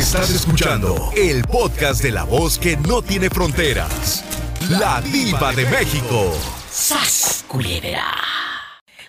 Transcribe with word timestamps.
Estás 0.00 0.30
escuchando 0.30 1.12
el 1.14 1.42
podcast 1.42 2.02
de 2.02 2.10
la 2.10 2.24
voz 2.24 2.58
que 2.58 2.74
no 2.78 3.02
tiene 3.02 3.28
fronteras. 3.28 4.24
La 4.70 5.02
diva 5.02 5.52
de 5.52 5.66
México. 5.66 6.32
¡Sas, 6.70 7.44
culebra! 7.46 8.06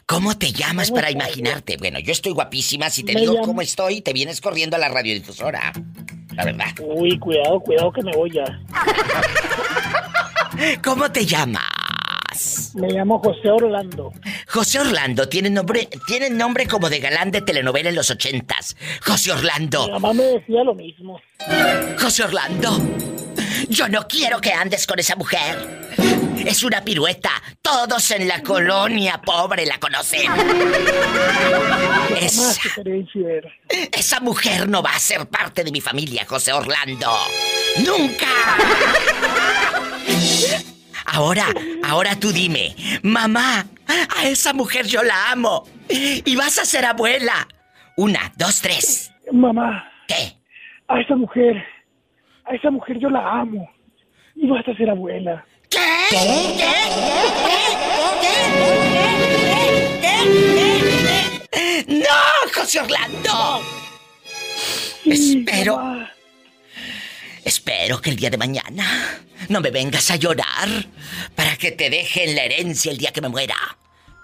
¿Cómo 0.06 0.38
te 0.38 0.52
llamas 0.52 0.92
para 0.92 1.10
imaginarte? 1.10 1.78
Bueno, 1.78 1.98
yo 2.00 2.12
estoy 2.12 2.34
guapísima. 2.34 2.90
Si 2.90 3.04
te 3.04 3.16
digo 3.16 3.40
cómo 3.42 3.62
estoy, 3.62 4.02
te 4.02 4.12
vienes 4.12 4.42
corriendo 4.42 4.76
a 4.76 4.80
la 4.80 4.90
radiodifusora. 4.90 5.72
La 6.34 6.44
verdad. 6.44 6.76
Uy, 6.82 7.18
cuidado, 7.20 7.62
cuidado 7.62 7.94
que 7.94 8.04
me 8.04 8.12
voy 8.12 8.32
ya. 8.32 8.62
¿Cómo 10.84 11.10
te 11.10 11.26
llamas? 11.26 11.71
Me 12.76 12.88
llamo 12.90 13.20
José 13.20 13.50
Orlando. 13.50 14.14
José 14.48 14.80
Orlando 14.80 15.28
tiene 15.28 15.50
nombre, 15.50 15.90
tiene 16.08 16.30
nombre 16.30 16.68
como 16.68 16.90
de 16.90 17.00
galán 17.00 17.32
de 17.32 17.42
telenovela 17.42 17.90
en 17.90 17.96
los 17.96 18.10
ochentas. 18.10 18.76
José 19.06 19.32
Orlando. 19.32 19.86
Mi 19.86 19.92
mamá 19.94 20.14
me 20.14 20.24
decía 20.24 20.64
lo 20.64 20.74
mismo. 20.74 21.20
José 22.00 22.24
Orlando. 22.24 22.80
Yo 23.70 23.88
no 23.88 24.08
quiero 24.08 24.42
que 24.42 24.52
andes 24.52 24.86
con 24.88 25.00
esa 25.00 25.16
mujer. 25.16 25.82
Es 26.46 26.64
una 26.64 26.84
pirueta. 26.84 27.32
Todos 27.62 28.12
en 28.12 28.28
la 28.28 28.42
colonia 28.42 29.22
pobre 29.24 29.66
la 29.66 29.80
conocen. 29.80 30.32
Esa, 32.20 32.54
esa 33.92 34.20
mujer 34.20 34.68
no 34.68 34.82
va 34.82 34.96
a 34.96 35.00
ser 35.00 35.28
parte 35.28 35.64
de 35.64 35.72
mi 35.72 35.82
familia, 35.82 36.26
José 36.28 36.52
Orlando. 36.52 37.16
¡Nunca! 37.86 38.28
Ahora, 41.06 41.46
ahora 41.84 42.16
tú 42.16 42.32
dime, 42.32 42.76
mamá, 43.04 43.66
a 44.18 44.28
esa 44.28 44.54
mujer 44.54 44.86
yo 44.88 45.04
la 45.04 45.32
amo. 45.32 45.68
Y 45.90 46.36
vas 46.36 46.58
a 46.60 46.66
ser 46.66 46.86
abuela. 46.86 47.48
Una, 47.98 48.32
dos, 48.38 48.62
tres. 48.62 49.12
Mamá. 49.32 49.90
¿Qué? 50.08 50.38
A 50.88 51.00
esa 51.00 51.16
mujer, 51.16 51.64
a 52.46 52.56
esa 52.56 52.72
mujer 52.72 52.98
yo 53.00 53.10
la 53.10 53.40
amo. 53.42 53.70
Y 54.36 54.48
vas 54.48 54.68
a 54.68 54.76
ser 54.76 54.90
abuela. 54.90 55.46
¿Qué? 55.70 55.80
¿Qué? 56.10 56.18
¿Qué? 56.58 56.68
¿Qué? 58.22 58.36
¿Qué? 60.02 60.16
¿Qué? 61.86 61.94
¡No, 62.00 62.52
José 62.54 62.80
Orlando! 62.80 63.62
Espero. 65.06 65.80
Espero 67.44 68.02
que 68.02 68.12
el 68.12 68.16
día 68.16 68.30
de 68.30 68.38
mañana 68.38 69.20
no 69.50 69.62
me 69.62 69.72
vengas 69.72 70.12
a 70.12 70.16
llorar 70.16 70.70
para 71.36 71.56
que 71.58 71.72
te 71.72 71.90
dejen 71.90 72.36
la 72.36 72.44
herencia 72.44 72.92
el 72.92 72.98
día 72.98 73.12
que 73.12 73.22
me 73.22 73.30
muera. 73.30 73.56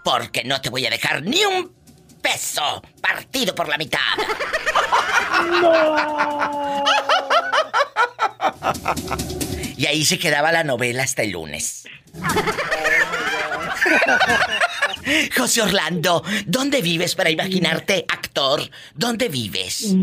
Porque 0.04 0.44
no 0.44 0.62
te 0.62 0.70
voy 0.70 0.86
a 0.86 0.90
dejar 0.90 1.24
ni 1.24 1.44
un 1.44 1.74
peso 2.22 2.82
partido 3.02 3.56
por 3.56 3.68
la 3.68 3.78
mitad. 3.78 4.00
Y 9.78 9.86
ahí 9.86 10.06
se 10.06 10.18
quedaba 10.18 10.52
la 10.52 10.64
novela 10.64 11.04
hasta 11.04 11.24
el 11.24 11.32
lunes. 11.32 11.84
José 15.36 15.62
Orlando, 15.62 16.24
¿dónde 16.46 16.82
vives 16.82 17.16
para 17.16 17.30
imaginarte 17.30 18.06
actor? 18.08 18.62
¿Dónde 18.96 19.30
vives? 19.30 19.94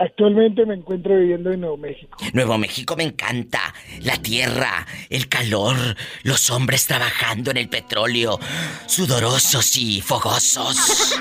Actualmente 0.00 0.64
me 0.64 0.74
encuentro 0.74 1.16
viviendo 1.16 1.50
en 1.50 1.60
Nuevo 1.60 1.76
México. 1.76 2.16
Nuevo 2.32 2.56
México 2.56 2.94
me 2.96 3.02
encanta. 3.02 3.74
La 4.02 4.16
tierra, 4.16 4.86
el 5.10 5.28
calor, 5.28 5.76
los 6.22 6.50
hombres 6.50 6.86
trabajando 6.86 7.50
en 7.50 7.56
el 7.56 7.68
petróleo, 7.68 8.38
sudorosos 8.86 9.76
y 9.76 10.00
fogosos. 10.00 11.14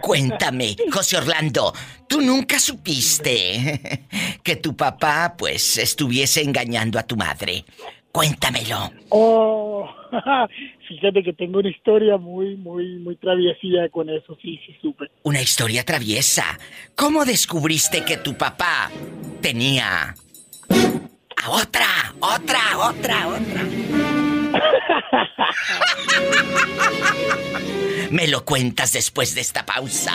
Cuéntame, 0.00 0.76
José 0.90 1.18
Orlando, 1.18 1.72
¿tú 2.08 2.20
nunca 2.20 2.58
supiste 2.58 3.80
que 4.42 4.56
tu 4.56 4.76
papá, 4.76 5.34
pues, 5.38 5.78
estuviese 5.78 6.42
engañando 6.42 6.98
a 6.98 7.04
tu 7.04 7.16
madre? 7.16 7.64
Cuéntamelo. 8.10 8.92
Oh, 9.10 9.88
fíjate 10.88 11.22
que 11.22 11.32
tengo 11.32 11.60
una 11.60 11.70
historia 11.70 12.16
muy, 12.16 12.56
muy, 12.56 12.98
muy 12.98 13.14
traviesía 13.16 13.88
con 13.90 14.10
eso, 14.10 14.36
sí, 14.42 14.58
sí, 14.66 14.74
supe. 14.80 15.06
Una 15.22 15.40
historia 15.40 15.84
traviesa. 15.84 16.58
¿Cómo 16.94 17.24
descubriste 17.24 18.04
que 18.04 18.18
tu 18.18 18.36
papá 18.36 18.90
tenía 19.40 20.14
a 21.42 21.50
otra, 21.50 22.14
otra, 22.20 22.60
otra, 22.78 23.28
otra? 23.28 23.62
Me 28.10 28.28
lo 28.28 28.44
cuentas 28.44 28.92
después 28.92 29.34
de 29.34 29.40
esta 29.40 29.64
pausa. 29.64 30.12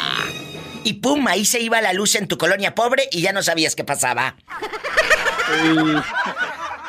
Y 0.84 0.94
pum, 0.94 1.26
ahí 1.28 1.44
se 1.46 1.60
iba 1.60 1.82
la 1.82 1.94
luz 1.94 2.14
en 2.16 2.28
tu 2.28 2.38
colonia 2.38 2.76
pobre 2.76 3.10
y 3.12 3.22
ya 3.22 3.34
no 3.34 3.42
sabías 3.42 3.76
qué 3.76 3.84
pasaba. 3.84 4.36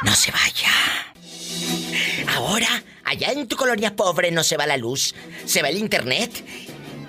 No 0.03 0.15
se 0.15 0.31
vaya. 0.31 0.71
Ahora, 2.37 2.69
allá 3.09 3.33
en 3.33 3.49
tu 3.49 3.57
colonia 3.57 3.97
pobre 3.97 4.31
no 4.31 4.45
se 4.45 4.57
va 4.57 4.67
la 4.67 4.77
luz, 4.77 5.15
se 5.45 5.63
va 5.63 5.69
el 5.69 5.79
internet. 5.79 6.45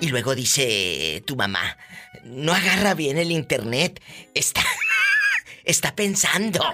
Y 0.00 0.08
luego 0.08 0.34
dice 0.34 1.22
tu 1.26 1.36
mamá, 1.36 1.76
no 2.24 2.54
agarra 2.54 2.94
bien 2.94 3.18
el 3.18 3.30
internet, 3.30 4.02
está... 4.34 4.64
está 5.64 5.94
pensando. 5.94 6.60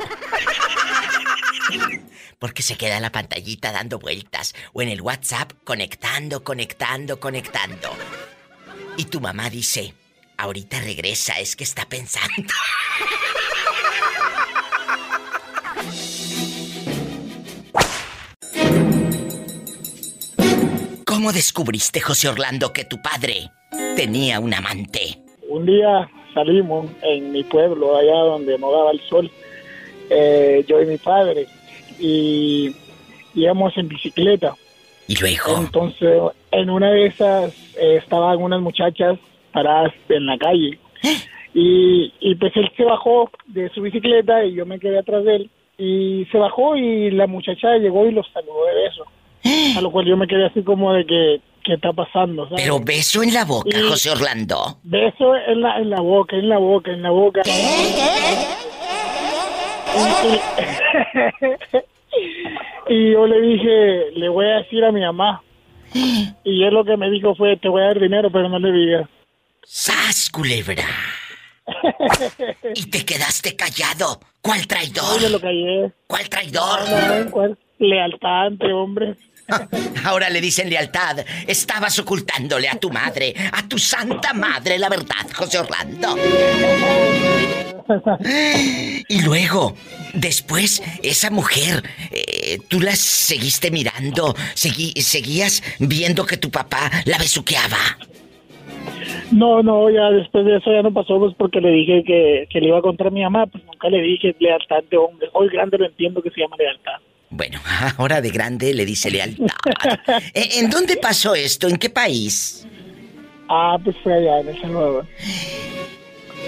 Porque 2.38 2.62
se 2.62 2.76
queda 2.76 3.00
la 3.00 3.10
pantallita 3.10 3.72
dando 3.72 3.98
vueltas 3.98 4.54
o 4.72 4.82
en 4.82 4.88
el 4.90 5.00
WhatsApp 5.00 5.52
conectando, 5.64 6.44
conectando, 6.44 7.18
conectando. 7.18 7.96
Y 8.96 9.06
tu 9.06 9.20
mamá 9.20 9.50
dice, 9.50 9.94
ahorita 10.36 10.80
regresa, 10.80 11.38
es 11.40 11.56
que 11.56 11.64
está 11.64 11.88
pensando. 11.88 12.54
¿Cómo 21.16 21.32
descubriste, 21.32 21.98
José 22.02 22.28
Orlando, 22.28 22.74
que 22.74 22.84
tu 22.84 23.00
padre 23.00 23.48
tenía 23.96 24.38
un 24.38 24.52
amante? 24.52 25.16
Un 25.48 25.64
día 25.64 26.06
salimos 26.34 26.90
en 27.00 27.32
mi 27.32 27.42
pueblo, 27.42 27.96
allá 27.96 28.16
donde 28.16 28.58
no 28.58 28.70
daba 28.70 28.90
el 28.90 29.00
sol, 29.00 29.30
eh, 30.10 30.62
yo 30.68 30.78
y 30.82 30.84
mi 30.84 30.98
padre, 30.98 31.46
y 31.98 32.70
íbamos 33.34 33.74
en 33.78 33.88
bicicleta. 33.88 34.54
¿Y 35.08 35.16
luego? 35.18 35.56
Entonces, 35.56 36.20
en 36.50 36.68
una 36.68 36.90
de 36.90 37.06
esas 37.06 37.50
eh, 37.78 37.96
estaban 37.96 38.36
unas 38.36 38.60
muchachas 38.60 39.18
paradas 39.54 39.94
en 40.10 40.26
la 40.26 40.36
calle. 40.36 40.78
¿Eh? 41.02 41.16
Y, 41.54 42.12
y 42.20 42.34
pues 42.34 42.54
él 42.56 42.70
se 42.76 42.84
bajó 42.84 43.30
de 43.46 43.70
su 43.70 43.80
bicicleta 43.80 44.44
y 44.44 44.52
yo 44.52 44.66
me 44.66 44.78
quedé 44.78 44.98
atrás 44.98 45.24
de 45.24 45.36
él. 45.36 45.50
Y 45.78 46.26
se 46.30 46.36
bajó 46.36 46.76
y 46.76 47.10
la 47.10 47.26
muchacha 47.26 47.78
llegó 47.78 48.06
y 48.06 48.12
los 48.12 48.26
saludó 48.34 48.66
de 48.66 48.74
beso. 48.82 49.06
A 49.76 49.80
lo 49.80 49.90
cual 49.90 50.06
yo 50.06 50.16
me 50.16 50.26
quedé 50.26 50.46
así 50.46 50.62
como 50.62 50.92
de 50.92 51.04
que, 51.06 51.40
¿qué 51.64 51.74
está 51.74 51.92
pasando? 51.92 52.44
¿sabes? 52.48 52.62
Pero 52.62 52.80
beso 52.80 53.22
en 53.22 53.32
la 53.34 53.44
boca, 53.44 53.78
Y- 53.78 53.82
José 53.88 54.10
Orlando. 54.10 54.78
Beso 54.82 55.34
en 55.36 55.60
la, 55.60 55.78
en 55.78 55.90
la 55.90 56.00
boca, 56.00 56.36
en 56.36 56.48
la 56.48 56.58
boca, 56.58 56.90
en 56.90 57.02
la 57.02 57.10
boca. 57.10 57.42
Y, 62.88 62.94
y 62.94 63.12
yo 63.12 63.26
le 63.26 63.40
dije, 63.40 64.10
le 64.14 64.28
voy 64.28 64.46
a 64.46 64.56
decir 64.58 64.84
a 64.84 64.92
mi 64.92 65.00
mamá. 65.00 65.42
Y 66.44 66.62
él 66.62 66.74
lo 66.74 66.84
que 66.84 66.96
me 66.96 67.10
dijo 67.10 67.34
fue, 67.34 67.56
te 67.56 67.68
voy 67.68 67.82
a 67.82 67.86
dar 67.86 67.98
dinero, 68.00 68.30
pero 68.30 68.48
no 68.48 68.58
le 68.60 68.70
digas. 68.70 69.08
¡Sas, 69.64 70.30
culebra! 70.30 70.84
Y 72.74 72.86
te 72.90 73.04
quedaste 73.04 73.56
callado. 73.56 74.20
¿Cuál 74.40 74.66
traidor? 74.68 75.20
Yo 75.20 75.28
lo 75.28 75.40
callé. 75.40 75.90
¿Cuál 76.06 76.28
traidor? 76.28 76.78
No, 76.88 77.24
no, 77.24 77.30
¿cuál? 77.32 77.58
Lealtad 77.78 78.46
entre 78.48 78.72
hombres. 78.72 79.16
Ahora 80.04 80.30
le 80.30 80.40
dicen 80.40 80.70
lealtad. 80.70 81.24
Estabas 81.46 81.98
ocultándole 81.98 82.68
a 82.68 82.78
tu 82.78 82.90
madre, 82.90 83.34
a 83.52 83.66
tu 83.68 83.78
santa 83.78 84.32
madre, 84.32 84.78
la 84.78 84.88
verdad, 84.88 85.26
José 85.34 85.58
Orlando. 85.58 86.16
Y 89.08 89.22
luego, 89.22 89.74
después, 90.14 90.82
esa 91.02 91.30
mujer, 91.30 91.84
eh, 92.10 92.58
tú 92.68 92.80
la 92.80 92.96
seguiste 92.96 93.70
mirando, 93.70 94.34
seguías 94.54 95.62
viendo 95.78 96.26
que 96.26 96.36
tu 96.36 96.50
papá 96.50 96.90
la 97.04 97.18
besuqueaba. 97.18 97.78
No, 99.30 99.62
no, 99.62 99.90
ya 99.90 100.10
después 100.10 100.44
de 100.44 100.56
eso 100.56 100.72
ya 100.72 100.82
no 100.82 100.92
pasó, 100.92 101.18
pues 101.18 101.34
porque 101.36 101.60
le 101.60 101.70
dije 101.70 102.02
que, 102.04 102.46
que 102.50 102.60
le 102.60 102.68
iba 102.68 102.78
a 102.78 102.82
contar 102.82 103.08
a 103.08 103.10
mi 103.10 103.22
mamá, 103.22 103.46
pues 103.46 103.64
nunca 103.64 103.88
le 103.88 104.00
dije 104.00 104.34
lealtad 104.38 104.82
de 104.90 104.96
hombre. 104.96 105.28
Hoy 105.32 105.48
grande 105.48 105.78
lo 105.78 105.86
entiendo 105.86 106.22
que 106.22 106.30
se 106.30 106.40
llama 106.40 106.56
lealtad. 106.56 107.00
Bueno, 107.30 107.60
ahora 107.98 108.20
de 108.20 108.30
grande 108.30 108.72
le 108.74 108.84
dice 108.84 109.10
lealtad. 109.10 109.46
Eh, 110.34 110.48
¿En 110.58 110.70
dónde 110.70 110.96
pasó 110.96 111.34
esto? 111.34 111.68
¿En 111.68 111.76
qué 111.76 111.90
país? 111.90 112.66
Ah, 113.48 113.76
pues 113.82 113.96
fue 114.02 114.14
allá 114.14 114.40
en 114.40 114.48
El 114.48 114.60
Salvador. 114.60 115.06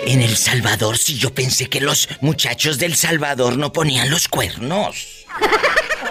En 0.07 0.23
El 0.23 0.37
Salvador, 0.37 0.97
si 0.97 1.17
yo 1.19 1.35
pensé 1.35 1.69
que 1.69 1.81
los 1.81 2.09
muchachos 2.21 2.79
del 2.79 2.95
Salvador 2.95 3.57
no 3.57 3.73
ponían 3.73 4.11
los 4.11 4.29
cuernos. 4.29 5.27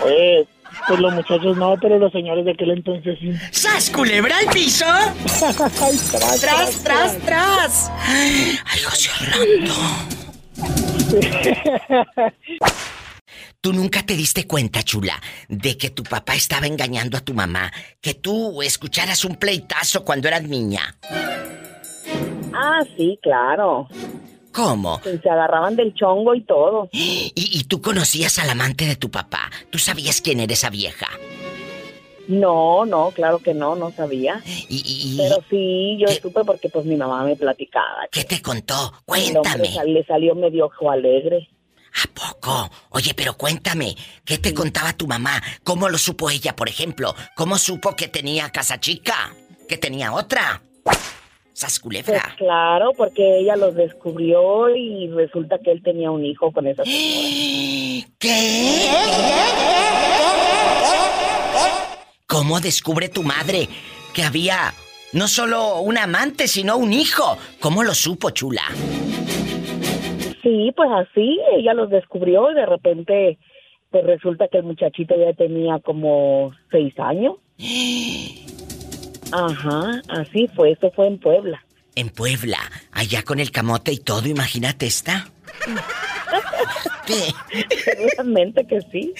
Pues, 0.02 0.48
Pues 0.88 1.00
los 1.00 1.14
muchachos 1.14 1.58
no, 1.58 1.76
pero 1.82 1.98
los 1.98 2.12
señores 2.12 2.46
de 2.46 2.52
aquel 2.52 2.72
entonces 2.72 3.18
sí. 3.20 3.32
¡Sas, 3.52 3.90
culebra 3.90 4.38
al 4.38 4.48
piso! 4.48 4.86
Ay, 4.88 5.98
tras, 6.12 6.40
¡Tras, 6.42 6.84
tras, 6.84 7.18
tras! 7.26 7.92
¡Ay, 8.06 8.60
José 8.84 9.10
Orlando! 9.20 9.74
¿Tú 13.68 13.74
nunca 13.74 14.02
te 14.02 14.16
diste 14.16 14.48
cuenta, 14.48 14.82
chula, 14.82 15.22
de 15.50 15.78
que 15.78 15.90
tu 15.90 16.02
papá 16.04 16.36
estaba 16.36 16.68
engañando 16.68 17.18
a 17.18 17.20
tu 17.20 17.34
mamá? 17.34 17.70
Que 18.00 18.14
tú 18.14 18.62
escucharas 18.62 19.26
un 19.26 19.36
pleitazo 19.36 20.06
cuando 20.06 20.30
eras 20.30 20.44
niña. 20.44 20.98
Ah, 22.54 22.80
sí, 22.96 23.20
claro. 23.22 23.90
¿Cómo? 24.54 25.02
Que 25.02 25.18
se 25.18 25.30
agarraban 25.30 25.76
del 25.76 25.94
chongo 25.96 26.34
y 26.34 26.46
todo. 26.46 26.88
¿Y, 26.94 27.34
y 27.36 27.64
tú 27.66 27.82
conocías 27.82 28.40
al 28.40 28.50
amante 28.52 28.86
de 28.86 28.96
tu 28.96 29.12
papá? 29.12 29.52
¿Tú 29.70 29.80
sabías 29.80 30.22
quién 30.22 30.40
era 30.40 30.54
esa 30.54 30.70
vieja? 30.70 31.08
No, 32.30 32.86
no, 32.86 33.12
claro 33.12 33.40
que 33.40 33.54
no, 33.54 33.76
no 33.76 33.92
sabía. 33.92 34.42
Y, 34.46 34.76
y- 34.78 35.14
y- 35.14 35.18
Pero 35.18 35.44
sí, 35.50 35.98
yo 36.00 36.08
¿Qué? 36.08 36.22
supe 36.22 36.46
porque 36.46 36.70
pues 36.70 36.86
mi 36.86 36.96
mamá 36.96 37.26
me 37.26 37.36
platicaba. 37.36 38.08
¿Qué 38.14 38.24
te 38.24 38.42
contó? 38.42 38.94
El 38.96 39.04
Cuéntame. 39.06 39.74
sal- 39.74 39.94
le 39.94 40.06
salió 40.06 40.36
medio 40.36 40.68
ojo 40.68 40.90
alegre. 40.90 41.50
¿A 41.98 42.08
poco? 42.14 42.70
Oye, 42.90 43.14
pero 43.16 43.36
cuéntame, 43.36 43.96
¿qué 44.24 44.38
te 44.38 44.54
contaba 44.54 44.94
tu 44.94 45.08
mamá? 45.08 45.42
¿Cómo 45.64 45.90
lo 45.90 45.98
supo 45.98 46.30
ella, 46.30 46.56
por 46.56 46.70
ejemplo? 46.70 47.16
¿Cómo 47.36 47.58
supo 47.58 47.96
que 47.96 48.08
tenía 48.08 48.52
casa 48.52 48.80
chica? 48.80 49.34
¿Que 49.68 49.78
tenía 49.78 50.14
otra? 50.14 50.62
¿Sas 51.54 51.80
Pues 51.80 52.04
claro, 52.38 52.92
porque 52.96 53.40
ella 53.40 53.56
los 53.56 53.74
descubrió 53.74 54.70
y 54.76 55.10
resulta 55.10 55.58
que 55.58 55.72
él 55.72 55.82
tenía 55.82 56.12
un 56.12 56.24
hijo 56.24 56.52
con 56.52 56.68
esa 56.68 56.84
señora. 56.84 58.08
¿Qué? 58.20 58.92
¿Cómo 62.28 62.60
descubre 62.60 63.10
tu 63.10 63.24
madre 63.24 63.68
que 64.14 64.22
había 64.22 64.72
no 65.14 65.28
solo 65.28 65.80
un 65.80 65.98
amante, 65.98 66.48
sino 66.48 66.78
un 66.78 66.94
hijo? 66.94 67.40
¿Cómo 67.60 67.84
lo 67.84 67.96
supo, 67.96 68.30
chula? 68.30 68.62
Sí, 70.48 70.72
pues 70.78 70.90
así, 70.94 71.42
ella 71.58 71.74
los 71.74 71.90
descubrió 71.90 72.50
y 72.50 72.56
de 72.56 72.66
repente 72.66 73.38
pues 73.92 74.06
resulta 74.06 74.48
que 74.48 74.60
el 74.60 74.64
muchachito 74.64 75.14
ya 75.20 75.34
tenía 75.34 75.80
como 75.80 76.54
seis 76.72 76.98
años. 77.00 77.36
Ajá, 79.34 80.02
así 80.08 80.48
fue, 80.56 80.72
eso 80.72 80.90
fue 80.96 81.08
en 81.08 81.20
Puebla. 81.20 81.66
En 81.96 82.10
Puebla, 82.10 82.60
allá 82.94 83.24
con 83.24 83.42
el 83.42 83.52
camote 83.52 83.92
y 83.92 83.98
todo, 83.98 84.26
imagínate 84.30 84.86
esta. 84.86 85.28
Seguramente 87.84 88.66
que 88.68 88.80
sí. 88.90 89.14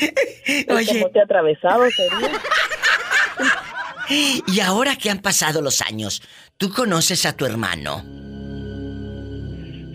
El 0.46 0.78
Oye. 0.78 0.94
camote 0.94 1.20
atravesado 1.20 1.84
sería. 1.92 2.32
Y 4.10 4.62
ahora 4.62 4.96
que 4.96 5.10
han 5.10 5.20
pasado 5.20 5.62
los 5.62 5.82
años, 5.82 6.22
¿tú 6.56 6.72
conoces 6.72 7.26
a 7.26 7.36
tu 7.36 7.46
hermano? 7.46 8.06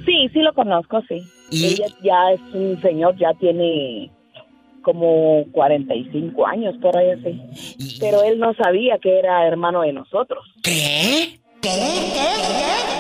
Sí, 0.04 0.28
sí 0.32 0.40
lo 0.40 0.52
conozco, 0.54 1.02
sí. 1.08 1.22
Y- 1.50 1.66
Ella 1.66 1.86
ya 2.02 2.32
es 2.32 2.40
un 2.54 2.80
señor, 2.82 3.16
ya 3.18 3.32
tiene 3.34 4.10
como 4.82 5.44
45 5.52 6.46
años, 6.46 6.74
por 6.80 6.96
ahí 6.96 7.10
así. 7.10 7.40
Y- 7.78 7.98
Pero 8.00 8.22
él 8.22 8.38
no 8.38 8.52
sabía 8.54 8.98
que 8.98 9.18
era 9.18 9.46
hermano 9.46 9.82
de 9.82 9.92
nosotros. 9.92 10.44
¿Qué? 10.62 11.38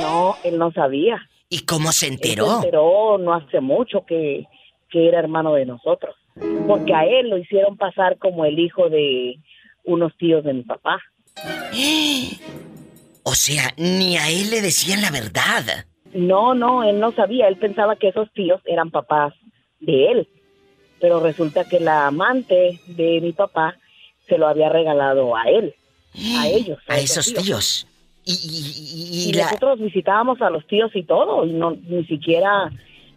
No, 0.00 0.36
él 0.44 0.58
no 0.58 0.70
sabía. 0.72 1.20
¿Y 1.48 1.60
cómo 1.60 1.92
se 1.92 2.06
Él 2.06 2.12
enteró? 2.14 2.46
se 2.46 2.54
enteró 2.66 3.18
no 3.18 3.34
hace 3.34 3.60
mucho 3.60 4.04
que, 4.06 4.46
que 4.90 5.08
era 5.08 5.18
hermano 5.18 5.54
de 5.54 5.66
nosotros. 5.66 6.14
Porque 6.66 6.94
a 6.94 7.04
él 7.04 7.28
lo 7.28 7.36
hicieron 7.38 7.76
pasar 7.76 8.16
como 8.18 8.44
el 8.44 8.58
hijo 8.58 8.88
de 8.88 9.36
unos 9.84 10.16
tíos 10.16 10.44
de 10.44 10.54
mi 10.54 10.62
papá. 10.62 10.98
O 13.24 13.34
sea, 13.36 13.72
ni 13.76 14.16
a 14.16 14.28
él 14.30 14.50
le 14.50 14.60
decían 14.60 15.00
la 15.00 15.10
verdad. 15.10 15.86
No, 16.12 16.54
no, 16.54 16.84
él 16.84 17.00
no 17.00 17.12
sabía. 17.12 17.48
Él 17.48 17.56
pensaba 17.56 17.96
que 17.96 18.08
esos 18.08 18.30
tíos 18.32 18.60
eran 18.64 18.90
papás 18.90 19.34
de 19.80 20.10
él. 20.12 20.28
Pero 21.00 21.20
resulta 21.20 21.64
que 21.64 21.80
la 21.80 22.06
amante 22.06 22.78
de 22.86 23.20
mi 23.20 23.32
papá 23.32 23.76
se 24.28 24.38
lo 24.38 24.46
había 24.46 24.68
regalado 24.68 25.34
a 25.36 25.42
él, 25.44 25.74
a 26.38 26.46
ellos. 26.48 26.78
A 26.86 26.98
esos 26.98 27.32
tíos. 27.34 27.86
Y, 28.24 28.32
y- 28.32 28.36
y- 28.36 29.26
y 29.26 29.30
Y 29.30 29.32
la... 29.32 29.44
nosotros 29.46 29.80
visitábamos 29.80 30.40
a 30.42 30.50
los 30.50 30.64
tíos 30.68 30.92
y 30.94 31.02
todo, 31.02 31.44
y 31.44 31.52
no 31.52 31.72
ni 31.72 32.04
siquiera 32.04 32.70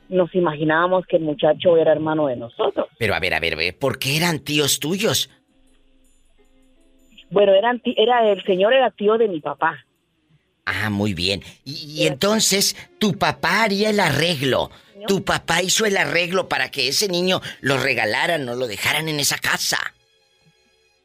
nos 0.10 0.34
imaginábamos 0.34 1.06
que 1.06 1.18
el 1.18 1.24
muchacho 1.24 1.78
era 1.78 1.92
hermano 1.92 2.26
de 2.28 2.36
nosotros. 2.38 2.88
Pero 2.98 3.14
a 3.14 3.20
ver, 3.20 3.34
a 3.36 3.40
ver, 3.40 3.78
¿por 3.78 4.00
qué 4.00 4.18
eran 4.18 4.40
tíos 4.40 4.80
tuyos? 4.80 5.30
Bueno, 7.30 7.54
eran 7.54 7.82
era 7.98 8.32
el 8.32 8.44
señor 8.44 8.74
era 8.74 8.92
tío 8.92 9.18
de 9.18 9.28
mi 9.28 9.42
papá. 9.42 9.86
Ah, 10.66 10.90
muy 10.90 11.14
bien. 11.14 11.42
Y, 11.64 11.74
y 12.04 12.08
entonces 12.08 12.76
tu 13.00 13.14
papá 13.18 13.64
haría 13.64 13.90
el 13.92 14.00
arreglo. 14.00 14.72
Tu 15.08 15.24
papá 15.24 15.62
hizo 15.62 15.86
el 15.86 15.98
arreglo 15.98 16.50
para 16.50 16.72
que 16.72 16.88
ese 16.88 17.08
niño 17.08 17.40
lo 17.62 17.78
regalaran 17.78 18.48
o 18.50 18.56
lo 18.56 18.66
dejaran 18.66 19.08
en 19.08 19.20
esa 19.20 19.38
casa. 19.38 19.78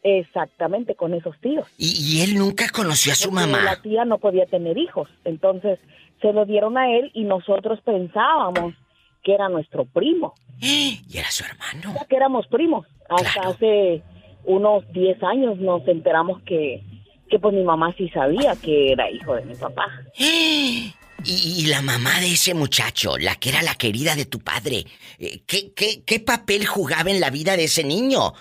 Exactamente, 0.03 0.95
con 0.95 1.13
esos 1.13 1.39
tíos. 1.41 1.67
Y, 1.77 1.93
y 2.01 2.23
él 2.23 2.37
nunca 2.39 2.69
conoció 2.71 3.13
a 3.13 3.17
su 3.17 3.29
Porque 3.31 3.47
mamá. 3.47 3.63
La 3.63 3.83
tía 3.83 4.05
no 4.07 4.17
podía 4.19 4.47
tener 4.47 4.79
hijos, 4.79 5.09
entonces 5.25 5.79
se 6.23 6.33
lo 6.33 6.47
dieron 6.47 6.79
a 6.79 6.91
él 6.97 7.11
y 7.13 7.25
nosotros 7.25 7.81
pensábamos 7.85 8.75
que 9.23 9.35
era 9.35 9.49
nuestro 9.51 9.85
primo, 9.85 10.35
Y 10.63 11.01
era 11.13 11.31
su 11.31 11.45
hermano. 11.45 11.95
que 12.09 12.17
éramos 12.17 12.47
primos. 12.47 12.87
Hasta 13.11 13.33
Claro. 13.33 13.51
hace 13.51 14.03
unos 14.45 14.91
10 14.93 15.23
años 15.23 15.59
nos 15.59 15.87
enteramos 15.87 16.41
que, 16.43 16.83
que 17.31 17.39
pues 17.39 17.55
mi 17.55 17.63
mamá 17.63 17.95
sí 17.97 18.09
sabía 18.11 18.55
que 18.57 18.93
era 18.93 19.11
hijo 19.11 19.35
de 19.35 19.45
mi 19.45 19.55
papá. 19.55 19.87
Y, 21.23 21.63
y 21.63 21.67
la 21.67 21.83
mamá 21.83 22.19
de 22.21 22.33
ese 22.33 22.55
muchacho, 22.55 23.19
la 23.19 23.35
que 23.35 23.51
era 23.51 23.61
la 23.61 23.75
querida 23.75 24.15
de 24.15 24.25
tu 24.25 24.39
padre, 24.39 24.87
eh, 25.19 25.43
¿qué, 25.47 25.75
qué, 25.75 26.03
qué 26.03 26.19
papel 26.19 26.65
jugaba 26.65 27.11
en 27.11 27.21
la 27.21 27.29
vida 27.29 27.59
de 27.59 27.65
ese 27.65 27.85
niño? 27.85 28.33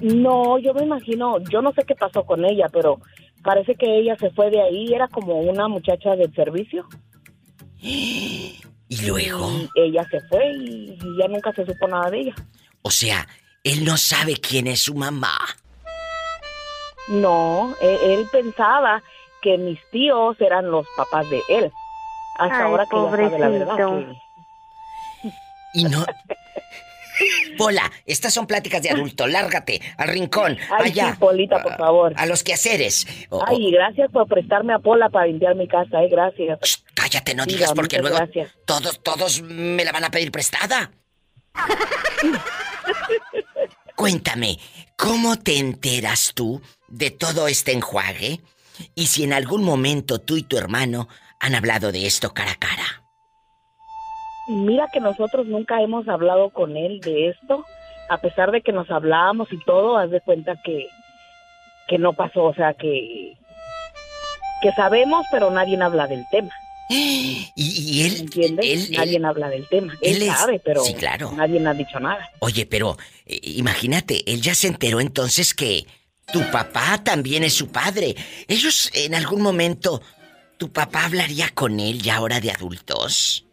No, 0.00 0.58
yo 0.58 0.72
me 0.72 0.84
imagino, 0.84 1.38
yo 1.50 1.60
no 1.60 1.70
sé 1.72 1.82
qué 1.86 1.94
pasó 1.94 2.24
con 2.24 2.46
ella, 2.46 2.68
pero 2.72 3.00
parece 3.42 3.74
que 3.74 3.98
ella 3.98 4.16
se 4.18 4.30
fue 4.30 4.50
de 4.50 4.62
ahí, 4.62 4.94
era 4.94 5.06
como 5.08 5.38
una 5.40 5.68
muchacha 5.68 6.16
del 6.16 6.34
servicio. 6.34 6.86
Y 8.90 9.06
luego, 9.06 9.50
Y 9.74 9.82
ella 9.82 10.08
se 10.10 10.18
fue 10.28 10.50
y, 10.50 10.96
y 10.98 11.18
ya 11.20 11.28
nunca 11.28 11.52
se 11.52 11.66
supo 11.66 11.86
nada 11.88 12.08
de 12.10 12.20
ella. 12.20 12.34
o 12.80 12.90
sea, 12.90 13.28
él 13.62 13.84
no 13.84 13.98
sabe 13.98 14.36
quién 14.38 14.66
es 14.66 14.80
su 14.80 14.94
mamá. 14.94 15.36
No, 17.08 17.74
él, 17.80 17.98
él 18.02 18.26
pensaba 18.30 19.02
que 19.42 19.56
mis 19.58 19.78
tíos 19.90 20.36
eran 20.40 20.70
los 20.70 20.86
papás 20.96 21.28
de 21.30 21.40
él. 21.48 21.72
Hasta 22.38 22.56
Ay, 22.58 22.62
ahora 22.62 22.84
que 22.90 22.96
ya 22.96 23.10
sabe 23.10 23.38
la 23.38 23.48
verdad. 23.48 23.76
pobrecito. 23.76 24.20
Y 25.74 25.84
no... 25.84 26.04
Pola, 27.56 27.90
estas 28.06 28.32
son 28.32 28.46
pláticas 28.46 28.80
de 28.80 28.90
adulto, 28.90 29.26
lárgate 29.26 29.80
al 29.96 30.06
rincón, 30.08 30.56
Ay, 30.70 30.90
allá. 30.92 31.12
sí, 31.12 31.18
Polita, 31.18 31.60
por 31.60 31.76
favor. 31.76 32.12
A 32.16 32.26
los 32.26 32.44
quehaceres. 32.44 33.08
O-. 33.30 33.42
Ay, 33.44 33.72
gracias 33.72 34.08
por 34.12 34.28
prestarme 34.28 34.72
a 34.72 34.78
Pola 34.78 35.08
para 35.08 35.26
limpiar 35.26 35.56
mi 35.56 35.66
casa, 35.66 36.00
eh, 36.00 36.08
gracias. 36.08 36.60
Shh, 36.62 36.76
cállate, 36.94 37.34
no 37.34 37.44
Diga, 37.44 37.56
digas 37.58 37.72
porque 37.74 37.98
luego 37.98 38.16
gracias. 38.18 38.52
todos, 38.64 39.02
todos 39.02 39.42
me 39.42 39.84
la 39.84 39.90
van 39.90 40.04
a 40.04 40.10
pedir 40.12 40.30
prestada. 40.30 40.92
Cuéntame, 43.96 44.58
¿cómo 44.96 45.36
te 45.40 45.58
enteras 45.58 46.30
tú 46.34 46.62
de 46.88 47.10
todo 47.10 47.48
este 47.48 47.72
enjuague? 47.72 48.40
Y 48.94 49.06
si 49.06 49.24
en 49.24 49.32
algún 49.32 49.64
momento 49.64 50.18
tú 50.18 50.36
y 50.36 50.42
tu 50.42 50.56
hermano 50.56 51.08
han 51.40 51.54
hablado 51.54 51.92
de 51.92 52.06
esto 52.06 52.32
cara 52.34 52.52
a 52.52 52.56
cara. 52.56 53.02
Mira 54.48 54.88
que 54.92 55.00
nosotros 55.00 55.46
nunca 55.46 55.82
hemos 55.82 56.08
hablado 56.08 56.50
con 56.50 56.76
él 56.76 57.00
de 57.00 57.28
esto, 57.28 57.64
a 58.08 58.18
pesar 58.18 58.50
de 58.50 58.62
que 58.62 58.72
nos 58.72 58.90
hablábamos 58.90 59.52
y 59.52 59.58
todo, 59.64 59.98
haz 59.98 60.10
de 60.10 60.20
cuenta 60.22 60.54
que, 60.64 60.86
que 61.86 61.98
no 61.98 62.14
pasó, 62.14 62.44
o 62.44 62.54
sea, 62.54 62.72
que, 62.72 63.34
que 64.62 64.72
sabemos, 64.72 65.26
pero 65.30 65.50
nadie 65.50 65.80
habla 65.82 66.06
del 66.06 66.24
tema, 66.30 66.50
Y, 66.90 67.46
y 67.54 68.02
él, 68.06 68.16
¿entiendes? 68.20 68.64
él, 68.88 68.96
nadie 68.96 69.16
él- 69.18 69.24
habla 69.26 69.50
del 69.50 69.68
tema. 69.68 69.92
Él, 70.00 70.16
él 70.16 70.22
es- 70.22 70.34
sabe, 70.38 70.58
pero 70.64 70.82
sí, 70.82 70.94
claro. 70.94 71.30
nadie 71.32 71.66
ha 71.66 71.74
dicho 71.74 72.00
nada. 72.00 72.26
Oye, 72.38 72.64
pero 72.64 72.96
eh, 73.26 73.38
imagínate, 73.42 74.22
él 74.32 74.40
ya 74.40 74.54
se 74.54 74.68
enteró 74.68 75.00
entonces 75.00 75.52
que 75.52 75.84
tu 76.32 76.40
papá 76.50 77.02
también 77.02 77.44
es 77.44 77.54
su 77.54 77.70
padre. 77.70 78.14
Ellos 78.46 78.90
en 78.94 79.14
algún 79.14 79.40
momento, 79.42 80.00
tu 80.58 80.70
papá 80.72 81.04
hablaría 81.06 81.48
con 81.54 81.80
él 81.80 82.00
ya 82.02 82.16
ahora 82.16 82.40
de 82.40 82.50
adultos. 82.50 83.44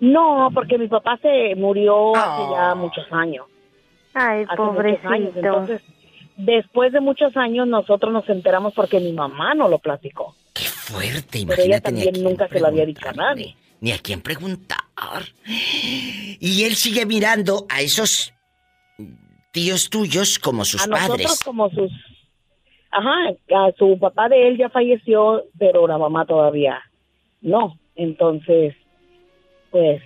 No, 0.00 0.50
porque 0.52 0.76
mi 0.78 0.88
papá 0.88 1.18
se 1.22 1.54
murió 1.56 2.14
hace 2.16 2.42
Oh. 2.42 2.54
ya 2.56 2.74
muchos 2.74 3.06
años. 3.10 3.46
Ay, 4.14 4.42
Hace 4.44 4.52
años. 4.52 4.56
pobrecito. 4.74 5.38
Entonces, 5.38 5.82
después 6.36 6.92
de 6.92 7.00
muchos 7.00 7.36
años, 7.36 7.66
nosotros 7.66 8.12
nos 8.12 8.28
enteramos 8.28 8.74
porque 8.74 9.00
mi 9.00 9.12
mamá 9.12 9.54
no 9.54 9.68
lo 9.68 9.78
platicó. 9.78 10.34
Qué 10.52 10.64
fuerte, 10.64 11.44
Pero 11.46 11.62
ella 11.62 11.64
imagínate. 11.64 11.68
ni 11.68 11.74
a 11.74 11.80
también 11.80 12.12
quién 12.14 12.24
nunca 12.24 12.48
se 12.48 12.60
lo 12.60 12.66
había 12.66 12.84
dicho 12.86 13.08
a 13.08 13.12
nadie. 13.12 13.56
Ni 13.80 13.92
a 13.92 13.98
quién 13.98 14.20
preguntar. 14.22 14.78
Y 16.40 16.64
él 16.64 16.76
sigue 16.76 17.04
mirando 17.06 17.66
a 17.68 17.80
esos 17.82 18.32
tíos 19.56 19.88
tuyos 19.88 20.38
como 20.38 20.66
sus 20.66 20.84
a 20.84 20.86
nosotros 20.86 21.16
padres. 21.16 21.42
como 21.42 21.70
sus... 21.70 21.90
Ajá, 22.90 23.30
a 23.54 23.72
su 23.78 23.98
papá 23.98 24.28
de 24.28 24.48
él 24.48 24.58
ya 24.58 24.68
falleció, 24.68 25.44
pero 25.58 25.88
la 25.88 25.96
mamá 25.96 26.26
todavía 26.26 26.82
no. 27.40 27.78
Entonces, 27.94 28.74
pues, 29.70 30.02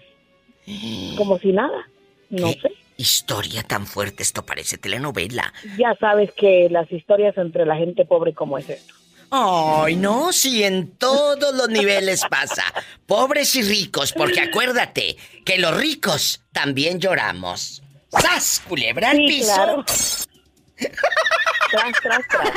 como 1.17 1.37
si 1.41 1.51
nada, 1.51 1.89
no 2.29 2.47
¿Qué 2.47 2.61
sé. 2.61 2.71
Historia 2.97 3.65
tan 3.65 3.87
fuerte, 3.87 4.23
esto 4.23 4.47
parece 4.47 4.79
telenovela. 4.79 5.53
Ya 5.77 5.97
sabes 5.99 6.31
que 6.31 6.69
las 6.71 6.93
historias 6.93 7.37
entre 7.37 7.67
la 7.67 7.75
gente 7.75 8.05
pobre 8.05 8.35
como 8.35 8.57
es 8.57 8.71
esto. 8.71 8.95
Ay, 9.31 9.97
no, 9.97 10.33
si 10.33 10.63
en 10.63 10.93
todos 10.97 11.55
los 11.57 11.69
niveles 11.71 12.23
pasa. 12.31 12.63
Pobres 13.07 13.57
y 13.57 13.63
ricos, 13.63 14.13
porque 14.13 14.41
acuérdate 14.41 15.17
que 15.45 15.59
los 15.59 15.77
ricos 15.77 16.45
también 16.53 17.01
lloramos. 17.01 17.83
¡Sas! 18.11 18.63
Culebra 18.69 19.11
al 19.11 19.17
Sí, 19.19 19.27
piso. 19.29 19.55
claro. 19.55 19.85
Tras, 21.71 21.93
tras, 22.03 22.21
tras. 22.29 22.51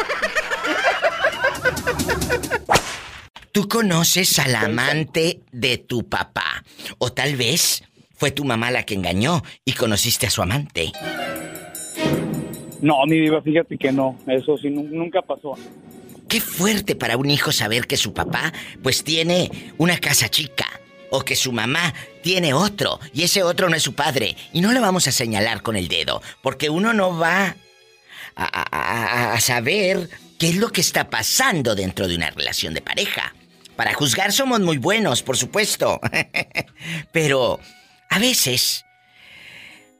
Tú 3.51 3.67
conoces 3.67 4.39
al 4.39 4.55
amante 4.55 5.41
de 5.51 5.77
tu 5.77 6.07
papá. 6.10 6.63
O 6.98 7.12
tal 7.12 7.36
vez 7.36 7.83
fue 8.15 8.31
tu 8.31 8.43
mamá 8.45 8.72
la 8.72 8.83
que 8.83 8.95
engañó 8.95 9.43
y 9.65 9.74
conociste 9.74 10.25
a 10.27 10.29
su 10.31 10.41
amante. 10.41 10.91
No, 12.81 13.05
mi 13.05 13.19
diva, 13.19 13.41
fíjate 13.41 13.77
que 13.77 13.91
no. 13.91 14.17
Eso 14.27 14.57
sí, 14.57 14.69
nu- 14.72 14.88
nunca 14.89 15.22
pasó. 15.22 15.53
Qué 16.27 16.41
fuerte 16.41 16.95
para 16.95 17.15
un 17.17 17.29
hijo 17.29 17.51
saber 17.51 17.86
que 17.86 17.98
su 17.98 18.13
papá 18.13 18.51
pues 18.81 19.03
tiene 19.03 19.51
una 19.77 20.00
casa 20.00 20.29
chica. 20.29 20.65
O 21.15 21.24
que 21.24 21.36
su 21.36 21.51
mamá 21.51 21.93
tiene 22.24 22.55
otro 22.55 23.00
y 23.13 23.22
ese 23.22 23.43
otro 23.43 23.70
no 23.70 23.75
es 23.75 23.84
su 23.84 23.93
padre. 23.93 24.36
Y 24.51 24.62
no 24.62 24.72
le 24.72 24.79
vamos 24.79 25.08
a 25.08 25.12
señalar 25.12 25.62
con 25.62 25.75
el 25.75 25.88
dedo, 25.88 26.24
porque 26.41 26.72
uno 26.72 26.91
no 26.91 27.15
va 27.15 27.55
a, 28.36 29.39
saber 29.39 30.10
qué 30.39 30.50
es 30.50 30.55
lo 30.55 30.72
que 30.72 30.82
está 30.82 31.12
pasando 31.12 31.75
dentro 31.75 32.08
de 32.08 32.15
una 32.15 32.32
relación 32.32 32.74
de 32.74 32.82
pareja. 32.82 33.36
Para 33.75 33.93
juzgar 33.93 34.32
somos 34.32 34.60
muy 34.62 34.79
buenos, 34.79 35.22
por 35.22 35.38
supuesto. 35.38 36.01
Pero 37.12 37.60
a 38.10 38.17
veces... 38.17 38.84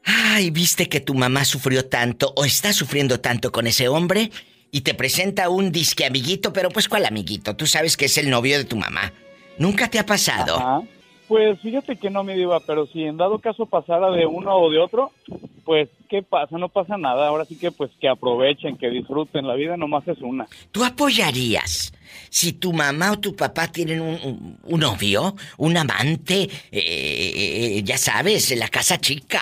Ay, 0.06 0.50
viste 0.50 0.88
que 0.88 1.00
tu 1.00 1.14
mamá 1.14 1.44
sufrió 1.44 1.86
tanto 1.86 2.34
o 2.36 2.44
está 2.44 2.72
sufriendo 2.72 3.20
tanto 3.20 3.52
con 3.52 3.68
ese 3.68 3.86
hombre 3.86 4.32
y 4.72 4.80
te 4.80 4.94
presenta 4.94 5.48
un 5.48 5.70
disque 5.70 6.04
amiguito, 6.04 6.52
pero 6.52 6.68
pues 6.68 6.88
¿cuál 6.88 7.06
amiguito? 7.06 7.56
Tú 7.56 7.66
sabes 7.66 7.96
que 7.96 8.04
es 8.04 8.18
el 8.18 8.28
novio 8.28 8.58
de 8.58 8.64
tu 8.64 8.76
mamá. 8.76 9.14
¿Nunca 9.56 9.88
te 9.88 9.98
ha 9.98 10.04
pasado? 10.04 10.86
Pues 11.28 11.58
fíjate 11.60 11.96
que 11.96 12.10
no, 12.10 12.22
mi 12.22 12.34
diva, 12.34 12.60
pero 12.60 12.86
si 12.86 13.02
en 13.04 13.16
dado 13.16 13.38
caso 13.38 13.64
pasara 13.66 14.10
de 14.10 14.26
uno 14.26 14.54
o 14.56 14.70
de 14.70 14.78
otro, 14.78 15.10
pues 15.64 15.88
¿qué 16.10 16.22
pasa? 16.22 16.58
No 16.58 16.68
pasa 16.68 16.98
nada. 16.98 17.28
Ahora 17.28 17.46
sí 17.46 17.56
que 17.56 17.70
pues 17.72 17.90
que 17.98 18.08
aprovechen, 18.08 18.76
que 18.76 18.90
disfruten. 18.90 19.46
La 19.46 19.54
vida 19.54 19.76
nomás 19.78 20.06
es 20.06 20.18
una. 20.20 20.46
¿Tú 20.70 20.84
apoyarías 20.84 21.94
si 22.28 22.52
tu 22.52 22.74
mamá 22.74 23.12
o 23.12 23.18
tu 23.20 23.34
papá 23.34 23.68
tienen 23.68 24.00
un, 24.02 24.18
un- 24.22 24.58
un 24.64 24.80
novio, 24.80 25.34
un 25.56 25.76
amante, 25.78 26.46
eh, 26.70 27.80
ya 27.82 27.96
sabes, 27.96 28.50
en 28.52 28.58
la 28.58 28.68
casa 28.68 28.98
chica? 28.98 29.40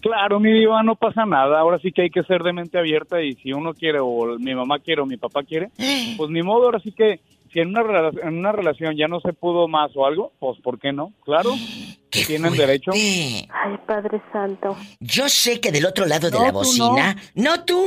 Claro, 0.00 0.38
mi 0.38 0.52
diva, 0.52 0.82
no 0.82 0.96
pasa 0.96 1.24
nada. 1.24 1.58
Ahora 1.60 1.78
sí 1.78 1.90
que 1.90 2.02
hay 2.02 2.10
que 2.10 2.22
ser 2.24 2.42
de 2.42 2.52
mente 2.52 2.78
abierta 2.78 3.22
y 3.22 3.34
si 3.36 3.52
uno 3.52 3.72
quiere 3.72 4.00
o 4.00 4.38
mi 4.38 4.54
mamá 4.54 4.78
quiere 4.78 5.00
o 5.00 5.06
mi 5.06 5.16
papá 5.16 5.42
quiere, 5.44 5.68
pues 6.16 6.30
ni 6.30 6.42
modo. 6.42 6.64
Ahora 6.64 6.80
sí 6.80 6.92
que 6.92 7.20
si 7.54 7.60
en 7.60 7.68
una, 7.68 7.80
rela- 7.82 8.20
en 8.28 8.36
una 8.38 8.52
relación 8.52 8.94
ya 8.98 9.08
no 9.08 9.20
se 9.20 9.32
pudo 9.32 9.66
más 9.68 9.90
o 9.94 10.04
algo, 10.04 10.32
pues 10.38 10.60
¿por 10.62 10.78
qué 10.78 10.92
no? 10.92 11.14
Claro, 11.24 11.54
¡Qué 12.10 12.24
tienen 12.26 12.54
fuerte! 12.54 12.66
derecho. 12.66 12.90
Ay, 12.92 13.76
Padre 13.86 14.20
Santo. 14.32 14.76
Yo 15.00 15.28
sé 15.30 15.60
que 15.60 15.72
del 15.72 15.86
otro 15.86 16.04
lado 16.06 16.30
de 16.30 16.36
No, 16.38 16.44
la 16.44 16.50
tú 16.52 16.58
bocina... 16.58 17.16
¿No 17.34 17.64
tú? 17.64 17.86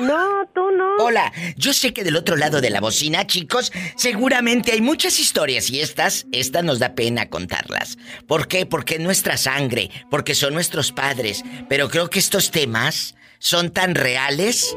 No, 0.00 0.46
tú 0.54 0.70
no. 0.70 0.96
Hola, 1.04 1.32
yo 1.56 1.72
sé 1.72 1.92
que 1.92 2.04
del 2.04 2.16
otro 2.16 2.36
lado 2.36 2.60
de 2.60 2.70
la 2.70 2.80
bocina, 2.80 3.26
chicos, 3.26 3.72
seguramente 3.96 4.72
hay 4.72 4.80
muchas 4.80 5.18
historias 5.20 5.70
y 5.70 5.80
estas, 5.80 6.26
estas 6.32 6.64
nos 6.64 6.78
da 6.78 6.94
pena 6.94 7.28
contarlas. 7.28 7.98
¿Por 8.26 8.48
qué? 8.48 8.66
Porque 8.66 8.94
es 8.94 9.00
nuestra 9.00 9.36
sangre, 9.36 9.90
porque 10.10 10.34
son 10.34 10.54
nuestros 10.54 10.92
padres, 10.92 11.44
pero 11.68 11.88
creo 11.88 12.08
que 12.10 12.18
estos 12.18 12.50
temas 12.50 13.14
son 13.38 13.70
tan 13.70 13.94
reales 13.94 14.76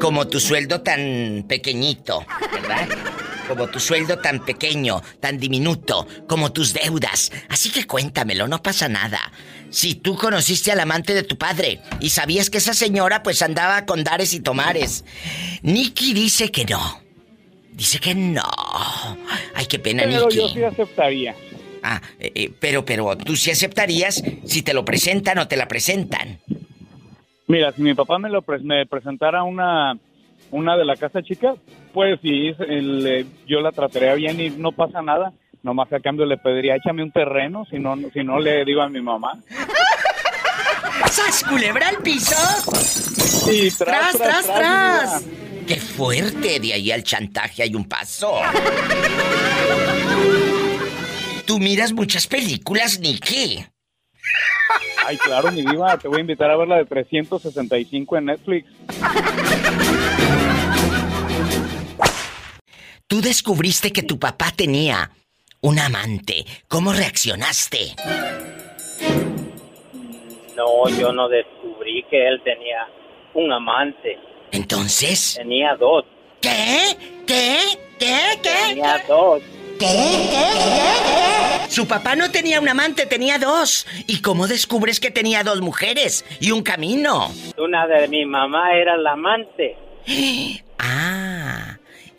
como 0.00 0.28
tu 0.28 0.40
sueldo 0.40 0.80
tan 0.80 1.44
pequeñito, 1.46 2.24
¿verdad? 2.52 2.88
Como 3.48 3.66
tu 3.68 3.80
sueldo 3.80 4.18
tan 4.18 4.44
pequeño, 4.44 5.02
tan 5.20 5.38
diminuto, 5.38 6.06
como 6.28 6.52
tus 6.52 6.74
deudas. 6.74 7.32
Así 7.48 7.70
que 7.70 7.86
cuéntamelo, 7.86 8.46
no 8.46 8.62
pasa 8.62 8.88
nada. 8.88 9.18
Si 9.70 9.94
tú 9.94 10.16
conociste 10.16 10.70
al 10.70 10.80
amante 10.80 11.14
de 11.14 11.22
tu 11.22 11.38
padre 11.38 11.80
y 12.00 12.10
sabías 12.10 12.50
que 12.50 12.58
esa 12.58 12.74
señora 12.74 13.22
pues 13.22 13.40
andaba 13.42 13.86
con 13.86 14.04
dares 14.04 14.34
y 14.34 14.40
tomares. 14.40 15.04
Nicky 15.62 16.14
dice 16.14 16.50
que 16.50 16.64
no. 16.66 17.00
Dice 17.72 17.98
que 18.00 18.14
no. 18.14 18.42
Ay, 19.54 19.66
qué 19.66 19.78
pena, 19.78 20.02
Pero 20.04 20.28
yo 20.28 20.48
sí 20.48 20.62
aceptaría. 20.62 21.34
Ah, 21.82 22.02
eh, 22.18 22.32
eh, 22.34 22.52
pero, 22.58 22.84
pero, 22.84 23.16
¿tú 23.16 23.36
sí 23.36 23.50
aceptarías 23.50 24.22
si 24.44 24.62
te 24.62 24.74
lo 24.74 24.84
presentan 24.84 25.38
o 25.38 25.48
te 25.48 25.56
la 25.56 25.68
presentan? 25.68 26.40
Mira, 27.46 27.72
si 27.72 27.82
mi 27.82 27.94
papá 27.94 28.18
me 28.18 28.28
lo 28.28 28.44
me 28.62 28.84
presentara 28.84 29.42
una 29.42 29.96
una 30.50 30.76
de 30.76 30.84
la 30.84 30.96
casa 30.96 31.22
chica, 31.22 31.54
pues 31.92 32.18
sí, 32.22 32.54
el, 32.58 33.06
eh, 33.06 33.26
yo 33.46 33.60
la 33.60 33.72
trataría 33.72 34.14
bien 34.14 34.40
y 34.40 34.50
no 34.50 34.72
pasa 34.72 35.02
nada. 35.02 35.32
Nomás 35.62 35.92
a 35.92 36.00
cambio 36.00 36.24
le 36.24 36.38
pediría, 36.38 36.76
échame 36.76 37.02
un 37.02 37.10
terreno, 37.10 37.66
si 37.68 37.78
no, 37.78 37.96
si 38.12 38.22
no 38.22 38.38
le 38.38 38.64
digo 38.64 38.80
a 38.80 38.88
mi 38.88 39.00
mamá. 39.00 39.32
¡Sas, 41.10 41.44
culebra 41.44 41.88
al 41.88 41.96
piso! 41.98 42.36
Y 43.50 43.70
¡Tras, 43.70 44.16
tras, 44.16 44.46
tras! 44.46 45.24
¡Qué 45.66 45.76
fuerte! 45.76 46.60
De 46.60 46.72
ahí 46.72 46.90
al 46.90 47.02
chantaje 47.02 47.62
hay 47.62 47.74
un 47.74 47.84
paso. 47.88 48.40
Tú 51.46 51.58
miras 51.58 51.92
muchas 51.92 52.26
películas, 52.26 53.00
Nicky. 53.00 53.64
Ay, 55.06 55.16
claro, 55.16 55.50
mi 55.50 55.62
diva, 55.62 55.96
te 55.96 56.08
voy 56.08 56.18
a 56.18 56.20
invitar 56.20 56.50
a 56.50 56.56
ver 56.56 56.68
la 56.68 56.76
de 56.76 56.84
365 56.84 58.16
en 58.16 58.24
Netflix. 58.26 58.68
Tú 63.08 63.22
descubriste 63.22 63.90
que 63.90 64.02
tu 64.02 64.18
papá 64.18 64.52
tenía 64.54 65.10
un 65.62 65.78
amante. 65.78 66.44
¿Cómo 66.68 66.92
reaccionaste? 66.92 67.96
No, 70.54 70.86
yo 70.90 71.10
no 71.12 71.26
descubrí 71.30 72.04
que 72.10 72.28
él 72.28 72.42
tenía 72.44 72.86
un 73.32 73.50
amante. 73.50 74.18
Entonces, 74.52 75.36
Tenía 75.38 75.74
dos. 75.76 76.04
¿qué? 76.42 76.98
¿Qué? 77.26 77.58
¿Qué? 77.98 78.18
¿Qué? 78.42 78.50
Tenía 78.68 79.02
dos. 79.08 79.42
Su 81.70 81.88
papá 81.88 82.14
no 82.14 82.30
tenía 82.30 82.60
un 82.60 82.68
amante, 82.68 83.06
tenía 83.06 83.38
dos. 83.38 83.86
¿Y 84.06 84.20
cómo 84.20 84.46
descubres 84.48 85.00
que 85.00 85.10
tenía 85.10 85.44
dos 85.44 85.62
mujeres 85.62 86.26
y 86.40 86.50
un 86.50 86.62
camino? 86.62 87.32
Una 87.56 87.86
de 87.86 88.06
mi 88.08 88.26
mamá 88.26 88.74
era 88.74 88.98
la 88.98 89.12
amante. 89.12 89.78
Ah. 90.80 91.27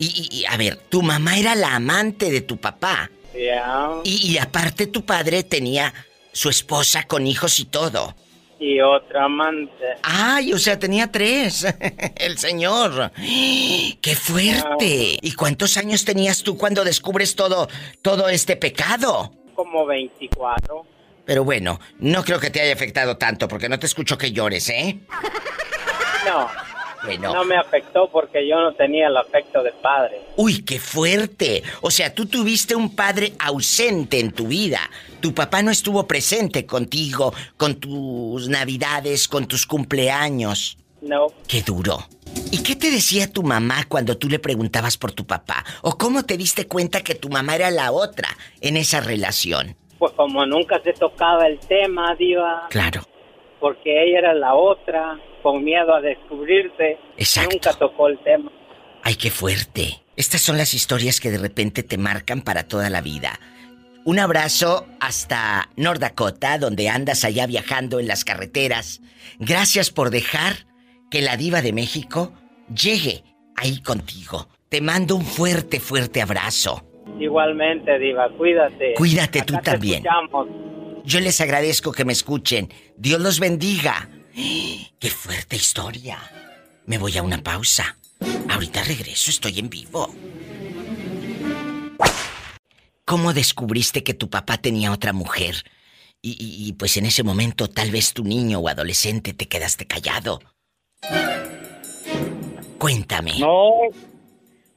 Y, 0.00 0.28
y- 0.40 0.46
a 0.46 0.56
ver, 0.56 0.76
tu 0.88 1.02
mamá 1.02 1.38
era 1.38 1.54
la 1.54 1.76
amante 1.76 2.30
de 2.32 2.40
tu 2.40 2.56
papá. 2.56 3.08
Ya. 3.34 3.90
Y, 4.02 4.32
y 4.32 4.38
aparte 4.38 4.88
tu 4.88 5.04
padre 5.04 5.44
tenía 5.44 5.94
su 6.32 6.48
esposa 6.48 7.04
con 7.04 7.26
hijos 7.26 7.60
y 7.60 7.66
todo. 7.66 8.16
Y 8.58 8.80
otra 8.80 9.24
amante. 9.24 9.72
Ay, 10.02 10.52
o 10.52 10.58
sea, 10.58 10.78
tenía 10.78 11.10
tres. 11.12 11.64
El 12.16 12.36
señor. 12.38 13.10
¡Qué 13.16 14.14
fuerte! 14.16 15.18
¿Y 15.22 15.32
cuántos 15.32 15.76
años 15.76 16.04
tenías 16.04 16.42
tú 16.42 16.56
cuando 16.58 16.82
descubres 16.84 17.36
todo, 17.36 17.68
todo 18.02 18.28
este 18.28 18.56
pecado? 18.56 19.32
Como 19.54 19.86
24. 19.86 20.84
Pero 21.24 21.44
bueno, 21.44 21.78
no 21.98 22.24
creo 22.24 22.40
que 22.40 22.50
te 22.50 22.60
haya 22.60 22.72
afectado 22.72 23.16
tanto 23.16 23.48
porque 23.48 23.68
no 23.68 23.78
te 23.78 23.86
escucho 23.86 24.18
que 24.18 24.32
llores, 24.32 24.68
¿eh? 24.70 24.98
No, 26.26 26.48
Bueno. 27.04 27.32
no 27.32 27.44
me 27.44 27.56
afectó 27.56 28.08
porque 28.10 28.46
yo 28.48 28.60
no 28.60 28.74
tenía 28.74 29.08
el 29.08 29.16
afecto 29.16 29.62
de 29.62 29.72
padre. 29.72 30.20
Uy, 30.36 30.62
qué 30.62 30.78
fuerte. 30.78 31.62
O 31.80 31.90
sea, 31.90 32.14
tú 32.14 32.26
tuviste 32.26 32.74
un 32.74 32.94
padre 32.94 33.32
ausente 33.38 34.20
en 34.20 34.32
tu 34.32 34.48
vida. 34.48 34.80
Tu 35.20 35.34
papá 35.34 35.62
no 35.62 35.70
estuvo 35.70 36.06
presente 36.06 36.66
contigo, 36.66 37.32
con 37.56 37.76
tus 37.76 38.48
navidades, 38.48 39.28
con 39.28 39.46
tus 39.46 39.66
cumpleaños. 39.66 40.76
No, 41.00 41.28
Qué 41.48 41.62
duro. 41.62 42.06
¿Y 42.52 42.62
qué 42.62 42.76
te 42.76 42.90
decía 42.90 43.32
tu 43.32 43.42
mamá 43.42 43.84
cuando 43.88 44.16
tú 44.18 44.28
le 44.28 44.38
preguntabas 44.38 44.98
por 44.98 45.12
tu 45.12 45.26
papá? 45.26 45.64
¿O 45.82 45.96
cómo 45.96 46.24
te 46.24 46.36
diste 46.36 46.66
cuenta 46.66 47.02
que 47.02 47.14
tu 47.14 47.28
mamá 47.28 47.56
era 47.56 47.70
la 47.70 47.90
otra 47.90 48.28
en 48.60 48.76
esa 48.76 49.00
relación? 49.00 49.76
pues 50.00 50.12
como 50.12 50.46
nunca 50.46 50.80
se 50.82 50.94
tocaba 50.94 51.46
el 51.46 51.58
tema, 51.60 52.14
diva, 52.18 52.66
Claro. 52.70 53.02
Porque 53.60 54.02
ella 54.04 54.18
era 54.18 54.34
la 54.34 54.54
otra, 54.54 55.18
con 55.42 55.62
miedo 55.62 55.94
a 55.94 56.00
descubrirse, 56.00 56.98
Exacto. 57.16 57.50
nunca 57.52 57.72
tocó 57.74 58.08
el 58.08 58.18
tema. 58.20 58.50
Ay, 59.02 59.14
qué 59.14 59.30
fuerte. 59.30 60.02
Estas 60.16 60.40
son 60.40 60.58
las 60.58 60.74
historias 60.74 61.20
que 61.20 61.30
de 61.30 61.38
repente 61.38 61.82
te 61.82 61.96
marcan 61.98 62.42
para 62.42 62.64
toda 62.68 62.90
la 62.90 63.00
vida. 63.00 63.38
Un 64.04 64.18
abrazo 64.18 64.86
hasta 64.98 65.68
North 65.76 66.00
Dakota, 66.00 66.58
donde 66.58 66.88
andas 66.88 67.24
allá 67.24 67.46
viajando 67.46 68.00
en 68.00 68.06
las 68.08 68.24
carreteras. 68.24 69.00
Gracias 69.38 69.90
por 69.90 70.10
dejar 70.10 70.66
que 71.10 71.20
la 71.22 71.36
diva 71.36 71.62
de 71.62 71.72
México 71.72 72.32
llegue 72.74 73.24
ahí 73.56 73.80
contigo. 73.82 74.48
Te 74.68 74.80
mando 74.80 75.16
un 75.16 75.24
fuerte, 75.24 75.80
fuerte 75.80 76.22
abrazo. 76.22 76.82
Igualmente, 77.18 77.98
Diva, 77.98 78.28
cuídate. 78.38 78.94
Cuídate 78.94 79.42
tú 79.42 79.54
Acá 79.54 79.72
también. 79.72 80.04
escuchamos. 80.06 80.69
Yo 81.10 81.18
les 81.18 81.40
agradezco 81.40 81.90
que 81.90 82.04
me 82.04 82.12
escuchen. 82.12 82.72
Dios 82.96 83.20
los 83.20 83.40
bendiga. 83.40 84.08
¡Qué 84.32 85.10
fuerte 85.10 85.56
historia! 85.56 86.20
Me 86.86 86.98
voy 86.98 87.18
a 87.18 87.22
una 87.24 87.42
pausa. 87.42 87.98
Ahorita 88.48 88.84
regreso, 88.84 89.32
estoy 89.32 89.58
en 89.58 89.68
vivo. 89.68 90.14
¿Cómo 93.04 93.32
descubriste 93.32 94.04
que 94.04 94.14
tu 94.14 94.30
papá 94.30 94.58
tenía 94.58 94.92
otra 94.92 95.12
mujer? 95.12 95.64
Y, 96.22 96.72
pues 96.78 96.96
en 96.96 97.06
ese 97.06 97.24
momento 97.24 97.66
tal 97.66 97.90
vez 97.90 98.12
tu 98.12 98.22
niño 98.22 98.60
o 98.60 98.68
adolescente 98.68 99.32
te 99.32 99.48
quedaste 99.48 99.88
callado. 99.88 100.38
Cuéntame. 102.78 103.36
No, 103.40 103.80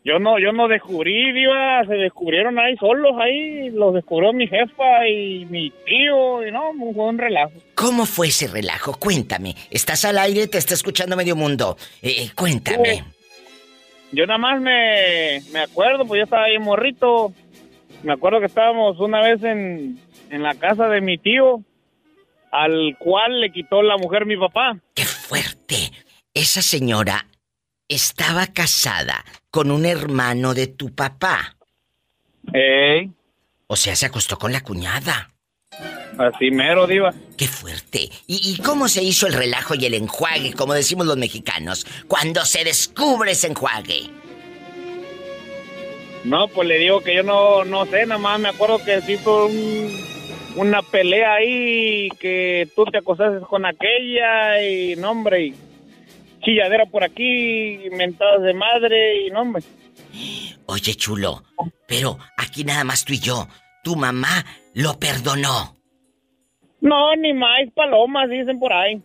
yo 0.06 0.20
no, 0.20 0.38
yo 0.38 0.52
no 0.52 0.68
descubrí, 0.68 1.32
Diva, 1.32 1.86
se 1.88 1.94
descubrieron 1.94 2.60
ahí 2.60 2.76
solos, 2.76 3.14
ahí 3.22 3.70
los 3.70 3.94
descubrió 3.94 4.34
mi 4.34 4.48
jefa 4.48 5.08
y 5.08 5.46
mi 5.46 5.72
tío, 5.86 6.46
y 6.46 6.52
no, 6.52 6.74
fue 6.94 7.06
un 7.06 7.18
relajo. 7.18 7.54
¿Cómo 7.76 8.06
fue 8.06 8.28
ese 8.28 8.48
relajo? 8.48 9.00
Cuéntame. 9.00 9.56
Estás 9.70 10.04
al 10.04 10.18
aire, 10.18 10.48
te 10.48 10.58
está 10.58 10.74
escuchando 10.74 11.16
medio 11.16 11.38
mundo. 11.38 11.78
Eh, 12.02 12.30
cuéntame. 12.36 13.06
Yo 14.12 14.28
nada 14.28 14.38
más 14.38 14.62
me, 14.62 15.42
me 15.54 15.60
acuerdo, 15.60 16.06
pues 16.06 16.20
yo 16.20 16.24
estaba 16.26 16.44
ahí 16.44 16.60
morrito, 16.60 17.34
me 18.04 18.12
acuerdo 18.12 18.42
que 18.42 18.48
estábamos 18.48 19.00
una 19.00 19.22
vez 19.22 19.42
en, 19.44 19.98
en 20.30 20.44
la 20.44 20.56
casa 20.56 20.90
de 20.90 21.00
mi 21.00 21.18
tío, 21.18 21.62
al 22.52 22.98
cual 23.00 23.40
le 23.40 23.52
quitó 23.52 23.82
la 23.82 23.96
mujer 23.96 24.26
mi 24.26 24.36
papá. 24.36 24.78
¡Qué 24.94 25.06
fuerte! 25.06 25.92
Esa 26.34 26.62
señora 26.62 27.26
estaba 27.88 28.48
casada 28.48 29.24
con 29.54 29.70
un 29.70 29.86
hermano 29.86 30.56
de 30.56 30.66
tu 30.66 30.96
papá. 30.96 31.56
Ey, 32.52 33.12
O 33.68 33.76
sea, 33.76 33.96
se 33.96 34.08
acostó 34.08 34.40
con 34.40 34.52
la 34.52 34.62
cuñada. 34.62 35.30
así 36.18 36.50
mero, 36.50 36.88
Diva. 36.88 37.14
¡Qué 37.38 37.48
fuerte! 37.48 38.10
¿Y, 38.26 38.52
y 38.52 38.58
cómo 38.64 38.88
se 38.88 39.04
hizo 39.04 39.28
el 39.28 39.34
relajo 39.34 39.76
y 39.76 39.86
el 39.86 39.94
enjuague, 39.94 40.54
como 40.54 40.74
decimos 40.74 41.06
los 41.06 41.18
mexicanos, 41.18 41.86
cuando 42.08 42.44
se 42.46 42.64
descubre 42.64 43.34
ese 43.34 43.46
enjuague? 43.48 44.10
No, 46.24 46.48
pues 46.48 46.68
le 46.68 46.80
digo 46.80 47.02
que 47.02 47.14
yo 47.16 47.22
no, 47.22 47.64
no 47.64 47.86
sé, 47.86 48.08
nada 48.08 48.20
más 48.20 48.40
me 48.40 48.50
acuerdo 48.50 48.84
que 48.84 49.02
se 49.02 49.14
hizo 49.14 49.46
un- 49.46 50.04
una 50.56 50.82
pelea 50.82 51.36
ahí, 51.36 52.10
que 52.20 52.68
tú 52.76 52.86
te 52.86 52.98
acostaste 52.98 53.46
con 53.46 53.68
aquella 53.68 54.64
y 54.64 54.96
no, 54.96 55.12
hombre, 55.12 55.46
y 55.48 55.56
chilladera 56.44 56.86
por 56.86 57.04
aquí, 57.04 57.90
mentadas 57.92 58.42
de 58.42 58.54
madre 58.54 59.26
y 59.26 59.30
no, 59.32 59.42
hombre. 59.42 59.64
Oye, 60.66 60.96
chulo, 60.96 61.44
pero 61.88 62.18
aquí 62.38 62.64
nada 62.64 62.84
más 62.84 63.06
tú 63.06 63.14
y 63.14 63.20
yo. 63.20 63.48
Tu 63.84 63.96
mamá 63.96 64.46
lo 64.74 64.98
perdonó. 65.00 65.76
No, 66.80 67.16
ni 67.16 67.34
más 67.34 67.62
palomas, 67.74 68.30
dicen 68.30 68.60
por 68.60 68.74
ahí. 68.74 69.02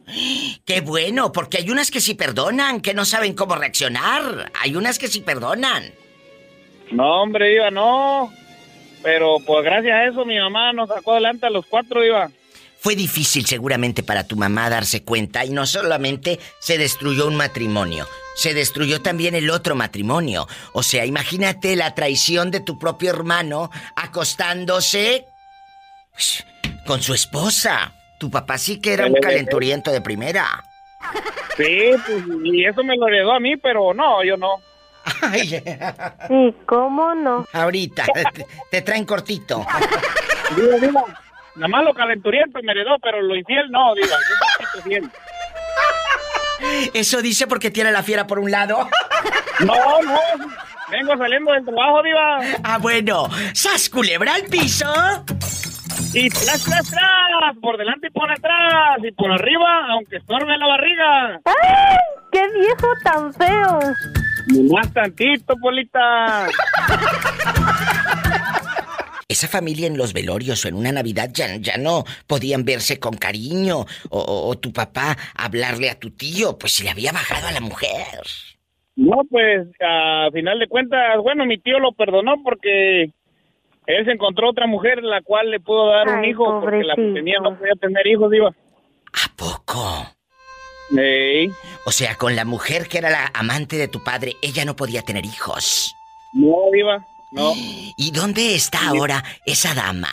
¡Qué 0.64 0.80
bueno! 0.80 1.30
Porque 1.30 1.59
hay 1.59 1.71
unas 1.71 1.90
que 1.90 2.00
sí 2.00 2.14
perdonan, 2.14 2.80
que 2.80 2.92
no 2.92 3.04
saben 3.04 3.35
cómo 3.35 3.54
reaccionar. 3.54 4.50
Hay 4.61 4.75
unas 4.75 4.99
que 4.99 5.07
sí 5.07 5.21
perdonan. 5.21 5.85
No, 6.90 7.23
hombre, 7.23 7.54
iba, 7.54 7.71
no. 7.71 8.33
Pero 9.02 9.38
pues 9.47 9.64
gracias 9.64 9.95
a 9.95 10.07
eso 10.07 10.25
mi 10.25 10.37
mamá 10.38 10.73
nos 10.73 10.88
sacó 10.88 11.12
adelante 11.12 11.47
a 11.47 11.50
los 11.50 11.66
cuatro, 11.66 12.04
iba. 12.04 12.30
Fue 12.88 12.97
difícil 12.97 13.45
seguramente 13.45 14.02
para 14.02 14.26
tu 14.26 14.35
mamá 14.35 14.71
darse 14.71 15.04
cuenta 15.04 15.45
y 15.45 15.50
no 15.50 15.66
solamente 15.66 16.40
se 16.59 16.78
destruyó 16.78 17.26
un 17.26 17.37
matrimonio, 17.37 18.07
se 18.35 18.54
destruyó 18.54 19.02
también 19.02 19.35
el 19.35 19.50
otro 19.50 19.75
matrimonio. 19.75 20.49
O 20.73 20.83
sea, 20.83 21.04
imagínate 21.04 21.76
la 21.76 21.95
traición 21.95 22.50
de 22.50 22.61
tu 22.61 22.78
propio 22.78 23.11
hermano 23.11 23.71
acostándose 23.95 25.26
pues, 26.12 26.47
con 26.87 27.03
su 27.03 27.12
esposa. 27.12 27.92
Tu 28.18 28.31
papá 28.31 28.57
sí 28.57 28.81
que 28.81 28.94
era 28.94 29.05
un 29.05 29.16
calenturiento 29.16 29.90
de 29.90 30.01
primera. 30.01 30.64
Sí, 31.59 31.90
pues, 32.07 32.24
y 32.42 32.64
eso 32.64 32.83
me 32.85 32.96
lo 32.96 33.07
heredó 33.07 33.33
a 33.33 33.38
mí, 33.38 33.59
pero 33.59 33.92
no, 33.92 34.24
yo 34.24 34.38
no. 34.38 34.62
Ay, 35.20 35.62
¿cómo 36.64 37.14
no? 37.14 37.44
ahorita, 37.53 38.07
te, 38.14 38.46
te 38.70 38.81
traen 38.81 39.05
cortito. 39.05 39.66
Digo, 40.57 40.79
digo, 40.81 41.05
nada 41.59 41.68
más 41.68 41.85
lo 41.85 41.92
calenturiento 41.94 42.61
me 42.62 42.73
heredó, 42.73 42.99
pero 43.03 43.21
lo 43.21 43.37
infiel 43.37 43.71
no, 43.71 43.94
diga. 43.94 44.16
Yo 44.61 44.66
soy 44.73 44.83
fiel. 44.83 45.11
Eso 46.94 47.23
dice 47.23 47.47
porque 47.47 47.71
tiene 47.71 47.92
la 47.92 48.03
fiera 48.03 48.27
por 48.27 48.38
un 48.38 48.51
lado. 48.51 48.88
No, 49.61 50.03
no. 50.03 50.21
Vengo 50.90 51.16
saliendo 51.16 51.53
del 51.53 51.64
trabajo, 51.64 52.03
diva. 52.03 52.38
Ah, 52.64 52.79
bueno. 52.79 53.29
¡Sas 53.53 53.90
culebra 53.90 54.35
al 54.35 54.44
piso! 54.44 54.87
Y 56.14 56.31
tras, 56.31 56.64
tras, 56.64 56.90
tras. 56.90 57.57
Por 57.61 57.77
delante 57.77 58.07
y 58.07 58.11
por 58.11 58.31
atrás. 58.31 58.99
Y 59.03 59.12
por 59.12 59.31
arriba, 59.31 59.87
aunque 59.90 60.16
estorbe 60.16 60.57
la 60.57 60.66
barriga. 60.66 61.40
¡Ay! 61.44 61.99
¡Qué 62.33 62.42
viejo 62.59 62.88
tan 63.05 63.35
feo! 63.35 63.81
Más 64.73 64.92
tantito, 64.92 65.55
Polita. 65.61 66.47
Esa 69.31 69.47
familia 69.47 69.87
en 69.87 69.99
los 69.99 70.14
velorios 70.14 70.64
o 70.64 70.69
en 70.69 70.75
una 70.75 70.91
Navidad 70.91 71.29
ya, 71.35 71.55
ya 71.57 71.77
no 71.77 72.05
podían 72.27 72.64
verse 72.64 72.99
con 72.99 73.14
cariño. 73.14 73.81
O, 74.09 74.19
o- 74.21 74.49
o 74.49 74.59
tu 74.59 74.73
papá 74.73 75.19
hablarle 75.37 75.91
a 75.91 75.99
tu 75.99 76.11
tío, 76.11 76.57
pues 76.59 76.73
se 76.73 76.85
le 76.85 76.88
había 76.91 77.12
bajado 77.12 77.47
a 77.47 77.53
la 77.53 77.61
mujer. 77.61 78.23
No, 78.97 79.21
pues, 79.31 79.69
a 79.87 80.29
final 80.33 80.59
de 80.59 80.67
cuentas, 80.67 81.19
bueno, 81.23 81.45
mi 81.45 81.59
tío 81.59 81.79
lo 81.79 81.93
perdonó 81.93 82.43
porque 82.43 83.03
él 83.87 84.05
se 84.07 84.12
encontró 84.12 84.49
otra 84.49 84.67
mujer 84.67 85.03
la 85.03 85.21
cual 85.21 85.51
le 85.51 85.61
pudo 85.61 85.91
dar 85.91 86.09
un 86.09 86.25
hijo 86.25 86.61
porque 86.62 86.83
la 86.85 86.97
que 86.97 87.12
tenía 87.12 87.38
no 87.41 87.57
podía 87.59 87.75
tener 87.75 88.07
hijos, 88.07 88.31
diva. 88.31 88.49
¿A 88.49 89.37
poco? 89.37 90.07
Ey. 90.99 91.51
O 91.85 91.93
sea, 91.93 92.14
con 92.14 92.35
la 92.35 92.47
mujer 92.47 92.88
que 92.88 92.97
era 92.97 93.11
la 93.11 93.31
amante 93.35 93.77
de 93.77 93.88
tu 93.88 94.03
padre, 94.03 94.37
ella 94.41 94.64
no 94.64 94.75
podía 94.75 95.03
tener 95.03 95.27
hijos. 95.27 95.95
No, 96.33 96.57
diva. 96.73 97.07
No. 97.33 97.53
¿Y 97.97 98.11
dónde 98.11 98.55
está 98.55 98.88
ahora 98.88 99.23
esa 99.45 99.75
dama? 99.75 100.09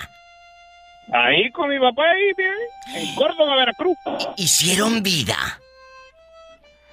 Ahí 1.14 1.52
con 1.52 1.70
mi 1.70 1.80
papá, 1.80 2.04
ahí, 2.04 2.34
bien, 2.36 2.54
en 2.96 3.16
Córdoba, 3.16 3.56
Veracruz. 3.56 3.98
Hicieron 4.38 5.04
vida. 5.04 5.60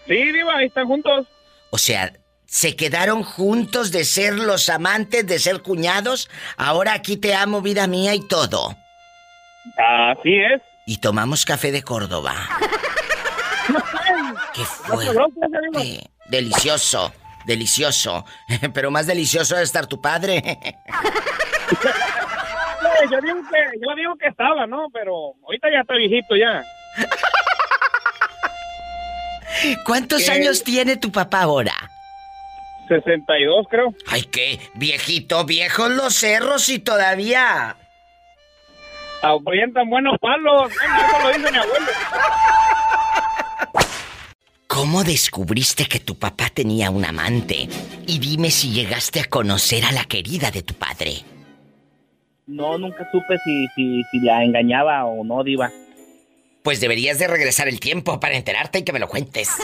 Sí, 0.07 0.15
diva, 0.33 0.57
ahí 0.57 0.67
están 0.67 0.87
juntos. 0.87 1.27
O 1.71 1.79
sea, 1.79 2.13
se 2.47 2.77
quedaron 2.77 3.23
juntos 3.23 3.93
de 3.93 4.05
ser 4.05 4.35
los 4.35 4.69
amantes, 4.69 5.27
de 5.27 5.39
ser 5.39 5.63
cuñados. 5.63 6.29
Ahora 6.57 6.93
aquí 6.93 7.17
te 7.17 7.35
amo, 7.35 7.63
vida 7.63 7.87
mía 7.87 8.15
y 8.15 8.21
todo. 8.21 8.77
Así 9.79 10.35
es. 10.37 10.61
Y 10.87 10.99
tomamos 10.99 11.47
café 11.47 11.73
de 11.73 11.83
Córdoba. 11.83 12.35
¡Qué 14.55 14.61
diva. 14.61 15.27
fuerte! 15.35 16.11
Delicioso, 16.29 17.13
delicioso. 17.44 18.24
Pero 18.74 18.90
más 18.90 19.07
delicioso 19.07 19.57
de 19.57 19.62
estar 19.62 19.87
tu 19.87 20.00
padre. 20.00 20.42
Yo 23.11 23.20
digo 23.20 23.40
que, 23.50 23.59
yo 23.81 23.94
digo 23.96 24.14
que 24.16 24.28
estaba, 24.28 24.66
¿no? 24.66 24.87
Pero 24.92 25.35
ahorita 25.44 25.68
ya 25.72 25.81
está 25.81 25.94
viejito 25.94 26.37
ya. 26.37 26.62
¿Cuántos 29.85 30.24
¿Qué? 30.24 30.31
años 30.31 30.62
tiene 30.62 30.96
tu 30.96 31.11
papá 31.11 31.42
ahora? 31.42 31.72
62, 32.88 33.66
creo. 33.68 33.94
Ay, 34.09 34.22
qué 34.24 34.61
viejito, 34.74 35.44
viejos 35.44 35.90
los 35.90 36.14
cerros 36.14 36.68
y 36.68 36.78
todavía. 36.78 37.76
Apoyentan 39.22 39.88
buenos 39.88 40.18
palos. 40.20 40.72
Eso 40.72 41.18
lo 41.22 41.28
dice 41.28 41.52
mi 41.52 41.59
abuelo. 41.59 41.87
¿Cómo 44.73 45.05
descubriste 45.05 45.85
que 45.85 46.01
tu 46.01 46.19
papá 46.19 46.49
tenía 46.49 46.91
un 46.91 47.05
amante? 47.05 47.69
Y 48.07 48.19
dime 48.19 48.51
si 48.51 48.71
llegaste 48.73 49.21
a 49.21 49.25
conocer 49.25 49.85
a 49.85 49.93
la 49.93 50.07
querida 50.07 50.51
de 50.51 50.63
tu 50.63 50.73
padre. 50.73 51.27
No, 52.47 52.79
nunca 52.79 53.07
supe 53.13 53.37
si, 53.45 53.67
si, 53.77 54.03
si 54.11 54.21
la 54.21 54.43
engañaba 54.43 55.05
o 55.05 55.25
no, 55.25 55.45
diva. 55.45 55.71
Pues 56.63 56.81
deberías 56.81 57.19
de 57.19 57.29
regresar 57.29 57.69
el 57.69 57.81
tiempo 57.81 58.19
para 58.19 58.35
enterarte 58.35 58.79
y 58.79 58.83
que 58.83 58.95
me 58.95 58.99
lo 58.99 59.09
cuentes. 59.09 59.51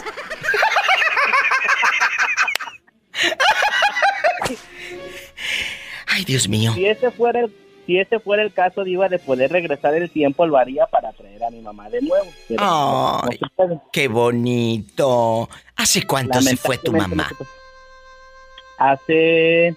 Ay, 6.07 6.27
Dios 6.27 6.49
mío. 6.49 6.75
Si 6.75 6.85
ese 6.85 7.11
fuera 7.13 7.41
el, 7.41 7.51
si 7.89 7.99
ese 7.99 8.21
fuera 8.21 8.43
el 8.43 8.53
caso, 8.53 8.85
diva, 8.85 9.09
de 9.09 9.19
poder 9.19 9.51
regresar 9.51 9.95
el 9.95 10.11
tiempo, 10.11 10.45
lo 10.45 10.59
haría 10.59 10.85
para 10.89 11.11
traer 11.15 11.43
a 11.43 11.51
mi 11.51 11.63
mamá 11.63 11.89
de 11.89 12.03
nuevo. 12.03 12.27
Pero 12.47 12.63
no- 12.63 13.83
qué 13.91 14.09
bonito. 14.09 15.49
¿Hace 15.75 16.07
cuánto 16.07 16.43
se 16.43 16.55
fue 16.59 16.77
tu 16.77 16.93
mamá? 16.93 17.31
Hace 18.79 19.75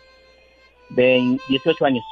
20 0.90 1.42
18 1.48 1.86
años. 1.86 2.04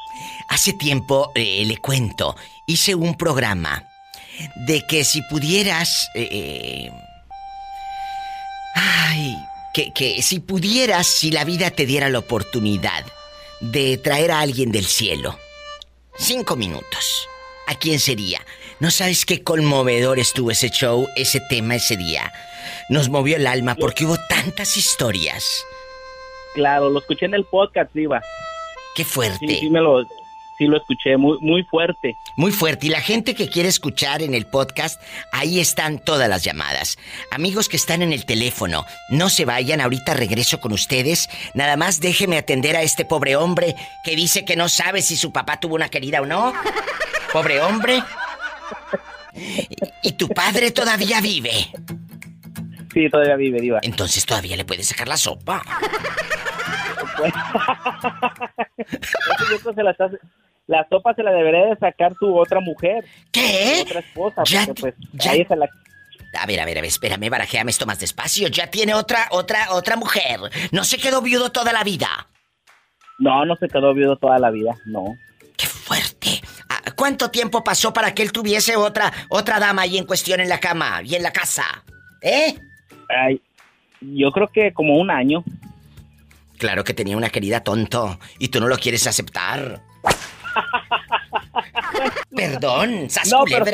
hace 0.47 0.71
tiempo, 0.71 1.33
eh, 1.35 1.65
le 1.65 1.75
cuento, 1.75 2.33
hice 2.65 2.95
un 2.95 3.15
programa 3.15 3.83
de 4.67 4.87
que 4.87 5.03
si 5.03 5.21
pudieras... 5.23 6.07
Eh, 6.15 6.29
eh, 6.31 6.91
ay, 8.75 9.35
que, 9.73 9.91
que 9.91 10.21
si 10.21 10.39
pudieras, 10.39 11.07
si 11.07 11.29
la 11.29 11.43
vida 11.43 11.71
te 11.71 11.85
diera 11.85 12.07
la 12.07 12.19
oportunidad 12.19 13.03
de 13.59 13.97
traer 13.97 14.31
a 14.31 14.39
alguien 14.39 14.71
del 14.71 14.85
cielo. 14.85 15.37
Cinco 16.19 16.57
minutos. 16.57 17.29
¿A 17.65 17.75
quién 17.75 17.97
sería? 17.97 18.45
No 18.81 18.91
sabes 18.91 19.25
qué 19.25 19.41
conmovedor 19.41 20.19
estuvo 20.19 20.51
ese 20.51 20.69
show, 20.69 21.07
ese 21.15 21.39
tema 21.39 21.75
ese 21.75 21.95
día. 21.95 22.33
Nos 22.89 23.07
movió 23.07 23.37
el 23.37 23.47
alma 23.47 23.75
porque 23.75 24.05
hubo 24.05 24.17
tantas 24.27 24.75
historias. 24.75 25.65
Claro, 26.55 26.89
lo 26.89 26.99
escuché 26.99 27.25
en 27.25 27.35
el 27.35 27.45
podcast, 27.45 27.93
Diva. 27.93 28.21
Qué 28.95 29.05
fuerte. 29.05 29.47
Sí, 29.47 29.59
sí 29.61 29.69
me 29.69 29.79
lo, 29.79 30.05
sí 30.59 30.67
lo 30.67 30.77
escuché, 30.77 31.17
muy, 31.17 31.39
muy 31.39 31.63
fuerte. 31.63 32.13
Muy 32.35 32.51
fuerte. 32.51 32.85
Y 32.87 32.89
la 32.89 33.01
gente 33.01 33.33
que 33.33 33.49
quiere 33.49 33.69
escuchar 33.69 34.21
en 34.21 34.33
el 34.35 34.45
podcast, 34.45 35.01
ahí 35.31 35.59
están 35.59 35.97
todas 35.99 36.29
las 36.29 36.43
llamadas. 36.43 36.97
Amigos 37.31 37.67
que 37.69 37.77
están 37.77 38.01
en 38.01 38.11
el 38.13 38.25
teléfono, 38.25 38.85
no 39.09 39.29
se 39.29 39.45
vayan, 39.45 39.79
ahorita 39.81 40.13
regreso 40.13 40.59
con 40.59 40.73
ustedes. 40.73 41.29
Nada 41.55 41.77
más 41.77 42.01
déjeme 42.01 42.37
atender 42.37 42.75
a 42.75 42.81
este 42.83 43.05
pobre 43.05 43.35
hombre 43.37 43.75
que 44.03 44.15
dice 44.15 44.43
que 44.45 44.55
no 44.57 44.69
sabe 44.69 45.01
si 45.01 45.15
su 45.15 45.31
papá 45.31 45.59
tuvo 45.59 45.75
una 45.75 45.89
querida 45.89 46.21
o 46.21 46.25
no. 46.25 46.53
Pobre 47.33 47.61
hombre. 47.61 48.03
Y 50.03 50.11
tu 50.13 50.27
padre 50.27 50.71
todavía 50.71 51.21
vive. 51.21 51.71
Sí, 52.93 53.09
todavía 53.09 53.35
vive, 53.37 53.61
Diva. 53.61 53.79
Entonces 53.83 54.25
todavía 54.25 54.57
le 54.57 54.65
puedes 54.65 54.87
sacar 54.87 55.07
la 55.07 55.15
sopa. 55.15 55.61
Pues, 57.17 57.31
Eso 58.77 59.45
yo 59.51 59.59
creo 59.59 59.75
que 59.75 59.83
la, 59.83 59.91
estás- 59.91 60.11
la 60.69 60.87
sopa 60.87 61.15
se 61.15 61.23
la 61.23 61.31
debería 61.31 61.65
de 61.65 61.75
sacar 61.77 62.13
tu 62.13 62.37
otra 62.39 62.59
mujer. 62.59 63.03
¿Qué? 63.31 63.79
Tu 63.81 63.89
otra 63.89 63.99
esposa. 64.01 64.43
Ya- 64.45 64.65
porque, 64.67 64.81
pues, 64.81 64.95
ya- 65.13 65.31
ahí 65.31 65.43
se 65.45 65.55
la... 65.55 65.67
A 66.39 66.45
ver, 66.45 66.59
a 66.59 66.65
ver, 66.65 66.77
a 66.77 66.81
ver, 66.81 66.89
espérame, 66.89 67.27
barajéame 67.27 67.71
esto 67.71 67.87
más 67.87 67.99
despacio. 67.99 68.47
Ya 68.49 68.67
tiene 68.69 68.93
otra, 68.93 69.27
otra, 69.31 69.71
otra 69.73 69.95
mujer. 69.95 70.39
No 70.71 70.83
se 70.83 70.97
quedó 70.99 71.23
viudo 71.23 71.51
toda 71.51 71.73
la 71.73 71.83
vida. 71.83 72.27
No, 73.17 73.45
no 73.45 73.55
se 73.55 73.67
quedó 73.67 73.95
viudo 73.95 74.15
toda 74.17 74.37
la 74.37 74.51
vida, 74.51 74.77
no. 74.85 75.17
¡Qué 75.57 75.65
fuerte! 75.65 76.39
Ah, 76.69 76.91
¿Cuánto 76.95 77.31
tiempo 77.31 77.63
pasó 77.63 77.91
para 77.91 78.13
que 78.13 78.21
él 78.21 78.31
tuviese 78.31 78.75
otra, 78.75 79.11
otra 79.29 79.59
dama 79.59 79.81
ahí 79.81 79.97
en 79.97 80.05
cuestión 80.05 80.39
en 80.39 80.49
la 80.49 80.59
cama 80.59 81.01
y 81.03 81.15
en 81.15 81.23
la 81.23 81.31
casa? 81.33 81.65
¿Eh? 82.21 82.55
Ay, 83.09 83.41
yo 84.01 84.31
creo 84.31 84.47
que 84.49 84.71
como 84.71 84.97
un 84.97 85.09
año. 85.09 85.43
Claro 86.59 86.83
que 86.83 86.93
tenía 86.93 87.17
una 87.17 87.29
querida 87.29 87.61
tonto 87.63 88.19
y 88.37 88.49
tú 88.49 88.59
no 88.59 88.67
lo 88.67 88.77
quieres 88.77 89.07
aceptar. 89.07 89.81
Perdón, 92.35 93.09
sas 93.09 93.29
No, 93.29 93.43
pero. 93.45 93.65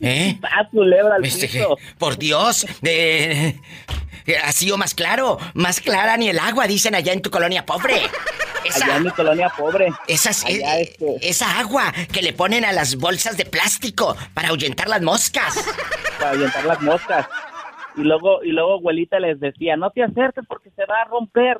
¿Eh? 0.00 0.38
¡Ah, 0.44 0.66
culebra 0.70 1.16
al 1.16 1.24
Este, 1.24 1.48
piso! 1.48 1.76
por 1.98 2.16
Dios, 2.18 2.64
eh, 2.82 3.58
ha 4.44 4.52
sido 4.52 4.78
más 4.78 4.94
claro, 4.94 5.38
más 5.54 5.80
clara 5.80 6.16
ni 6.16 6.28
el 6.28 6.38
agua, 6.38 6.68
dicen 6.68 6.94
allá 6.94 7.12
en 7.12 7.20
tu 7.20 7.30
colonia 7.30 7.66
pobre. 7.66 8.02
Esa, 8.64 8.84
Allá 8.84 8.96
en 8.98 9.02
mi 9.04 9.10
colonia 9.10 9.48
pobre. 9.56 9.88
esas- 10.06 10.44
Allá, 10.44 10.78
eh, 10.78 10.82
este, 10.82 11.28
esa 11.28 11.58
agua 11.58 11.92
que 12.12 12.22
le 12.22 12.32
ponen 12.32 12.64
a 12.64 12.72
las 12.72 12.94
bolsas 12.96 13.36
de 13.36 13.44
plástico 13.44 14.16
para 14.34 14.48
ahuyentar 14.50 14.88
las 14.88 15.02
moscas. 15.02 15.56
para 16.18 16.30
aventar 16.30 16.64
las 16.64 16.80
moscas. 16.80 17.26
Y 17.96 18.02
luego, 18.02 18.44
y 18.44 18.50
luego 18.52 18.74
abuelita 18.74 19.18
les 19.18 19.40
decía, 19.40 19.76
no 19.76 19.90
te 19.90 20.04
acerques 20.04 20.44
porque 20.46 20.70
se 20.76 20.84
va 20.86 21.00
a 21.02 21.04
romper. 21.06 21.58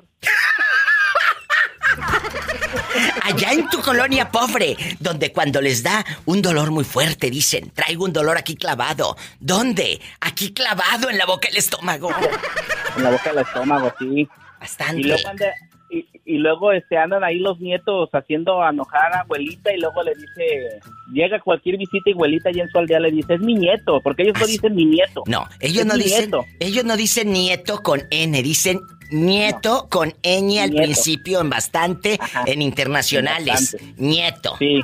Allá 3.22 3.52
en 3.52 3.68
tu 3.68 3.80
colonia 3.80 4.30
pobre, 4.30 4.76
donde 5.00 5.32
cuando 5.32 5.60
les 5.60 5.82
da 5.82 6.04
un 6.26 6.42
dolor 6.42 6.70
muy 6.70 6.84
fuerte 6.84 7.30
dicen, 7.30 7.70
traigo 7.70 8.04
un 8.04 8.12
dolor 8.12 8.36
aquí 8.38 8.56
clavado. 8.56 9.16
¿Dónde? 9.40 10.00
Aquí 10.20 10.52
clavado 10.52 11.10
en 11.10 11.18
la 11.18 11.26
boca 11.26 11.48
del 11.48 11.58
estómago. 11.58 12.10
En 12.96 13.02
la 13.04 13.10
boca 13.10 13.30
del 13.32 13.42
estómago, 13.44 13.92
sí. 13.98 14.28
Bastante. 14.60 15.00
Y 15.00 15.04
luego, 15.04 15.28
anda- 15.28 15.52
y, 16.28 16.38
luego 16.38 16.72
este, 16.72 16.96
andan 16.98 17.24
ahí 17.24 17.38
los 17.38 17.58
nietos 17.60 18.08
haciendo 18.12 18.62
enojar 18.68 19.12
a 19.14 19.20
abuelita 19.20 19.74
y 19.74 19.80
luego 19.80 20.02
le 20.02 20.12
dice, 20.14 20.80
llega 21.12 21.40
cualquier 21.40 21.76
visita 21.78 22.10
y 22.10 22.12
abuelita 22.12 22.50
y 22.52 22.60
en 22.60 22.68
su 22.68 22.78
aldea 22.78 23.00
le 23.00 23.10
dice, 23.10 23.34
es 23.34 23.40
mi 23.40 23.54
nieto, 23.54 24.00
porque 24.02 24.22
ellos 24.22 24.34
no 24.38 24.44
Así- 24.44 24.52
dicen 24.52 24.74
mi 24.74 24.84
nieto. 24.84 25.22
No, 25.26 25.46
ellos 25.60 25.86
no 25.86 25.96
dicen, 25.96 26.30
nieto. 26.30 26.44
ellos 26.60 26.84
no 26.84 26.96
dicen 26.96 27.32
nieto 27.32 27.82
con 27.82 28.02
N, 28.10 28.42
dicen 28.42 28.80
nieto 29.10 29.88
con 29.90 30.10
ñ 30.22 30.58
al 30.60 30.70
Nieto. 30.70 30.76
principio 30.76 31.40
en 31.40 31.50
bastante, 31.50 32.18
Ajá. 32.20 32.44
en 32.46 32.60
internacionales. 32.62 33.72
Bastante. 33.72 33.94
Nieto. 34.02 34.56
Sí. 34.58 34.80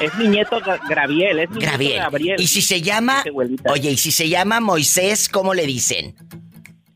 Es 0.00 0.14
mi 0.16 0.28
nieto 0.28 0.58
Graviel, 0.88 1.40
es 1.40 1.50
mi 1.50 1.60
Graviel. 1.60 1.90
nieto 1.90 2.04
Gabriel. 2.04 2.40
Y 2.40 2.46
si 2.46 2.62
se 2.62 2.80
llama, 2.80 3.22
oye, 3.70 3.90
y 3.90 3.96
si 3.96 4.12
se 4.12 4.28
llama 4.28 4.60
Moisés, 4.60 5.28
¿cómo 5.28 5.52
le 5.52 5.66
dicen? 5.66 6.14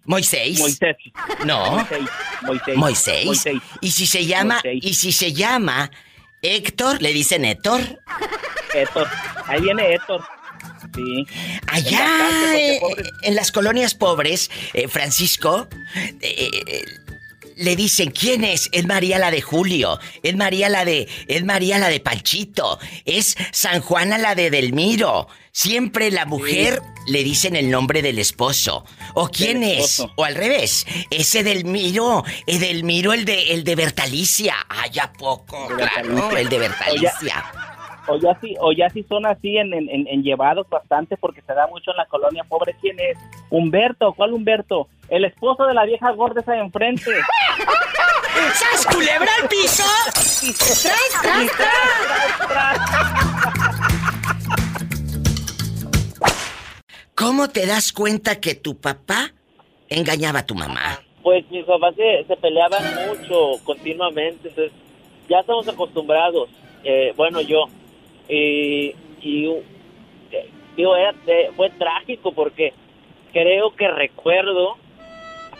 Moisés. 0.04 0.58
Moisés. 0.58 0.96
No. 1.44 1.70
Moisés. 1.72 2.00
Moisés. 2.42 2.76
Moisés. 2.76 3.26
Moisés. 3.26 3.54
Y 3.80 3.90
si 3.90 4.06
se 4.06 4.26
llama, 4.26 4.60
Moisés. 4.62 4.78
y 4.82 4.94
si 4.94 5.12
se 5.12 5.32
llama 5.32 5.90
Héctor, 6.42 7.00
le 7.00 7.12
dicen 7.12 7.44
Héctor. 7.44 7.80
Héctor. 8.74 9.08
Ahí 9.46 9.60
viene 9.62 9.94
Héctor. 9.94 10.22
Sí. 10.94 11.26
Allá 11.66 11.98
bastante, 11.98 12.76
eh, 12.76 12.80
en 13.22 13.34
las 13.34 13.50
colonias 13.50 13.94
pobres, 13.94 14.50
eh, 14.74 14.86
Francisco, 14.86 15.68
eh, 16.20 16.50
eh, 16.66 16.84
le 17.56 17.76
dicen 17.76 18.10
quién 18.10 18.44
es. 18.44 18.68
Es 18.72 18.86
María 18.86 19.18
la 19.18 19.30
de 19.30 19.40
Julio, 19.40 19.98
es 20.22 20.36
María 20.36 20.68
la 20.68 20.84
de, 20.84 21.08
es 21.26 21.44
María 21.44 21.78
la 21.78 21.88
de 21.88 22.00
Panchito, 22.00 22.78
es 23.04 23.36
San 23.52 23.80
Juana 23.80 24.18
la 24.18 24.34
de 24.34 24.50
Delmiro. 24.50 25.28
Siempre 25.64 26.10
la 26.10 26.24
mujer 26.24 26.82
le 27.06 27.22
dicen 27.22 27.54
el 27.54 27.70
nombre 27.70 28.02
del 28.02 28.18
esposo. 28.18 28.84
¿O 29.14 29.28
quién 29.28 29.62
es? 29.62 30.04
O 30.16 30.24
al 30.24 30.34
revés, 30.34 30.84
ese 31.10 31.44
Delmiro, 31.44 32.24
Edelmiro 32.48 33.12
el 33.12 33.24
de 33.24 33.52
el 33.54 33.62
de 33.62 33.76
Bertalicia. 33.76 34.56
Ay, 34.68 34.98
¿a 35.00 35.12
poco? 35.12 35.68
Claro, 35.68 36.36
el 36.36 36.48
de 36.48 36.58
Bertalicia. 36.58 37.44
O 38.08 38.18
ya 38.18 38.36
sí, 38.40 38.56
o 38.58 38.72
ya 38.72 38.90
sí 38.90 39.06
son 39.08 39.26
así 39.26 39.56
en, 39.56 39.72
en, 39.72 39.88
en- 40.08 40.22
llevados 40.24 40.68
bastante 40.68 41.16
porque 41.16 41.40
se 41.42 41.54
da 41.54 41.68
mucho 41.68 41.92
en 41.92 41.98
la 41.98 42.06
colonia 42.06 42.42
pobre. 42.48 42.74
¿Quién 42.80 42.96
es? 42.98 43.16
Humberto, 43.48 44.12
¿cuál 44.12 44.32
Humberto? 44.32 44.88
El 45.08 45.24
esposo 45.24 45.66
de 45.66 45.74
la 45.74 45.84
vieja 45.84 46.10
gorda 46.10 46.40
esa 46.40 46.50
de 46.54 46.58
enfrente. 46.62 47.12
¡Sas 48.54 48.86
culebra 48.92 49.30
al 49.40 49.48
piso! 49.48 49.84
¡Tras, 50.42 50.82
tras, 51.22 52.38
tras! 52.48 53.83
¿Cómo 57.16 57.48
te 57.48 57.66
das 57.66 57.92
cuenta 57.92 58.40
que 58.40 58.54
tu 58.54 58.76
papá 58.76 59.32
engañaba 59.88 60.40
a 60.40 60.46
tu 60.46 60.54
mamá? 60.54 61.00
Pues 61.22 61.48
mis 61.50 61.64
papás 61.64 61.94
se, 61.94 62.24
se 62.26 62.36
peleaban 62.36 62.82
mucho, 63.08 63.52
continuamente, 63.64 64.48
entonces 64.48 64.72
ya 65.28 65.38
estamos 65.40 65.66
acostumbrados. 65.68 66.50
Eh, 66.82 67.12
bueno, 67.16 67.40
yo. 67.40 67.64
Y, 68.28 68.94
y 69.22 69.46
eh, 70.32 70.50
digo, 70.76 70.96
era- 70.96 71.14
eh, 71.26 71.50
fue 71.56 71.70
trágico 71.70 72.32
porque 72.32 72.72
creo 73.32 73.74
que 73.74 73.88
recuerdo, 73.88 74.76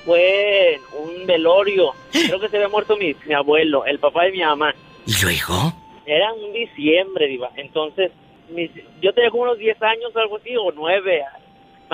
fue 0.05 0.79
un 0.99 1.27
velorio. 1.27 1.93
Creo 2.13 2.41
que 2.41 2.49
se 2.49 2.57
había 2.57 2.69
muerto 2.69 2.97
mi, 2.97 3.15
mi 3.27 3.35
abuelo, 3.35 3.87
el 3.87 3.99
papá 3.99 4.25
de 4.25 4.33
mi 4.33 4.41
mamá. 4.41 4.75
¿Y 5.07 5.13
luego? 5.23 5.73
Era 6.05 6.33
un 6.35 6.53
diciembre, 6.53 7.27
Diva. 7.29 7.51
Entonces, 7.57 8.11
mis- 8.51 8.71
yo 9.01 9.15
tenía 9.15 9.31
como 9.31 9.45
unos 9.45 9.57
10 9.59 9.81
años, 9.83 10.15
algo 10.15 10.37
así, 10.37 10.55
o 10.57 10.71
9, 10.73 11.23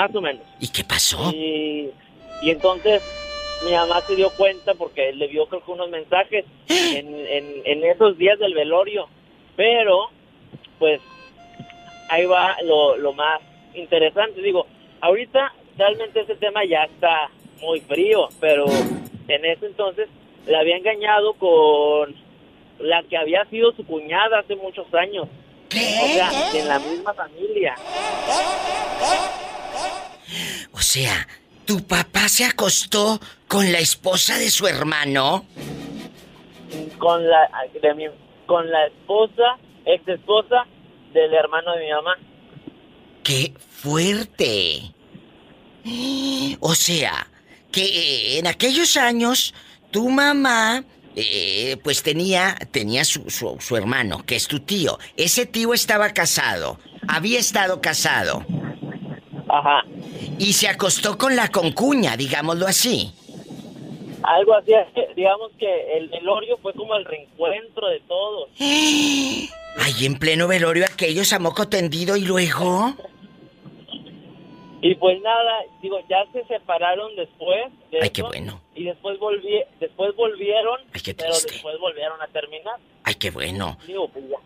más 0.01 0.15
o 0.15 0.21
menos. 0.21 0.43
¿Y 0.59 0.69
qué 0.69 0.85
pasó? 0.85 1.31
Y, 1.33 1.91
y 2.43 2.51
entonces 2.51 3.03
mi 3.65 3.73
mamá 3.73 4.01
se 4.03 4.17
dio 4.17 4.31
cuenta 4.31 4.75
porque 4.75 5.13
le 5.13 5.27
vio 5.29 5.47
creo 5.47 5.65
que 5.65 5.71
unos 5.71 5.91
mensajes 5.91 6.45
en, 6.69 7.15
en, 7.15 7.63
en 7.65 7.85
esos 7.85 8.17
días 8.17 8.39
del 8.39 8.55
velorio. 8.55 9.09
Pero, 9.57 10.09
pues, 10.79 11.01
ahí 12.09 12.25
va 12.25 12.57
lo, 12.63 12.97
lo 12.97 13.13
más 13.13 13.41
interesante. 13.75 14.41
Digo, 14.41 14.67
ahorita 15.01 15.53
realmente 15.77 16.21
ese 16.21 16.37
tema 16.37 16.65
ya 16.65 16.85
está 16.85 17.31
muy 17.61 17.81
frío, 17.81 18.29
pero 18.41 18.65
en 19.29 19.45
ese 19.45 19.67
entonces 19.67 20.09
le 20.47 20.57
había 20.57 20.77
engañado 20.77 21.35
con 21.35 22.15
la 22.79 23.03
que 23.03 23.19
había 23.19 23.45
sido 23.47 23.73
su 23.73 23.85
cuñada 23.85 24.39
hace 24.39 24.57
muchos 24.57 24.87
años. 24.95 25.29
O 25.69 26.09
sea, 26.09 26.31
en 26.55 26.69
la 26.69 26.79
misma 26.79 27.15
familia. 27.15 27.77
O 30.73 30.81
sea, 30.81 31.27
¿tu 31.65 31.87
papá 31.87 32.29
se 32.29 32.45
acostó 32.45 33.21
con 33.49 33.71
la 33.73 33.79
esposa 33.79 34.39
de 34.39 34.51
su 34.51 34.67
hermano? 34.67 35.45
con 36.99 37.29
la 37.29 37.51
de 37.83 37.95
mi, 37.95 38.05
con 38.47 38.71
la 38.71 38.87
esposa, 38.87 39.59
ex 39.85 40.07
esposa 40.07 40.67
del 41.13 41.35
hermano 41.35 41.73
de 41.75 41.85
mi 41.85 41.91
mamá. 41.91 42.17
¡Qué 43.23 43.53
fuerte! 43.69 44.95
O 46.61 46.75
sea, 46.75 47.27
que 47.73 48.39
en 48.39 48.47
aquellos 48.47 48.97
años 48.97 49.55
tu 49.91 50.09
mamá 50.11 50.85
eh, 51.17 51.77
pues 51.83 52.03
tenía, 52.03 52.57
tenía 52.71 53.05
su, 53.05 53.29
su, 53.31 53.57
su 53.61 53.77
hermano, 53.77 54.25
que 54.25 54.37
es 54.37 54.47
tu 54.47 54.61
tío. 54.61 54.99
Ese 55.17 55.47
tío 55.47 55.75
estaba 55.75 56.11
casado, 56.11 56.79
había 57.09 57.39
estado 57.39 57.81
casado. 57.81 58.45
Ajá. 59.53 59.83
Y 60.39 60.53
se 60.53 60.69
acostó 60.69 61.19
con 61.19 61.35
la 61.37 61.49
concuña, 61.49 62.17
digámoslo 62.17 62.67
así. 62.67 63.13
Algo 64.23 64.55
así, 64.55 64.73
digamos 65.17 65.51
que 65.59 65.97
el 65.97 66.09
velorio 66.09 66.59
fue 66.59 66.73
como 66.75 66.95
el 66.95 67.05
reencuentro 67.05 67.89
de 67.89 68.01
todos. 68.01 68.49
Ay, 68.59 70.05
en 70.07 70.19
pleno 70.19 70.47
velorio 70.47 70.85
aquellos 70.85 71.33
a 71.33 71.39
moco 71.39 71.69
tendido 71.69 72.17
y 72.17 72.23
luego. 72.25 72.95
Y 74.83 74.95
pues 74.95 75.21
nada, 75.21 75.59
digo, 75.83 75.99
ya 76.09 76.25
se 76.33 76.45
separaron 76.47 77.15
después. 77.17 77.71
De 77.91 77.99
Ay, 78.03 78.11
qué 78.11 78.23
bueno. 78.23 78.61
Y 78.75 78.85
después, 78.85 79.19
volví, 79.19 79.63
después 79.79 80.15
volvieron, 80.17 80.81
Ay, 80.93 81.01
qué 81.03 81.15
pero 81.15 81.31
triste. 81.33 81.53
después 81.53 81.79
volvieron 81.79 82.21
a 82.23 82.27
terminar. 82.29 82.77
Ay, 83.05 83.15
qué 83.15 83.31
bueno. 83.31 83.77
Digo, 83.87 84.09
pues 84.09 84.25
ya. 84.29 84.37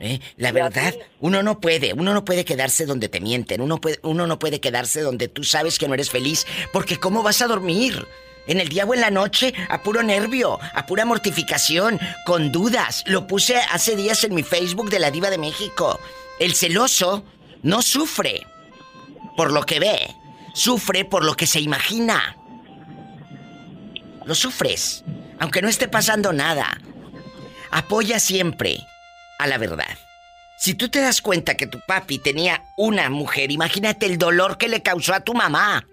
¿Eh? 0.00 0.20
La 0.36 0.52
verdad, 0.52 0.94
uno 1.20 1.42
no 1.42 1.60
puede, 1.60 1.92
uno 1.92 2.14
no 2.14 2.24
puede 2.24 2.44
quedarse 2.44 2.86
donde 2.86 3.08
te 3.08 3.20
mienten, 3.20 3.60
uno, 3.60 3.80
puede, 3.80 3.98
uno 4.02 4.26
no 4.26 4.38
puede 4.38 4.60
quedarse 4.60 5.00
donde 5.00 5.28
tú 5.28 5.44
sabes 5.44 5.78
que 5.78 5.88
no 5.88 5.94
eres 5.94 6.10
feliz, 6.10 6.46
porque 6.72 6.98
¿cómo 6.98 7.22
vas 7.22 7.42
a 7.42 7.46
dormir? 7.46 8.06
En 8.46 8.60
el 8.60 8.68
día 8.68 8.84
o 8.84 8.92
en 8.92 9.00
la 9.00 9.10
noche, 9.10 9.54
a 9.70 9.82
puro 9.82 10.02
nervio, 10.02 10.58
a 10.74 10.84
pura 10.84 11.06
mortificación, 11.06 11.98
con 12.26 12.52
dudas. 12.52 13.02
Lo 13.06 13.26
puse 13.26 13.56
hace 13.56 13.96
días 13.96 14.22
en 14.24 14.34
mi 14.34 14.42
Facebook 14.42 14.90
de 14.90 14.98
la 14.98 15.10
Diva 15.10 15.30
de 15.30 15.38
México. 15.38 15.98
El 16.38 16.54
celoso 16.54 17.24
no 17.62 17.80
sufre 17.80 18.46
por 19.34 19.50
lo 19.50 19.64
que 19.64 19.80
ve, 19.80 20.14
sufre 20.52 21.06
por 21.06 21.24
lo 21.24 21.34
que 21.36 21.46
se 21.46 21.60
imagina. 21.60 22.36
Lo 24.26 24.34
sufres, 24.34 25.04
aunque 25.38 25.62
no 25.62 25.68
esté 25.70 25.88
pasando 25.88 26.34
nada. 26.34 26.78
Apoya 27.70 28.20
siempre 28.20 28.78
a 29.38 29.46
la 29.46 29.58
verdad. 29.58 29.96
Si 30.58 30.74
tú 30.74 30.88
te 30.88 31.00
das 31.00 31.20
cuenta 31.20 31.56
que 31.56 31.66
tu 31.66 31.78
papi 31.86 32.18
tenía 32.18 32.62
una 32.76 33.10
mujer, 33.10 33.50
imagínate 33.50 34.06
el 34.06 34.18
dolor 34.18 34.56
que 34.56 34.68
le 34.68 34.82
causó 34.82 35.14
a 35.14 35.20
tu 35.20 35.34
mamá. 35.34 35.86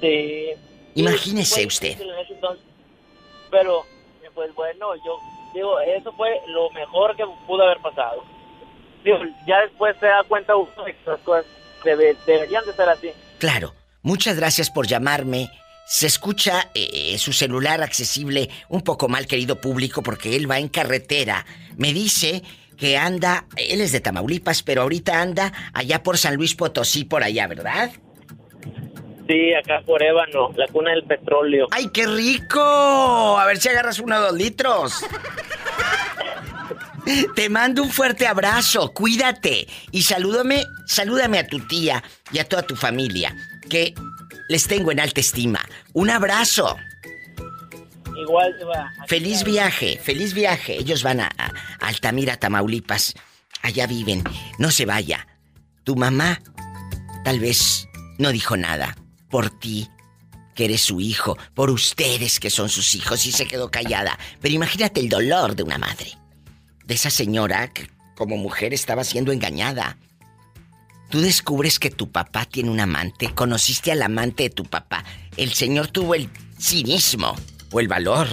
Sí. 0.00 0.50
Imagínese 0.94 1.66
usted. 1.66 1.96
entonces. 2.30 2.64
Pero, 3.50 3.84
pues 4.34 4.54
bueno, 4.54 4.94
yo 4.96 5.18
digo, 5.54 5.78
eso 5.80 6.12
fue 6.12 6.40
lo 6.48 6.70
mejor 6.70 7.16
que 7.16 7.24
pudo 7.46 7.62
haber 7.64 7.78
pasado. 7.80 8.24
Digo, 9.04 9.18
ya 9.46 9.60
después 9.60 9.96
se 10.00 10.06
da 10.06 10.22
cuenta 10.24 10.56
uno 10.56 10.84
de 10.84 10.92
que 10.94 11.10
las 11.10 11.20
cosas 11.20 11.44
debe- 11.84 12.16
deberían 12.26 12.64
de 12.66 12.72
ser 12.72 12.88
así. 12.88 13.10
Claro, 13.38 13.72
muchas 14.02 14.36
gracias 14.36 14.70
por 14.70 14.86
llamarme. 14.86 15.48
Se 15.88 16.08
escucha 16.08 16.68
eh, 16.74 17.16
su 17.16 17.32
celular 17.32 17.80
accesible 17.80 18.50
un 18.68 18.82
poco 18.82 19.08
mal, 19.08 19.28
querido 19.28 19.60
público, 19.60 20.02
porque 20.02 20.34
él 20.34 20.50
va 20.50 20.58
en 20.58 20.68
carretera. 20.68 21.46
Me 21.76 21.92
dice 21.92 22.42
que 22.76 22.98
anda, 22.98 23.46
él 23.56 23.80
es 23.80 23.92
de 23.92 24.00
Tamaulipas, 24.00 24.64
pero 24.64 24.82
ahorita 24.82 25.22
anda 25.22 25.52
allá 25.72 26.02
por 26.02 26.18
San 26.18 26.34
Luis 26.34 26.56
Potosí, 26.56 27.04
por 27.04 27.22
allá, 27.22 27.46
¿verdad? 27.46 27.92
Sí, 29.28 29.54
acá 29.54 29.80
por 29.86 30.02
Ébano, 30.02 30.50
la 30.56 30.66
cuna 30.66 30.90
del 30.90 31.04
petróleo. 31.04 31.68
¡Ay, 31.70 31.88
qué 31.92 32.04
rico! 32.04 33.38
A 33.38 33.46
ver 33.46 33.58
si 33.58 33.68
agarras 33.68 34.00
uno 34.00 34.16
o 34.16 34.20
dos 34.20 34.34
litros. 34.34 35.04
Te 37.36 37.48
mando 37.48 37.84
un 37.84 37.90
fuerte 37.90 38.26
abrazo, 38.26 38.92
cuídate 38.92 39.68
y 39.92 40.02
salúdame, 40.02 40.64
salúdame 40.86 41.38
a 41.38 41.46
tu 41.46 41.60
tía 41.60 42.02
y 42.32 42.40
a 42.40 42.44
toda 42.48 42.62
tu 42.62 42.74
familia, 42.74 43.36
que 43.70 43.94
les 44.48 44.66
tengo 44.66 44.92
en 44.92 45.00
alta 45.00 45.20
estima. 45.20 45.60
Un 45.92 46.10
abrazo. 46.10 46.76
Igual 48.16 48.54
va. 48.68 48.90
Feliz 49.06 49.44
viaje, 49.44 49.98
feliz 50.02 50.32
viaje. 50.32 50.78
Ellos 50.78 51.02
van 51.02 51.20
a, 51.20 51.30
a 51.38 51.52
Altamira, 51.80 52.36
Tamaulipas. 52.36 53.14
Allá 53.62 53.86
viven. 53.86 54.24
No 54.58 54.70
se 54.70 54.86
vaya. 54.86 55.26
Tu 55.84 55.96
mamá 55.96 56.40
tal 57.24 57.40
vez 57.40 57.88
no 58.18 58.32
dijo 58.32 58.56
nada. 58.56 58.96
Por 59.28 59.50
ti, 59.50 59.88
que 60.54 60.64
eres 60.64 60.80
su 60.80 61.00
hijo. 61.00 61.36
Por 61.54 61.70
ustedes, 61.70 62.40
que 62.40 62.50
son 62.50 62.68
sus 62.68 62.94
hijos. 62.94 63.26
Y 63.26 63.32
se 63.32 63.46
quedó 63.46 63.70
callada. 63.70 64.18
Pero 64.40 64.54
imagínate 64.54 65.00
el 65.00 65.08
dolor 65.08 65.54
de 65.54 65.62
una 65.62 65.78
madre. 65.78 66.12
De 66.84 66.94
esa 66.94 67.10
señora 67.10 67.68
que 67.68 67.90
como 68.16 68.36
mujer 68.38 68.72
estaba 68.72 69.04
siendo 69.04 69.30
engañada. 69.30 69.98
Tú 71.08 71.20
descubres 71.20 71.78
que 71.78 71.90
tu 71.90 72.10
papá 72.10 72.46
tiene 72.46 72.70
un 72.70 72.80
amante. 72.80 73.32
Conociste 73.34 73.92
al 73.92 74.00
amante 74.02 74.44
de 74.44 74.50
tu 74.50 74.64
papá. 74.64 75.04
El 75.36 75.52
señor 75.52 75.88
tuvo 75.88 76.14
el 76.14 76.30
cinismo 76.58 77.36
o 77.70 77.80
el 77.80 77.88
valor 77.88 78.28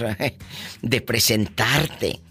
de 0.82 1.02
presentarte 1.02 2.22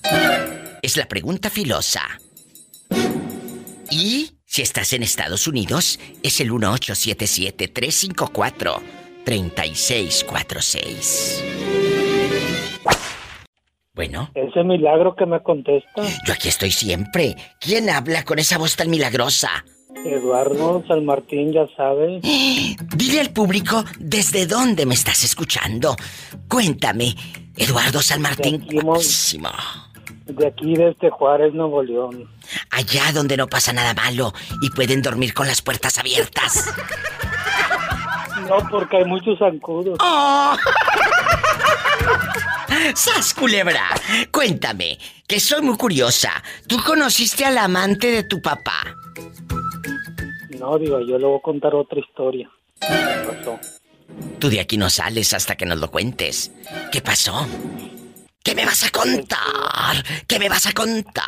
Es 0.81 0.97
la 0.97 1.07
pregunta 1.07 1.49
filosa. 1.49 2.01
Y 3.91 4.33
si 4.45 4.61
estás 4.61 4.93
en 4.93 5.03
Estados 5.03 5.47
Unidos, 5.47 5.99
es 6.21 6.39
el 6.41 6.51
1877-354-3646. 9.29 11.43
Bueno, 13.93 14.31
Ese 14.33 14.63
milagro 14.63 15.15
que 15.15 15.25
me 15.25 15.43
contesta, 15.43 16.03
yo 16.25 16.33
aquí 16.33 16.47
estoy 16.47 16.71
siempre. 16.71 17.35
¿Quién 17.59 17.89
habla 17.89 18.23
con 18.23 18.39
esa 18.39 18.57
voz 18.57 18.77
tan 18.77 18.89
milagrosa? 18.89 19.65
Eduardo 20.05 20.81
San 20.87 21.03
Martín, 21.03 21.51
ya 21.51 21.67
sabe. 21.75 22.21
Dile 22.21 23.19
al 23.19 23.31
público 23.31 23.83
desde 23.99 24.45
dónde 24.45 24.85
me 24.85 24.93
estás 24.93 25.25
escuchando. 25.25 25.97
Cuéntame, 26.47 27.13
Eduardo 27.57 28.01
San 28.01 28.21
Martín, 28.21 28.65
De 28.65 28.79
aquí. 28.79 29.39
De 30.27 30.47
aquí, 30.47 30.75
desde 30.75 31.09
Juárez, 31.09 31.53
Nuevo 31.53 31.83
León. 31.83 32.29
Allá 32.71 33.11
donde 33.13 33.35
no 33.35 33.47
pasa 33.47 33.73
nada 33.73 33.93
malo 33.93 34.31
y 34.61 34.69
pueden 34.69 35.01
dormir 35.01 35.33
con 35.33 35.47
las 35.47 35.61
puertas 35.61 35.97
abiertas. 35.97 36.73
No, 38.49 38.57
porque 38.69 38.97
hay 38.97 39.05
muchos 39.05 39.39
zancudos. 39.39 39.97
¡Oh! 40.01 40.55
¡Sas, 42.95 43.33
culebra! 43.33 43.83
Cuéntame, 44.31 44.97
que 45.27 45.39
soy 45.39 45.61
muy 45.61 45.77
curiosa. 45.77 46.31
¿Tú 46.67 46.77
conociste 46.83 47.45
al 47.45 47.57
amante 47.57 48.11
de 48.11 48.23
tu 48.23 48.41
papá? 48.41 48.95
No, 50.59 50.77
digo, 50.77 50.99
yo 51.01 51.17
le 51.17 51.25
voy 51.25 51.37
a 51.37 51.41
contar 51.41 51.75
otra 51.75 51.99
historia. 51.99 52.49
¿Qué 52.81 52.87
pasó? 53.27 53.59
Tú 54.39 54.49
de 54.49 54.59
aquí 54.59 54.77
no 54.77 54.89
sales 54.89 55.33
hasta 55.33 55.55
que 55.55 55.65
nos 55.65 55.79
lo 55.79 55.89
cuentes. 55.91 56.51
¿Qué 56.91 57.01
pasó? 57.01 57.47
¿Qué 58.43 58.55
me 58.55 58.65
vas 58.65 58.83
a 58.83 58.89
contar? 58.89 60.03
¿Qué 60.27 60.39
me 60.39 60.49
vas 60.49 60.65
a 60.65 60.73
contar? 60.73 61.25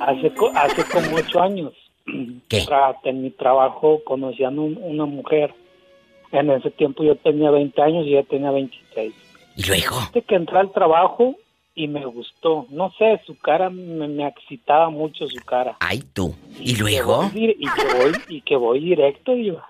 Hace, 0.00 0.34
co- 0.34 0.52
hace 0.54 0.84
como 0.84 1.16
ocho 1.16 1.40
años, 1.42 1.72
¿Qué? 2.48 2.64
en 3.04 3.22
mi 3.22 3.30
trabajo 3.30 4.00
conocí 4.04 4.44
a 4.44 4.48
un- 4.48 4.78
una 4.82 5.04
mujer. 5.06 5.54
En 6.30 6.50
ese 6.50 6.70
tiempo 6.70 7.02
yo 7.04 7.16
tenía 7.16 7.50
20 7.50 7.80
años 7.82 8.06
y 8.06 8.10
ella 8.16 8.22
tenía 8.28 8.50
26. 8.50 9.12
¿Y 9.56 9.66
luego? 9.66 9.96
Fíjate 9.96 10.22
que 10.22 10.34
entré 10.34 10.58
al 10.58 10.72
trabajo 10.72 11.34
y 11.74 11.88
me 11.88 12.04
gustó. 12.06 12.66
No 12.70 12.90
sé, 12.98 13.20
su 13.26 13.38
cara 13.38 13.70
me, 13.70 14.08
me 14.08 14.26
excitaba 14.26 14.88
mucho 14.90 15.26
su 15.28 15.44
cara. 15.44 15.76
Ay, 15.80 16.02
tú. 16.14 16.34
¿Y 16.58 16.76
luego? 16.76 17.30
voy 17.32 17.56
y 17.58 17.66
que 17.66 17.94
voy, 17.94 18.12
y 18.28 18.40
que 18.40 18.56
voy 18.56 18.80
directo, 18.80 19.34
digo. 19.34 19.60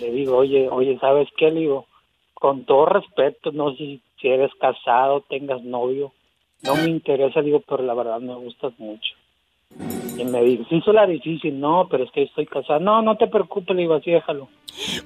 Le 0.00 0.10
digo, 0.12 0.36
oye, 0.36 0.68
oye, 0.68 0.96
¿sabes 1.00 1.28
qué? 1.36 1.50
Le 1.50 1.60
digo, 1.60 1.86
con 2.34 2.64
todo 2.64 2.86
respeto, 2.86 3.50
no 3.50 3.72
sé 3.74 3.98
si 4.20 4.28
eres 4.28 4.52
casado, 4.60 5.22
tengas 5.28 5.62
novio. 5.62 6.12
No 6.62 6.76
me 6.76 6.88
interesa, 6.88 7.40
digo, 7.42 7.60
pero 7.68 7.82
la 7.82 7.94
verdad 7.94 8.20
me 8.20 8.34
gustas 8.34 8.72
mucho. 8.78 9.14
Y 10.16 10.24
me 10.24 10.42
dijo, 10.42 10.64
se 10.68 10.76
hizo 10.76 10.92
la 10.92 11.06
difícil, 11.06 11.58
no, 11.60 11.86
pero 11.90 12.04
es 12.04 12.10
que 12.10 12.22
estoy 12.22 12.46
casada. 12.46 12.78
No, 12.80 13.02
no 13.02 13.16
te 13.16 13.26
preocupes, 13.28 13.74
le 13.76 13.82
digo, 13.82 13.94
así 13.94 14.10
déjalo. 14.10 14.48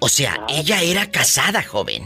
O 0.00 0.08
sea, 0.08 0.46
ella 0.48 0.80
era 0.82 1.10
casada, 1.10 1.62
joven. 1.62 2.04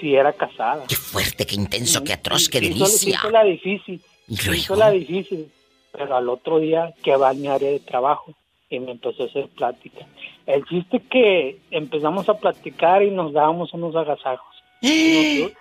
Si 0.00 0.14
era 0.14 0.32
casada. 0.32 0.84
Qué 0.88 0.94
fuerte, 0.96 1.46
qué 1.46 1.54
intenso, 1.56 2.02
qué 2.04 2.12
atroz, 2.12 2.48
qué 2.48 2.58
Se 2.58 2.66
hizo- 2.66 2.86
se 2.86 2.92
delicia. 3.06 3.18
hizo 3.18 3.30
la 3.30 3.44
difícil. 3.44 4.00
Se 4.28 4.56
hizo 4.56 4.76
la 4.76 4.90
difícil. 4.90 5.50
Pero 5.92 6.16
al 6.16 6.28
otro 6.28 6.58
día 6.58 6.94
que 7.02 7.14
va 7.16 7.30
a 7.30 7.34
mi 7.34 7.48
área 7.48 7.70
de 7.70 7.80
trabajo 7.80 8.32
y 8.70 8.78
me 8.80 8.92
empezó 8.92 9.24
a 9.24 9.26
hacer 9.26 9.48
plática. 9.48 10.06
El 10.46 10.64
chiste 10.64 10.96
es 10.98 11.02
que 11.10 11.58
empezamos 11.70 12.28
a 12.28 12.34
platicar 12.38 13.02
y 13.02 13.10
nos 13.10 13.32
dábamos 13.32 13.72
unos 13.74 13.94
agasajos. 13.94 14.54
Nos- 14.80 14.90
y 14.90 15.52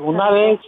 una 0.00 0.30
vez 0.30 0.60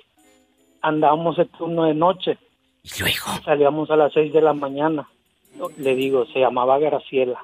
andábamos 0.81 1.39
el 1.39 1.49
turno 1.51 1.85
de 1.85 1.95
noche. 1.95 2.39
Y 2.85 3.01
luego, 3.01 3.43
Salíamos 3.45 3.91
a 3.91 3.97
las 3.97 4.13
seis 4.13 4.33
de 4.33 4.43
la 4.43 4.53
mañana. 4.53 5.09
Le 5.79 5.95
digo, 5.95 6.27
se 6.27 6.41
llamaba 6.41 6.79
Graciela. 6.79 7.41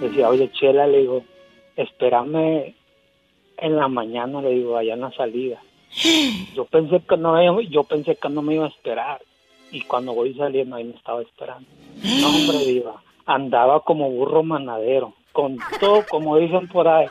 Decía, 0.00 0.28
oye, 0.28 0.50
Chela, 0.52 0.86
le 0.86 0.98
digo, 0.98 1.24
espérame 1.76 2.74
en 3.56 3.76
la 3.76 3.86
mañana, 3.86 4.42
le 4.42 4.50
digo, 4.50 4.76
allá 4.76 4.94
en 4.94 5.00
la 5.00 5.12
salida. 5.12 5.62
Yo 6.54 6.64
pensé 6.64 7.00
que 7.08 7.16
no, 7.16 7.60
yo 7.60 7.84
pensé 7.84 8.16
que 8.16 8.28
no 8.28 8.42
me 8.42 8.54
iba 8.54 8.64
a 8.64 8.68
esperar. 8.68 9.20
y 9.70 9.82
cuando 9.82 10.12
voy 10.12 10.34
saliendo 10.34 10.76
ahí 10.76 10.84
me 10.84 10.94
estaba 10.94 11.22
esperando. 11.22 11.68
No, 12.02 12.28
hombre, 12.28 12.58
diva, 12.66 13.00
andaba 13.26 13.80
como 13.80 14.10
burro 14.10 14.42
manadero, 14.42 15.14
con 15.32 15.58
todo, 15.80 16.04
como 16.08 16.36
dicen 16.38 16.68
por 16.68 16.88
ahí, 16.88 17.06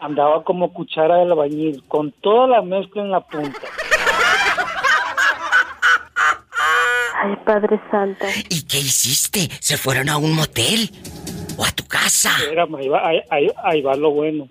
andaba 0.00 0.42
como 0.42 0.72
cuchara 0.72 1.16
del 1.16 1.32
albañil, 1.32 1.82
con 1.88 2.12
toda 2.12 2.46
la 2.46 2.62
mezcla 2.62 3.02
en 3.02 3.10
la 3.10 3.20
punta. 3.20 3.68
Ay, 7.20 7.36
Padre 7.44 7.80
Santo. 7.90 8.26
¿Y 8.48 8.62
qué 8.66 8.78
hiciste? 8.78 9.48
¿Se 9.60 9.76
fueron 9.76 10.08
a 10.08 10.16
un 10.18 10.34
motel? 10.34 10.90
¿O 11.56 11.64
a 11.64 11.70
tu 11.72 11.84
casa? 11.86 12.30
Espérame, 12.40 12.76
ahí 12.76 12.88
va, 12.88 13.08
ahí, 13.08 13.20
ahí- 13.30 13.50
ahí 13.64 13.82
va 13.82 13.94
lo 13.96 14.10
bueno. 14.10 14.48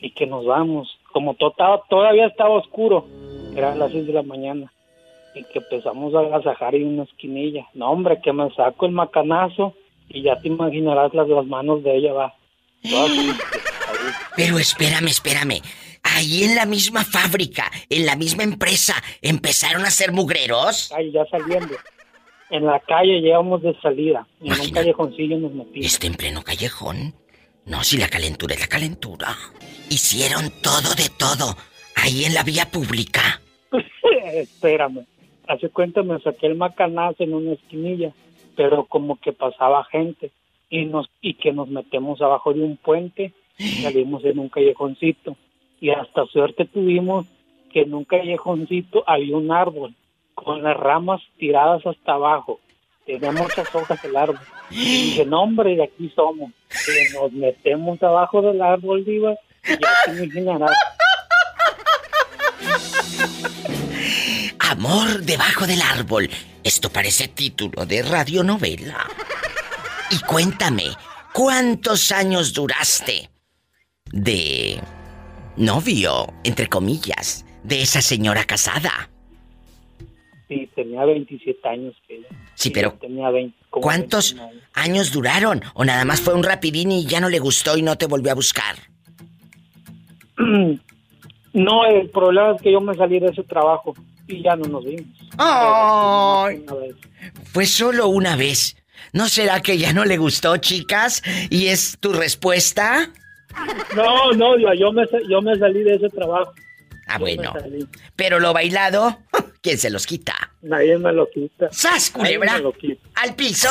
Y 0.00 0.10
que 0.10 0.26
nos 0.26 0.44
vamos. 0.44 0.98
Como 1.12 1.34
to- 1.34 1.50
estaba- 1.50 1.82
todavía 1.88 2.26
estaba 2.26 2.50
oscuro, 2.50 3.06
eran 3.56 3.78
las 3.78 3.92
6 3.92 4.06
de 4.06 4.12
la 4.12 4.22
mañana. 4.22 4.70
Y 5.34 5.42
que 5.44 5.58
empezamos 5.60 6.14
a 6.14 6.20
agasajar 6.20 6.74
en 6.74 6.86
una 6.88 7.04
esquinilla. 7.04 7.66
No, 7.74 7.90
hombre, 7.90 8.20
que 8.22 8.32
me 8.32 8.50
saco 8.54 8.86
el 8.86 8.92
macanazo 8.92 9.74
y 10.08 10.22
ya 10.22 10.36
te 10.40 10.48
imaginarás 10.48 11.14
las, 11.14 11.26
las 11.28 11.46
manos 11.46 11.82
de 11.82 11.96
ella, 11.96 12.12
va. 12.12 12.34
Todas. 12.88 13.10
Pero 14.36 14.58
espérame, 14.58 15.06
espérame. 15.08 15.62
Ahí 16.14 16.44
en 16.44 16.54
la 16.54 16.64
misma 16.64 17.04
fábrica, 17.04 17.68
en 17.90 18.06
la 18.06 18.14
misma 18.14 18.44
empresa, 18.44 18.94
¿empezaron 19.20 19.84
a 19.84 19.90
ser 19.90 20.12
mugreros? 20.12 20.92
Ahí 20.92 21.10
ya 21.10 21.26
saliendo. 21.26 21.74
En 22.50 22.66
la 22.66 22.78
calle 22.78 23.20
llegamos 23.20 23.62
de 23.62 23.74
salida. 23.80 24.24
Y 24.40 24.52
en 24.52 24.60
un 24.60 24.70
callejoncillo 24.70 25.38
nos 25.38 25.52
metimos. 25.52 25.86
¿Está 25.86 26.06
en 26.06 26.14
pleno 26.14 26.42
callejón? 26.44 27.14
No, 27.66 27.82
si 27.82 27.96
la 27.98 28.06
calentura 28.08 28.54
es 28.54 28.60
la 28.60 28.68
calentura. 28.68 29.36
Hicieron 29.90 30.52
todo 30.62 30.94
de 30.94 31.10
todo. 31.18 31.56
Ahí 31.96 32.24
en 32.24 32.34
la 32.34 32.44
vía 32.44 32.66
pública. 32.66 33.40
Espérame. 34.34 35.06
Hace 35.48 35.68
cuenta 35.70 36.04
me 36.04 36.20
saqué 36.20 36.46
el 36.46 36.54
macanazo 36.54 37.24
en 37.24 37.34
una 37.34 37.54
esquinilla, 37.54 38.12
pero 38.56 38.84
como 38.84 39.18
que 39.18 39.32
pasaba 39.32 39.84
gente 39.86 40.30
y 40.70 40.84
nos 40.84 41.10
y 41.20 41.34
que 41.34 41.52
nos 41.52 41.68
metemos 41.68 42.22
abajo 42.22 42.54
de 42.54 42.62
un 42.62 42.76
puente 42.76 43.32
y 43.58 43.64
salimos 43.82 44.24
en 44.24 44.38
un 44.38 44.48
callejoncito 44.48 45.36
y 45.84 45.90
hasta 45.90 46.24
suerte 46.32 46.64
tuvimos 46.64 47.26
que 47.70 47.82
en 47.82 47.92
un 47.92 48.06
callejoncito 48.06 49.04
había 49.06 49.36
un 49.36 49.52
árbol 49.52 49.94
con 50.32 50.62
las 50.62 50.74
ramas 50.78 51.20
tiradas 51.38 51.84
hasta 51.84 52.14
abajo. 52.14 52.58
Tenía 53.04 53.30
muchas 53.32 53.68
hojas 53.74 54.02
el 54.02 54.16
árbol. 54.16 54.40
Y 54.70 54.76
dije, 54.76 55.26
no 55.26 55.42
hombre, 55.42 55.76
de 55.76 55.84
aquí 55.84 56.10
somos. 56.16 56.52
Y 56.88 57.14
nos 57.14 57.32
metemos 57.32 58.02
abajo 58.02 58.40
del 58.40 58.62
árbol, 58.62 59.04
diva, 59.04 59.34
y 59.62 59.72
ya 59.72 59.90
te 60.06 60.24
imaginarás. 60.24 60.70
Amor 64.60 65.20
debajo 65.20 65.66
del 65.66 65.82
árbol. 65.82 66.30
Esto 66.62 66.88
parece 66.88 67.28
título 67.28 67.84
de 67.84 68.02
radionovela. 68.04 69.04
Y 70.10 70.18
cuéntame, 70.20 70.84
¿cuántos 71.34 72.10
años 72.10 72.54
duraste 72.54 73.28
de 74.10 74.80
novio, 75.56 76.32
entre 76.44 76.68
comillas, 76.68 77.44
de 77.62 77.82
esa 77.82 78.00
señora 78.02 78.44
casada? 78.44 79.10
Sí, 80.48 80.68
tenía 80.74 81.04
27 81.04 81.68
años 81.68 81.94
que. 82.06 82.22
Sí, 82.54 82.70
pero 82.70 82.92
yo 82.92 82.98
tenía 82.98 83.30
20. 83.30 83.56
como 83.70 83.82
¿Cuántos 83.82 84.34
29. 84.34 84.66
años 84.74 85.12
duraron? 85.12 85.62
¿O 85.74 85.84
nada 85.84 86.04
más 86.04 86.20
fue 86.20 86.34
un 86.34 86.42
rapidín 86.42 86.92
y 86.92 87.06
ya 87.06 87.20
no 87.20 87.28
le 87.28 87.38
gustó 87.38 87.76
y 87.76 87.82
no 87.82 87.96
te 87.96 88.06
volvió 88.06 88.32
a 88.32 88.34
buscar? 88.34 88.76
No, 91.54 91.86
el 91.86 92.10
problema 92.10 92.56
es 92.56 92.60
que 92.62 92.72
yo 92.72 92.80
me 92.80 92.96
salí 92.96 93.20
de 93.20 93.28
ese 93.28 93.44
trabajo 93.44 93.94
y 94.26 94.42
ya 94.42 94.56
no 94.56 94.64
nos 94.64 94.84
vimos. 94.84 95.06
¡Ay! 95.38 96.64
Fue 97.44 97.64
solo 97.64 98.08
una 98.08 98.34
vez. 98.34 98.76
¿No 99.12 99.28
será 99.28 99.62
que 99.62 99.78
ya 99.78 99.92
no 99.92 100.04
le 100.04 100.16
gustó, 100.16 100.56
chicas? 100.56 101.22
¿Y 101.50 101.66
es 101.66 101.96
tu 102.00 102.12
respuesta? 102.12 103.08
No, 103.96 104.32
no, 104.32 104.58
yo, 104.58 104.72
yo 104.74 104.92
me, 104.92 105.04
yo 105.28 105.40
me 105.42 105.56
salí 105.56 105.82
de 105.82 105.94
ese 105.94 106.08
trabajo. 106.10 106.52
Ah, 107.06 107.14
Yo 107.14 107.20
bueno. 107.20 107.52
salí. 107.58 107.86
Pero 108.16 108.40
lo 108.40 108.52
bailado, 108.52 109.18
¿quién 109.62 109.78
se 109.78 109.90
los 109.90 110.06
quita? 110.06 110.34
Nadie 110.62 110.98
me 110.98 111.12
lo 111.12 111.28
quita. 111.30 111.68
¡Sas, 111.70 112.10
culebra! 112.10 112.54
me 112.54 112.60
lo 112.62 112.72
quita. 112.72 113.06
¿Al 113.16 113.34
piso? 113.34 113.68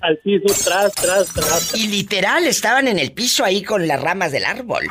Al 0.00 0.16
piso, 0.18 0.46
tras, 0.64 0.92
tras, 0.94 1.32
tras. 1.32 1.74
Y 1.76 1.86
literal 1.88 2.46
estaban 2.46 2.88
en 2.88 2.98
el 2.98 3.12
piso 3.12 3.44
ahí 3.44 3.62
con 3.62 3.86
las 3.86 4.00
ramas 4.00 4.32
del 4.32 4.44
árbol. 4.44 4.84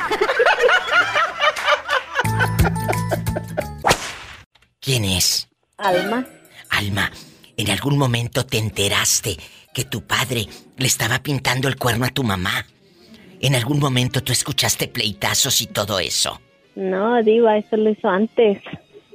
¿Quién 4.80 5.04
es? 5.04 5.48
Alma. 5.76 6.26
Alma, 6.70 7.10
¿en 7.56 7.70
algún 7.70 7.98
momento 7.98 8.46
te 8.46 8.58
enteraste 8.58 9.36
que 9.74 9.84
tu 9.84 10.06
padre 10.06 10.46
le 10.76 10.86
estaba 10.86 11.22
pintando 11.22 11.68
el 11.68 11.76
cuerno 11.76 12.06
a 12.06 12.10
tu 12.10 12.24
mamá? 12.24 12.66
¿En 13.42 13.56
algún 13.56 13.80
momento 13.80 14.22
tú 14.22 14.32
escuchaste 14.32 14.86
pleitazos 14.86 15.60
y 15.62 15.66
todo 15.66 15.98
eso? 15.98 16.40
No, 16.76 17.20
Diva, 17.24 17.58
eso 17.58 17.76
lo 17.76 17.90
hizo 17.90 18.08
antes. 18.08 18.58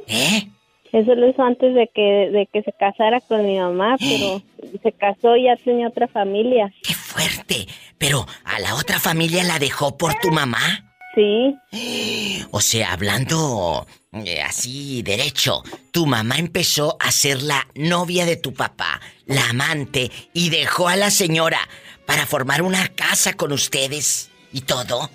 ¿Eh? 0.06 0.50
Eso 0.92 1.16
lo 1.16 1.30
hizo 1.30 1.42
antes 1.42 1.74
de 1.74 1.90
que, 1.94 2.30
de 2.32 2.48
que 2.52 2.62
se 2.62 2.74
casara 2.74 3.22
con 3.22 3.46
mi 3.46 3.58
mamá, 3.58 3.96
pero 3.98 4.42
se 4.84 4.92
casó 4.92 5.38
y 5.38 5.46
ya 5.46 5.56
tenía 5.56 5.88
otra 5.88 6.10
familia. 6.10 6.74
¡Qué 6.84 6.94
fuerte! 6.94 7.68
Pero 7.98 8.26
a 8.44 8.60
la 8.60 8.76
otra 8.76 9.00
familia 9.00 9.44
la 9.44 9.60
dejó 9.60 9.98
por 9.98 10.13
tu 10.16 10.30
mamá. 10.32 10.94
Sí, 11.16 11.56
O 12.52 12.62
sea, 12.62 12.94
hablando 12.94 13.88
eh, 14.12 14.42
así 14.42 15.02
derecho, 15.04 15.63
tu 15.92 16.06
mamá 16.06 16.38
empezó 16.38 16.98
a 17.00 17.12
ser 17.12 17.42
la 17.42 17.68
novia 17.76 18.26
de 18.26 18.36
tu 18.36 18.54
papá, 18.54 19.00
la 19.26 19.50
amante, 19.50 20.12
y 20.34 20.50
dejó 20.50 20.88
a 20.90 20.96
la 20.96 21.12
señora 21.12 21.60
para 22.08 22.26
formar 22.26 22.63
una 22.63 22.88
casa 22.88 23.34
con 23.34 23.52
ustedes 23.52 24.32
y 24.52 24.62
todo. 24.62 25.10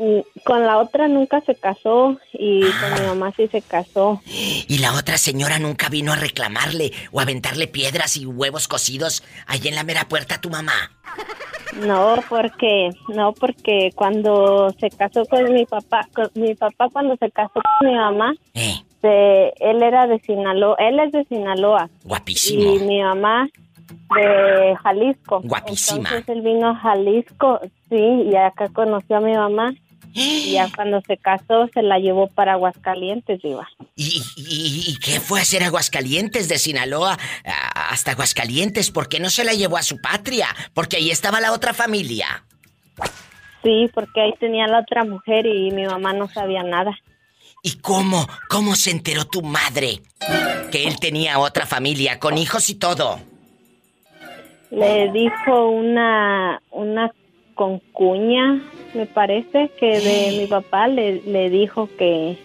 y 0.00 0.40
con 0.44 0.64
la 0.66 0.78
otra 0.78 1.08
nunca 1.08 1.40
se 1.46 1.54
casó 1.54 2.18
y 2.32 2.60
con 2.62 2.94
mi 2.94 3.06
mamá 3.06 3.32
sí 3.36 3.48
se 3.48 3.62
casó. 3.62 4.20
Y 4.26 4.78
la 4.78 4.92
otra 4.94 5.16
señora 5.18 5.58
nunca 5.58 5.88
vino 5.88 6.12
a 6.12 6.16
reclamarle 6.16 6.92
o 7.12 7.20
a 7.20 7.22
aventarle 7.22 7.66
piedras 7.68 8.16
y 8.16 8.26
huevos 8.26 8.68
cocidos 8.68 9.22
allí 9.46 9.68
en 9.68 9.74
la 9.76 9.84
mera 9.84 10.06
puerta 10.08 10.34
a 10.36 10.40
tu 10.40 10.50
mamá. 10.50 10.74
No, 11.86 12.16
porque 12.28 12.90
no 13.08 13.32
porque 13.32 13.90
cuando 13.94 14.72
se 14.78 14.90
casó 14.90 15.24
con 15.26 15.52
mi 15.52 15.64
papá, 15.64 16.06
con 16.14 16.28
mi 16.34 16.54
papá 16.54 16.88
cuando 16.92 17.16
se 17.16 17.30
casó 17.30 17.60
con 17.80 17.88
mi 17.88 17.94
mamá, 17.96 18.34
Eh, 19.06 19.52
él 19.60 19.82
era 19.82 20.06
de 20.06 20.18
Sinaloa, 20.20 20.76
él 20.78 20.98
es 20.98 21.12
de 21.12 21.24
Sinaloa 21.26 21.90
guapísimo. 22.04 22.74
y 22.74 22.78
mi 22.80 23.02
mamá 23.02 23.46
de 24.14 24.76
Jalisco. 24.82 25.40
Guapísima. 25.44 26.08
Entonces 26.08 26.28
él 26.28 26.42
vino 26.42 26.70
a 26.70 26.74
Jalisco, 26.76 27.60
sí, 27.88 28.28
y 28.30 28.36
acá 28.36 28.68
conoció 28.68 29.16
a 29.16 29.20
mi 29.20 29.32
mamá. 29.32 29.74
Y 30.12 30.52
ya 30.52 30.68
cuando 30.76 31.00
se 31.02 31.16
casó 31.16 31.68
se 31.74 31.82
la 31.82 31.98
llevó 31.98 32.28
para 32.28 32.52
Aguascalientes, 32.52 33.44
iba. 33.44 33.68
¿Y, 33.96 34.22
y, 34.36 34.84
y 34.88 34.96
qué 34.98 35.20
fue 35.20 35.40
a 35.40 35.42
hacer 35.42 35.64
Aguascalientes 35.64 36.48
de 36.48 36.58
Sinaloa 36.58 37.18
hasta 37.90 38.12
Aguascalientes? 38.12 38.90
¿Por 38.90 39.08
qué 39.08 39.20
no 39.20 39.30
se 39.30 39.44
la 39.44 39.54
llevó 39.54 39.76
a 39.76 39.82
su 39.82 40.00
patria? 40.00 40.48
Porque 40.72 40.96
ahí 40.96 41.10
estaba 41.10 41.40
la 41.40 41.52
otra 41.52 41.74
familia. 41.74 42.44
Sí, 43.62 43.90
porque 43.94 44.20
ahí 44.20 44.34
tenía 44.38 44.66
la 44.66 44.80
otra 44.80 45.04
mujer 45.04 45.46
y 45.46 45.70
mi 45.70 45.84
mamá 45.86 46.12
no 46.12 46.28
sabía 46.28 46.62
nada. 46.62 46.92
¿Y 47.62 47.78
cómo? 47.78 48.28
¿Cómo 48.50 48.76
se 48.76 48.90
enteró 48.90 49.24
tu 49.24 49.40
madre 49.40 50.02
que 50.70 50.84
él 50.86 51.00
tenía 51.00 51.38
otra 51.38 51.64
familia 51.64 52.20
con 52.20 52.36
hijos 52.36 52.68
y 52.68 52.74
todo? 52.74 53.18
Le 54.74 55.10
dijo 55.12 55.68
una 55.68 56.60
una 56.70 57.12
concuña, 57.54 58.60
me 58.94 59.06
parece, 59.06 59.70
que 59.78 60.00
de 60.00 60.38
mi 60.38 60.46
papá 60.46 60.88
le, 60.88 61.22
le 61.22 61.50
dijo 61.50 61.88
que 61.96 62.36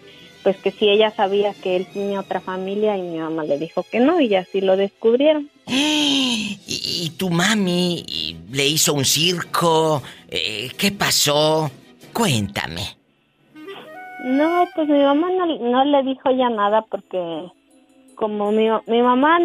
pues 0.44 0.58
que 0.58 0.72
si 0.72 0.90
ella 0.90 1.12
sabía 1.12 1.54
que 1.54 1.76
él 1.76 1.88
tenía 1.92 2.22
otra 2.22 2.40
familia 2.40 2.98
y 2.98 3.02
mi 3.02 3.18
mamá 3.18 3.44
le 3.44 3.58
dijo 3.58 3.84
que 3.84 4.00
no 4.00 4.22
y 4.22 4.34
así 4.36 4.62
lo 4.62 4.78
descubrieron. 4.78 5.50
¿Y, 5.68 6.58
y 6.68 7.10
tu 7.18 7.30
mami 7.30 8.38
le 8.52 8.68
hizo 8.68 8.94
un 8.94 9.06
circo? 9.06 10.02
Eh, 10.30 10.70
¿Qué 10.78 10.92
pasó? 10.92 11.70
Cuéntame. 12.14 12.82
No, 14.24 14.68
pues 14.76 14.88
mi 14.88 15.00
mamá 15.00 15.30
no, 15.32 15.46
no 15.46 15.86
le 15.86 16.04
dijo 16.04 16.30
ya 16.32 16.50
nada 16.50 16.82
porque 16.90 17.52
como 18.16 18.52
mi, 18.52 18.68
mi 18.88 19.02
mamá, 19.02 19.40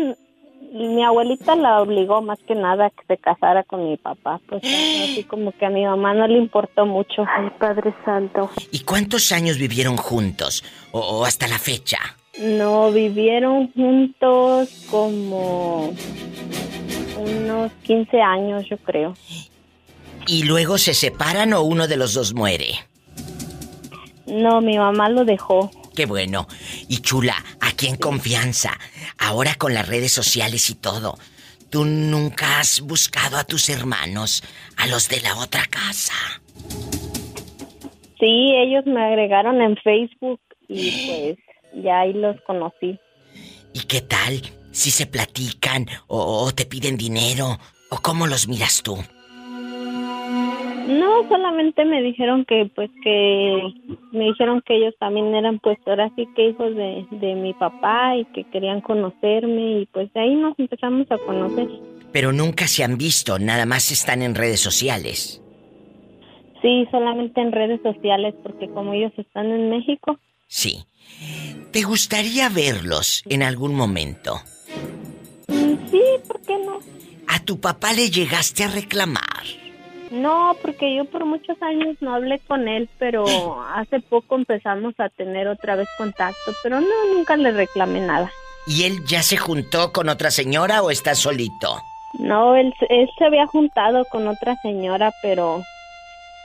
mi 0.74 1.04
abuelita 1.04 1.54
la 1.54 1.80
obligó 1.80 2.20
más 2.20 2.38
que 2.46 2.56
nada 2.56 2.86
a 2.86 2.90
que 2.90 3.06
se 3.06 3.16
casara 3.16 3.62
con 3.62 3.88
mi 3.88 3.96
papá, 3.96 4.40
pues 4.48 4.62
así 4.64 5.24
como 5.28 5.52
que 5.52 5.66
a 5.66 5.70
mi 5.70 5.84
mamá 5.84 6.14
no 6.14 6.26
le 6.26 6.36
importó 6.38 6.84
mucho. 6.84 7.24
Ay, 7.28 7.50
Padre 7.58 7.94
Santo. 8.04 8.50
¿Y 8.72 8.80
cuántos 8.80 9.30
años 9.30 9.56
vivieron 9.56 9.96
juntos? 9.96 10.64
¿O, 10.90 10.98
o 10.98 11.24
hasta 11.24 11.46
la 11.46 11.58
fecha? 11.58 11.98
No, 12.40 12.90
vivieron 12.90 13.72
juntos 13.72 14.86
como 14.90 15.94
unos 17.16 17.72
15 17.84 18.20
años, 18.20 18.64
yo 18.68 18.76
creo. 18.78 19.14
¿Y 20.26 20.42
luego 20.42 20.78
se 20.78 20.94
separan 20.94 21.52
o 21.52 21.62
uno 21.62 21.86
de 21.86 21.96
los 21.96 22.14
dos 22.14 22.34
muere? 22.34 22.74
No, 24.26 24.60
mi 24.60 24.76
mamá 24.76 25.08
lo 25.08 25.24
dejó. 25.24 25.70
Qué 25.94 26.06
bueno. 26.06 26.46
Y 26.88 26.98
chula, 26.98 27.36
aquí 27.60 27.86
en 27.86 27.96
confianza, 27.96 28.78
ahora 29.18 29.54
con 29.54 29.74
las 29.74 29.88
redes 29.88 30.12
sociales 30.12 30.68
y 30.70 30.74
todo, 30.74 31.18
¿tú 31.70 31.84
nunca 31.84 32.60
has 32.60 32.80
buscado 32.80 33.36
a 33.36 33.44
tus 33.44 33.68
hermanos, 33.68 34.42
a 34.76 34.86
los 34.86 35.08
de 35.08 35.20
la 35.20 35.36
otra 35.36 35.66
casa? 35.66 36.14
Sí, 38.18 38.54
ellos 38.56 38.84
me 38.86 39.04
agregaron 39.04 39.60
en 39.60 39.76
Facebook 39.76 40.40
y 40.68 41.06
pues 41.06 41.84
ya 41.84 42.00
ahí 42.00 42.12
los 42.12 42.36
conocí. 42.46 42.98
¿Y 43.72 43.80
qué 43.80 44.00
tal? 44.00 44.40
Si 44.72 44.90
se 44.90 45.06
platican 45.06 45.86
o, 46.08 46.44
o 46.44 46.52
te 46.52 46.64
piden 46.64 46.96
dinero 46.96 47.58
o 47.90 47.98
cómo 47.98 48.26
los 48.26 48.48
miras 48.48 48.82
tú? 48.82 48.98
No, 50.86 51.26
solamente 51.28 51.84
me 51.84 52.02
dijeron 52.02 52.44
que, 52.44 52.70
pues, 52.74 52.90
que 53.02 53.62
me 54.12 54.24
dijeron 54.26 54.62
que 54.66 54.76
ellos 54.76 54.94
también 54.98 55.34
eran, 55.34 55.58
pues, 55.58 55.78
ahora 55.86 56.10
sí 56.14 56.28
que 56.36 56.50
hijos 56.50 56.74
de, 56.76 57.06
de 57.10 57.34
mi 57.34 57.54
papá 57.54 58.16
y 58.16 58.26
que 58.26 58.44
querían 58.44 58.80
conocerme 58.82 59.80
y 59.80 59.86
pues 59.86 60.12
de 60.12 60.20
ahí 60.20 60.34
nos 60.34 60.58
empezamos 60.58 61.10
a 61.10 61.18
conocer. 61.18 61.68
Pero 62.12 62.32
nunca 62.32 62.66
se 62.66 62.84
han 62.84 62.98
visto, 62.98 63.38
nada 63.38 63.64
más 63.66 63.90
están 63.90 64.20
en 64.22 64.34
redes 64.34 64.60
sociales. 64.60 65.40
Sí, 66.60 66.86
solamente 66.90 67.40
en 67.40 67.52
redes 67.52 67.80
sociales 67.82 68.34
porque 68.42 68.68
como 68.68 68.92
ellos 68.92 69.12
están 69.16 69.46
en 69.46 69.70
México. 69.70 70.18
Sí. 70.46 70.84
¿Te 71.72 71.82
gustaría 71.82 72.48
verlos 72.48 73.22
en 73.28 73.42
algún 73.42 73.74
momento? 73.74 74.36
Mm, 75.48 75.74
Sí, 75.90 76.00
¿por 76.28 76.40
qué 76.42 76.58
no? 76.58 76.78
¿A 77.28 77.40
tu 77.44 77.58
papá 77.60 77.92
le 77.92 78.10
llegaste 78.10 78.64
a 78.64 78.68
reclamar? 78.68 79.63
No, 80.14 80.56
porque 80.62 80.94
yo 80.94 81.04
por 81.04 81.24
muchos 81.24 81.60
años 81.62 81.96
no 82.00 82.14
hablé 82.14 82.38
con 82.40 82.68
él, 82.68 82.88
pero 82.98 83.24
hace 83.74 84.00
poco 84.00 84.36
empezamos 84.36 84.94
a 84.98 85.08
tener 85.08 85.48
otra 85.48 85.76
vez 85.76 85.88
contacto, 85.98 86.52
pero 86.62 86.80
no, 86.80 87.14
nunca 87.14 87.36
le 87.36 87.50
reclamé 87.52 88.00
nada. 88.00 88.30
¿Y 88.66 88.84
él 88.84 89.04
ya 89.06 89.22
se 89.22 89.36
juntó 89.36 89.92
con 89.92 90.08
otra 90.08 90.30
señora 90.30 90.82
o 90.82 90.90
está 90.90 91.14
solito? 91.14 91.78
No, 92.18 92.56
él, 92.56 92.72
él 92.88 93.08
se 93.18 93.24
había 93.24 93.46
juntado 93.46 94.04
con 94.06 94.26
otra 94.28 94.56
señora, 94.62 95.12
pero 95.20 95.62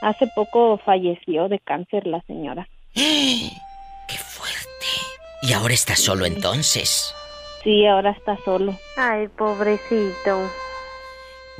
hace 0.02 0.26
poco 0.34 0.78
falleció 0.84 1.48
de 1.48 1.58
cáncer 1.60 2.06
la 2.06 2.20
señora. 2.22 2.68
¿Y 5.42 5.52
ahora 5.54 5.72
está 5.72 5.96
solo 5.96 6.26
entonces? 6.26 7.14
Sí, 7.64 7.86
ahora 7.86 8.10
está 8.10 8.36
solo. 8.44 8.78
Ay, 8.96 9.28
pobrecito. 9.28 10.50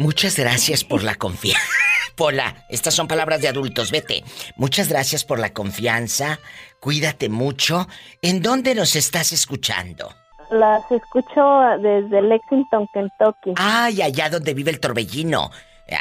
Muchas 0.00 0.38
gracias 0.38 0.82
por 0.82 1.02
la 1.02 1.16
confianza. 1.16 1.60
Pola, 2.16 2.64
estas 2.70 2.94
son 2.94 3.06
palabras 3.06 3.42
de 3.42 3.48
adultos, 3.48 3.90
vete. 3.90 4.24
Muchas 4.56 4.88
gracias 4.88 5.26
por 5.26 5.38
la 5.38 5.52
confianza. 5.52 6.38
Cuídate 6.80 7.28
mucho. 7.28 7.86
¿En 8.22 8.40
dónde 8.40 8.74
nos 8.74 8.96
estás 8.96 9.30
escuchando? 9.32 10.10
Las 10.50 10.90
escucho 10.90 11.42
desde 11.82 12.22
Lexington, 12.22 12.88
Kentucky. 12.94 13.52
Ay, 13.56 14.00
allá 14.00 14.30
donde 14.30 14.54
vive 14.54 14.70
el 14.70 14.80
torbellino. 14.80 15.50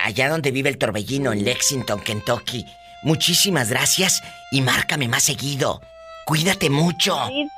Allá 0.05 0.29
donde 0.29 0.51
vive 0.51 0.69
el 0.69 0.77
torbellino, 0.77 1.33
en 1.33 1.43
Lexington, 1.43 1.99
Kentucky. 1.99 2.65
Muchísimas 3.03 3.69
gracias 3.69 4.23
y 4.49 4.61
márcame 4.61 5.09
más 5.09 5.23
seguido. 5.23 5.81
Cuídate 6.25 6.69
mucho. 6.69 7.17
Sí, 7.27 7.49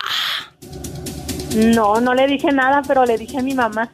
No, 1.56 2.00
no 2.00 2.14
le 2.14 2.26
dije 2.28 2.52
nada, 2.52 2.82
pero 2.86 3.04
le 3.04 3.18
dije 3.18 3.38
a 3.38 3.42
mi 3.42 3.54
mamá. 3.54 3.90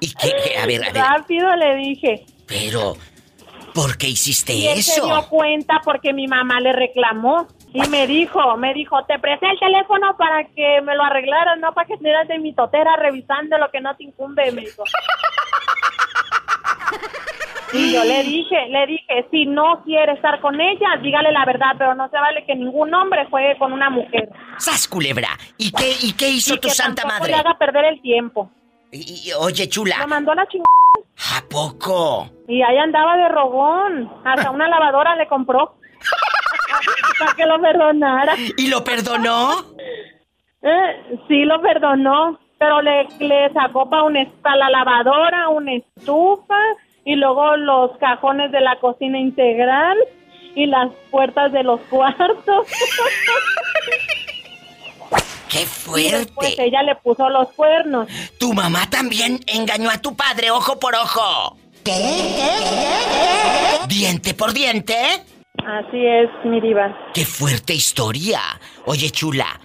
¿Y 0.00 0.12
qué? 0.14 0.32
qué? 0.44 0.56
A 0.58 0.66
ver, 0.66 0.84
a 0.84 0.92
ver. 0.92 1.02
Rápido 1.02 1.54
le 1.56 1.74
dije. 1.76 2.26
Pero, 2.46 2.96
¿por 3.74 3.96
qué 3.98 4.08
hiciste 4.08 4.52
Y 4.54 4.68
él 4.68 4.82
se 4.82 5.00
dio 5.00 5.18
eso? 5.18 5.28
cuenta 5.28 5.80
porque 5.84 6.12
mi 6.12 6.28
mamá 6.28 6.60
le 6.60 6.72
reclamó. 6.72 7.48
Y 7.72 7.88
me 7.88 8.06
dijo, 8.06 8.56
me 8.56 8.74
dijo, 8.74 9.04
te 9.04 9.18
presté 9.18 9.48
el 9.50 9.58
teléfono 9.58 10.16
para 10.16 10.44
que 10.44 10.80
me 10.82 10.94
lo 10.96 11.04
arreglaras, 11.04 11.58
no 11.60 11.72
para 11.72 11.86
que 11.86 11.94
estuvieras 11.94 12.26
de 12.28 12.38
mi 12.38 12.52
totera 12.52 12.96
revisando 12.96 13.56
lo 13.58 13.70
que 13.70 13.80
no 13.80 13.94
te 13.96 14.04
incumbe, 14.04 14.50
me 14.52 14.62
dijo. 14.62 14.82
Y 17.72 17.92
yo 17.94 18.02
le 18.02 18.24
dije, 18.24 18.66
le 18.68 18.84
dije, 18.86 19.26
si 19.30 19.46
no 19.46 19.82
quiere 19.84 20.14
estar 20.14 20.40
con 20.40 20.60
ella, 20.60 20.88
dígale 21.00 21.30
la 21.30 21.44
verdad, 21.44 21.76
pero 21.78 21.94
no 21.94 22.08
se 22.08 22.16
vale 22.16 22.44
que 22.44 22.56
ningún 22.56 22.92
hombre 22.92 23.26
juegue 23.30 23.56
con 23.58 23.72
una 23.72 23.88
mujer. 23.88 24.28
¡Sas, 24.58 24.88
culebra! 24.88 25.28
¿Y 25.56 25.70
qué, 25.70 25.92
y 26.02 26.12
qué 26.14 26.30
hizo 26.30 26.54
Y 26.54 26.58
tu 26.58 26.66
que 26.66 26.74
santa 26.74 27.06
madre? 27.06 27.28
le 27.30 27.34
haga 27.36 27.56
perder 27.58 27.84
el 27.84 28.02
tiempo. 28.02 28.50
Y- 28.90 29.28
y- 29.28 29.32
oye, 29.34 29.68
chula, 29.68 30.04
mandó 30.08 30.32
a 30.32 30.34
la 30.34 30.46
chingada. 30.48 30.66
¿a 31.38 31.42
poco? 31.48 32.28
Y 32.48 32.60
ahí 32.60 32.76
andaba 32.76 33.16
de 33.16 33.28
rogón. 33.28 34.10
Hasta 34.24 34.50
una 34.50 34.66
lavadora 34.68 35.14
le 35.14 35.28
compró. 35.28 35.76
Para 37.18 37.34
que 37.34 37.46
lo 37.46 37.60
perdonara. 37.60 38.34
¿Y 38.56 38.66
lo 38.68 38.82
perdonó? 38.84 39.64
Eh, 40.62 41.18
sí, 41.28 41.44
lo 41.44 41.60
perdonó. 41.60 42.38
Pero 42.58 42.82
le, 42.82 43.08
le 43.20 43.50
sacó 43.54 43.88
para 43.88 44.56
la 44.56 44.70
lavadora, 44.70 45.48
una 45.48 45.72
estufa 45.74 46.58
y 47.04 47.14
luego 47.16 47.56
los 47.56 47.96
cajones 47.96 48.52
de 48.52 48.60
la 48.60 48.76
cocina 48.76 49.18
integral 49.18 49.96
y 50.54 50.66
las 50.66 50.90
puertas 51.10 51.52
de 51.52 51.62
los 51.62 51.80
cuartos. 51.82 52.66
¡Qué 55.48 55.62
Y 55.62 56.10
después 56.10 56.54
fuerte! 56.54 56.64
ella 56.64 56.82
le 56.82 56.94
puso 56.96 57.28
los 57.28 57.48
cuernos. 57.52 58.08
Tu 58.38 58.52
mamá 58.52 58.88
también 58.88 59.40
engañó 59.46 59.90
a 59.90 59.98
tu 59.98 60.14
padre 60.14 60.50
ojo 60.50 60.78
por 60.78 60.94
ojo. 60.94 61.56
¿Diente 63.88 64.34
por 64.34 64.52
diente? 64.52 64.94
Así 65.58 66.06
es, 66.06 66.30
mi 66.44 66.60
diva. 66.60 66.96
¡Qué 67.12 67.24
fuerte 67.24 67.74
historia! 67.74 68.40
Oye, 68.86 69.10
chula, 69.10 69.60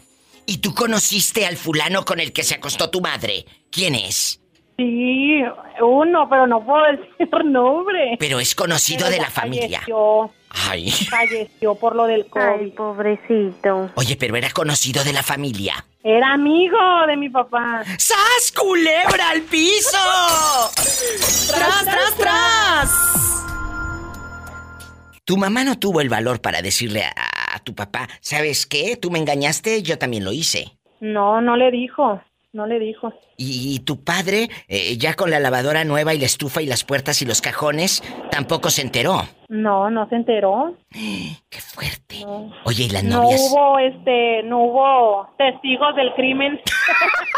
¿y 0.45 0.57
tú 0.57 0.73
conociste 0.73 1.45
al 1.45 1.57
fulano 1.57 2.03
con 2.05 2.19
el 2.19 2.33
que 2.33 2.43
se 2.43 2.55
acostó 2.55 2.89
tu 2.89 3.01
madre? 3.01 3.45
¿Quién 3.71 3.95
es? 3.95 4.41
Sí, 4.77 5.41
uno, 5.81 6.27
pero 6.29 6.47
no 6.47 6.65
puedo 6.65 6.83
decir 6.91 7.29
nombre. 7.45 8.17
Pero 8.19 8.39
es 8.39 8.55
conocido 8.55 9.05
Pero 9.05 9.11
de 9.11 9.17
la 9.21 9.29
familia. 9.29 9.79
Falleció, 9.79 10.31
Ay. 10.49 10.91
falleció 10.91 11.75
por 11.75 11.95
lo 11.95 12.07
del 12.07 12.25
COVID. 12.27 12.73
pobrecito. 12.73 13.91
Oye, 13.95 14.17
pero 14.17 14.35
era 14.35 14.49
conocido 14.49 15.03
de 15.03 15.13
la 15.13 15.23
familia. 15.23 15.85
Era 16.03 16.33
amigo 16.33 16.77
de 17.07 17.15
mi 17.15 17.29
papá. 17.29 17.83
¡Sas, 17.97 18.51
culebra 18.53 19.29
al 19.29 19.41
piso! 19.43 19.97
¡Tras, 21.53 21.85
tras, 21.85 22.15
tras! 22.17 22.91
Tu 25.25 25.37
mamá 25.37 25.63
no 25.63 25.77
tuvo 25.79 26.01
el 26.01 26.09
valor 26.09 26.39
para 26.41 26.61
decirle 26.61 27.03
a, 27.03 27.55
a 27.55 27.59
tu 27.59 27.73
papá, 27.75 28.07
¿sabes 28.21 28.65
qué? 28.65 28.95
Tú 28.95 29.09
me 29.11 29.19
engañaste, 29.19 29.81
yo 29.81 29.97
también 29.97 30.23
lo 30.23 30.31
hice. 30.31 30.77
No, 30.99 31.41
no 31.41 31.55
le 31.57 31.71
dijo. 31.71 32.21
No 32.53 32.65
le 32.67 32.79
dijo. 32.79 33.11
Y, 33.35 33.79
tu 33.79 34.01
padre, 34.05 34.49
eh, 34.69 34.95
ya 34.97 35.15
con 35.15 35.29
la 35.29 35.41
lavadora 35.41 35.83
nueva 35.83 36.13
y 36.13 36.19
la 36.19 36.25
estufa 36.25 36.61
y 36.61 36.65
las 36.67 36.85
puertas 36.85 37.21
y 37.21 37.25
los 37.25 37.41
cajones, 37.41 38.01
tampoco 38.31 38.69
se 38.69 38.81
enteró. 38.81 39.27
No, 39.49 39.89
no 39.89 40.07
se 40.07 40.15
enteró. 40.15 40.77
¡Qué 40.91 41.59
fuerte! 41.59 42.21
No. 42.21 42.53
Oye, 42.63 42.85
¿y 42.85 42.89
las 42.89 43.03
No 43.03 43.23
novias? 43.23 43.41
hubo, 43.51 43.77
este, 43.79 44.43
no 44.43 44.59
hubo 44.59 45.27
testigos 45.37 45.97
del 45.97 46.13
crimen. 46.13 46.61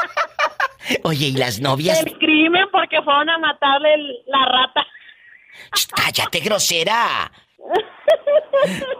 Oye, 1.04 1.28
¿y 1.30 1.32
las 1.32 1.60
novias? 1.62 2.04
Del 2.04 2.16
crimen 2.20 2.66
porque 2.72 3.02
fueron 3.02 3.30
a 3.32 3.40
matarle 3.40 3.96
la 4.28 4.46
rata. 4.46 4.86
¡Cállate, 5.96 6.40
grosera! 6.42 7.32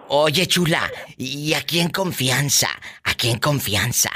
Oye, 0.10 0.48
chula, 0.48 0.90
¿y 1.18 1.54
aquí 1.54 1.80
en 1.80 1.90
confianza? 1.90 2.70
¿Aquí 3.04 3.30
en 3.30 3.40
confianza? 3.40 4.10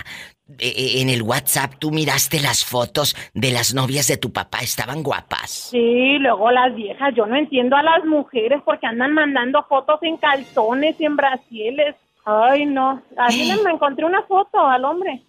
Eh, 0.60 0.68
eh, 0.76 1.02
en 1.02 1.10
el 1.10 1.22
WhatsApp 1.22 1.76
tú 1.80 1.92
miraste 1.92 2.40
las 2.42 2.66
fotos 2.66 3.16
de 3.34 3.52
las 3.52 3.74
novias 3.74 4.08
de 4.08 4.18
tu 4.18 4.32
papá, 4.34 4.60
estaban 4.60 5.02
guapas. 5.02 5.50
Sí, 5.72 6.18
luego 6.20 6.52
las 6.52 6.76
viejas, 6.76 7.14
yo 7.16 7.26
no 7.26 7.36
entiendo 7.38 7.76
a 7.78 7.84
las 7.84 8.04
mujeres 8.06 8.62
porque 8.66 8.86
andan 8.86 9.14
mandando 9.14 9.64
fotos 9.70 10.00
en 10.04 10.18
calzones 10.18 10.96
y 11.00 11.06
en 11.06 11.16
brasieles. 11.16 11.96
Ay, 12.26 12.66
no. 12.66 13.02
Así 13.18 13.50
Eh. 13.50 13.56
le 13.64 13.72
encontré 13.72 14.06
una 14.06 14.24
foto 14.24 14.60
al 14.60 14.84
hombre. 14.86 15.24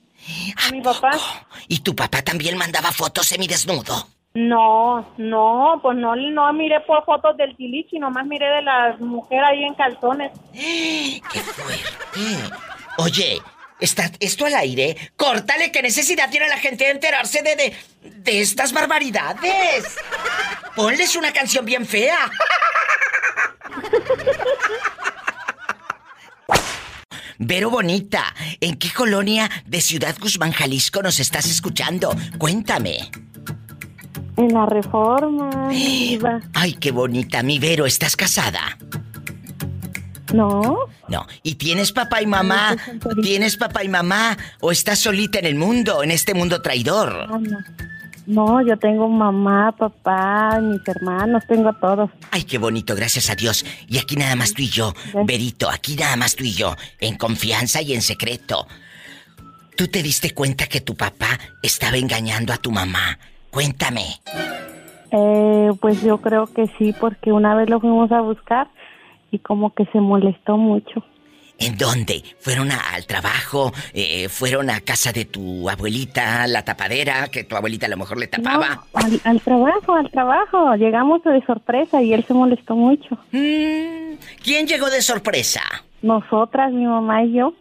A 0.68 0.70
mi 0.70 0.80
papá. 0.82 1.10
¿Y 1.68 1.80
tu 1.80 1.96
papá 1.96 2.22
también 2.22 2.56
mandaba 2.56 2.92
fotos 2.92 3.26
semidesnudo? 3.26 4.06
No, 4.34 5.12
no, 5.18 5.78
pues 5.82 5.96
no, 5.98 6.16
no 6.16 6.52
miré 6.54 6.80
por 6.80 7.04
fotos 7.04 7.36
del 7.36 7.54
tilichi, 7.54 7.98
nomás 7.98 8.24
miré 8.26 8.46
de 8.48 8.62
la 8.62 8.96
mujer 8.98 9.44
ahí 9.44 9.62
en 9.64 9.74
calzones. 9.74 10.32
¡Qué 10.52 11.40
fuerte! 11.40 12.54
Oye, 12.96 13.42
¿está 13.78 14.10
esto 14.20 14.46
al 14.46 14.54
aire? 14.54 14.96
¡Córtale! 15.16 15.70
¿Qué 15.70 15.82
necesidad 15.82 16.30
tiene 16.30 16.48
la 16.48 16.56
gente 16.56 16.84
de 16.84 16.90
enterarse 16.92 17.42
de, 17.42 17.56
de, 17.56 17.76
de 18.08 18.40
estas 18.40 18.72
barbaridades? 18.72 19.96
Ponles 20.74 21.14
una 21.14 21.32
canción 21.32 21.66
bien 21.66 21.84
fea. 21.84 22.16
Vero 27.38 27.70
Bonita, 27.70 28.34
¿en 28.60 28.76
qué 28.76 28.92
colonia 28.92 29.50
de 29.66 29.80
Ciudad 29.80 30.14
Guzmán, 30.20 30.52
Jalisco 30.52 31.02
nos 31.02 31.18
estás 31.18 31.46
escuchando? 31.46 32.14
Cuéntame. 32.38 33.10
En 34.36 34.52
la 34.52 34.66
reforma. 34.66 35.68
diva. 35.68 36.40
Ay, 36.54 36.74
qué 36.74 36.90
bonita, 36.90 37.42
mi 37.42 37.58
Vero, 37.58 37.86
¿estás 37.86 38.16
casada? 38.16 38.78
No, 40.32 40.86
No. 41.08 41.26
¿Y 41.42 41.56
tienes 41.56 41.92
papá 41.92 42.22
y 42.22 42.26
mamá? 42.26 42.74
¿Tienes 43.22 43.58
papá 43.58 43.84
y 43.84 43.88
mamá? 43.88 44.36
¿O 44.60 44.72
estás 44.72 44.98
solita 44.98 45.38
en 45.38 45.44
el 45.44 45.56
mundo, 45.56 46.02
en 46.02 46.10
este 46.10 46.32
mundo 46.32 46.62
traidor? 46.62 47.28
ah, 47.30 47.38
no. 47.38 47.58
No, 48.24 48.64
yo 48.64 48.76
tengo 48.78 49.08
mamá, 49.08 49.72
papá, 49.72 50.60
mis 50.60 50.80
hermanos, 50.86 51.42
tengo 51.48 51.70
a 51.70 51.78
todos. 51.80 52.08
Ay, 52.30 52.44
qué 52.44 52.56
bonito, 52.56 52.94
gracias 52.94 53.28
a 53.30 53.34
Dios. 53.34 53.66
Y 53.88 53.98
aquí 53.98 54.14
nada 54.14 54.36
más 54.36 54.54
tú 54.54 54.62
y 54.62 54.68
yo, 54.68 54.94
Verito, 55.26 55.68
aquí 55.68 55.96
nada 55.96 56.14
más 56.14 56.36
tú 56.36 56.44
y 56.44 56.52
yo, 56.52 56.76
en 57.00 57.16
confianza 57.16 57.82
y 57.82 57.94
en 57.94 58.00
secreto. 58.00 58.68
¿Tú 59.76 59.88
te 59.88 60.04
diste 60.04 60.30
cuenta 60.34 60.68
que 60.68 60.80
tu 60.80 60.94
papá 60.94 61.38
estaba 61.62 61.96
engañando 61.96 62.52
a 62.52 62.58
tu 62.58 62.70
mamá? 62.70 63.18
Cuéntame. 63.52 64.06
Eh, 65.10 65.70
pues 65.80 66.00
yo 66.02 66.18
creo 66.22 66.46
que 66.46 66.68
sí, 66.78 66.94
porque 66.98 67.32
una 67.32 67.54
vez 67.54 67.68
lo 67.68 67.80
fuimos 67.80 68.10
a 68.10 68.20
buscar 68.22 68.68
y 69.30 69.38
como 69.40 69.74
que 69.74 69.84
se 69.92 70.00
molestó 70.00 70.56
mucho. 70.56 71.04
¿En 71.58 71.76
dónde? 71.76 72.22
¿Fueron 72.40 72.72
a- 72.72 72.80
al 72.94 73.06
trabajo? 73.06 73.70
Eh, 73.92 74.28
¿Fueron 74.30 74.70
a 74.70 74.80
casa 74.80 75.12
de 75.12 75.26
tu 75.26 75.68
abuelita, 75.68 76.46
la 76.46 76.64
tapadera, 76.64 77.28
que 77.28 77.44
tu 77.44 77.54
abuelita 77.54 77.86
a 77.86 77.88
lo 77.90 77.98
mejor 77.98 78.18
le 78.18 78.26
tapaba? 78.26 78.68
No, 78.76 78.82
al, 78.94 79.20
al 79.24 79.40
trabajo, 79.42 79.94
al 79.94 80.10
trabajo. 80.10 80.74
Llegamos 80.76 81.22
de 81.22 81.44
sorpresa 81.44 82.00
y 82.02 82.14
él 82.14 82.24
se 82.26 82.32
molestó 82.34 82.74
mucho. 82.74 83.16
Mm, 83.32 84.14
¿Quién 84.42 84.66
llegó 84.66 84.88
de 84.90 85.02
sorpresa? 85.02 85.60
Nosotras, 86.00 86.72
mi 86.72 86.86
mamá 86.86 87.22
y 87.22 87.34
yo. 87.34 87.52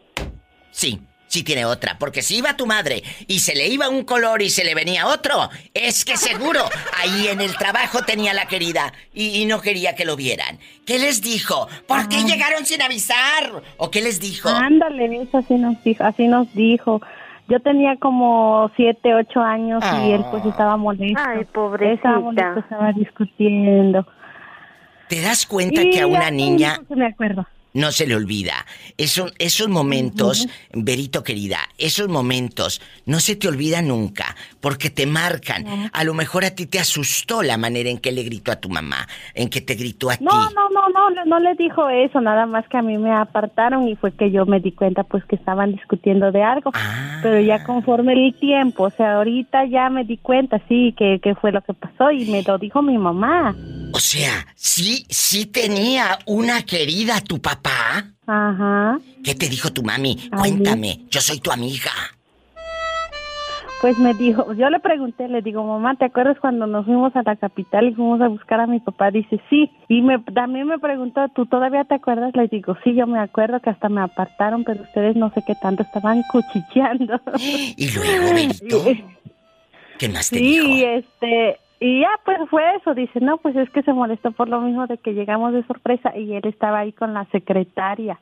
Sí, 0.72 1.00
sí 1.32 1.44
tiene 1.44 1.64
otra, 1.64 1.98
porque 1.98 2.22
si 2.22 2.38
iba 2.38 2.58
tu 2.58 2.66
madre 2.66 3.04
y 3.26 3.40
se 3.40 3.56
le 3.56 3.68
iba 3.68 3.88
un 3.88 4.04
color 4.04 4.42
y 4.42 4.50
se 4.50 4.66
le 4.66 4.76
venía 4.76 5.08
otro, 5.08 5.50
es 5.74 6.04
que 6.04 6.18
seguro 6.18 6.62
ahí 7.02 7.30
en 7.30 7.40
el 7.40 7.56
trabajo 7.56 8.04
tenía 8.04 8.34
la 8.34 8.48
querida 8.48 8.92
y, 9.14 9.42
y 9.42 9.46
no 9.46 9.62
quería 9.62 9.96
que 9.96 10.04
lo 10.04 10.18
vieran. 10.18 10.60
¿Qué 10.86 11.00
les 11.00 11.22
dijo? 11.22 11.70
¿Por 11.88 12.10
qué 12.10 12.24
llegaron 12.24 12.66
sin 12.66 12.82
avisar? 12.82 13.64
¿O 13.78 13.90
qué 13.90 14.02
les 14.02 14.20
dijo? 14.20 14.50
Ándale, 14.50 15.22
eso 15.22 15.38
así 15.38 15.54
nos 15.56 15.82
dijo, 15.86 16.04
así 16.04 16.28
nos 16.28 16.54
dijo. 16.54 17.02
Yo 17.48 17.62
tenía 17.62 17.96
como 17.98 18.70
siete, 18.76 19.14
ocho 19.14 19.40
años 19.40 19.82
y 20.04 20.12
él 20.12 20.24
pues 20.32 20.46
estaba 20.46 20.76
molesto. 20.76 21.18
Ay, 21.26 21.42
Estaba 21.42 21.54
pobrecita. 21.54 22.20
molesto, 22.20 22.60
estaba 22.60 22.92
discutiendo. 22.92 24.06
¿Te 25.08 25.22
das 25.22 25.46
cuenta 25.46 25.82
Y 25.82 25.92
que 25.92 26.02
a 26.02 26.08
una 26.08 26.30
niña 26.30 26.80
no 26.90 26.96
me 26.98 27.08
acuerdo. 27.08 27.46
No 27.74 27.92
se 27.92 28.06
le 28.08 28.16
olvida. 28.16 28.66
Eso- 28.98 29.32
esos 29.40 29.68
momentos, 29.70 30.48
Verito 30.74 31.24
querida, 31.24 31.60
esos 31.78 32.08
momentos 32.10 32.82
no 33.06 33.20
se 33.20 33.36
te 33.36 33.48
olvidan 33.48 33.88
nunca, 33.88 34.36
porque 34.60 34.90
te 34.90 35.06
marcan. 35.06 35.90
A 35.94 36.04
lo 36.04 36.14
mejor 36.14 36.44
a 36.46 36.52
ti 36.52 36.66
te 36.66 36.80
asustó 36.80 37.44
la 37.44 37.58
manera 37.58 37.90
en 37.90 37.98
que 37.98 38.12
le 38.12 38.24
gritó 38.24 38.52
a 38.52 38.58
tu 38.58 38.70
mamá, 38.70 39.08
en 39.34 39.50
que 39.50 39.62
te 39.62 39.76
gritó 39.76 40.10
a 40.10 40.18
ti. 40.18 40.24
no, 40.26 40.50
no, 40.52 40.70
no, 40.70 41.10
no, 41.10 41.26
no 41.26 41.40
le 41.40 41.56
dijo 41.56 41.90
eso, 41.90 42.20
nada 42.22 42.46
más 42.46 42.68
que 42.68 42.78
a 42.78 42.82
mí 42.82 42.98
me 42.98 43.12
apartaron 43.12 43.88
y 43.88 43.96
fue 43.96 44.12
que 44.14 44.32
yo 44.32 44.46
me 44.46 44.60
di 44.60 44.72
cuenta 44.72 45.04
pues 45.04 45.24
que 45.26 45.36
estaban 45.36 45.72
discutiendo 45.72 46.32
de 46.32 46.44
algo. 46.44 46.72
Pero 47.24 47.40
ya 47.42 47.64
conforme 47.64 48.14
el 48.14 48.34
tiempo, 48.40 48.84
o 48.86 48.90
sea, 48.92 49.18
ahorita 49.18 49.66
ya 49.66 49.90
me 49.90 50.04
di 50.04 50.18
cuenta, 50.18 50.62
sí, 50.68 50.94
que, 50.98 51.20
que 51.22 51.36
fue 51.36 51.52
lo 51.52 51.62
que 51.62 51.74
pasó 51.74 52.12
y 52.12 52.26
me 52.26 52.42
lo 52.44 52.58
dijo 52.58 52.82
mi 52.82 52.98
mamá. 52.98 53.56
O 53.94 54.00
sea, 54.00 54.46
sí, 54.56 55.06
sí 55.10 55.46
tenía 55.46 56.20
una 56.26 56.64
querida 56.64 57.20
tu 57.22 57.40
papá. 57.42 57.61
Ajá. 58.28 59.00
¿Qué 59.24 59.36
te 59.36 59.50
dijo 59.50 59.72
tu 59.72 59.84
mami? 59.84 60.18
Cuéntame, 60.30 61.00
yo 61.10 61.22
soy 61.22 61.40
tu 61.40 61.52
amiga. 61.52 61.92
Pues 63.82 63.98
me 63.98 64.14
dijo, 64.14 64.54
yo 64.54 64.70
le 64.70 64.80
pregunté, 64.80 65.28
le 65.28 65.42
digo, 65.42 65.64
mamá, 65.64 65.96
¿te 65.96 66.06
acuerdas 66.06 66.38
cuando 66.40 66.68
nos 66.68 66.86
fuimos 66.86 67.16
a 67.16 67.24
la 67.24 67.36
capital 67.36 67.88
y 67.88 67.96
fuimos 67.96 68.22
a 68.22 68.28
buscar 68.28 68.60
a 68.60 68.68
mi 68.68 68.80
papá? 68.80 69.10
Dice, 69.10 69.42
sí. 69.50 69.72
Y 69.88 70.04
me, 70.04 70.20
también 70.20 70.68
me 70.68 70.78
preguntó, 70.78 71.28
¿tú 71.30 71.48
todavía 71.48 71.84
te 71.86 71.96
acuerdas? 71.96 72.36
Le 72.36 72.48
digo, 72.48 72.78
sí, 72.84 72.94
yo 72.94 73.08
me 73.08 73.20
acuerdo 73.20 73.60
que 73.60 73.72
hasta 73.72 73.90
me 73.90 74.02
apartaron, 74.02 74.64
pero 74.64 74.84
ustedes 74.84 75.16
no 75.16 75.34
sé 75.34 75.44
qué 75.48 75.56
tanto 75.56 75.82
estaban 75.82 76.22
cuchicheando. 76.32 77.20
Y 77.76 77.90
luego, 77.92 78.34
Verito, 78.36 78.84
¿qué 79.98 80.10
más 80.10 80.30
te 80.30 80.38
sí, 80.38 80.44
dijo? 80.44 80.68
y 80.68 80.84
este, 80.84 81.58
Y 81.84 82.02
ya, 82.02 82.10
pues 82.24 82.38
fue 82.52 82.62
eso. 82.76 82.94
Dice, 82.94 83.20
no, 83.20 83.38
pues 83.38 83.56
es 83.56 83.68
que 83.72 83.82
se 83.82 83.92
molestó 83.92 84.32
por 84.32 84.48
lo 84.48 84.62
mismo 84.62 84.86
de 84.86 85.00
que 85.00 85.14
llegamos 85.14 85.52
de 85.52 85.66
sorpresa 85.66 86.16
y 86.16 86.36
él 86.36 86.44
estaba 86.46 86.80
ahí 86.80 86.94
con 86.94 87.16
la 87.16 87.26
secretaria. 87.32 88.20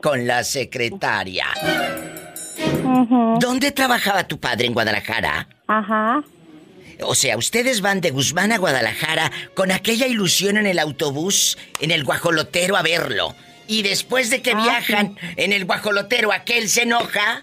Con 0.00 0.24
la 0.28 0.44
secretaria. 0.44 1.46
¿Dónde 3.40 3.72
trabajaba 3.72 4.22
tu 4.28 4.38
padre 4.38 4.66
en 4.66 4.72
Guadalajara? 4.72 5.48
Ajá. 5.66 6.22
O 7.04 7.16
sea, 7.16 7.36
ustedes 7.36 7.80
van 7.80 8.00
de 8.00 8.12
Guzmán 8.12 8.52
a 8.52 8.58
Guadalajara 8.58 9.32
con 9.54 9.72
aquella 9.72 10.06
ilusión 10.06 10.56
en 10.56 10.66
el 10.66 10.78
autobús, 10.78 11.58
en 11.80 11.90
el 11.90 12.04
guajolotero 12.04 12.76
a 12.76 12.82
verlo. 12.82 13.34
Y 13.66 13.82
después 13.82 14.30
de 14.30 14.42
que 14.42 14.54
viajan 14.54 15.16
en 15.36 15.52
el 15.52 15.64
guajolotero, 15.64 16.32
aquel 16.32 16.68
se 16.68 16.82
enoja. 16.82 17.42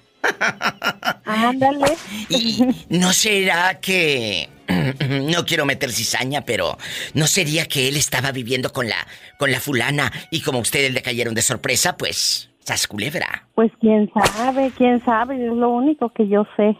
Ándale. 1.26 1.98
Y 2.30 2.64
no 2.90 3.12
será 3.12 3.80
que 3.82 4.48
no 5.34 5.46
quiero 5.46 5.66
meter 5.66 5.92
cizaña, 5.92 6.42
pero 6.46 6.78
no 7.14 7.28
sería 7.28 7.66
que 7.66 7.88
él 7.90 7.96
estaba 7.98 8.32
viviendo 8.32 8.72
con 8.72 8.88
la 8.88 9.08
con 9.38 9.52
la 9.52 9.60
fulana 9.60 10.12
y 10.32 10.42
como 10.42 10.60
ustedes 10.60 10.94
le 10.94 11.02
cayeron 11.02 11.34
de 11.34 11.42
sorpresa, 11.42 11.98
pues 11.98 12.50
sas 12.64 12.88
culebra. 12.88 13.48
Pues 13.56 13.72
quién 13.82 14.12
sabe, 14.14 14.72
quién 14.78 15.04
sabe, 15.04 15.36
es 15.44 15.52
lo 15.54 15.70
único 15.70 16.10
que 16.14 16.28
yo 16.28 16.46
sé. 16.56 16.76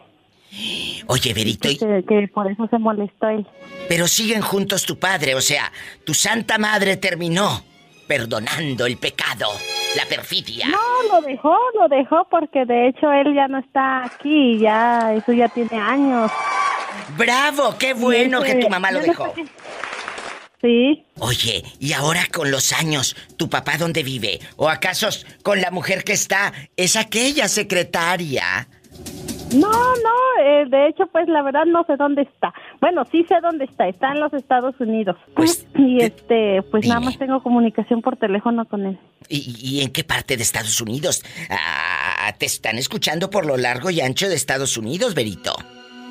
Oye, 1.08 1.34
Verito, 1.34 1.70
y- 1.70 1.78
Que, 1.78 2.04
que 2.08 2.28
por 2.34 2.52
eso 2.52 2.68
se 2.70 2.80
molestó 2.80 3.30
él. 3.30 3.46
pero 3.88 4.08
siguen 4.08 4.42
juntos 4.42 4.84
tu 4.86 4.98
padre, 4.98 5.36
o 5.36 5.42
sea, 5.42 5.72
tu 6.06 6.14
santa 6.14 6.58
madre 6.58 6.98
terminó 6.98 7.64
perdonando 8.14 8.88
el 8.88 8.98
pecado, 8.98 9.52
la 9.96 10.04
perfidia. 10.08 10.68
No, 10.68 10.80
lo 11.14 11.22
dejó, 11.22 11.56
lo 11.80 11.88
dejó 11.88 12.28
porque 12.32 12.66
de 12.66 12.88
hecho 12.88 13.12
él 13.12 13.36
ya 13.36 13.48
no 13.48 13.60
está 13.60 14.04
aquí, 14.04 14.58
ya 14.58 15.14
eso 15.14 15.32
ya 15.32 15.48
tiene 15.48 15.80
años. 15.80 16.32
Bravo, 17.16 17.78
qué 17.78 17.94
bueno 17.94 18.44
ese- 18.44 18.56
que 18.58 18.64
tu 18.64 18.70
mamá 18.70 18.90
lo 18.92 19.00
no 19.02 19.06
dejó. 19.06 19.32
Sí. 20.60 21.06
Oye, 21.20 21.64
y 21.80 21.94
ahora 21.94 22.26
con 22.34 22.50
los 22.50 22.74
años, 22.74 23.16
¿tu 23.38 23.48
papá 23.48 23.78
dónde 23.78 24.02
vive? 24.02 24.40
¿O 24.58 24.68
acaso 24.68 25.08
con 25.44 25.62
la 25.62 25.70
mujer 25.70 26.04
que 26.04 26.14
está 26.14 26.52
es 26.76 26.96
aquella 26.96 27.48
secretaria? 27.48 28.68
No, 29.56 29.72
no, 29.72 30.44
eh, 30.44 30.66
de 30.70 30.88
hecho, 30.88 31.08
pues 31.08 31.28
la 31.28 31.42
verdad 31.42 31.66
no 31.66 31.84
sé 31.86 31.96
dónde 31.98 32.24
está. 32.24 32.54
Bueno, 32.80 33.04
sí 33.12 33.26
sé 33.28 33.36
dónde 33.42 33.66
está, 33.66 33.88
está 33.88 34.12
en 34.12 34.20
los 34.20 34.34
Estados 34.34 34.76
Unidos. 34.80 35.18
y 35.76 36.02
este, 36.02 36.62
pues 36.64 36.88
nada 36.88 37.00
más 37.00 37.18
tengo 37.18 37.42
comunicación 37.42 38.02
por 38.02 38.18
teléfono 38.18 38.66
con 38.66 38.86
él. 38.86 39.00
¿Y, 39.28 39.56
y 39.62 39.82
en 39.82 39.92
qué 39.92 40.04
parte 40.04 40.38
de 40.38 40.44
Estados 40.44 40.80
Unidos? 40.82 41.24
Ah, 41.50 42.34
te 42.38 42.46
están 42.46 42.78
escuchando 42.78 43.30
por 43.30 43.46
lo 43.46 43.58
largo 43.58 43.90
y 43.90 44.02
ancho 44.02 44.28
de 44.28 44.36
Estados 44.36 44.78
Unidos, 44.78 45.16
Berito. 45.16 45.56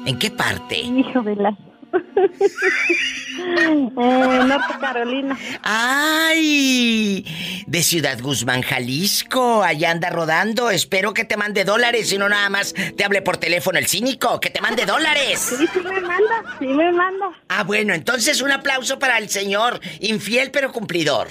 ¿En 0.07 0.19
qué 0.19 0.31
parte? 0.31 0.79
Hijo 0.79 1.23
de 1.23 1.37
la... 1.37 1.57
eh, 3.39 3.91
Norte 3.97 4.75
Carolina. 4.81 5.39
¡Ay! 5.63 7.25
De 7.67 7.83
Ciudad 7.83 8.19
Guzmán, 8.21 8.63
Jalisco. 8.63 9.63
Allá 9.63 9.91
anda 9.91 10.11
rodando. 10.11 10.71
Espero 10.71 11.15
que 11.15 11.25
te 11.25 11.37
mande 11.37 11.65
dólares 11.65 12.13
y 12.13 12.19
no 12.19 12.29
nada 12.29 12.49
más 12.49 12.75
te 12.75 13.05
hable 13.05 13.23
por 13.23 13.37
teléfono 13.37 13.79
el 13.79 13.87
cínico. 13.87 14.41
¡Que 14.41 14.51
te 14.51 14.61
mande 14.61 14.87
dólares! 14.87 15.41
Sí, 15.41 15.67
sí 15.73 15.81
me 15.81 16.01
manda, 16.01 16.57
sí 16.59 16.67
me 16.67 16.93
manda. 16.93 17.27
Ah, 17.49 17.65
bueno, 17.65 17.95
entonces 17.95 18.41
un 18.41 18.53
aplauso 18.53 18.99
para 18.99 19.19
el 19.19 19.29
señor. 19.29 19.81
Infiel 20.01 20.51
pero 20.51 20.73
cumplidor. 20.73 21.29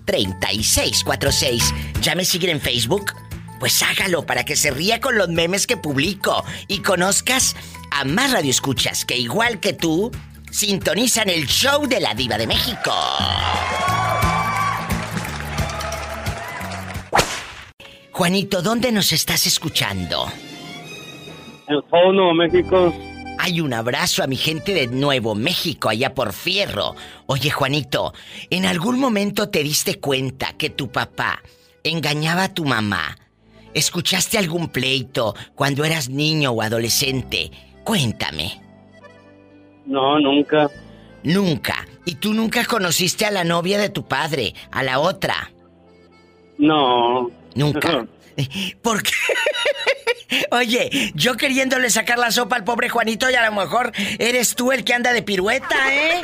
1877-354-3646. 0.09 2.01
¿Ya 2.01 2.15
me 2.15 2.25
siguen 2.25 2.51
en 2.51 2.61
Facebook? 2.61 3.13
Pues 3.61 3.83
hágalo 3.83 4.25
para 4.25 4.45
que 4.45 4.57
se 4.57 4.71
ría 4.71 5.01
con 5.01 5.19
los 5.19 5.29
memes 5.29 5.67
que 5.67 5.77
publico 5.77 6.45
y 6.69 6.81
conozcas 6.81 7.57
a 7.91 8.05
más 8.05 8.33
radioescuchas 8.33 9.05
que 9.05 9.17
igual 9.17 9.61
que 9.61 9.73
tú 9.73 10.11
sintonizan 10.51 11.29
el 11.29 11.47
show 11.47 11.87
de 11.87 12.01
la 12.01 12.15
diva 12.15 12.39
de 12.39 12.47
México. 12.47 12.93
Juanito, 18.13 18.63
¿dónde 18.63 18.91
nos 18.91 19.13
estás 19.13 19.47
escuchando? 19.47 20.27
Polo, 21.91 22.13
Nuevo 22.13 22.35
México. 22.35 22.93
Hay 23.39 23.61
un 23.61 23.73
abrazo 23.73 24.25
a 24.25 24.27
mi 24.27 24.37
gente 24.37 24.75
de 24.75 24.89
Nuevo 24.89 25.37
México, 25.37 25.89
allá 25.89 26.13
por 26.13 26.33
Fierro. 26.33 26.97
Oye, 27.27 27.51
Juanito, 27.51 28.13
¿en 28.51 28.67
algún 28.67 28.99
momento 28.99 29.49
te 29.49 29.63
diste 29.63 30.01
cuenta 30.01 30.55
que 30.55 30.71
tu 30.71 30.91
papá 30.91 31.41
engañaba 31.85 32.45
a 32.45 32.55
tu 32.55 32.65
mamá? 32.65 33.17
¿Escuchaste 33.75 34.39
algún 34.39 34.69
pleito 34.69 35.37
cuando 35.55 35.85
eras 35.85 36.09
niño 36.09 36.51
o 36.51 36.63
adolescente? 36.63 37.53
Cuéntame. 37.85 38.61
No, 39.87 40.19
nunca. 40.19 40.69
Nunca. 41.23 41.87
¿Y 42.05 42.17
tú 42.17 42.35
nunca 42.35 42.65
conociste 42.65 43.25
a 43.25 43.31
la 43.31 43.45
novia 43.45 43.79
de 43.79 43.89
tu 43.89 44.05
padre, 44.07 44.55
a 44.73 44.83
la 44.83 44.99
otra? 44.99 45.53
No. 46.59 47.31
Nunca. 47.55 48.07
¿Por 48.83 49.03
qué? 49.03 49.13
Oye, 50.51 51.13
yo 51.15 51.37
queriéndole 51.37 51.91
sacar 51.91 52.19
la 52.19 52.31
sopa 52.31 52.57
al 52.57 52.65
pobre 52.65 52.89
Juanito 52.89 53.31
y 53.31 53.35
a 53.35 53.49
lo 53.49 53.57
mejor 53.57 53.93
eres 54.19 54.55
tú 54.55 54.73
el 54.73 54.85
que 54.85 54.95
anda 54.95 55.13
de 55.13 55.23
pirueta, 55.23 55.95
¿eh? 55.95 56.23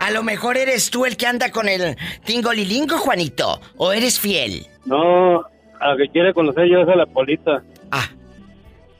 A 0.00 0.10
lo 0.10 0.22
mejor 0.22 0.56
eres 0.56 0.90
tú 0.90 1.06
el 1.06 1.16
que 1.16 1.26
anda 1.26 1.50
con 1.50 1.68
el 1.68 1.96
tingolilingo, 2.24 2.98
Juanito. 2.98 3.60
¿O 3.76 3.92
eres 3.92 4.20
fiel? 4.20 4.66
No, 4.84 5.40
a 5.80 5.88
la 5.90 5.96
que 5.96 6.08
quiere 6.10 6.34
conocer 6.34 6.68
yo 6.68 6.80
es 6.80 6.88
a 6.88 6.96
la 6.96 7.06
Polita. 7.06 7.62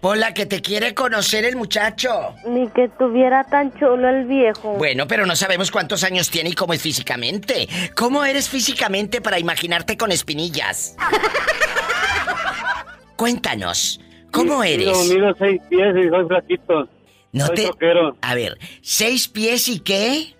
Pola, 0.05 0.34
que 0.34 0.44
te 0.44 0.61
quiere 0.61 0.92
conocer 0.92 1.46
el 1.46 1.57
muchacho. 1.57 2.34
Ni 2.46 2.68
que 2.68 2.90
tuviera 2.90 3.42
tan 3.44 3.72
chulo 3.78 4.07
el 4.07 4.26
viejo. 4.26 4.74
Bueno, 4.74 5.09
pero 5.09 5.24
no 5.24 5.34
sabemos 5.34 5.70
cuántos 5.70 6.05
años 6.05 6.28
tiene 6.28 6.50
y 6.50 6.52
cómo 6.52 6.74
es 6.74 6.82
físicamente. 6.82 7.66
¿Cómo 7.96 8.22
eres 8.22 8.50
físicamente 8.50 9.22
para 9.22 9.38
imaginarte 9.38 9.96
con 9.96 10.12
espinillas? 10.12 10.94
Cuéntanos, 13.16 13.98
¿cómo 14.30 14.62
eres? 14.62 14.88
Yo 14.88 15.14
mido 15.14 15.34
seis 15.38 15.62
pies 15.70 15.96
y 15.96 16.09
soy 16.11 16.26
flaquito. 16.28 16.88
No 17.32 17.46
soy 17.46 17.57
te... 17.57 17.62
troquero. 17.62 18.14
A 18.20 18.34
ver, 18.34 18.59
¿seis 18.82 19.26
pies 19.26 19.68
y 19.68 19.80
qué? 19.80 20.34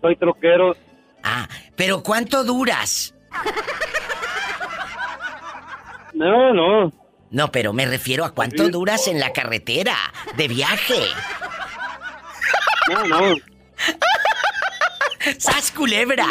Soy 0.00 0.16
troquero. 0.16 0.74
Ah, 1.22 1.48
pero 1.76 2.02
¿cuánto 2.02 2.42
duras? 2.42 3.14
No, 6.12 6.52
no. 6.52 7.05
No, 7.30 7.50
pero 7.50 7.72
me 7.72 7.86
refiero 7.86 8.24
a 8.24 8.32
cuánto 8.34 8.68
duras 8.68 9.08
en 9.08 9.18
la 9.20 9.32
carretera, 9.32 9.96
de 10.36 10.48
viaje. 10.48 10.94
No, 12.92 13.04
no. 13.04 13.34
¡Sas 15.38 15.72
culebra! 15.72 16.26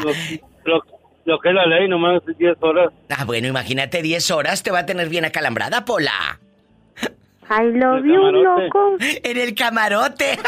Lo, 0.63 0.81
lo 1.25 1.39
que 1.39 1.49
es 1.49 1.55
la 1.55 1.65
ley, 1.65 1.87
nomás 1.87 2.21
10 2.37 2.57
horas. 2.61 2.91
Ah, 3.09 3.25
bueno, 3.25 3.47
imagínate 3.47 4.01
10 4.01 4.31
horas, 4.31 4.63
te 4.63 4.71
va 4.71 4.79
a 4.79 4.85
tener 4.85 5.09
bien 5.09 5.25
acalambrada, 5.25 5.83
Pola. 5.85 6.39
I 7.49 7.63
love 7.77 8.03
you, 8.05 8.31
loco. 8.31 8.97
En 8.99 9.37
el 9.37 9.53
camarote. 9.53 10.39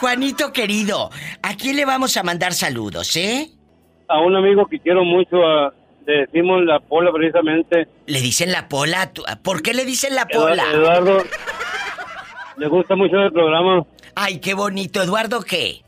Juanito 0.00 0.52
querido, 0.52 1.10
¿a 1.42 1.54
quién 1.56 1.76
le 1.76 1.84
vamos 1.84 2.16
a 2.16 2.22
mandar 2.22 2.52
saludos, 2.54 3.16
eh? 3.16 3.50
A 4.08 4.20
un 4.20 4.34
amigo 4.36 4.66
que 4.66 4.78
quiero 4.80 5.04
mucho, 5.04 5.36
a- 5.46 5.72
le 6.06 6.20
decimos 6.20 6.62
la 6.64 6.80
Pola 6.80 7.12
precisamente. 7.12 7.88
Le 8.06 8.20
dicen 8.20 8.52
la 8.52 8.68
Pola. 8.68 9.10
¿Por 9.42 9.62
qué 9.62 9.74
le 9.74 9.84
dicen 9.84 10.14
la 10.14 10.26
Pola? 10.26 10.64
Eduardo. 10.72 11.18
Le 12.56 12.68
gusta 12.68 12.94
mucho 12.94 13.16
el 13.16 13.32
programa. 13.32 13.84
Ay, 14.14 14.38
qué 14.38 14.54
bonito. 14.54 15.02
¿Eduardo 15.02 15.42
qué? 15.42 15.82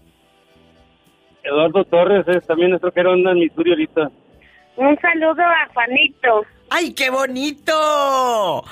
Eduardo 1.44 1.84
Torres 1.84 2.26
es 2.28 2.44
también 2.46 2.70
nuestro 2.70 2.90
que 2.92 3.00
anda 3.00 3.30
en 3.30 3.38
Missouri 3.38 3.70
ahorita. 3.70 4.10
Un 4.76 4.98
saludo 5.00 5.42
a 5.42 5.72
Juanito. 5.72 6.46
¡Ay, 6.68 6.92
qué 6.94 7.10
bonito! 7.10 8.64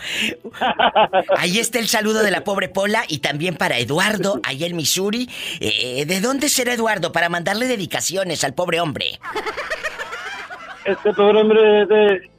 Ahí 1.38 1.60
está 1.60 1.78
el 1.78 1.86
saludo 1.86 2.22
de 2.24 2.32
la 2.32 2.42
pobre 2.42 2.68
Pola 2.68 3.04
y 3.06 3.18
también 3.18 3.54
para 3.54 3.78
Eduardo, 3.78 4.40
ahí 4.42 4.64
en 4.64 4.74
Missouri. 4.74 5.30
Eh, 5.60 6.04
¿De 6.04 6.20
dónde 6.20 6.48
será 6.48 6.74
Eduardo? 6.74 7.12
Para 7.12 7.28
mandarle 7.28 7.68
dedicaciones 7.68 8.42
al 8.42 8.54
pobre 8.54 8.80
hombre. 8.80 9.20
Este 10.84 11.12
pobre 11.14 11.40
hombre 11.40 11.82
es 11.82 11.88
de 11.88 12.30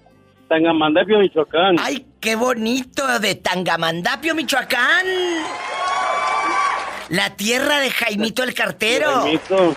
Tangamandapio, 0.48 1.20
Michoacán. 1.20 1.78
¡Ay, 1.80 2.06
qué 2.20 2.36
bonito! 2.36 3.20
De 3.20 3.36
Tangamandapio, 3.36 4.36
Michoacán. 4.36 5.06
La 7.10 7.36
tierra 7.36 7.80
de 7.80 7.90
Jaimito 7.92 8.44
el 8.44 8.54
Cartero. 8.54 9.22
Jaimito. 9.22 9.76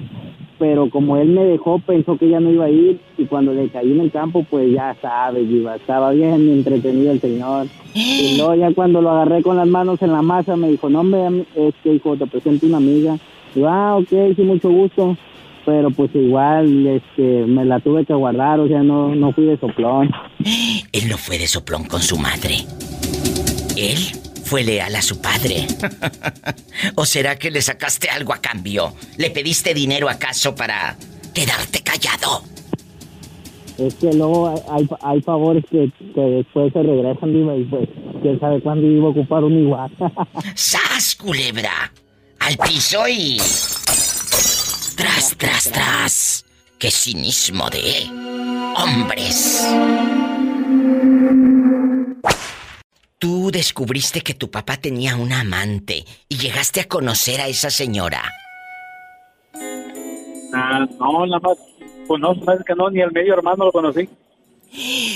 pero 0.59 0.89
como 0.91 1.17
él 1.17 1.29
me 1.29 1.45
dejó, 1.45 1.79
pensó 1.79 2.17
que 2.17 2.29
ya 2.29 2.41
no 2.41 2.51
iba 2.51 2.67
a 2.67 2.71
ir. 2.71 2.99
Y 3.19 3.27
cuando 3.27 3.53
le 3.53 3.69
caí 3.69 3.93
en 3.93 4.01
el 4.01 4.11
campo, 4.11 4.45
pues 4.49 4.73
ya 4.73 4.97
sabes, 5.01 5.49
Diva, 5.49 5.77
estaba 5.77 6.11
bien 6.13 6.49
entretenido 6.49 7.13
el 7.13 7.21
señor. 7.21 7.67
Y 7.95 8.35
luego 8.39 8.55
ya 8.55 8.73
cuando 8.73 9.03
lo 9.03 9.11
agarré 9.11 9.43
con 9.43 9.57
las 9.57 9.69
manos 9.69 10.01
en 10.03 10.13
la 10.13 10.23
masa, 10.23 10.57
me 10.57 10.71
dijo, 10.71 10.89
no, 10.89 11.01
hombre, 11.01 11.45
es 11.55 11.75
que 11.83 11.95
hijo, 11.95 12.17
te 12.17 12.27
presento 12.27 12.67
una 12.67 12.79
amiga. 12.79 13.19
Y 13.55 13.61
yo, 13.61 13.69
ah, 13.69 13.97
ok, 13.97 14.09
sí, 14.35 14.43
mucho 14.43 14.71
gusto. 14.71 15.17
Pero 15.65 15.91
pues 15.91 16.15
igual, 16.15 16.87
este, 16.87 17.45
me 17.45 17.65
la 17.65 17.81
tuve 17.81 18.05
que 18.05 18.15
guardar, 18.15 18.61
o 18.61 18.69
sea, 18.69 18.83
no, 18.83 19.15
no 19.15 19.33
fui 19.33 19.47
de 19.47 19.59
soplón. 19.59 20.11
Él 20.93 21.09
no 21.09 21.19
fue 21.19 21.39
de 21.39 21.47
soplón 21.47 21.85
con 21.85 22.01
su 22.01 22.17
madre. 22.17 22.59
Él 23.77 23.99
fue 24.47 24.63
leal 24.63 24.95
a 24.95 25.03
su 25.03 25.21
padre. 25.21 25.67
¿O 26.95 27.05
será 27.05 27.37
que 27.37 27.51
le 27.51 27.61
sacaste 27.61 28.09
algo 28.09 28.33
a 28.33 28.41
cambio? 28.41 28.95
¿Le 29.17 29.31
pediste 29.31 29.75
dinero 29.75 30.09
acaso 30.09 30.55
para 30.55 30.97
quedarte 31.35 31.81
callado? 31.81 32.43
Es 33.77 33.95
que 33.97 34.13
luego 34.13 34.65
hay, 35.03 35.21
favores 35.23 35.65
que, 35.71 35.91
que 36.15 36.21
después 36.21 36.73
se 36.73 36.83
regresan, 36.83 37.37
y 37.37 37.65
pues, 37.65 37.89
quién 38.23 38.41
sabe 38.41 38.63
cuándo 38.63 38.87
iba 38.87 39.09
a 39.09 39.11
ocupar 39.11 39.43
un 39.45 39.59
igual. 39.59 39.91
¡Sas, 40.55 41.17
culebra! 41.17 41.93
Al 42.39 42.57
piso 42.57 43.07
y... 43.09 43.39
Tras, 44.97 45.37
tras, 45.37 45.65
tras. 45.73 46.45
¡Qué 46.79 46.91
cinismo 46.91 47.69
de... 47.69 48.09
hombres! 48.77 49.67
Tú 53.27 53.51
descubriste 53.51 54.21
que 54.21 54.35
tu 54.35 54.53
papá 54.53 54.77
tenía 54.77 55.17
una 55.17 55.41
amante 55.41 56.05
y 56.29 56.39
llegaste 56.39 56.81
a 56.81 56.87
conocer 56.87 57.41
a 57.41 57.49
esa 57.49 57.71
señora. 57.71 58.23
Ah, 60.55 60.87
no, 61.01 61.27
nada 61.27 61.41
más. 61.41 61.59
Pues 62.07 62.21
no, 62.21 62.37
sabes 62.45 62.65
que 62.65 62.77
no, 62.77 62.89
ni 62.89 63.01
el 63.01 63.11
medio 63.11 63.35
hermano 63.35 63.65
lo 63.65 63.73
conocí. 63.73 64.09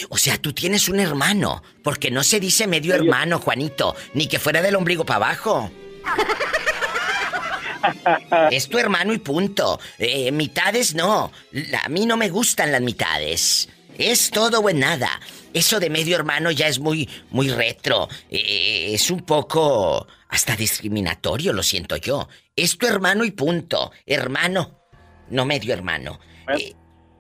O 0.09 0.17
sea, 0.17 0.39
tú 0.39 0.53
tienes 0.53 0.89
un 0.89 0.99
hermano, 0.99 1.63
porque 1.85 2.11
no 2.11 2.25
se 2.25 2.41
dice 2.41 2.67
medio 2.67 2.97
hermano, 2.97 3.39
Juanito, 3.39 3.95
ni 4.15 4.27
que 4.27 4.41
fuera 4.41 4.61
del 4.61 4.75
ombligo 4.75 5.07
para 5.07 5.27
abajo. 5.27 5.71
es 8.51 8.69
tu 8.69 8.79
hermano 8.79 9.13
y 9.13 9.19
punto. 9.19 9.79
Eh, 9.99 10.33
mitades 10.33 10.97
no. 10.97 11.31
La- 11.53 11.83
a 11.83 11.89
mí 11.89 12.07
no 12.07 12.17
me 12.17 12.29
gustan 12.29 12.73
las 12.73 12.81
mitades. 12.81 13.69
Es 14.01 14.31
todo 14.31 14.61
o 14.61 14.71
en 14.71 14.81
nada. 14.81 15.09
Eso 15.53 15.79
de 15.79 15.91
medio 15.91 16.17
hermano 16.17 16.51
ya 16.51 16.69
es 16.69 16.79
muy, 16.79 17.09
muy 17.31 17.51
retro. 17.51 18.09
Eh, 18.31 18.95
es 18.95 19.11
un 19.11 19.21
poco 19.21 20.07
hasta 20.29 20.57
discriminatorio, 20.57 21.53
lo 21.53 21.63
siento 21.63 21.97
yo. 21.97 22.29
Es 22.57 22.79
tu 22.79 22.87
hermano 22.87 23.25
y 23.25 23.33
punto. 23.33 23.91
Hermano, 24.07 24.81
no 25.29 25.45
medio 25.45 25.75
hermano. 25.75 26.19
Eh, 26.57 26.73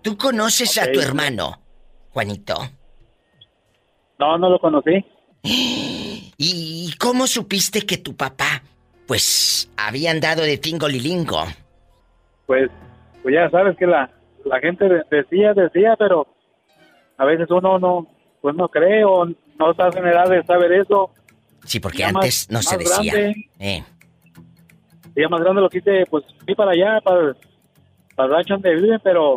¿Tú 0.03 0.17
conoces 0.17 0.79
a 0.79 0.91
tu 0.91 1.01
hermano, 1.01 1.61
Juanito? 2.11 2.55
No, 4.19 4.39
no 4.39 4.49
lo 4.49 4.59
conocí. 4.59 5.05
¿Y 6.43 6.95
cómo 6.99 7.27
supiste 7.27 7.83
que 7.83 7.99
tu 7.99 8.17
papá, 8.17 8.63
pues, 9.07 9.71
había 9.77 10.11
andado 10.11 10.43
de 10.43 10.57
tingolilingo? 10.57 11.45
Pues, 12.47 12.71
pues 13.23 13.35
ya 13.35 13.51
sabes 13.51 13.77
que 13.77 13.87
la, 13.87 14.11
la 14.47 14.59
gente 14.61 14.87
de- 14.89 15.03
decía, 15.11 15.53
decía, 15.53 15.97
pero 15.99 16.27
a 17.21 17.25
veces 17.27 17.47
uno 17.51 17.79
no, 17.79 18.07
pues 18.41 18.55
no 18.57 18.69
cree 18.69 19.05
o 19.05 19.27
no 19.27 19.71
estás 19.71 19.95
en 19.97 20.07
edad 20.07 20.27
de 20.29 20.43
saber 20.45 20.73
eso. 20.73 21.11
Sí, 21.65 21.79
porque 21.81 22.03
antes 22.03 22.49
más- 22.51 22.51
no 22.51 22.63
se 22.71 22.79
decía. 22.79 23.13
grande. 23.13 23.51
Eh, 23.59 23.85
ya 25.15 25.29
más 25.29 25.41
grande 25.43 25.61
lo 25.61 25.69
quise, 25.69 26.05
pues 26.09 26.25
fui 26.45 26.55
para 26.55 26.71
allá, 26.73 27.01
para, 27.05 27.35
para 28.17 28.29
el 28.29 28.35
rancho 28.35 28.55
donde 28.55 28.75
viven, 28.75 29.01
pero 29.05 29.37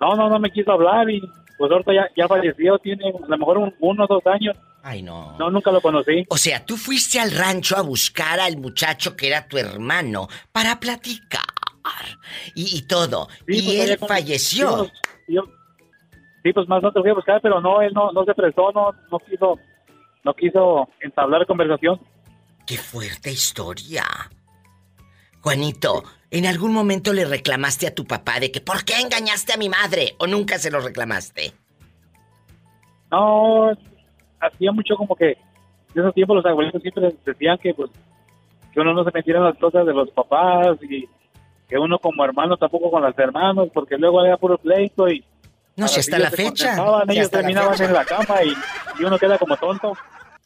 no, 0.00 0.14
no, 0.14 0.28
no 0.28 0.38
me 0.38 0.50
quiso 0.50 0.72
hablar 0.72 1.08
y 1.08 1.20
pues 1.56 1.72
ahorita 1.72 1.94
ya, 1.94 2.06
ya 2.14 2.28
falleció, 2.28 2.78
tiene 2.80 3.08
a 3.08 3.26
lo 3.26 3.38
mejor 3.38 3.56
un, 3.58 3.74
uno 3.80 4.04
o 4.04 4.06
dos 4.06 4.26
años. 4.26 4.54
Ay, 4.82 5.02
no. 5.02 5.36
No, 5.38 5.50
nunca 5.50 5.72
lo 5.72 5.80
conocí. 5.80 6.26
O 6.28 6.36
sea, 6.36 6.64
tú 6.66 6.76
fuiste 6.76 7.18
al 7.18 7.32
rancho 7.32 7.76
a 7.78 7.80
buscar 7.80 8.38
al 8.38 8.58
muchacho 8.58 9.16
que 9.16 9.28
era 9.28 9.48
tu 9.48 9.56
hermano 9.56 10.28
para 10.52 10.78
platicar 10.78 11.40
y, 12.54 12.76
y 12.76 12.82
todo. 12.82 13.28
Sí, 13.48 13.58
y 13.58 13.62
pues, 13.78 13.90
él 13.90 13.98
falleció. 14.06 14.76
Pues, 14.78 14.92
yo- 15.28 15.44
sí, 16.46 16.52
pues 16.52 16.68
más 16.68 16.82
no 16.82 16.92
te 16.92 17.00
fui 17.00 17.10
a 17.10 17.14
buscar, 17.14 17.40
pero 17.40 17.60
no, 17.60 17.80
él 17.80 17.92
no, 17.92 18.12
no 18.12 18.24
se 18.24 18.34
prestó, 18.34 18.70
no, 18.72 18.92
no 19.10 19.18
quiso, 19.18 19.58
no 20.24 20.34
quiso 20.34 20.88
entablar 21.00 21.46
conversación. 21.46 21.98
¡Qué 22.66 22.76
fuerte 22.76 23.30
historia! 23.30 24.04
Juanito, 25.40 26.02
¿en 26.30 26.46
algún 26.46 26.72
momento 26.72 27.12
le 27.12 27.24
reclamaste 27.24 27.86
a 27.86 27.94
tu 27.94 28.04
papá 28.04 28.40
de 28.40 28.50
que 28.50 28.60
¿por 28.60 28.84
qué 28.84 28.94
engañaste 29.00 29.52
a 29.52 29.56
mi 29.56 29.68
madre? 29.68 30.14
¿O 30.18 30.26
nunca 30.26 30.58
se 30.58 30.70
lo 30.70 30.80
reclamaste? 30.80 31.52
No, 33.10 33.70
hacía 34.40 34.72
mucho 34.72 34.96
como 34.96 35.14
que 35.14 35.30
en 35.30 36.02
esos 36.02 36.14
tiempos 36.14 36.36
los 36.36 36.46
abuelitos 36.46 36.82
siempre 36.82 37.14
decían 37.24 37.58
que 37.58 37.74
pues 37.74 37.90
que 38.72 38.80
uno 38.80 38.92
no 38.92 39.04
se 39.04 39.10
metiera 39.12 39.38
en 39.38 39.46
las 39.46 39.58
cosas 39.58 39.86
de 39.86 39.94
los 39.94 40.10
papás 40.10 40.78
y 40.82 41.08
que 41.68 41.78
uno 41.78 41.98
como 41.98 42.24
hermano 42.24 42.56
tampoco 42.56 42.90
con 42.90 43.02
los 43.02 43.18
hermanos 43.18 43.68
porque 43.72 43.96
luego 43.96 44.20
había 44.20 44.36
puro 44.36 44.58
pleito 44.58 45.08
y 45.08 45.24
No, 45.76 45.88
si 45.88 46.00
hasta 46.00 46.18
la 46.18 46.30
se 46.30 46.36
fecha. 46.36 46.72
ellos 46.72 46.80
hasta 47.00 47.14
la 47.14 47.28
terminaban 47.28 47.72
fecha. 47.72 47.84
en 47.84 47.92
la 47.92 48.04
cama 48.04 48.42
y, 48.42 48.54
y 49.00 49.04
uno 49.04 49.18
queda 49.18 49.38
como 49.38 49.56
tonto. 49.56 49.92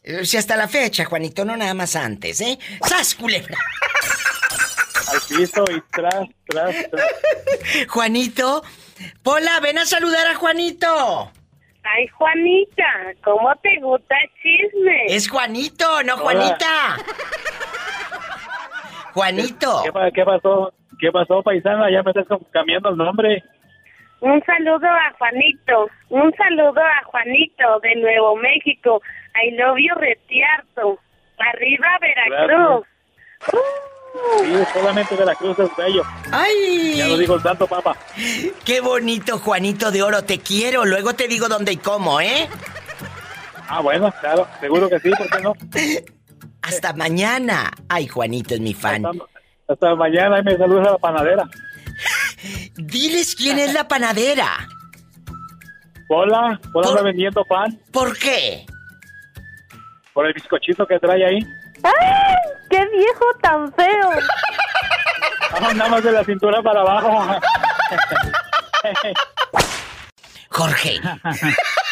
Eh, 0.03 0.25
Si 0.25 0.35
hasta 0.37 0.55
la 0.57 0.67
fecha, 0.67 1.05
Juanito, 1.05 1.45
no 1.45 1.55
nada 1.55 1.73
más 1.73 1.95
antes, 1.95 2.41
¿eh? 2.41 2.57
¡Sas, 2.87 3.15
culebra! 3.15 3.57
al 5.11 5.19
piso 5.37 5.65
y 5.69 5.81
tras, 5.91 6.25
tras, 6.47 6.75
tras. 6.89 7.05
Juanito, 7.89 8.63
Pola, 9.23 9.59
ven 9.59 9.77
a 9.77 9.85
saludar 9.85 10.25
a 10.27 10.35
Juanito. 10.35 11.31
Ay, 11.83 12.07
Juanita, 12.07 12.83
¿cómo 13.23 13.49
te 13.61 13.79
gusta 13.81 14.15
el 14.23 14.29
chisme? 14.41 15.05
Es 15.07 15.27
Juanito, 15.29 16.03
no 16.03 16.13
Hola. 16.15 16.23
Juanita. 16.23 16.97
Juanito. 19.13 19.83
¿Qué, 19.83 19.91
qué 20.13 20.23
pasó? 20.23 20.73
¿Qué 20.99 21.11
pasó, 21.11 21.41
paisana? 21.43 21.91
Ya 21.91 22.03
me 22.03 22.11
estás 22.11 22.25
cambiando 22.51 22.89
el 22.89 22.97
nombre. 22.97 23.43
Un 24.21 24.41
saludo 24.45 24.87
a 24.87 25.13
Juanito. 25.17 25.89
Un 26.09 26.33
saludo 26.35 26.79
a 26.79 27.03
Juanito 27.05 27.79
de 27.81 27.95
Nuevo 27.95 28.35
México. 28.37 29.01
I 29.35 29.51
love 29.51 29.77
you, 29.77 29.95
Retiarto. 29.95 30.99
Arriba, 31.37 31.87
Veracruz. 31.99 32.85
Sí, 34.41 34.53
solamente 34.73 35.15
de 35.15 35.25
la 35.25 35.33
Cruz 35.35 35.57
es 35.57 35.75
bello. 35.75 36.03
¡Ay! 36.31 36.95
Ya 36.97 37.07
lo 37.07 37.17
dijo 37.17 37.35
el 37.35 37.41
santo 37.41 37.65
papa. 37.65 37.95
Qué 38.63 38.81
bonito, 38.81 39.39
Juanito 39.39 39.89
de 39.89 40.03
Oro, 40.03 40.23
te 40.23 40.39
quiero. 40.39 40.85
Luego 40.85 41.13
te 41.13 41.27
digo 41.27 41.47
dónde 41.47 41.71
y 41.71 41.77
cómo, 41.77 42.21
¿eh? 42.21 42.47
Ah, 43.67 43.79
bueno, 43.79 44.13
claro, 44.19 44.47
seguro 44.59 44.89
que 44.89 44.99
sí, 44.99 45.09
¿por 45.11 45.29
qué 45.29 45.41
no? 45.41 45.53
Hasta 46.61 46.93
mañana. 46.93 47.71
Ay, 47.89 48.07
Juanito 48.07 48.53
es 48.53 48.59
mi 48.59 48.73
fan. 48.73 49.03
Hasta 49.67 49.95
mañana 49.95 50.39
y 50.39 50.43
me 50.43 50.57
saluda 50.57 50.89
a 50.89 50.91
la 50.91 50.97
panadera. 50.97 51.43
Diles 52.75 53.35
quién 53.35 53.59
es 53.59 53.73
la 53.73 53.87
panadera. 53.87 54.67
Hola, 56.09 56.59
Pola 56.73 56.89
anda 56.89 57.01
vendiendo 57.03 57.45
pan. 57.45 57.79
¿Por 57.91 58.17
qué? 58.17 58.65
Por 60.13 60.25
el 60.25 60.33
bizcochito 60.33 60.85
que 60.85 60.99
trae 60.99 61.25
ahí. 61.25 61.39
¡Ay! 61.83 62.35
¡Qué 62.69 62.85
viejo 62.87 63.25
tan 63.41 63.71
feo! 63.73 64.11
Vamos 65.53 65.75
nada 65.75 65.89
más 65.89 66.03
de 66.03 66.11
la 66.11 66.23
cintura 66.23 66.61
para 66.61 66.81
abajo. 66.81 67.39
Jorge. 70.49 70.99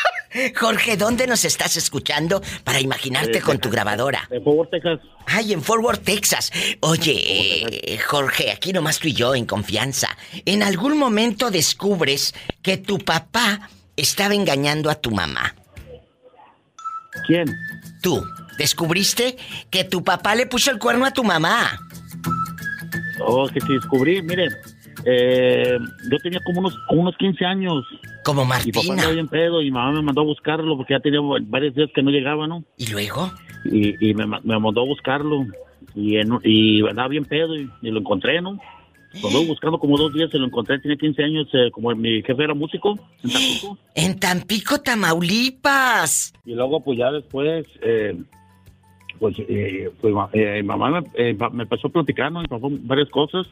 Jorge, 0.55 0.97
¿dónde 0.97 1.27
nos 1.27 1.45
estás 1.45 1.77
escuchando 1.77 2.41
para 2.63 2.79
imaginarte 2.79 3.41
con 3.41 3.59
tu 3.59 3.69
grabadora? 3.69 4.27
De 4.29 4.39
Fort 4.41 4.57
Worth, 4.57 4.71
Texas. 4.71 4.99
Ay, 5.25 5.53
en 5.53 5.61
Fort 5.61 5.83
Worth, 5.83 6.03
Texas. 6.03 6.51
Oye, 6.81 7.93
eh, 7.93 7.97
Jorge, 7.99 8.51
aquí 8.51 8.73
nomás 8.73 8.99
tú 8.99 9.07
y 9.07 9.13
yo 9.13 9.35
en 9.35 9.45
confianza. 9.45 10.17
¿En 10.45 10.63
algún 10.63 10.97
momento 10.97 11.51
descubres 11.51 12.33
que 12.61 12.77
tu 12.77 12.99
papá 12.99 13.69
estaba 13.95 14.33
engañando 14.33 14.89
a 14.89 14.95
tu 14.95 15.11
mamá? 15.11 15.55
¿Quién? 17.27 17.55
Tú. 18.01 18.23
¿Descubriste 18.57 19.37
que 19.69 19.85
tu 19.85 20.03
papá 20.03 20.35
le 20.35 20.45
puso 20.45 20.69
el 20.71 20.79
cuerno 20.79 21.05
a 21.05 21.11
tu 21.11 21.23
mamá? 21.23 21.79
Oh, 23.21 23.47
que 23.47 23.61
sí 23.61 23.73
descubrí, 23.73 24.21
mire, 24.21 24.47
eh, 25.05 25.77
yo 26.11 26.17
tenía 26.21 26.39
como 26.45 26.59
unos, 26.59 26.77
como 26.87 27.01
unos 27.01 27.15
15 27.17 27.45
años. 27.45 27.85
Como 28.29 28.45
Mi 28.45 28.49
papá 28.49 28.59
Martina. 28.63 28.93
andaba 28.93 29.13
bien 29.13 29.27
pedo 29.27 29.61
y 29.61 29.65
mi 29.65 29.71
mamá 29.71 29.91
me 29.93 30.01
mandó 30.01 30.21
a 30.21 30.25
buscarlo 30.25 30.77
porque 30.77 30.93
ya 30.93 30.99
tenía 30.99 31.19
varios 31.47 31.75
días 31.75 31.89
que 31.93 32.03
no 32.03 32.11
llegaba, 32.11 32.47
¿no? 32.47 32.63
¿Y 32.77 32.87
luego? 32.91 33.31
Y, 33.65 34.09
y 34.09 34.13
me, 34.13 34.25
me 34.27 34.59
mandó 34.59 34.81
a 34.81 34.85
buscarlo 34.85 35.45
y, 35.95 36.17
en, 36.17 36.39
y 36.43 36.87
andaba 36.87 37.07
bien 37.07 37.25
pedo 37.25 37.55
y, 37.55 37.69
y 37.81 37.89
lo 37.91 37.99
encontré, 37.99 38.41
¿no? 38.41 38.59
Lo 39.21 39.27
anduve 39.27 39.47
buscando 39.47 39.79
como 39.79 39.97
dos 39.97 40.13
días 40.13 40.29
y 40.31 40.37
lo 40.37 40.45
encontré, 40.45 40.77
tenía 40.79 40.95
15 40.95 41.23
años, 41.23 41.47
eh, 41.53 41.71
como 41.71 41.89
mi 41.95 42.21
jefe 42.21 42.43
era 42.43 42.53
músico 42.53 42.99
en 43.23 43.31
Tampico. 43.31 43.77
En 43.95 44.19
Tampico, 44.19 44.81
Tamaulipas. 44.81 46.33
Y 46.45 46.53
luego, 46.53 46.79
pues 46.81 46.99
ya 46.99 47.11
después, 47.11 47.65
eh, 47.81 48.15
pues, 49.17 49.35
eh, 49.39 49.89
pues 49.99 50.13
eh, 50.33 50.61
mamá 50.63 50.91
me, 50.91 50.99
eh, 51.15 51.35
me 51.51 51.63
empezó 51.63 51.87
a 51.87 51.91
platicar, 51.91 52.31
¿no? 52.31 52.41
Me 52.41 52.47
pasó 52.47 52.67
varias 52.69 53.09
cosas. 53.09 53.47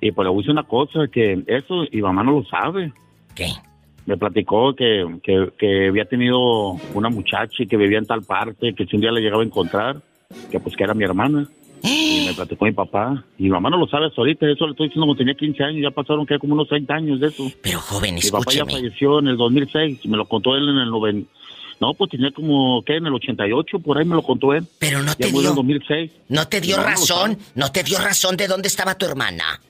Y 0.00 0.12
pues 0.12 0.28
le 0.28 0.32
puse 0.32 0.50
una 0.50 0.62
cosa, 0.62 1.08
que 1.10 1.42
eso, 1.46 1.84
y 1.90 2.00
mamá 2.02 2.22
no 2.22 2.32
lo 2.32 2.44
sabe. 2.44 2.92
¿Qué? 3.34 3.48
Me 4.06 4.16
platicó 4.16 4.74
que, 4.74 5.04
que, 5.22 5.50
que 5.58 5.88
había 5.88 6.04
tenido 6.04 6.38
una 6.94 7.08
muchacha 7.10 7.54
y 7.62 7.66
que 7.66 7.76
vivía 7.76 7.98
en 7.98 8.06
tal 8.06 8.22
parte, 8.22 8.72
que 8.74 8.86
si 8.86 8.96
un 8.96 9.02
día 9.02 9.10
la 9.12 9.20
llegaba 9.20 9.42
a 9.42 9.46
encontrar, 9.46 9.96
que 10.50 10.60
pues 10.60 10.76
que 10.76 10.84
era 10.84 10.94
mi 10.94 11.04
hermana. 11.04 11.46
Y 11.82 12.24
me 12.28 12.34
platicó 12.34 12.64
mi 12.64 12.72
papá. 12.72 13.24
Y 13.38 13.44
mi 13.44 13.50
mamá 13.50 13.68
no 13.70 13.76
lo 13.78 13.86
sabe 13.86 14.06
hasta 14.06 14.20
ahorita, 14.20 14.50
eso 14.50 14.64
le 14.66 14.72
estoy 14.72 14.88
diciendo 14.88 15.06
cuando 15.06 15.18
tenía 15.18 15.34
15 15.34 15.62
años, 15.64 15.82
ya 15.82 15.90
pasaron 15.90 16.24
que 16.24 16.38
como 16.38 16.54
unos 16.54 16.68
30 16.68 16.94
años 16.94 17.20
de 17.20 17.28
eso. 17.28 17.50
Pero 17.62 17.80
joven, 17.80 18.14
Mi 18.14 18.20
papá 18.22 18.44
ya 18.52 18.62
escúcheme. 18.62 18.72
falleció 18.72 19.18
en 19.18 19.28
el 19.28 19.36
2006, 19.36 20.06
me 20.06 20.16
lo 20.16 20.26
contó 20.26 20.56
él 20.56 20.68
en 20.68 20.78
el 20.78 20.90
90. 20.90 21.30
No, 21.78 21.92
pues 21.92 22.10
tenía 22.10 22.30
como, 22.30 22.82
¿qué? 22.86 22.96
En 22.96 23.06
el 23.06 23.12
88, 23.14 23.80
por 23.80 23.98
ahí 23.98 24.04
me 24.06 24.14
lo 24.14 24.22
contó 24.22 24.54
él. 24.54 24.64
Pero 24.78 25.02
no 25.02 25.14
te 25.14 25.30
ya 25.30 25.38
dio- 25.38 25.50
en 25.50 25.54
2006. 25.56 26.10
¿No 26.30 26.48
te 26.48 26.60
dio 26.62 26.76
No, 26.78 26.84
razón? 26.84 27.38
¿No 27.54 27.70
te 27.70 27.82
dio 27.82 27.98
razón 27.98 28.36
de 28.36 28.48
dónde 28.48 28.68
estaba 28.68 28.94
tu 28.96 29.04
hermana? 29.04 29.60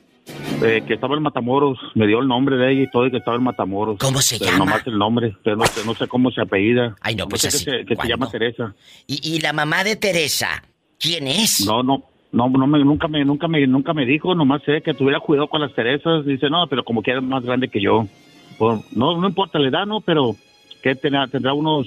Eh, 0.63 0.83
que 0.87 0.95
estaba 0.95 1.15
en 1.17 1.23
Matamoros, 1.23 1.79
me 1.95 2.07
dio 2.07 2.19
el 2.19 2.27
nombre 2.27 2.57
de 2.57 2.73
ella 2.73 2.83
y 2.83 2.91
todo, 2.91 3.07
y 3.07 3.11
que 3.11 3.19
estaba 3.19 3.37
en 3.37 3.45
Matamoros. 3.45 3.99
¿Cómo 3.99 4.21
se 4.21 4.39
Pero 4.39 4.51
llama? 4.53 4.65
nomás 4.65 4.87
el 4.87 4.99
nombre, 4.99 5.37
pero 5.45 5.57
no 5.57 5.67
sé, 5.67 5.85
no 5.85 5.95
sé 5.95 6.09
cómo 6.09 6.31
se 6.31 6.41
apellida. 6.41 6.97
Ay, 7.01 7.15
no, 7.15 7.29
pues 7.29 7.43
sé 7.43 7.49
así, 7.49 7.65
Que, 7.65 7.71
se, 7.81 7.85
que 7.85 7.95
se 7.97 8.09
llama 8.09 8.29
Teresa. 8.31 8.75
¿Y, 9.07 9.21
y 9.37 9.41
la 9.41 9.53
mamá 9.53 9.85
de 9.85 9.97
Teresa? 9.97 10.65
¿Quién 10.99 11.29
es? 11.29 11.65
No, 11.67 11.83
no, 11.83 12.03
no, 12.33 12.49
no 12.49 12.67
me, 12.67 12.79
nunca 12.81 13.07
me, 13.07 13.25
nunca 13.25 13.47
me, 13.47 13.67
nunca 13.67 13.93
me 13.93 14.05
dijo, 14.07 14.35
nomás 14.35 14.63
sé 14.65 14.81
que 14.83 14.95
tuviera 14.95 15.21
cuidado 15.21 15.49
con 15.49 15.61
las 15.61 15.75
Teresas. 15.75 16.25
Dice, 16.25 16.49
no, 16.51 16.67
pero 16.69 16.85
como 16.85 17.03
que 17.03 17.11
era 17.13 17.21
más 17.21 17.45
grande 17.45 17.69
que 17.69 17.81
yo. 17.81 18.07
Por- 18.59 18.81
no, 18.93 19.21
no 19.21 19.29
importa 19.29 19.59
la 19.59 19.69
edad, 19.69 19.87
no, 19.87 20.01
pero 20.01 20.35
que 20.83 20.95
tendrá, 20.97 21.27
tendrá 21.29 21.53
unos 21.53 21.87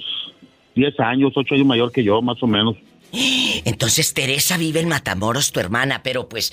10 0.76 0.98
años, 1.00 1.32
8 1.34 1.56
años 1.56 1.66
mayor 1.66 1.90
que 1.92 2.04
yo, 2.04 2.22
más 2.22 2.42
o 2.42 2.46
menos. 2.46 2.76
Entonces 3.64 4.14
Teresa 4.14 4.56
vive 4.56 4.78
en 4.80 4.88
Matamoros, 4.88 5.50
tu 5.50 5.58
hermana, 5.58 6.00
pero 6.04 6.28
pues 6.28 6.52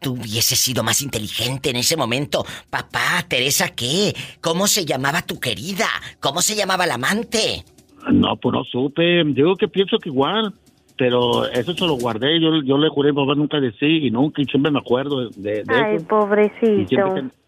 tú 0.00 0.12
hubieses 0.12 0.58
sido 0.58 0.82
más 0.82 1.02
inteligente 1.02 1.70
en 1.70 1.76
ese 1.76 1.96
momento. 1.96 2.44
Papá, 2.70 3.24
Teresa, 3.28 3.68
¿qué? 3.74 4.14
¿Cómo 4.40 4.66
se 4.66 4.84
llamaba 4.84 5.22
tu 5.22 5.38
querida? 5.40 5.86
¿Cómo 6.20 6.40
se 6.42 6.54
llamaba 6.56 6.86
la 6.86 6.94
amante? 6.94 7.64
No, 8.10 8.36
pues 8.36 8.52
no 8.52 8.64
supe. 8.64 9.22
Digo 9.24 9.56
que 9.56 9.68
pienso 9.68 9.98
que 9.98 10.08
igual, 10.08 10.54
pero 10.96 11.46
eso 11.48 11.74
se 11.74 11.84
lo 11.86 11.94
guardé. 11.94 12.40
Yo, 12.40 12.62
yo 12.64 12.78
le 12.78 12.88
juré 12.88 13.10
a 13.10 13.12
mi 13.12 13.18
papá 13.20 13.34
nunca 13.34 13.60
decir 13.60 14.04
y 14.04 14.10
nunca, 14.10 14.40
y 14.42 14.44
siempre 14.46 14.70
me 14.72 14.78
acuerdo 14.78 15.28
de, 15.30 15.62
de 15.64 15.74
Ay, 15.74 15.96
eso. 15.96 16.06
Pobrecito. 16.06 17.14
que- 17.14 17.38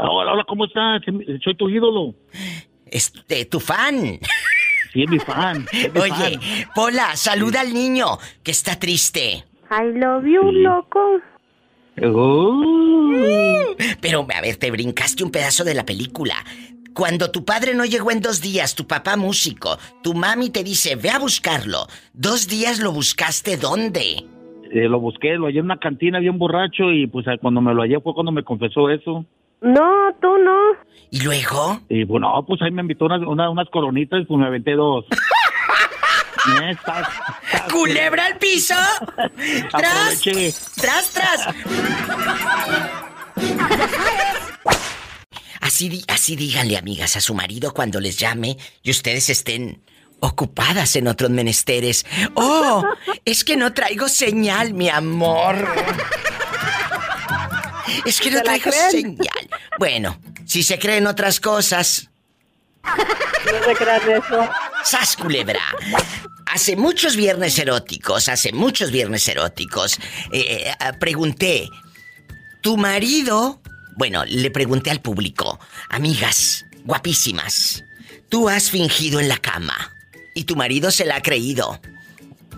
Hola, 0.00 0.32
hola, 0.32 0.44
¿cómo 0.46 0.64
estás? 0.64 1.02
Soy 1.42 1.56
tu 1.56 1.68
ídolo. 1.68 2.14
Este, 2.86 3.44
tu 3.46 3.58
fan. 3.60 4.18
Sí, 4.92 5.02
es 5.02 5.10
mi 5.10 5.18
fan. 5.18 5.66
es 5.72 5.92
mi 5.92 6.00
Oye, 6.00 6.10
fan. 6.38 6.40
Pola, 6.74 7.16
saluda 7.16 7.60
al 7.60 7.74
niño 7.74 8.06
que 8.42 8.52
está 8.52 8.78
triste. 8.78 9.44
I 9.70 9.98
love 9.98 10.24
you, 10.24 10.50
loco. 10.52 11.00
Uh. 12.02 13.74
Pero, 14.00 14.26
a 14.34 14.40
ver, 14.40 14.56
te 14.56 14.70
brincaste 14.70 15.24
un 15.24 15.30
pedazo 15.30 15.64
de 15.64 15.74
la 15.74 15.84
película. 15.84 16.34
Cuando 16.94 17.30
tu 17.30 17.44
padre 17.44 17.74
no 17.74 17.84
llegó 17.84 18.10
en 18.10 18.20
dos 18.20 18.40
días, 18.40 18.74
tu 18.74 18.86
papá 18.86 19.16
músico, 19.16 19.78
tu 20.02 20.14
mami 20.14 20.50
te 20.50 20.64
dice, 20.64 20.96
ve 20.96 21.10
a 21.10 21.18
buscarlo. 21.18 21.86
Dos 22.12 22.48
días 22.48 22.80
lo 22.80 22.90
buscaste, 22.92 23.56
¿dónde? 23.56 24.24
Eh, 24.72 24.88
lo 24.88 24.98
busqué, 25.00 25.34
lo 25.36 25.46
hallé 25.46 25.60
en 25.60 25.66
una 25.66 25.78
cantina 25.78 26.18
bien 26.18 26.38
borracho 26.38 26.90
y 26.92 27.06
pues 27.06 27.24
cuando 27.40 27.60
me 27.60 27.72
lo 27.72 27.82
hallé 27.82 28.00
fue 28.00 28.14
cuando 28.14 28.32
me 28.32 28.42
confesó 28.42 28.90
eso. 28.90 29.24
No, 29.60 30.12
tú 30.20 30.28
no. 30.38 30.56
¿Y 31.10 31.22
luego? 31.22 31.80
Y 31.88 32.04
pues 32.04 32.20
no, 32.20 32.44
pues 32.46 32.60
ahí 32.62 32.70
me 32.70 32.82
invitó 32.82 33.06
unas, 33.06 33.22
una- 33.26 33.48
unas 33.50 33.68
coronitas 33.70 34.20
y 34.22 34.24
pues 34.24 34.38
me 34.38 34.46
aventé 34.46 34.72
dos. 34.74 35.04
¡Culebra 37.70 38.26
al 38.26 38.38
piso! 38.38 38.74
¡Tras! 39.70 40.20
¡Tras, 40.76 41.10
tras! 41.10 41.40
Así, 45.60 46.04
así 46.08 46.36
díganle, 46.36 46.76
amigas, 46.76 47.16
a 47.16 47.20
su 47.20 47.34
marido 47.34 47.74
cuando 47.74 48.00
les 48.00 48.18
llame 48.18 48.56
y 48.82 48.90
ustedes 48.90 49.28
estén 49.28 49.82
ocupadas 50.20 50.96
en 50.96 51.08
otros 51.08 51.30
menesteres. 51.30 52.06
¡Oh! 52.34 52.84
Es 53.24 53.44
que 53.44 53.56
no 53.56 53.72
traigo 53.72 54.08
señal, 54.08 54.74
mi 54.74 54.88
amor. 54.88 55.68
Es 58.04 58.20
que 58.20 58.30
no 58.30 58.38
¿Se 58.38 58.44
la 58.44 58.58
traigo 58.58 58.70
señal. 58.90 59.50
Bueno, 59.78 60.20
si 60.46 60.62
se 60.62 60.78
creen 60.78 61.06
otras 61.06 61.40
cosas. 61.40 62.07
No 63.52 63.64
se 63.64 63.74
crean 63.74 64.10
eso. 64.10 64.48
¡Sas, 64.84 65.16
culebra! 65.16 65.60
Hace 66.46 66.76
muchos 66.76 67.16
viernes 67.16 67.58
eróticos, 67.58 68.28
hace 68.28 68.52
muchos 68.52 68.90
viernes 68.90 69.26
eróticos, 69.28 69.98
eh, 70.32 70.72
eh, 70.72 70.92
pregunté, 70.98 71.68
¿tu 72.60 72.76
marido? 72.76 73.60
Bueno, 73.96 74.24
le 74.26 74.50
pregunté 74.50 74.90
al 74.90 75.00
público, 75.00 75.60
amigas, 75.90 76.64
guapísimas, 76.84 77.84
¿tú 78.28 78.48
has 78.48 78.70
fingido 78.70 79.20
en 79.20 79.28
la 79.28 79.36
cama? 79.36 79.94
Y 80.34 80.44
tu 80.44 80.56
marido 80.56 80.90
se 80.90 81.04
la 81.04 81.16
ha 81.16 81.22
creído. 81.22 81.80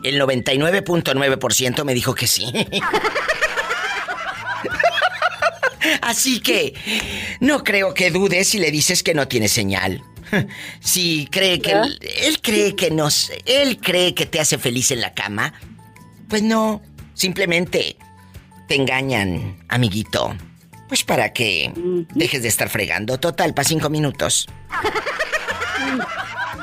El 0.02 0.20
99.9% 0.20 1.84
me 1.84 1.94
dijo 1.94 2.14
que 2.14 2.26
sí. 2.26 2.46
Así 6.02 6.40
que 6.40 6.74
no 7.40 7.64
creo 7.64 7.94
que 7.94 8.10
dudes 8.10 8.48
si 8.48 8.58
le 8.58 8.70
dices 8.70 9.02
que 9.02 9.14
no 9.14 9.28
tiene 9.28 9.48
señal. 9.48 10.02
Si 10.80 11.26
cree 11.30 11.60
que 11.60 11.72
él, 11.72 11.98
él 12.22 12.40
cree 12.40 12.74
que 12.76 12.90
nos 12.90 13.30
él 13.46 13.78
cree 13.78 14.14
que 14.14 14.26
te 14.26 14.40
hace 14.40 14.58
feliz 14.58 14.90
en 14.90 15.00
la 15.00 15.14
cama, 15.14 15.52
pues 16.28 16.42
no, 16.42 16.82
simplemente 17.14 17.96
te 18.68 18.76
engañan, 18.76 19.58
amiguito. 19.68 20.34
Pues 20.88 21.04
para 21.04 21.32
que 21.32 21.72
dejes 22.14 22.42
de 22.42 22.48
estar 22.48 22.68
fregando. 22.68 23.18
Total, 23.18 23.54
para 23.54 23.68
cinco 23.68 23.90
minutos. 23.90 24.48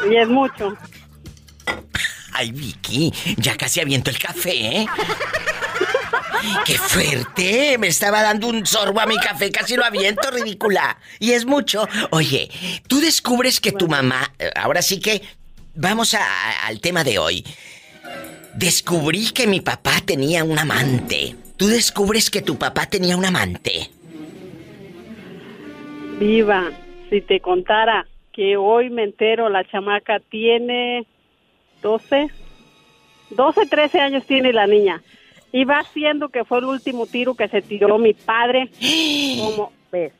Y 0.09 0.15
es 0.15 0.27
mucho. 0.27 0.75
Ay, 2.33 2.51
Vicky, 2.51 3.13
ya 3.37 3.55
casi 3.55 3.79
aviento 3.79 4.09
el 4.09 4.19
café, 4.19 4.81
¿eh? 4.81 4.87
¡Qué 6.65 6.73
fuerte! 6.77 7.77
Me 7.77 7.87
estaba 7.87 8.21
dando 8.21 8.47
un 8.47 8.65
sorbo 8.65 8.99
a 8.99 9.05
mi 9.05 9.17
café, 9.17 9.51
casi 9.51 9.75
lo 9.75 9.85
aviento, 9.85 10.29
ridícula. 10.31 10.97
Y 11.19 11.31
es 11.31 11.45
mucho. 11.45 11.87
Oye, 12.11 12.49
tú 12.87 12.99
descubres 12.99 13.59
que 13.59 13.71
tu 13.71 13.87
mamá, 13.87 14.33
eh, 14.39 14.49
ahora 14.55 14.81
sí 14.81 14.99
que 14.99 15.21
vamos 15.75 16.13
al 16.13 16.79
tema 16.81 17.03
de 17.03 17.19
hoy. 17.19 17.45
Descubrí 18.55 19.31
que 19.31 19.47
mi 19.47 19.61
papá 19.61 20.01
tenía 20.05 20.43
un 20.43 20.57
amante. 20.57 21.35
Tú 21.57 21.67
descubres 21.67 22.29
que 22.29 22.41
tu 22.41 22.57
papá 22.57 22.87
tenía 22.87 23.17
un 23.17 23.25
amante. 23.25 23.89
Viva, 26.19 26.71
si 27.09 27.21
te 27.21 27.39
contara 27.39 28.07
que 28.33 28.57
hoy 28.57 28.89
me 28.89 29.03
entero, 29.03 29.49
la 29.49 29.63
chamaca 29.63 30.19
tiene 30.19 31.05
12, 31.81 32.29
12, 33.31 33.65
13 33.65 33.99
años 33.99 34.25
tiene 34.25 34.53
la 34.53 34.67
niña. 34.67 35.01
Y 35.51 35.63
va 35.65 35.83
siendo 35.93 36.29
que 36.29 36.43
fue 36.43 36.59
el 36.59 36.65
último 36.65 37.05
tiro 37.05 37.35
que 37.35 37.47
se 37.47 37.61
tiró 37.61 37.97
mi 37.97 38.13
padre. 38.13 38.69
¿Cómo 39.39 39.71
ves? 39.91 40.13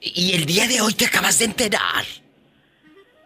Y 0.00 0.34
el 0.34 0.46
día 0.46 0.66
de 0.66 0.80
hoy 0.80 0.94
te 0.94 1.06
acabas 1.06 1.38
de 1.38 1.46
enterar. 1.46 2.04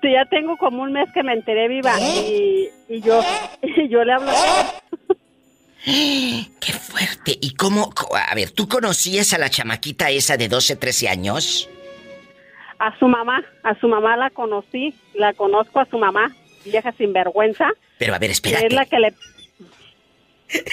Sí, 0.03 0.13
ya 0.13 0.25
tengo 0.27 0.57
como 0.57 0.83
un 0.83 0.93
mes 0.93 1.09
que 1.15 1.23
me 1.23 1.33
enteré 1.33 1.69
viva 1.69 1.99
y, 2.01 2.69
y 2.89 3.01
yo 3.01 3.23
y 3.63 3.89
yo 3.89 4.05
le 4.05 4.13
hablo. 4.13 4.33
¡Qué 5.85 6.73
fuerte! 6.73 7.39
¿Y 7.41 7.55
cómo? 7.55 7.93
A 8.13 8.35
ver, 8.35 8.51
¿tú 8.51 8.69
conocías 8.69 9.33
a 9.35 9.39
la 9.39 9.51
chamaquita 9.51 10.11
esa 10.11 10.37
de 10.37 10.49
12, 10.49 10.77
13 10.77 11.09
años? 11.09 11.69
A 12.79 12.99
su 12.99 13.07
mamá, 13.07 13.45
a 13.63 13.79
su 13.79 13.89
mamá 13.89 14.17
la 14.17 14.31
conocí, 14.31 14.95
la 15.15 15.33
conozco 15.35 15.81
a 15.81 15.87
su 15.87 15.99
mamá, 15.99 16.35
vieja 16.65 16.93
sinvergüenza. 16.93 17.71
Pero 17.99 18.15
a 18.15 18.19
ver, 18.19 18.31
espérate. 18.31 18.67
Es 18.67 18.73
la 18.73 18.87
que 18.87 18.99
le... 18.99 19.15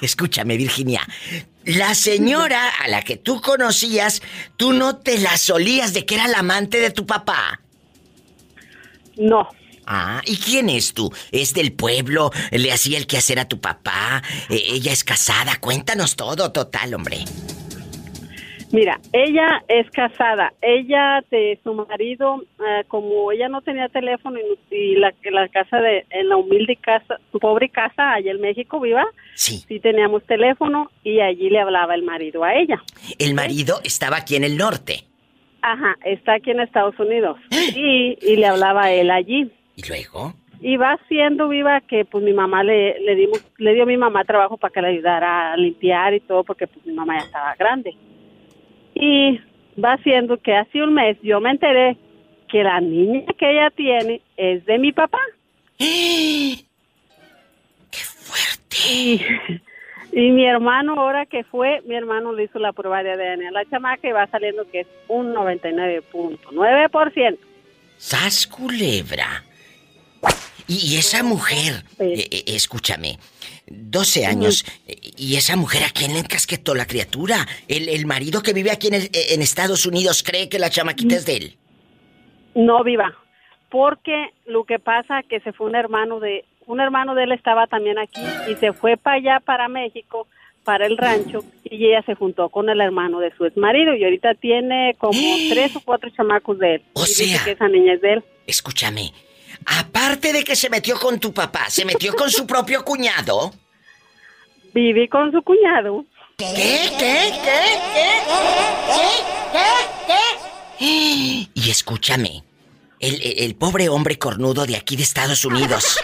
Escúchame, 0.00 0.56
Virginia. 0.56 1.06
La 1.64 1.94
señora 1.94 2.68
a 2.80 2.88
la 2.88 3.02
que 3.02 3.16
tú 3.16 3.40
conocías, 3.40 4.22
tú 4.56 4.72
no 4.72 4.96
te 4.96 5.18
la 5.18 5.36
solías 5.36 5.92
de 5.92 6.06
que 6.06 6.14
era 6.14 6.28
la 6.28 6.38
amante 6.38 6.78
de 6.80 6.90
tu 6.90 7.06
papá. 7.06 7.60
No. 9.16 9.48
Ah, 9.86 10.20
¿y 10.24 10.36
quién 10.36 10.68
es 10.68 10.94
tú? 10.94 11.12
¿Es 11.30 11.54
del 11.54 11.72
pueblo? 11.72 12.32
¿Le 12.50 12.72
hacía 12.72 12.98
el 12.98 13.06
quehacer 13.06 13.38
a 13.38 13.48
tu 13.48 13.60
papá? 13.60 14.22
Eh, 14.48 14.62
¿Ella 14.68 14.92
es 14.92 15.04
casada? 15.04 15.56
Cuéntanos 15.56 16.16
todo, 16.16 16.50
total, 16.50 16.94
hombre. 16.94 17.24
Mira, 18.76 19.00
ella 19.14 19.64
es 19.68 19.90
casada. 19.90 20.52
Ella 20.60 21.24
de 21.30 21.58
su 21.64 21.72
marido, 21.72 22.42
eh, 22.60 22.84
como 22.88 23.32
ella 23.32 23.48
no 23.48 23.62
tenía 23.62 23.88
teléfono 23.88 24.38
y, 24.70 24.96
la, 24.96 25.14
la 25.32 25.48
casa 25.48 25.78
de, 25.80 26.04
en 26.10 26.28
la 26.28 26.36
humilde 26.36 26.76
casa, 26.76 27.18
su 27.32 27.38
pobre 27.38 27.70
casa 27.70 28.12
allá 28.12 28.32
en 28.32 28.40
México 28.42 28.78
viva, 28.78 29.06
sí. 29.32 29.64
sí 29.66 29.80
teníamos 29.80 30.24
teléfono 30.24 30.90
y 31.02 31.20
allí 31.20 31.48
le 31.48 31.58
hablaba 31.58 31.94
el 31.94 32.02
marido 32.02 32.44
a 32.44 32.54
ella. 32.54 32.82
El 33.18 33.32
marido 33.32 33.80
estaba 33.82 34.18
aquí 34.18 34.36
en 34.36 34.44
el 34.44 34.58
norte. 34.58 35.04
Ajá, 35.62 35.96
está 36.04 36.34
aquí 36.34 36.50
en 36.50 36.60
Estados 36.60 36.98
Unidos. 36.98 37.38
Y, 37.74 38.18
y 38.20 38.36
le 38.36 38.44
hablaba 38.44 38.84
a 38.84 38.92
él 38.92 39.10
allí. 39.10 39.50
¿Y 39.76 39.88
luego? 39.88 40.34
Y 40.60 40.76
va 40.76 40.98
siendo 41.08 41.48
viva 41.48 41.80
que 41.80 42.04
pues 42.04 42.22
mi 42.22 42.34
mamá 42.34 42.62
le, 42.62 43.00
le 43.00 43.14
dimos, 43.14 43.42
le 43.56 43.72
dio 43.72 43.84
a 43.84 43.86
mi 43.86 43.96
mamá 43.96 44.24
trabajo 44.24 44.58
para 44.58 44.74
que 44.74 44.82
le 44.82 44.88
ayudara 44.88 45.54
a 45.54 45.56
limpiar 45.56 46.12
y 46.12 46.20
todo 46.20 46.44
porque 46.44 46.66
pues 46.66 46.84
mi 46.84 46.92
mamá 46.92 47.18
ya 47.18 47.24
estaba 47.24 47.54
grande. 47.54 47.96
Y 48.98 49.38
va 49.78 49.98
siendo 49.98 50.38
que 50.38 50.54
hace 50.54 50.82
un 50.82 50.94
mes 50.94 51.18
yo 51.22 51.38
me 51.38 51.50
enteré 51.50 51.98
que 52.48 52.62
la 52.62 52.80
niña 52.80 53.26
que 53.38 53.50
ella 53.50 53.68
tiene 53.70 54.22
es 54.36 54.64
de 54.64 54.78
mi 54.78 54.92
papá. 54.92 55.18
¡Qué 55.78 56.64
fuerte! 57.92 58.76
Y, 58.88 59.20
y 60.12 60.30
mi 60.30 60.46
hermano, 60.46 60.94
ahora 60.94 61.26
que 61.26 61.44
fue, 61.44 61.82
mi 61.86 61.94
hermano 61.94 62.32
le 62.32 62.44
hizo 62.44 62.58
la 62.58 62.72
prueba 62.72 63.02
de 63.02 63.12
ADN 63.12 63.48
a 63.48 63.50
la 63.50 63.66
chamaca 63.66 64.08
y 64.08 64.12
va 64.12 64.26
saliendo 64.28 64.66
que 64.70 64.80
es 64.80 64.86
un 65.08 65.34
99.9%. 65.34 67.36
¡Sas 67.98 68.46
culebra! 68.46 69.44
Y, 70.68 70.94
y 70.94 70.96
esa 70.96 71.22
mujer, 71.22 71.84
eh, 71.98 72.28
eh, 72.30 72.42
escúchame, 72.48 73.18
12 73.68 74.26
años, 74.26 74.64
eh, 74.86 74.96
y 75.16 75.36
esa 75.36 75.56
mujer 75.56 75.82
a 75.84 75.90
quién 75.90 76.12
le 76.12 76.20
encasquetó 76.20 76.74
la 76.74 76.86
criatura? 76.86 77.46
¿El, 77.68 77.88
el 77.88 78.06
marido 78.06 78.42
que 78.42 78.52
vive 78.52 78.70
aquí 78.70 78.88
en, 78.88 78.94
el- 78.94 79.10
en 79.12 79.42
Estados 79.42 79.86
Unidos 79.86 80.22
cree 80.22 80.48
que 80.48 80.58
la 80.58 80.70
chamaquita 80.70 81.14
es 81.16 81.26
de 81.26 81.36
él? 81.36 81.56
No 82.54 82.82
viva, 82.84 83.14
porque 83.70 84.30
lo 84.46 84.64
que 84.64 84.78
pasa 84.78 85.22
que 85.28 85.40
se 85.40 85.52
fue 85.52 85.66
un 85.68 85.76
hermano 85.76 86.20
de 86.20 86.44
un 86.66 86.80
hermano 86.80 87.14
de 87.14 87.24
él 87.24 87.32
estaba 87.32 87.68
también 87.68 87.96
aquí 87.98 88.20
y 88.50 88.56
se 88.56 88.72
fue 88.72 88.96
para 88.96 89.16
allá 89.18 89.40
para 89.44 89.68
México 89.68 90.26
para 90.64 90.86
el 90.86 90.96
rancho 90.98 91.44
y 91.62 91.86
ella 91.86 92.02
se 92.04 92.16
juntó 92.16 92.48
con 92.48 92.68
el 92.68 92.80
hermano 92.80 93.20
de 93.20 93.32
su 93.36 93.44
ex 93.44 93.56
marido 93.56 93.94
y 93.94 94.02
ahorita 94.02 94.34
tiene 94.34 94.96
como 94.98 95.16
tres 95.48 95.76
o 95.76 95.80
cuatro 95.80 96.10
chamacos 96.10 96.58
de 96.58 96.74
él. 96.76 96.82
O 96.94 97.02
Y 97.04 97.06
dice 97.06 97.26
sea- 97.26 97.44
que 97.44 97.50
esa 97.52 97.68
niña 97.68 97.92
es 97.92 98.00
de 98.00 98.14
él. 98.14 98.24
Escúchame, 98.48 99.12
aparte 99.66 100.32
de 100.32 100.44
que 100.44 100.56
se 100.56 100.70
metió 100.70 100.98
con 100.98 101.20
tu 101.20 101.32
papá, 101.34 101.68
se 101.68 101.84
metió 101.84 102.14
con 102.14 102.30
su 102.30 102.46
propio 102.46 102.84
cuñado. 102.84 103.52
Viví 104.72 105.08
con 105.08 105.32
su 105.32 105.42
cuñado. 105.42 106.04
¿Qué? 106.36 106.46
¿Qué? 106.54 107.32
¿Qué? 107.44 107.62
¿Qué? 110.06 111.48
Y 111.54 111.70
escúchame, 111.70 112.44
el, 113.00 113.54
pobre 113.56 113.88
hombre 113.88 114.18
cornudo 114.18 114.66
de 114.66 114.76
aquí 114.76 114.96
de 114.96 115.02
Estados 115.02 115.44
Unidos 115.44 115.98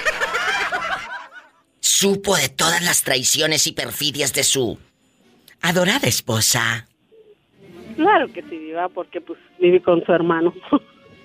supo 1.81 2.37
de 2.37 2.49
todas 2.49 2.83
las 2.83 3.03
traiciones 3.03 3.67
y 3.67 3.73
perfidias 3.73 4.33
de 4.33 4.45
su 4.45 4.79
adorada 5.61 6.09
esposa. 6.09 6.89
Claro 7.97 8.33
que 8.33 8.43
sí 8.43 8.59
viva 8.59 8.89
porque 8.89 9.21
pues 9.21 9.39
viví 9.59 9.81
con 9.81 10.05
su 10.05 10.13
hermano. 10.13 10.55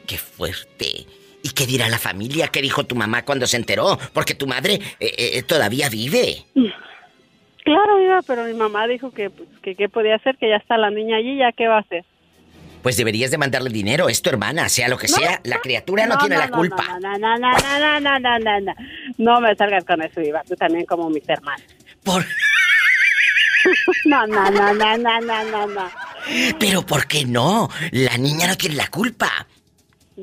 ¡Qué 0.07 0.17
fuerte! 0.17 1.05
¿Y 1.43 1.49
qué 1.49 1.65
dirá 1.65 1.87
la 1.89 1.99
familia? 1.99 2.47
¿Qué 2.47 2.61
dijo 2.61 2.85
tu 2.85 2.95
mamá 2.95 3.23
cuando 3.23 3.47
se 3.47 3.57
enteró? 3.57 3.97
Porque 4.13 4.35
tu 4.35 4.47
madre 4.47 4.79
eh, 4.99 5.15
eh, 5.17 5.43
todavía 5.43 5.89
vive. 5.89 6.45
claro 7.63 7.97
viva, 7.99 8.21
pero 8.25 8.43
mi 8.45 8.53
mamá 8.53 8.87
dijo 8.87 9.11
que 9.11 9.29
pues 9.29 9.47
que 9.61 9.75
qué 9.75 9.89
podía 9.89 10.15
hacer, 10.15 10.37
que 10.37 10.49
ya 10.49 10.57
está 10.57 10.77
la 10.77 10.89
niña 10.89 11.17
allí, 11.17 11.37
ya 11.37 11.51
qué 11.51 11.67
va 11.67 11.77
a 11.77 11.81
hacer. 11.81 12.05
Pues 12.81 12.95
deberías 12.95 13.31
de 13.31 13.37
mandarle 13.37 13.69
dinero, 13.69 14.07
es 14.07 14.21
tu 14.21 14.29
hermana, 14.29 14.69
sea 14.69 14.87
lo 14.87 14.97
que 14.97 15.07
sea, 15.07 15.41
la 15.43 15.59
criatura 15.59 16.05
no, 16.05 16.17
tiene 16.17 16.37
la 16.37 16.49
culpa. 16.49 16.97
No, 17.01 17.17
no, 17.17 17.37
no, 17.37 17.51
no, 17.51 17.79
no, 17.79 17.99
no, 17.99 18.19
no, 18.19 18.39
no, 18.39 18.59
no. 18.61 18.73
No 19.17 19.41
me 19.41 19.55
salgas 19.55 19.83
con 19.83 20.01
eso, 20.01 20.21
Viva. 20.21 20.43
Tú 20.47 20.55
también 20.55 20.85
como 20.85 21.09
mis 21.09 21.27
hermanos. 21.27 21.65
Por... 22.03 22.25
no, 24.05 24.27
no, 24.27 24.51
no, 24.51 24.73
no, 24.73 24.97
no, 24.97 25.21
no, 25.21 25.43
no, 25.43 25.67
no. 25.67 25.89
Pero 26.59 26.85
¿por 26.85 27.07
qué 27.07 27.25
no? 27.25 27.69
La 27.91 28.17
niña 28.17 28.47
no 28.47 28.55
tiene 28.55 28.75
la 28.75 28.87
culpa. 28.87 29.47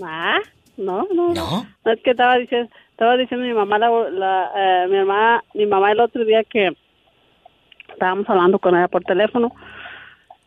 Ah, 0.03 0.39
no, 0.77 1.07
no. 1.15 1.35
¿No? 1.35 1.67
No, 1.85 1.93
es 1.93 2.01
que 2.03 2.11
estaba 2.11 2.37
diciendo, 2.39 2.71
estaba 2.91 3.17
diciendo 3.17 3.47
mi 3.47 3.53
mamá, 3.55 3.79
la, 3.79 3.91
la, 4.11 4.51
eh, 4.57 4.89
mi 4.89 4.97
mamá, 4.99 5.43
mi 5.55 5.67
mamá 5.67 5.93
el 5.93 6.01
otro 6.01 6.25
día 6.25 6.43
que 6.45 6.73
estábamos 7.89 8.29
hablando 8.29 8.59
con 8.59 8.75
ella 8.77 8.89
por 8.89 9.03
teléfono 9.05 9.53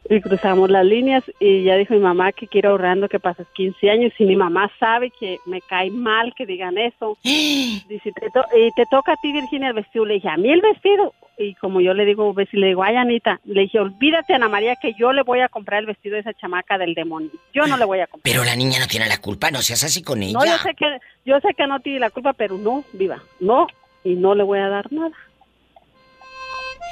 y 0.10 0.22
cruzamos 0.22 0.70
las 0.70 0.86
líneas 0.86 1.24
y 1.40 1.64
ya 1.64 1.76
dijo 1.76 1.94
mi 1.94 2.00
mamá 2.00 2.32
que 2.32 2.48
quiere 2.48 2.70
ahorrando 2.70 3.10
que 3.10 3.20
pases 3.20 3.46
15 3.54 3.90
años 3.90 4.14
y 4.18 4.26
mi 4.26 4.36
mamá 4.38 4.72
sabe 4.80 5.12
que 5.20 5.38
me 5.46 5.62
cae 5.62 5.92
mal 5.92 6.34
que 6.36 6.46
digan 6.46 6.78
eso. 6.78 7.18
Dice, 7.24 8.12
te 8.14 8.30
to- 8.32 8.46
y 8.58 8.72
te 8.72 8.86
toca 8.90 9.14
a 9.14 9.18
ti, 9.22 9.34
Virginia, 9.34 9.70
el 9.70 9.74
vestido. 9.74 10.06
Le 10.06 10.16
dije, 10.16 10.30
a 10.30 10.38
mí 10.38 10.50
el 10.50 10.62
vestido. 10.62 11.14
Y 11.40 11.54
como 11.56 11.82
yo 11.82 11.94
le 11.94 12.06
digo, 12.06 12.34
ves, 12.34 12.48
le 12.52 12.68
digo, 12.68 12.84
ay, 12.84 12.96
Anita, 12.96 13.40
le 13.46 13.62
dije, 13.62 13.80
olvídate, 13.80 14.34
Ana 14.34 14.50
María, 14.50 14.76
que 14.76 14.94
yo 14.98 15.14
le 15.14 15.22
voy 15.22 15.42
a 15.42 15.50
comprar 15.50 15.82
el 15.82 15.86
vestido 15.86 16.16
de 16.16 16.22
esa 16.22 16.34
chamaca 16.34 16.80
del 16.80 16.96
demonio. 16.96 17.30
Yo 17.54 17.68
no 17.68 17.78
le 17.78 17.86
voy 17.86 18.00
a 18.00 18.08
comprar. 18.08 18.34
Pero 18.34 18.44
la 18.44 18.56
niña 18.56 18.80
no 18.80 18.88
tiene 18.88 19.08
la 19.08 19.20
culpa, 19.20 19.52
no 19.52 19.62
seas 19.62 19.84
así 19.84 20.02
con 20.02 20.24
ella. 20.24 20.34
No, 20.34 20.46
yo 20.46 20.58
sé 20.58 20.74
que 20.74 20.98
yo 21.26 21.40
sé 21.40 21.54
que 21.54 21.68
no 21.68 21.80
tiene 21.80 22.00
la 22.00 22.10
culpa, 22.10 22.34
pero 22.34 22.58
no, 22.58 22.84
viva, 22.94 23.22
no, 23.40 23.68
y 24.04 24.16
no 24.16 24.34
le 24.34 24.44
voy 24.44 24.60
a 24.60 24.70
dar 24.70 24.92
nada. 24.92 25.16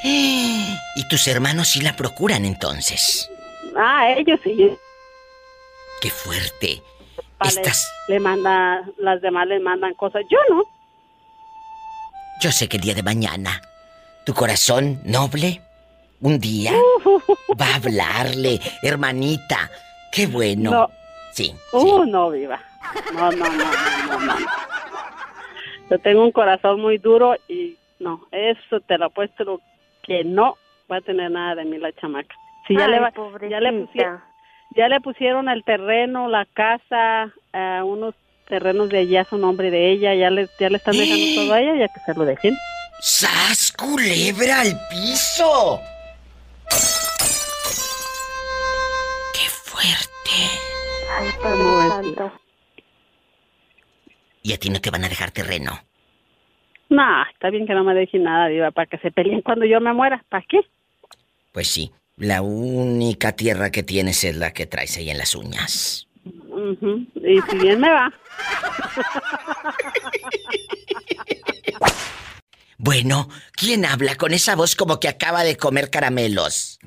Y 0.97 1.05
tus 1.09 1.27
hermanos 1.27 1.67
sí 1.69 1.81
la 1.81 1.95
procuran 1.97 2.45
entonces. 2.45 3.29
Ah, 3.75 4.13
ellos 4.15 4.39
sí. 4.43 4.71
Qué 6.01 6.09
fuerte. 6.09 6.81
Vale, 7.37 7.51
Estás... 7.55 7.91
Le 8.07 8.19
manda, 8.19 8.81
las 8.97 9.21
demás 9.21 9.45
le 9.47 9.59
mandan 9.59 9.93
cosas. 9.95 10.23
Yo 10.29 10.37
no. 10.49 10.63
Yo 12.39 12.51
sé 12.51 12.69
que 12.69 12.77
el 12.77 12.83
día 12.83 12.93
de 12.93 13.03
mañana, 13.03 13.61
tu 14.25 14.33
corazón 14.33 14.99
noble, 15.05 15.61
un 16.19 16.39
día, 16.39 16.71
va 17.61 17.67
a 17.67 17.75
hablarle, 17.75 18.59
hermanita. 18.81 19.69
Qué 20.11 20.27
bueno. 20.27 20.71
No. 20.71 20.89
Sí. 21.31 21.53
Uh, 21.71 22.05
no, 22.05 22.31
viva. 22.31 22.59
No, 23.13 23.31
no, 23.31 23.45
no, 23.45 23.65
no, 24.07 24.19
no. 24.19 24.35
Yo 25.89 25.99
tengo 25.99 26.23
un 26.23 26.31
corazón 26.31 26.81
muy 26.81 26.97
duro 26.97 27.35
y 27.47 27.75
no, 27.99 28.25
eso 28.31 28.79
te 28.79 28.97
lo 28.97 29.05
apuesto 29.05 29.61
que 30.01 30.23
no 30.23 30.57
va 30.91 30.97
a 30.97 31.01
tener 31.01 31.29
nada 31.29 31.55
de 31.55 31.65
mí 31.65 31.77
la 31.77 31.91
chamaca. 31.93 32.35
Si 32.67 32.75
ya 32.75 32.85
Ay, 32.85 32.91
le 32.91 32.99
va, 32.99 33.11
ya 33.49 33.59
le 33.59 33.73
pusieron, 33.73 34.21
ya 34.75 34.87
le 34.87 35.01
pusieron 35.01 35.49
el 35.49 35.63
terreno, 35.63 36.29
la 36.29 36.45
casa, 36.45 37.31
eh, 37.53 37.81
unos 37.83 38.15
terrenos 38.47 38.89
de 38.89 38.99
allá 38.99 39.21
a 39.21 39.25
su 39.25 39.37
nombre 39.37 39.69
de 39.69 39.91
ella, 39.91 40.15
ya 40.15 40.31
le, 40.31 40.47
ya 40.59 40.69
le 40.69 40.77
están 40.77 40.97
dejando 40.97 41.25
todo 41.35 41.53
a 41.53 41.61
ella, 41.61 41.75
ya 41.75 41.87
que 41.87 41.99
se 41.99 42.17
lo 42.17 42.25
dejen. 42.25 42.55
¡Sas, 43.07 43.71
culebra 43.71 44.61
al 44.61 44.79
piso! 44.89 45.79
¡Qué 49.31 49.47
fuerte! 49.47 50.49
Y 54.41 54.53
a 54.53 54.57
ti 54.57 54.71
no 54.71 54.81
te 54.81 54.89
van 54.89 55.03
a 55.03 55.09
dejar 55.09 55.29
terreno. 55.29 55.79
No, 56.89 57.03
está 57.31 57.51
bien 57.51 57.67
que 57.67 57.75
no 57.75 57.83
me 57.83 57.93
dejen 57.93 58.23
nada, 58.23 58.47
Diva, 58.47 58.71
para 58.71 58.87
que 58.87 58.97
se 58.97 59.11
peleen 59.11 59.43
cuando 59.43 59.67
yo 59.67 59.79
me 59.79 59.93
muera. 59.93 60.25
¿Para 60.29 60.43
qué? 60.49 60.61
Pues 61.51 61.67
sí, 61.67 61.91
la 62.17 62.41
única 62.41 63.33
tierra 63.33 63.69
que 63.69 63.83
tienes 63.83 64.23
es 64.23 64.35
la 64.35 64.51
que 64.51 64.65
traes 64.65 64.97
ahí 64.97 65.11
en 65.11 65.19
las 65.19 65.35
uñas. 65.35 66.07
Y 66.25 67.39
si 67.51 67.57
bien 67.59 67.81
me 67.81 67.91
va. 67.91 68.11
Bueno, 72.77 73.29
¿quién 73.53 73.85
habla 73.85 74.15
con 74.15 74.33
esa 74.33 74.55
voz 74.55 74.75
como 74.75 74.99
que 74.99 75.07
acaba 75.07 75.43
de 75.43 75.55
comer 75.57 75.89
caramelos? 75.89 76.79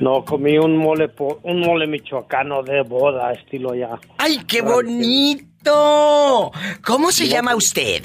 No, 0.00 0.24
comí 0.24 0.56
un 0.58 0.76
mole, 0.76 1.08
po- 1.08 1.40
un 1.42 1.60
mole 1.60 1.86
michoacano 1.86 2.62
de 2.62 2.82
boda, 2.82 3.32
estilo 3.32 3.74
ya. 3.74 3.98
¡Ay, 4.18 4.38
qué 4.48 4.62
bonito! 4.62 6.50
¿Cómo 6.84 7.12
se 7.12 7.28
llama 7.28 7.54
usted? 7.54 8.02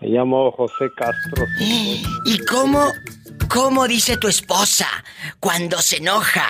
Me 0.00 0.08
llamo 0.08 0.52
José 0.52 0.86
Castro. 0.96 1.44
¿Y 2.26 2.38
cómo, 2.46 2.86
cómo 3.52 3.88
dice 3.88 4.16
tu 4.16 4.28
esposa 4.28 4.86
cuando 5.40 5.78
se 5.78 5.96
enoja? 5.96 6.46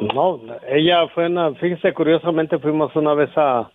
No, 0.00 0.40
ella 0.68 1.06
fue 1.14 1.26
una, 1.26 1.54
fíjese, 1.54 1.94
curiosamente 1.94 2.58
fuimos 2.58 2.94
una 2.96 3.14
vez 3.14 3.30
a 3.36 3.70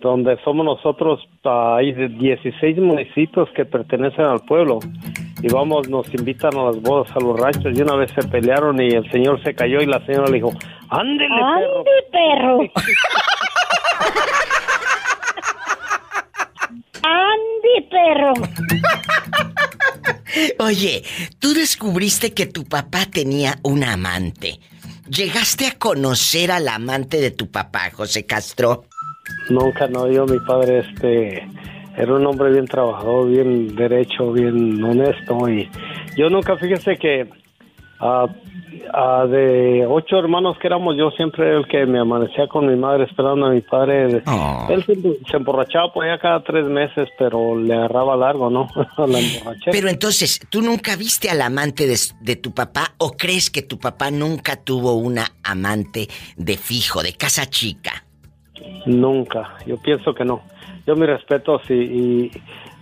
donde 0.00 0.38
somos 0.44 0.64
nosotros, 0.64 1.20
hay 1.44 1.92
de 1.92 2.08
16 2.08 2.78
municipios 2.78 3.48
que 3.54 3.64
pertenecen 3.64 4.24
al 4.24 4.40
pueblo. 4.40 4.78
Y 5.42 5.48
vamos, 5.48 5.88
nos 5.88 6.12
invitan 6.14 6.56
a 6.56 6.64
las 6.64 6.80
bodas 6.80 7.10
a 7.16 7.20
los 7.20 7.38
ranchos 7.38 7.72
y 7.76 7.82
una 7.82 7.96
vez 7.96 8.10
se 8.12 8.26
pelearon 8.28 8.80
y 8.80 8.88
el 8.88 9.10
señor 9.10 9.42
se 9.42 9.54
cayó 9.54 9.80
y 9.80 9.86
la 9.86 10.04
señora 10.06 10.26
le 10.28 10.34
dijo, 10.34 10.52
ándele 10.88 11.28
perro. 12.10 12.60
¡Ande, 17.02 17.88
perro! 17.90 18.32
¡Ande, 18.32 18.34
perro! 18.34 18.34
Oye, 20.58 21.02
tú 21.38 21.54
descubriste 21.54 22.32
que 22.34 22.46
tu 22.46 22.64
papá 22.64 23.06
tenía 23.06 23.58
una 23.62 23.94
amante. 23.94 24.60
¿Llegaste 25.08 25.66
a 25.66 25.78
conocer 25.78 26.52
al 26.52 26.68
amante 26.68 27.20
de 27.20 27.32
tu 27.32 27.50
papá, 27.50 27.90
José 27.90 28.26
Castro? 28.26 28.84
Nunca 29.48 29.86
no, 29.86 30.10
yo, 30.10 30.26
mi 30.26 30.38
padre, 30.40 30.78
este, 30.78 31.46
era 31.96 32.14
un 32.14 32.26
hombre 32.26 32.50
bien 32.50 32.66
trabajador, 32.66 33.28
bien 33.28 33.74
derecho, 33.74 34.32
bien 34.32 34.82
honesto 34.82 35.48
y 35.48 35.68
yo 36.16 36.28
nunca, 36.28 36.56
fíjese 36.56 36.96
que 36.96 37.28
de 39.28 39.86
ocho 39.88 40.18
hermanos 40.18 40.56
que 40.60 40.66
éramos, 40.66 40.96
yo 40.96 41.10
siempre 41.10 41.48
era 41.48 41.58
el 41.58 41.66
que 41.66 41.86
me 41.86 42.00
amanecía 42.00 42.48
con 42.48 42.66
mi 42.66 42.76
madre 42.76 43.04
esperando 43.04 43.46
a 43.46 43.50
mi 43.50 43.60
padre. 43.60 44.22
Él 44.68 44.84
se, 44.84 44.94
se 45.30 45.36
emborrachaba 45.36 45.92
por 45.92 46.04
allá 46.04 46.18
cada 46.18 46.42
tres 46.42 46.66
meses, 46.66 47.08
pero 47.18 47.56
le 47.56 47.74
agarraba 47.74 48.16
largo, 48.16 48.50
¿no? 48.50 48.68
La. 49.06 49.18
Pero 49.70 49.88
entonces, 49.88 50.40
¿tú 50.50 50.62
nunca 50.62 50.96
viste 50.96 51.30
al 51.30 51.42
amante 51.42 51.86
de, 51.86 51.96
de 52.20 52.36
tu 52.36 52.52
papá 52.52 52.94
o 52.98 53.12
crees 53.12 53.50
que 53.50 53.62
tu 53.62 53.78
papá 53.78 54.10
nunca 54.10 54.56
tuvo 54.56 54.94
una 54.94 55.26
amante 55.42 56.08
de 56.36 56.56
fijo, 56.56 57.02
de 57.02 57.12
casa 57.12 57.46
chica? 57.46 58.04
Nunca, 58.86 59.56
yo 59.66 59.76
pienso 59.78 60.14
que 60.14 60.24
no. 60.24 60.42
Yo 60.86 60.96
mi 60.96 61.06
respeto 61.06 61.60
sí, 61.66 61.74
y 61.74 62.30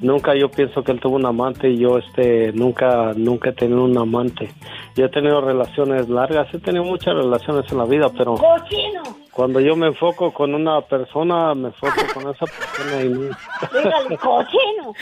nunca 0.00 0.34
yo 0.34 0.48
pienso 0.48 0.82
que 0.82 0.92
él 0.92 1.00
tuvo 1.00 1.16
un 1.16 1.26
amante 1.26 1.68
y 1.68 1.78
yo 1.78 1.98
este 1.98 2.52
nunca 2.52 3.12
nunca 3.16 3.50
he 3.50 3.52
tenido 3.52 3.84
un 3.84 3.98
amante. 3.98 4.50
Yo 4.96 5.06
he 5.06 5.08
tenido 5.08 5.40
relaciones 5.40 6.08
largas, 6.08 6.52
he 6.54 6.58
tenido 6.58 6.84
muchas 6.84 7.14
relaciones 7.14 7.70
en 7.70 7.78
la 7.78 7.84
vida, 7.84 8.08
pero 8.16 8.34
¡Cochino! 8.34 9.02
cuando 9.32 9.60
yo 9.60 9.76
me 9.76 9.88
enfoco 9.88 10.32
con 10.32 10.54
una 10.54 10.80
persona, 10.80 11.54
me 11.54 11.68
enfoco 11.68 11.94
con 12.14 12.34
esa 12.34 12.46
persona 12.46 13.02
y 13.02 13.08
Dígale, 13.08 14.16
cochino. 14.16 14.94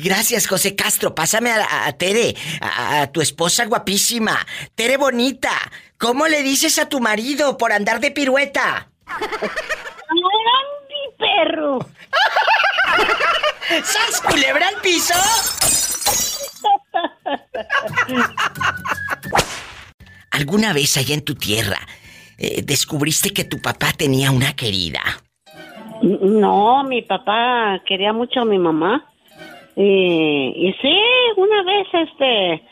Gracias, 0.04 0.46
José 0.46 0.74
Castro. 0.74 1.14
Pásame 1.14 1.50
a, 1.50 1.86
a 1.86 1.92
Tere, 1.92 2.34
a, 2.60 3.02
a 3.02 3.12
tu 3.12 3.20
esposa 3.20 3.66
guapísima. 3.66 4.38
Tere 4.74 4.96
bonita, 4.96 5.50
¿cómo 5.96 6.26
le 6.26 6.42
dices 6.42 6.78
a 6.78 6.88
tu 6.88 7.00
marido 7.00 7.56
por 7.56 7.72
andar 7.72 8.00
de 8.00 8.10
pirueta? 8.10 8.87
¡Ande, 10.08 11.00
perro! 11.18 11.78
¡Sas, 13.82 14.20
culebra 14.22 14.68
al 14.68 14.80
piso! 14.80 15.14
¿Alguna 20.30 20.72
vez 20.72 20.96
allá 20.96 21.14
en 21.14 21.24
tu 21.24 21.34
tierra 21.34 21.78
eh, 22.38 22.62
descubriste 22.62 23.30
que 23.30 23.44
tu 23.44 23.60
papá 23.60 23.92
tenía 23.96 24.30
una 24.30 24.54
querida? 24.54 25.00
No, 26.02 26.84
mi 26.84 27.02
papá 27.02 27.82
quería 27.86 28.12
mucho 28.12 28.40
a 28.40 28.44
mi 28.44 28.58
mamá. 28.58 29.04
Y, 29.74 30.54
y 30.56 30.72
sí, 30.80 30.96
una 31.36 31.62
vez, 31.62 31.86
este, 31.92 32.62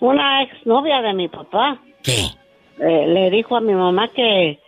una 0.00 0.42
exnovia 0.42 1.02
de 1.02 1.12
mi 1.12 1.28
papá. 1.28 1.78
¿Qué? 2.02 2.28
le 2.78 3.30
dijo 3.30 3.56
a 3.56 3.60
mi 3.60 3.72
mamá 3.72 4.08
que, 4.08 4.60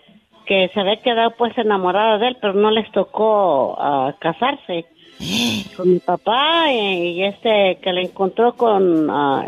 que 0.49 0.71
se 0.73 0.81
había 0.81 0.97
quedado 1.03 1.33
pues 1.37 1.57
enamorada 1.59 2.19
de 2.19 2.29
él, 2.29 2.37
pero 2.41 2.55
no 2.55 2.71
les 2.71 2.91
tocó 2.91 3.77
ah, 3.79 4.15
casarse 4.19 4.87
con 5.77 5.93
mi 5.93 5.99
papá 6.01 6.73
y, 6.73 7.19
y 7.21 7.25
este 7.25 7.79
que 7.83 7.93
le 7.93 8.03
encontró 8.03 8.55
con, 8.55 9.09
ah, 9.11 9.45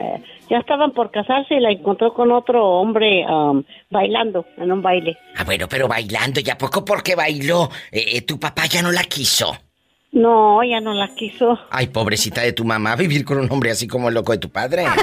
ya 0.50 0.58
estaban 0.58 0.90
por 0.92 1.10
casarse 1.10 1.54
y 1.54 1.60
la 1.60 1.70
encontró 1.70 2.12
con 2.12 2.30
otro 2.32 2.64
hombre 2.66 3.24
am, 3.26 3.64
bailando 3.88 4.44
en 4.58 4.70
un 4.70 4.82
baile. 4.82 5.16
Ah, 5.36 5.44
bueno, 5.44 5.66
pero 5.68 5.88
bailando, 5.88 6.40
¿y 6.44 6.50
a 6.50 6.58
poco 6.58 6.84
porque 6.84 7.14
bailó? 7.16 7.70
eh, 7.90 8.16
eh, 8.16 8.22
tu 8.22 8.38
papá 8.38 8.66
ya 8.66 8.82
no 8.82 8.92
la 8.92 9.04
quiso. 9.04 9.56
No, 10.12 10.62
ya 10.64 10.80
no 10.80 10.92
la 10.92 11.06
quiso. 11.14 11.56
Ay, 11.70 11.86
pobrecita 11.86 12.40
de 12.40 12.52
tu 12.52 12.64
mamá, 12.64 12.96
vivir 12.96 13.24
con 13.24 13.38
un 13.38 13.50
hombre 13.50 13.70
así 13.70 13.86
como 13.86 14.08
el 14.08 14.14
loco 14.14 14.32
de 14.32 14.38
tu 14.38 14.50
padre. 14.50 14.84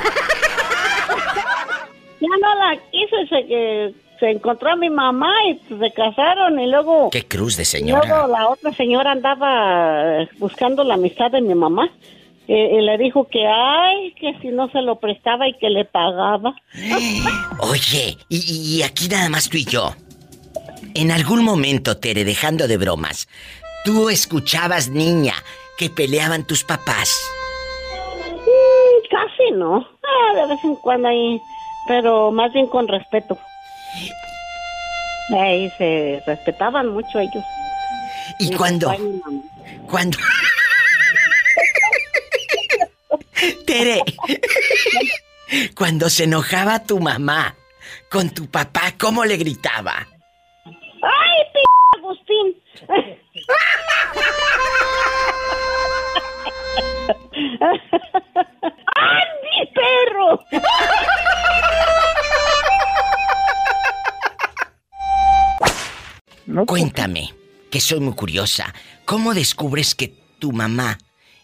Ya 2.19 2.27
no 2.41 2.55
la 2.55 2.75
quiso 2.91 3.15
y 3.21 3.27
se, 3.27 3.47
que 3.47 3.93
se 4.19 4.29
encontró 4.31 4.71
a 4.71 4.75
mi 4.75 4.89
mamá 4.89 5.31
y 5.49 5.59
se 5.67 5.91
casaron 5.93 6.59
y 6.59 6.67
luego... 6.67 7.09
Qué 7.09 7.27
cruz 7.27 7.57
de 7.57 7.65
señora. 7.65 8.07
Luego 8.07 8.27
la 8.27 8.49
otra 8.49 8.71
señora 8.73 9.11
andaba 9.11 10.27
buscando 10.37 10.83
la 10.83 10.95
amistad 10.95 11.31
de 11.31 11.41
mi 11.41 11.55
mamá 11.55 11.89
eh, 12.47 12.77
y 12.77 12.81
le 12.81 12.97
dijo 12.97 13.27
que 13.27 13.45
ay, 13.47 14.13
que 14.19 14.37
si 14.41 14.49
no 14.49 14.69
se 14.69 14.81
lo 14.81 14.99
prestaba 14.99 15.47
y 15.47 15.53
que 15.53 15.69
le 15.69 15.85
pagaba. 15.85 16.55
Oye, 17.59 18.17
y, 18.29 18.77
y 18.77 18.83
aquí 18.83 19.07
nada 19.07 19.29
más 19.29 19.49
tú 19.49 19.57
y 19.57 19.65
yo. 19.65 19.93
En 20.93 21.11
algún 21.11 21.43
momento, 21.43 21.97
Tere, 21.97 22.23
dejando 22.23 22.67
de 22.67 22.77
bromas, 22.77 23.27
tú 23.83 24.09
escuchabas, 24.09 24.89
niña, 24.89 25.33
que 25.77 25.89
peleaban 25.89 26.45
tus 26.45 26.63
papás. 26.63 27.19
Mm, 28.45 29.07
casi 29.09 29.51
no, 29.51 29.97
Ah, 30.07 30.35
de 30.35 30.47
vez 30.47 30.63
en 30.63 30.75
cuando 30.75 31.09
ahí, 31.09 31.39
pero 31.87 32.31
más 32.31 32.51
bien 32.53 32.67
con 32.67 32.87
respeto. 32.87 33.37
Ahí 35.37 35.69
se 35.77 36.23
respetaban 36.25 36.89
mucho 36.89 37.19
ellos. 37.19 37.43
¿Y 38.39 38.49
Mi 38.49 38.55
mi 38.55 38.59
mamá. 38.59 39.41
Cuando... 39.89 40.17
Tere, 43.65 44.01
cuando 45.75 46.09
se 46.09 46.23
enojaba 46.23 46.83
tu 46.83 46.99
mamá 46.99 47.55
con 48.09 48.29
tu 48.29 48.49
papá, 48.49 48.93
¿cómo 48.99 49.23
le 49.25 49.37
gritaba? 49.37 50.07
¡Ay, 50.65 51.43
p 51.53 51.59
Agustín! 51.97 52.55
¡Andy, 58.95 59.71
perro! 59.73 60.39
Cuéntame, 66.65 67.33
que 67.69 67.81
soy 67.81 67.99
muy 67.99 68.13
curiosa. 68.13 68.73
¿Cómo 69.03 69.33
descubres 69.33 69.95
que 69.95 70.13
tu 70.39 70.53
mamá 70.53 70.97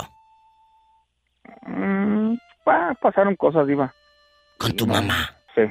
Mm, 1.65 2.35
pa- 2.63 2.93
pasaron 3.01 3.35
cosas, 3.35 3.67
Diva. 3.67 3.93
¿Con 4.57 4.75
tu 4.75 4.87
mamá? 4.87 5.35
Sí. 5.55 5.63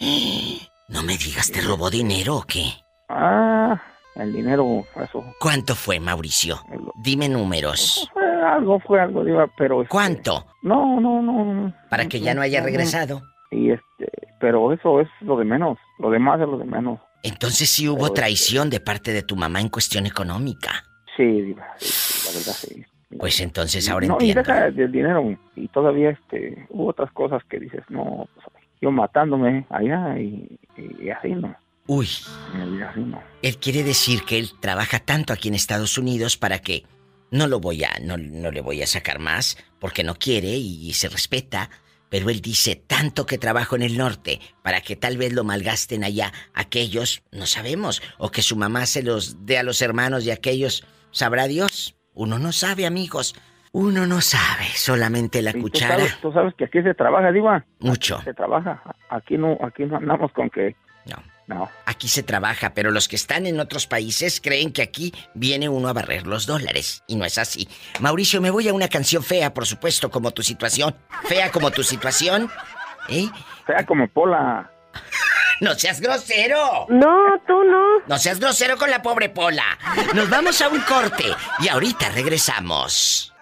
No 0.88 1.02
me 1.02 1.16
digas, 1.16 1.50
¿te 1.50 1.60
robó 1.62 1.90
dinero 1.90 2.36
o 2.36 2.42
qué? 2.46 2.62
Ah, 3.08 3.74
el 4.18 4.32
dinero, 4.32 4.84
eso. 5.02 5.24
¿Cuánto 5.38 5.74
fue, 5.74 6.00
Mauricio? 6.00 6.56
Dime 7.02 7.28
números. 7.28 8.08
Fue 8.12 8.24
algo, 8.42 8.80
fue 8.80 9.00
algo, 9.00 9.24
Diva, 9.24 9.48
pero... 9.56 9.82
este, 9.82 9.90
¿Cuánto? 9.90 10.46
No, 10.62 11.00
no, 11.00 11.22
no. 11.22 11.74
Para 11.90 12.06
que 12.06 12.20
ya 12.20 12.34
no 12.34 12.42
haya 12.42 12.60
no, 12.60 12.66
no. 12.66 12.70
regresado. 12.70 13.22
Y 13.50 13.70
este, 13.70 14.10
pero 14.40 14.72
eso 14.72 15.00
es 15.00 15.08
lo 15.20 15.36
de 15.36 15.44
menos. 15.44 15.78
Lo 15.98 16.10
demás 16.10 16.40
es 16.40 16.48
lo 16.48 16.58
de 16.58 16.64
menos. 16.64 16.98
Entonces 17.22 17.68
sí 17.68 17.88
hubo 17.88 18.12
traición 18.12 18.70
de 18.70 18.80
parte 18.80 19.12
de 19.12 19.22
tu 19.22 19.36
mamá 19.36 19.60
en 19.60 19.68
cuestión 19.68 20.06
económica. 20.06 20.84
Sí, 21.16 21.24
Diva, 21.24 21.66
sí, 21.76 22.28
la 22.28 22.38
verdad, 22.38 22.52
sí. 22.52 22.84
Pues 23.18 23.40
entonces 23.40 23.88
ahora 23.88 24.06
no, 24.08 24.18
y 24.20 24.30
entiendo. 24.30 24.42
deja 24.42 24.70
del 24.70 24.92
dinero. 24.92 25.36
Y 25.54 25.68
todavía 25.68 26.10
este, 26.10 26.66
hubo 26.70 26.88
otras 26.88 27.10
cosas 27.12 27.42
que 27.44 27.58
dices, 27.58 27.82
no, 27.88 28.28
pues, 28.34 28.46
yo 28.80 28.90
matándome 28.90 29.64
allá 29.70 30.18
y, 30.18 30.58
y 30.76 31.08
así 31.10 31.30
no. 31.30 31.54
Uy, 31.86 32.08
no. 32.96 33.22
él 33.42 33.58
quiere 33.58 33.84
decir 33.84 34.24
que 34.24 34.38
él 34.38 34.50
trabaja 34.60 34.98
tanto 34.98 35.32
aquí 35.32 35.48
en 35.48 35.54
Estados 35.54 35.98
Unidos 35.98 36.36
para 36.36 36.58
que 36.58 36.84
no 37.30 37.46
lo 37.46 37.60
voy 37.60 37.84
a, 37.84 37.92
no, 38.02 38.16
no 38.16 38.50
le 38.50 38.60
voy 38.60 38.82
a 38.82 38.86
sacar 38.86 39.18
más 39.18 39.56
porque 39.78 40.04
no 40.04 40.14
quiere 40.14 40.48
y, 40.48 40.92
se 40.94 41.08
respeta. 41.08 41.70
Pero 42.08 42.30
él 42.30 42.40
dice 42.40 42.76
tanto 42.76 43.26
que 43.26 43.36
trabajo 43.36 43.74
en 43.74 43.82
el 43.82 43.98
norte 43.98 44.40
para 44.62 44.80
que 44.80 44.94
tal 44.94 45.16
vez 45.16 45.32
lo 45.32 45.42
malgasten 45.42 46.04
allá 46.04 46.32
aquellos, 46.54 47.24
no 47.32 47.46
sabemos, 47.46 48.00
o 48.18 48.30
que 48.30 48.42
su 48.42 48.56
mamá 48.56 48.86
se 48.86 49.02
los 49.02 49.44
dé 49.44 49.58
a 49.58 49.64
los 49.64 49.82
hermanos 49.82 50.24
y 50.24 50.30
aquellos, 50.30 50.86
sabrá 51.10 51.48
Dios. 51.48 51.96
Uno 52.14 52.38
no 52.38 52.52
sabe, 52.52 52.86
amigos. 52.86 53.34
Uno 53.72 54.06
no 54.06 54.20
sabe, 54.20 54.66
solamente 54.74 55.42
la 55.42 55.52
tú 55.52 55.62
cuchara. 55.62 55.96
sabes, 55.96 56.20
tú 56.20 56.32
sabes 56.32 56.54
que 56.54 56.64
aquí 56.64 56.80
se 56.80 56.94
trabaja, 56.94 57.32
Diva. 57.32 57.66
Mucho. 57.80 58.22
Se 58.22 58.32
trabaja. 58.32 58.82
Aquí 59.10 59.36
no, 59.36 59.58
aquí 59.60 59.84
no 59.84 59.96
andamos 59.96 60.32
con 60.32 60.48
que... 60.48 60.76
No. 61.06 61.35
No. 61.46 61.70
Aquí 61.84 62.08
se 62.08 62.24
trabaja, 62.24 62.74
pero 62.74 62.90
los 62.90 63.06
que 63.06 63.14
están 63.16 63.46
en 63.46 63.60
otros 63.60 63.86
países 63.86 64.40
creen 64.40 64.72
que 64.72 64.82
aquí 64.82 65.14
viene 65.34 65.68
uno 65.68 65.88
a 65.88 65.92
barrer 65.92 66.26
los 66.26 66.46
dólares. 66.46 67.04
Y 67.06 67.14
no 67.14 67.24
es 67.24 67.38
así. 67.38 67.68
Mauricio, 68.00 68.40
me 68.40 68.50
voy 68.50 68.68
a 68.68 68.74
una 68.74 68.88
canción 68.88 69.22
fea, 69.22 69.54
por 69.54 69.66
supuesto, 69.66 70.10
como 70.10 70.32
tu 70.32 70.42
situación. 70.42 70.96
Fea 71.28 71.52
como 71.52 71.70
tu 71.70 71.84
situación. 71.84 72.50
¿Eh? 73.08 73.28
Fea 73.64 73.86
como 73.86 74.08
Pola. 74.08 74.70
¡No 75.60 75.74
seas 75.74 76.00
grosero! 76.00 76.86
No, 76.88 77.16
tú 77.46 77.62
no. 77.64 78.00
No 78.06 78.18
seas 78.18 78.40
grosero 78.40 78.76
con 78.76 78.90
la 78.90 79.00
pobre 79.00 79.28
Pola. 79.28 79.78
Nos 80.14 80.28
vamos 80.28 80.60
a 80.60 80.68
un 80.68 80.80
corte 80.80 81.24
y 81.60 81.68
ahorita 81.68 82.10
regresamos. 82.10 83.32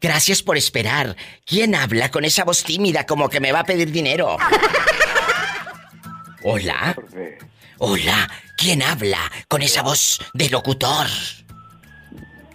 Gracias 0.00 0.42
por 0.42 0.56
esperar. 0.56 1.16
¿Quién 1.44 1.74
habla 1.74 2.10
con 2.10 2.24
esa 2.24 2.44
voz 2.44 2.62
tímida 2.62 3.04
como 3.04 3.28
que 3.28 3.40
me 3.40 3.50
va 3.52 3.60
a 3.60 3.64
pedir 3.64 3.90
dinero? 3.90 4.36
Hola. 6.50 6.96
Hola. 7.76 8.30
¿Quién 8.56 8.82
habla 8.82 9.18
con 9.48 9.60
esa 9.60 9.82
voz 9.82 10.18
de 10.32 10.48
locutor? 10.48 11.06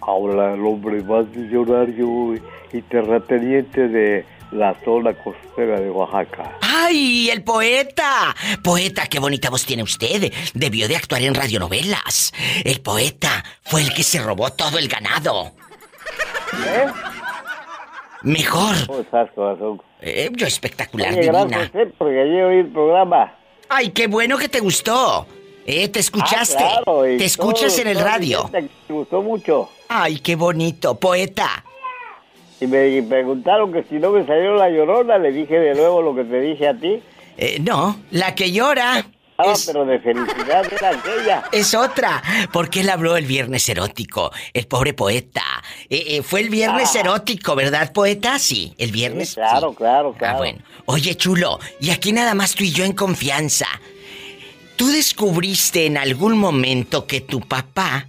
Habla 0.00 0.54
el 0.54 0.66
hombre 0.66 1.00
más 1.04 1.28
millonario 1.28 2.34
y 2.72 2.82
terrateniente 2.82 3.86
de 3.86 4.26
la 4.50 4.74
zona 4.84 5.14
costera 5.14 5.78
de 5.78 5.90
Oaxaca. 5.90 6.58
¡Ay, 6.60 7.30
el 7.30 7.44
poeta! 7.44 8.34
Poeta, 8.64 9.06
qué 9.06 9.20
bonita 9.20 9.48
voz 9.48 9.64
tiene 9.64 9.84
usted. 9.84 10.32
Debió 10.54 10.88
de 10.88 10.96
actuar 10.96 11.22
en 11.22 11.36
radionovelas. 11.36 12.32
El 12.64 12.80
poeta 12.80 13.44
fue 13.62 13.82
el 13.82 13.94
que 13.94 14.02
se 14.02 14.20
robó 14.20 14.50
todo 14.50 14.76
el 14.76 14.88
ganado. 14.88 15.52
¿Eh? 16.66 16.86
Mejor. 18.22 18.74
¿Cómo 18.88 19.00
estás, 19.02 19.30
corazón? 19.36 19.80
Eh, 20.00 20.30
yo 20.32 20.48
espectacular, 20.48 21.12
Oye, 21.12 21.20
divina. 21.20 21.44
gracias, 21.44 21.74
eh, 21.76 21.94
porque 21.96 22.58
el 22.60 22.72
programa. 22.72 23.43
Ay, 23.68 23.90
qué 23.90 24.06
bueno 24.06 24.38
que 24.38 24.48
te 24.48 24.60
gustó. 24.60 25.26
Eh, 25.66 25.88
te 25.88 26.00
escuchaste. 26.00 26.56
Ah, 26.62 26.80
claro, 26.84 27.10
y 27.10 27.16
te 27.16 27.24
escuchas 27.24 27.72
todo- 27.72 27.82
en 27.82 27.88
el 27.88 27.98
radio. 27.98 28.50
Me 28.52 28.68
gustó 28.88 29.22
mucho. 29.22 29.68
Ay, 29.88 30.18
qué 30.18 30.36
bonito, 30.36 30.94
poeta. 30.98 31.64
Y 32.60 32.66
me 32.66 33.02
preguntaron 33.02 33.72
que 33.72 33.82
si 33.84 33.96
no 33.96 34.10
me 34.10 34.26
salió 34.26 34.54
la 34.54 34.68
llorona, 34.70 35.18
le 35.18 35.32
dije 35.32 35.58
de 35.58 35.74
nuevo 35.74 36.02
lo 36.02 36.14
que 36.14 36.24
te 36.24 36.40
dije 36.40 36.68
a 36.68 36.74
ti. 36.74 37.02
Eh, 37.36 37.58
no, 37.60 37.96
la 38.10 38.34
que 38.34 38.52
llora. 38.52 39.06
Es- 39.36 39.66
pero 39.66 39.84
de 39.84 39.98
felicidad 39.98 40.64
era 40.72 40.90
aquella. 40.90 41.44
Es 41.50 41.74
otra, 41.74 42.22
porque 42.52 42.80
él 42.80 42.90
habló 42.90 43.16
el 43.16 43.26
viernes 43.26 43.68
erótico, 43.68 44.30
el 44.52 44.66
pobre 44.66 44.94
poeta. 44.94 45.42
Eh, 45.90 46.04
eh, 46.18 46.22
fue 46.22 46.40
el 46.40 46.50
viernes 46.50 46.94
Ah. 46.94 47.00
erótico, 47.00 47.56
¿verdad, 47.56 47.92
poeta? 47.92 48.38
Sí, 48.38 48.74
el 48.78 48.92
viernes. 48.92 49.30
Sí, 49.30 49.34
claro, 49.36 49.70
sí. 49.70 49.76
claro, 49.76 50.12
Ah, 50.14 50.18
claro. 50.18 50.38
bueno. 50.38 50.58
Oye, 50.86 51.16
chulo, 51.16 51.58
y 51.80 51.90
aquí 51.90 52.12
nada 52.12 52.34
más 52.34 52.54
tú 52.54 52.62
y 52.64 52.70
yo 52.72 52.84
en 52.84 52.92
confianza. 52.92 53.66
¿Tú 54.76 54.88
descubriste 54.88 55.86
en 55.86 55.96
algún 55.98 56.36
momento 56.38 57.06
que 57.06 57.20
tu 57.20 57.40
papá 57.40 58.08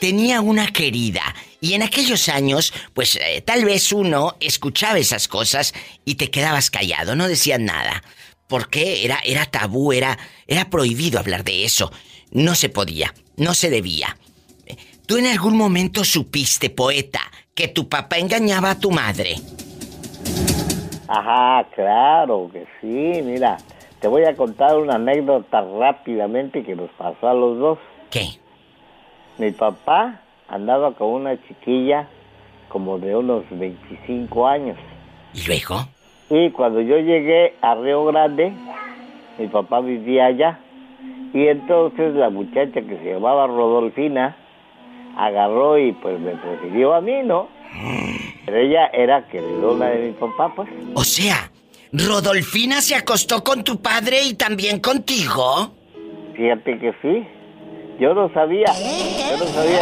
tenía 0.00 0.40
una 0.40 0.68
querida? 0.68 1.22
Y 1.60 1.72
en 1.74 1.82
aquellos 1.82 2.28
años, 2.28 2.72
pues 2.94 3.16
eh, 3.16 3.42
tal 3.44 3.64
vez 3.64 3.92
uno 3.92 4.36
escuchaba 4.40 4.98
esas 4.98 5.26
cosas 5.26 5.72
y 6.04 6.14
te 6.16 6.30
quedabas 6.30 6.70
callado, 6.70 7.16
no 7.16 7.26
decías 7.28 7.58
nada. 7.60 8.02
Porque 8.48 9.04
era, 9.04 9.18
era 9.24 9.46
tabú, 9.46 9.92
era, 9.92 10.18
era 10.46 10.70
prohibido 10.70 11.18
hablar 11.18 11.44
de 11.44 11.64
eso. 11.64 11.90
No 12.30 12.54
se 12.54 12.68
podía, 12.68 13.12
no 13.36 13.54
se 13.54 13.70
debía. 13.70 14.16
¿Tú 15.06 15.18
en 15.18 15.26
algún 15.26 15.56
momento 15.56 16.04
supiste, 16.04 16.68
poeta, 16.70 17.20
que 17.54 17.68
tu 17.68 17.88
papá 17.88 18.18
engañaba 18.18 18.72
a 18.72 18.78
tu 18.78 18.90
madre? 18.90 19.36
Ajá, 21.08 21.64
claro 21.74 22.50
que 22.52 22.66
sí, 22.80 23.22
mira, 23.22 23.56
te 24.00 24.08
voy 24.08 24.24
a 24.24 24.34
contar 24.34 24.76
una 24.76 24.96
anécdota 24.96 25.60
rápidamente 25.60 26.64
que 26.64 26.74
nos 26.74 26.90
pasó 26.92 27.28
a 27.28 27.34
los 27.34 27.58
dos. 27.58 27.78
¿Qué? 28.10 28.26
Mi 29.38 29.52
papá 29.52 30.20
andaba 30.48 30.92
con 30.94 31.08
una 31.08 31.40
chiquilla 31.46 32.08
como 32.68 32.98
de 32.98 33.14
unos 33.14 33.44
25 33.50 34.46
años. 34.46 34.76
¿Y 35.32 35.46
luego? 35.46 35.88
Y 36.28 36.50
cuando 36.50 36.80
yo 36.80 36.98
llegué 36.98 37.54
a 37.60 37.74
Río 37.76 38.04
Grande, 38.06 38.52
mi 39.38 39.46
papá 39.48 39.80
vivía 39.80 40.26
allá. 40.26 40.58
Y 41.32 41.46
entonces 41.48 42.14
la 42.14 42.30
muchacha 42.30 42.80
que 42.80 42.98
se 42.98 43.12
llamaba 43.12 43.46
Rodolfina 43.46 44.36
agarró 45.16 45.78
y 45.78 45.92
pues 45.92 46.18
me 46.20 46.32
prefirió 46.32 46.94
a 46.94 47.00
mí, 47.00 47.22
¿no? 47.24 47.48
Pero 48.44 48.58
ella 48.58 48.86
era 48.86 49.26
queridona 49.28 49.86
de 49.86 50.06
mi 50.06 50.12
papá, 50.12 50.52
pues. 50.54 50.68
O 50.94 51.04
sea, 51.04 51.50
Rodolfina 51.92 52.80
se 52.80 52.94
acostó 52.94 53.44
con 53.44 53.64
tu 53.64 53.80
padre 53.80 54.22
y 54.24 54.34
también 54.34 54.80
contigo. 54.80 55.72
Fíjate 56.34 56.78
que 56.78 56.92
sí. 57.02 57.26
Yo 57.98 58.14
no 58.14 58.28
sabía. 58.32 58.66
Yo 58.66 59.38
no 59.38 59.44
sabía. 59.44 59.80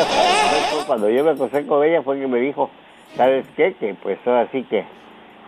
Cuando 0.86 1.10
yo 1.10 1.24
me 1.24 1.30
acosté 1.30 1.66
con 1.66 1.84
ella 1.84 2.02
fue 2.02 2.20
que 2.20 2.26
me 2.26 2.38
dijo, 2.38 2.70
¿sabes 3.16 3.44
qué? 3.56 3.74
Que 3.74 3.94
pues 3.94 4.18
ahora 4.26 4.48
sí 4.52 4.62
que 4.64 4.84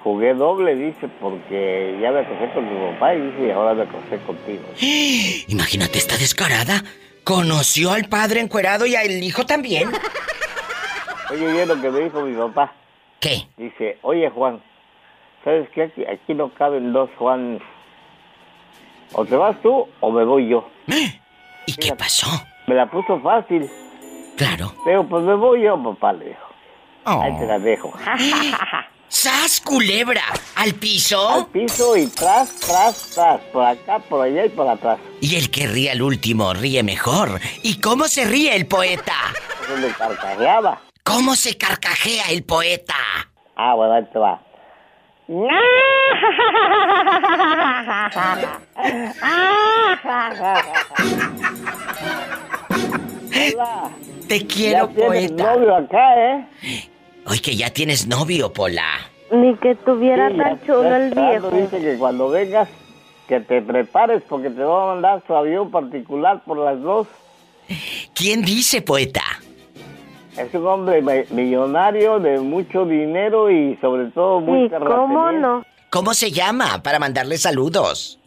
jugué 0.06 0.34
doble, 0.34 0.76
dice, 0.76 1.08
porque 1.20 1.98
ya 2.00 2.12
me 2.12 2.20
acosté 2.20 2.48
con 2.54 2.64
mi 2.64 2.92
papá 2.92 3.12
y 3.12 3.22
dice, 3.22 3.48
y 3.48 3.50
ahora 3.50 3.74
me 3.74 3.82
acosté 3.82 4.18
contigo. 4.18 4.62
Imagínate 5.48 5.98
esta 5.98 6.16
descarada. 6.16 6.84
Conoció 7.24 7.90
al 7.90 8.04
padre 8.04 8.38
encuerado 8.38 8.86
y 8.86 8.94
al 8.94 9.10
hijo 9.20 9.44
también. 9.44 9.90
Oye, 11.32 11.52
bien 11.52 11.66
lo 11.66 11.80
que 11.80 11.90
me 11.90 11.98
dijo 12.02 12.22
mi 12.22 12.36
papá. 12.36 12.72
¿Qué? 13.18 13.48
Dice, 13.56 13.98
oye 14.02 14.30
Juan, 14.30 14.62
¿sabes 15.42 15.68
qué? 15.70 15.82
Aquí, 15.82 16.04
aquí 16.04 16.34
no 16.34 16.54
caben 16.54 16.92
dos 16.92 17.10
Juan. 17.18 17.58
O 19.12 19.24
te 19.24 19.34
vas 19.34 19.60
tú 19.60 19.88
o 19.98 20.10
me 20.12 20.24
voy 20.24 20.50
yo. 20.50 20.70
¿Y 21.66 21.72
qué 21.74 21.96
pasó? 21.96 22.28
Me 22.68 22.76
la 22.76 22.88
puso 22.88 23.18
fácil. 23.18 23.68
Claro. 24.36 24.72
Pero 24.84 25.02
pues 25.02 25.24
me 25.24 25.34
voy 25.34 25.62
yo, 25.62 25.82
papá, 25.82 26.12
le 26.12 26.26
dijo. 26.26 26.46
Ahí 27.06 27.36
te 27.40 27.46
la 27.46 27.58
dejo. 27.58 27.92
¡Sas, 29.08 29.60
culebra! 29.60 30.22
¿Al 30.56 30.74
piso? 30.74 31.28
Al 31.28 31.46
piso 31.46 31.96
y 31.96 32.06
tras, 32.08 32.54
tras, 32.56 33.10
tras. 33.14 33.40
Por 33.52 33.64
acá, 33.64 33.98
por 34.00 34.22
allá 34.26 34.46
y 34.46 34.48
por 34.48 34.68
atrás. 34.68 34.98
Y 35.20 35.36
el 35.36 35.50
que 35.50 35.66
ríe 35.66 35.90
al 35.90 36.02
último 36.02 36.52
ríe 36.52 36.82
mejor. 36.82 37.40
¿Y 37.62 37.80
cómo 37.80 38.08
se 38.08 38.24
ríe 38.24 38.54
el 38.54 38.66
poeta? 38.66 39.14
Se 39.66 39.92
carcajeaba. 39.94 40.80
¿Cómo 41.04 41.36
se 41.36 41.56
carcajea 41.56 42.24
el 42.30 42.42
poeta? 42.44 42.96
Ah, 43.54 43.74
bueno, 43.74 43.94
ahí 43.94 44.04
te 44.12 44.18
va. 44.18 44.42
Hola. 53.54 53.90
Te 54.28 54.46
quiero, 54.46 54.88
ya 54.90 55.06
poeta. 55.06 55.54
novio 55.54 55.76
acá, 55.76 56.16
¿eh? 56.16 56.46
Oye, 57.26 57.40
que 57.40 57.56
ya 57.56 57.70
tienes 57.70 58.06
novio, 58.06 58.52
Pola. 58.52 58.84
Ni 59.32 59.54
que 59.56 59.74
tuviera 59.74 60.30
Sí, 60.30 60.36
tan 60.36 60.60
chulo 60.64 60.94
el 60.94 61.10
viejo. 61.12 61.50
Dice 61.50 61.80
que 61.80 61.98
cuando 61.98 62.28
vengas, 62.28 62.68
que 63.26 63.40
te 63.40 63.60
prepares 63.62 64.22
porque 64.28 64.50
te 64.50 64.62
va 64.62 64.84
a 64.84 64.94
mandar 64.94 65.22
su 65.26 65.34
avión 65.34 65.70
particular 65.70 66.42
por 66.44 66.58
las 66.58 66.80
dos. 66.80 67.08
¿Quién 68.14 68.42
dice, 68.44 68.80
poeta? 68.82 69.22
Es 70.38 70.52
un 70.54 70.66
hombre 70.66 71.02
mi- 71.02 71.24
millonario 71.34 72.20
de 72.20 72.38
mucho 72.38 72.84
dinero 72.84 73.50
y 73.50 73.76
sobre 73.80 74.06
todo 74.10 74.40
muy 74.40 74.68
terrateniente. 74.68 75.66
¿Cómo 75.90 76.14
se 76.14 76.30
llama? 76.30 76.82
Para 76.82 76.98
mandarle 76.98 77.38
saludos. 77.38 78.20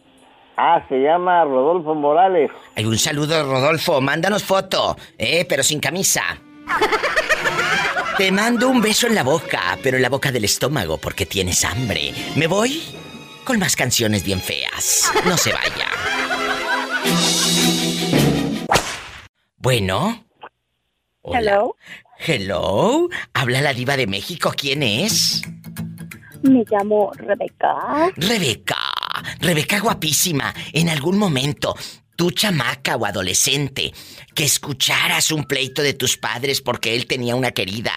Ah, 0.56 0.82
se 0.90 0.98
llama 1.00 1.44
Rodolfo 1.44 1.94
Morales. 1.94 2.50
Hay 2.76 2.84
un 2.84 2.98
saludo, 2.98 3.42
Rodolfo. 3.44 4.00
Mándanos 4.02 4.44
foto, 4.44 4.96
eh, 5.16 5.46
pero 5.48 5.62
sin 5.62 5.80
camisa. 5.80 6.22
Te 8.20 8.30
mando 8.30 8.68
un 8.68 8.82
beso 8.82 9.06
en 9.06 9.14
la 9.14 9.22
boca, 9.22 9.78
pero 9.82 9.96
en 9.96 10.02
la 10.02 10.10
boca 10.10 10.30
del 10.30 10.44
estómago 10.44 10.98
porque 10.98 11.24
tienes 11.24 11.64
hambre. 11.64 12.12
Me 12.36 12.48
voy 12.48 12.82
con 13.44 13.58
más 13.58 13.74
canciones 13.74 14.24
bien 14.24 14.42
feas. 14.42 15.10
No 15.24 15.38
se 15.38 15.54
vaya. 15.54 15.88
Bueno. 19.56 20.26
Hola. 21.22 21.38
Hello. 21.40 21.76
Hello. 22.18 23.08
Habla 23.32 23.62
la 23.62 23.72
diva 23.72 23.96
de 23.96 24.06
México. 24.06 24.52
¿Quién 24.54 24.82
es? 24.82 25.40
Me 26.42 26.62
llamo 26.70 27.12
Rebeca. 27.14 28.12
Rebeca. 28.16 28.76
Rebeca 29.40 29.80
guapísima. 29.80 30.54
En 30.74 30.90
algún 30.90 31.16
momento, 31.16 31.74
tú 32.20 32.30
chamaca 32.30 32.96
o 32.96 33.06
adolescente, 33.06 33.94
que 34.34 34.44
escucharas 34.44 35.32
un 35.32 35.44
pleito 35.44 35.80
de 35.80 35.94
tus 35.94 36.18
padres 36.18 36.60
porque 36.60 36.94
él 36.94 37.06
tenía 37.06 37.34
una 37.34 37.52
querida. 37.52 37.92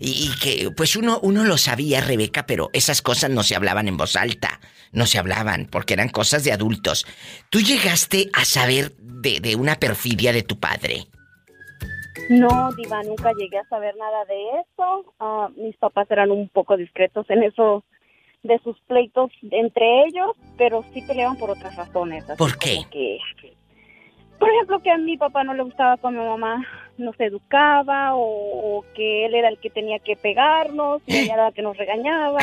Y, 0.00 0.26
y 0.26 0.40
que, 0.40 0.72
pues 0.72 0.96
uno, 0.96 1.20
uno 1.22 1.44
lo 1.44 1.56
sabía, 1.56 2.00
Rebeca, 2.00 2.46
pero 2.46 2.70
esas 2.72 3.00
cosas 3.00 3.30
no 3.30 3.44
se 3.44 3.54
hablaban 3.54 3.86
en 3.86 3.96
voz 3.96 4.16
alta. 4.16 4.58
No 4.90 5.06
se 5.06 5.20
hablaban 5.20 5.68
porque 5.70 5.94
eran 5.94 6.08
cosas 6.08 6.42
de 6.42 6.50
adultos. 6.50 7.06
¿Tú 7.48 7.60
llegaste 7.60 8.28
a 8.32 8.44
saber 8.44 8.90
de, 8.96 9.38
de 9.38 9.54
una 9.54 9.76
perfidia 9.76 10.32
de 10.32 10.42
tu 10.42 10.58
padre? 10.58 11.06
No, 12.28 12.72
Diva, 12.76 13.04
nunca 13.04 13.30
llegué 13.38 13.58
a 13.58 13.68
saber 13.68 13.94
nada 13.96 14.24
de 14.24 14.62
eso. 14.62 15.14
Ah, 15.20 15.48
mis 15.56 15.76
papás 15.76 16.10
eran 16.10 16.32
un 16.32 16.48
poco 16.48 16.76
discretos 16.76 17.30
en 17.30 17.44
eso 17.44 17.84
de 18.42 18.58
sus 18.64 18.80
pleitos 18.88 19.30
entre 19.48 20.06
ellos, 20.06 20.32
pero 20.58 20.84
sí 20.92 21.02
peleaban 21.02 21.36
por 21.36 21.50
otras 21.50 21.76
razones. 21.76 22.24
así 22.24 22.36
¿Por 22.36 22.58
qué? 22.58 22.84
que, 22.90 23.18
por 24.40 24.50
ejemplo, 24.50 24.80
que 24.80 24.90
a 24.90 24.98
mi 24.98 25.16
papá 25.16 25.44
no 25.44 25.54
le 25.54 25.62
gustaba 25.62 25.96
cuando 25.98 26.22
mi 26.22 26.28
mamá 26.28 26.66
nos 26.98 27.14
educaba 27.20 28.14
o, 28.16 28.78
o 28.78 28.84
que 28.94 29.26
él 29.26 29.34
era 29.34 29.48
el 29.48 29.58
que 29.58 29.70
tenía 29.70 29.98
que 30.00 30.16
pegarnos 30.16 31.00
y 31.06 31.16
ella 31.16 31.34
era 31.34 31.44
la 31.44 31.52
que 31.52 31.62
nos 31.62 31.76
regañaba. 31.76 32.40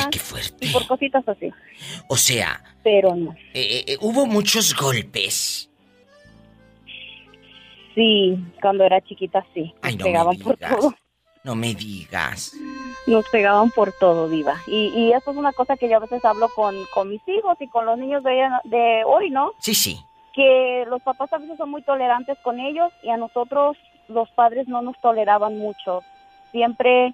Y 0.62 0.68
por 0.72 0.88
cositas 0.88 1.28
así. 1.28 1.52
O 2.08 2.16
sea, 2.16 2.64
Pero 2.84 3.16
no. 3.16 3.32
eh, 3.54 3.84
eh, 3.88 3.98
hubo 4.00 4.26
muchos 4.26 4.74
golpes. 4.76 5.70
Sí, 7.96 8.38
cuando 8.62 8.84
era 8.84 9.02
chiquita 9.02 9.46
sí. 9.54 9.74
Nos 9.74 9.80
Ay, 9.82 9.96
no 9.98 10.06
me 10.06 10.12
pegaban 10.12 10.38
por 10.38 10.56
digas. 10.58 10.76
todo. 10.76 10.94
No 11.44 11.56
me 11.56 11.74
digas. 11.74 12.54
Nos 13.08 13.28
pegaban 13.30 13.72
por 13.72 13.94
todo, 13.94 14.28
Diva. 14.28 14.56
Y, 14.68 14.88
y 14.90 15.14
eso 15.14 15.32
es 15.32 15.38
una 15.38 15.54
cosa 15.54 15.78
que 15.78 15.88
yo 15.90 15.96
a 15.96 16.00
veces 16.02 16.24
hablo 16.26 16.50
con, 16.50 16.76
con 16.94 17.10
mis 17.10 17.22
hijos 17.28 17.56
y 17.62 17.68
con 17.70 17.86
los 17.86 17.98
niños 17.98 18.22
de, 18.24 18.50
de 18.66 19.04
hoy, 19.06 19.30
¿no? 19.30 19.54
Sí, 19.60 19.74
sí. 19.74 19.98
Que 20.38 20.86
los 20.88 21.02
papás 21.02 21.34
a 21.34 21.40
veces 21.40 21.58
son 21.58 21.72
muy 21.72 21.82
tolerantes 21.82 22.38
con 22.44 22.60
ellos 22.60 22.94
y 23.04 23.10
a 23.10 23.18
nosotros 23.18 23.76
los 24.08 24.30
padres 24.30 24.70
no 24.70 24.82
nos 24.82 24.96
toleraban 25.02 25.58
mucho. 25.58 26.04
Siempre 26.52 27.14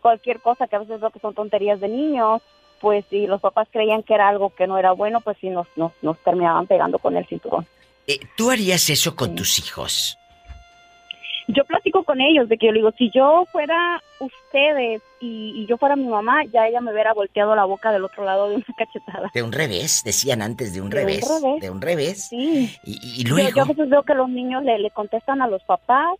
cualquier 0.00 0.40
cosa 0.40 0.66
que 0.66 0.76
a 0.76 0.80
veces 0.80 1.00
veo 1.00 1.10
que 1.10 1.20
son 1.20 1.34
tonterías 1.34 1.78
de 1.78 1.88
niños, 1.88 2.42
pues 2.80 3.04
si 3.10 3.26
los 3.26 3.40
papás 3.40 3.68
creían 3.70 4.02
que 4.02 4.14
era 4.14 4.28
algo 4.28 4.50
que 4.50 4.66
no 4.66 4.78
era 4.78 4.92
bueno, 4.92 5.20
pues 5.20 5.36
sí 5.40 5.50
nos, 5.50 5.68
nos, 5.76 5.92
nos 6.02 6.18
terminaban 6.24 6.66
pegando 6.66 6.98
con 6.98 7.16
el 7.16 7.26
cinturón. 7.26 7.66
Eh, 8.06 8.18
¿Tú 8.36 8.50
harías 8.50 8.88
eso 8.88 9.14
con 9.14 9.34
tus 9.34 9.58
hijos? 9.58 10.18
Yo 11.48 11.64
platico 11.64 12.04
con 12.04 12.20
ellos 12.20 12.48
de 12.48 12.58
que 12.58 12.66
yo 12.66 12.72
le 12.72 12.78
digo, 12.80 12.92
si 12.98 13.10
yo 13.10 13.44
fuera 13.50 14.02
ustedes 14.20 15.02
y, 15.20 15.52
y 15.56 15.66
yo 15.66 15.76
fuera 15.78 15.96
mi 15.96 16.06
mamá, 16.06 16.44
ya 16.52 16.66
ella 16.68 16.80
me 16.80 16.92
hubiera 16.92 17.12
volteado 17.14 17.54
la 17.54 17.64
boca 17.64 17.90
del 17.92 18.04
otro 18.04 18.24
lado 18.24 18.48
de 18.50 18.56
una 18.56 18.64
cachetada. 18.76 19.30
De 19.32 19.42
un 19.42 19.52
revés, 19.52 20.02
decían 20.04 20.42
antes 20.42 20.74
de 20.74 20.80
un 20.82 20.90
De 20.90 20.96
un 20.96 21.06
revés. 21.06 21.28
De 21.60 21.70
un 21.70 21.80
revés. 21.80 22.28
Sí. 22.28 22.70
Y, 22.84 23.20
y 23.20 23.24
Yo, 23.24 23.34
luego. 23.34 23.50
yo 23.56 23.62
a 23.62 23.66
veces 23.66 23.88
veo 23.88 24.02
que 24.02 24.14
los 24.14 24.28
niños 24.28 24.62
le, 24.64 24.78
le 24.78 24.90
contestan 24.90 25.40
a 25.42 25.48
los 25.48 25.62
papás 25.64 26.16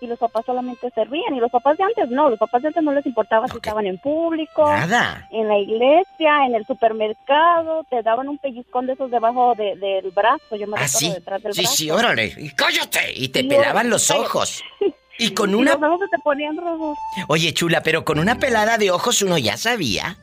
y 0.00 0.06
los 0.06 0.18
papás 0.18 0.44
solamente 0.46 0.90
se 0.94 1.04
ríen. 1.04 1.34
Y 1.34 1.40
los 1.40 1.50
papás 1.50 1.76
de 1.78 1.84
antes 1.84 2.08
no, 2.10 2.28
los 2.30 2.38
papás 2.38 2.62
de 2.62 2.68
antes 2.68 2.82
no 2.82 2.92
les 2.92 3.06
importaba 3.06 3.46
si 3.48 3.56
estaban 3.56 3.86
en 3.86 3.98
público, 3.98 4.66
Nada. 4.66 5.26
en 5.30 5.48
la 5.48 5.58
iglesia, 5.58 6.46
en 6.46 6.54
el 6.54 6.66
supermercado, 6.66 7.84
te 7.88 8.02
daban 8.02 8.28
un 8.28 8.38
pellizcón 8.38 8.86
de 8.86 8.92
esos 8.94 9.10
debajo 9.10 9.54
de- 9.56 9.76
del 9.76 10.10
brazo, 10.10 10.56
yo 10.56 10.66
me 10.66 10.76
¿Ah, 10.78 10.88
sí? 10.88 11.10
detrás 11.12 11.42
del 11.42 11.54
Sí, 11.54 11.62
brazo. 11.62 11.76
sí, 11.76 11.90
órale. 11.90 12.32
Y 12.36 12.50
cállate. 12.50 13.12
Y 13.14 13.28
te 13.28 13.40
Y 13.40 13.48
pelaban 13.48 13.88
los 13.90 14.06
cállate. 14.08 14.26
ojos. 14.26 14.62
Y 15.18 15.30
con 15.32 15.48
Y 15.50 15.54
una... 15.54 15.76
los 15.76 15.82
ojos 15.82 16.00
se 16.10 16.14
te 16.14 16.22
ponían 16.22 16.58
rojos. 16.58 16.98
Oye, 17.28 17.54
chula, 17.54 17.82
pero 17.82 18.04
con 18.04 18.18
una 18.18 18.38
pelada 18.38 18.76
de 18.76 18.90
ojos 18.90 19.22
uno 19.22 19.38
ya 19.38 19.56
sabía 19.56 20.18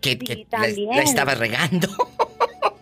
que, 0.00 0.18
que 0.18 0.46
la, 0.50 0.60
la 0.96 1.02
estaba 1.02 1.34
regando. 1.34 1.88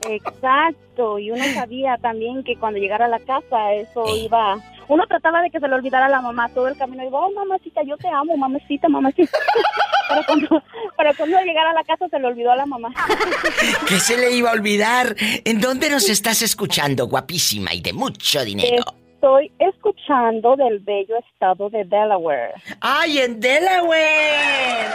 Exacto, 0.09 1.19
y 1.19 1.31
uno 1.31 1.45
sabía 1.55 1.97
también 1.99 2.43
que 2.45 2.57
cuando 2.57 2.79
llegara 2.79 3.07
a 3.07 3.09
la 3.09 3.21
casa 3.21 3.73
eso 3.73 4.05
iba... 4.17 4.57
Uno 4.89 5.07
trataba 5.07 5.41
de 5.43 5.51
que 5.51 5.61
se 5.61 5.69
le 5.69 5.75
olvidara 5.75 6.07
a 6.07 6.11
la 6.11 6.21
mamá 6.21 6.49
todo 6.49 6.69
el 6.69 6.77
camino. 6.77 7.05
Iba, 7.05 7.21
oh, 7.21 7.31
mamacita, 7.31 7.83
yo 7.85 7.97
te 7.97 8.09
amo, 8.09 8.37
mamacita, 8.37 8.89
mamacita. 8.89 9.39
Pero 10.09 10.23
cuando, 10.27 10.63
pero 10.99 11.11
cuando 11.17 11.41
llegara 11.41 11.71
a 11.71 11.75
la 11.75 11.85
casa 11.85 12.07
se 12.09 12.19
le 12.19 12.27
olvidó 12.27 12.51
a 12.51 12.57
la 12.57 12.67
mamá. 12.67 12.93
¿Qué 13.89 13.99
se 13.99 14.19
le 14.19 14.33
iba 14.33 14.51
a 14.51 14.53
olvidar? 14.53 15.17
¿En 15.19 15.59
dónde 15.59 15.89
nos 15.89 16.11
estás 16.11 16.43
escuchando, 16.43 17.07
guapísima 17.07 17.73
y 17.73 17.81
de 17.81 17.95
mucho 17.95 18.45
dinero? 18.45 18.85
Estoy 19.15 19.51
escuchando 19.59 20.57
del 20.57 20.81
bello 20.81 21.17
estado 21.17 21.71
de 21.71 21.85
Delaware. 21.85 22.53
¡Ay, 22.81 23.21
en 23.21 23.41
Delaware! 23.41 24.91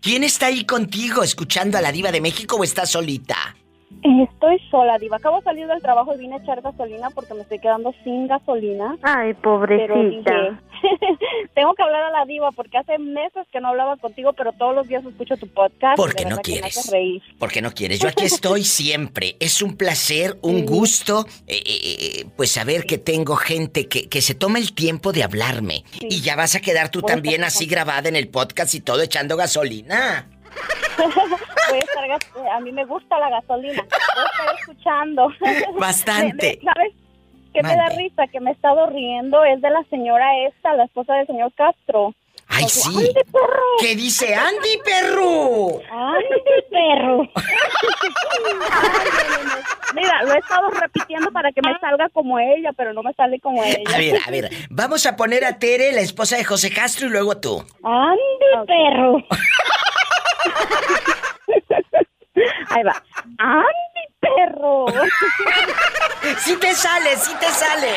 ¿Quién 0.00 0.22
está 0.24 0.46
ahí 0.46 0.64
contigo 0.64 1.22
escuchando 1.22 1.78
a 1.78 1.80
la 1.80 1.90
diva 1.92 2.12
de 2.12 2.20
México 2.20 2.56
o 2.56 2.64
estás 2.64 2.90
solita? 2.90 3.36
Estoy 4.02 4.58
sola, 4.70 4.98
Diva. 4.98 5.16
Acabo 5.16 5.38
de 5.38 5.44
salir 5.44 5.66
del 5.66 5.80
trabajo 5.80 6.14
y 6.14 6.18
vine 6.18 6.34
a 6.34 6.38
echar 6.38 6.60
gasolina 6.60 7.08
porque 7.10 7.32
me 7.32 7.40
estoy 7.40 7.58
quedando 7.58 7.94
sin 8.04 8.26
gasolina. 8.26 8.96
Ay, 9.02 9.32
Pero 9.32 9.58
pobrecita. 9.58 10.34
dije, 10.34 10.58
tengo 11.54 11.74
que 11.74 11.82
hablar 11.82 12.02
a 12.04 12.10
la 12.10 12.24
Diva 12.24 12.50
porque 12.52 12.78
hace 12.78 12.98
meses 12.98 13.46
que 13.52 13.60
no 13.60 13.68
hablaba 13.68 13.96
contigo, 13.96 14.32
pero 14.32 14.52
todos 14.52 14.74
los 14.74 14.88
días 14.88 15.04
escucho 15.04 15.36
tu 15.36 15.48
podcast. 15.48 15.96
¿Por 15.96 16.10
y 16.10 16.12
de 16.12 16.16
qué 16.16 16.24
no 16.26 16.36
quieres? 16.38 16.90
Porque 17.38 17.62
no 17.62 17.72
quieres. 17.72 18.00
Yo 18.00 18.08
aquí 18.08 18.24
estoy 18.24 18.64
siempre. 18.64 19.36
Es 19.40 19.62
un 19.62 19.76
placer, 19.76 20.38
un 20.42 20.64
gusto, 20.66 21.26
eh, 21.46 21.62
eh, 21.64 21.96
eh, 22.20 22.26
pues 22.36 22.50
saber 22.52 22.84
que 22.86 22.98
tengo 22.98 23.36
gente 23.36 23.88
que, 23.88 24.08
que 24.08 24.22
se 24.22 24.34
toma 24.34 24.58
el 24.58 24.74
tiempo 24.74 25.12
de 25.12 25.22
hablarme. 25.24 25.84
Y 26.00 26.20
ya 26.20 26.36
vas 26.36 26.54
a 26.54 26.60
quedar 26.60 26.90
tú 26.90 27.00
Voy 27.00 27.10
también 27.10 27.44
así 27.44 27.66
grabada 27.66 28.08
en 28.08 28.16
el 28.16 28.28
podcast 28.28 28.74
y 28.74 28.80
todo 28.80 29.02
echando 29.02 29.36
gasolina. 29.36 30.28
Voy 30.98 31.78
a 31.78 31.80
estar 31.80 32.06
gas- 32.08 32.30
a 32.54 32.60
mí 32.60 32.70
me 32.72 32.84
gusta 32.84 33.18
la 33.18 33.30
gasolina. 33.30 33.82
Voy 33.82 34.24
a 34.24 34.26
estar 34.26 34.56
escuchando. 34.60 35.28
Bastante. 35.78 36.60
¿Sabes 36.62 36.92
qué 37.54 37.62
me 37.62 37.74
da 37.76 37.88
risa? 37.96 38.26
Que 38.26 38.40
me 38.40 38.50
he 38.50 38.52
estado 38.52 38.84
riendo. 38.86 39.42
Es 39.44 39.62
de 39.62 39.70
la 39.70 39.82
señora 39.88 40.26
esta, 40.46 40.74
la 40.74 40.84
esposa 40.84 41.14
del 41.14 41.26
señor 41.26 41.50
Castro. 41.54 42.12
¡Ay, 42.46 42.64
Porque, 42.64 42.74
sí! 42.74 42.90
¡Andy, 42.94 43.14
perro! 43.32 43.62
¿Qué 43.80 43.96
dice 43.96 44.34
Andy, 44.34 44.78
perro? 44.84 45.80
¡Andy, 45.90 46.62
perro! 46.70 47.22
Mira, 49.94 50.22
lo 50.24 50.34
he 50.34 50.38
estado 50.38 50.68
repitiendo 50.70 51.30
para 51.30 51.52
que 51.52 51.62
me 51.62 51.78
salga 51.78 52.08
como 52.10 52.38
ella, 52.38 52.70
pero 52.76 52.92
no 52.92 53.02
me 53.02 53.12
sale 53.14 53.40
como 53.40 53.62
ella. 53.64 53.78
A 53.94 53.98
ver, 53.98 54.18
a 54.26 54.30
ver. 54.30 54.50
Vamos 54.68 55.06
a 55.06 55.16
poner 55.16 55.44
a 55.44 55.58
Tere, 55.58 55.92
la 55.92 56.00
esposa 56.00 56.36
de 56.36 56.44
José 56.44 56.70
Castro, 56.70 57.06
y 57.06 57.10
luego 57.10 57.38
tú. 57.38 57.64
¡Andy, 57.82 58.66
perro! 58.66 59.16
Ahí 62.70 62.82
va. 62.82 63.00
¡Andy, 63.38 63.93
perro! 64.36 64.86
¡Sí 66.38 66.56
te 66.56 66.74
sale, 66.74 67.16
sí 67.16 67.32
te 67.38 67.46
sale! 67.50 67.88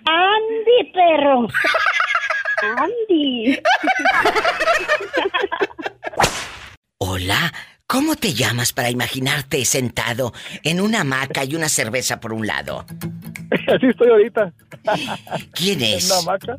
¡Andy, 0.05 0.93
perro! 0.93 1.49
¡Andy! 2.77 3.59
Hola, 6.99 7.53
¿cómo 7.91 8.15
te 8.15 8.35
llamas 8.35 8.73
para 8.73 8.89
imaginarte 8.89 9.65
sentado 9.65 10.33
en 10.63 10.81
una 10.81 11.01
hamaca 11.01 11.45
y 11.45 11.57
una 11.57 11.69
cerveza 11.69 12.21
por 12.21 12.33
un 12.33 12.47
lado? 12.47 12.87
Así 13.67 13.87
estoy 13.87 14.09
ahorita. 14.09 14.53
¿Quién 15.53 15.83
es? 15.83 16.05
En 16.05 16.13
una 16.13 16.21
hamaca. 16.21 16.57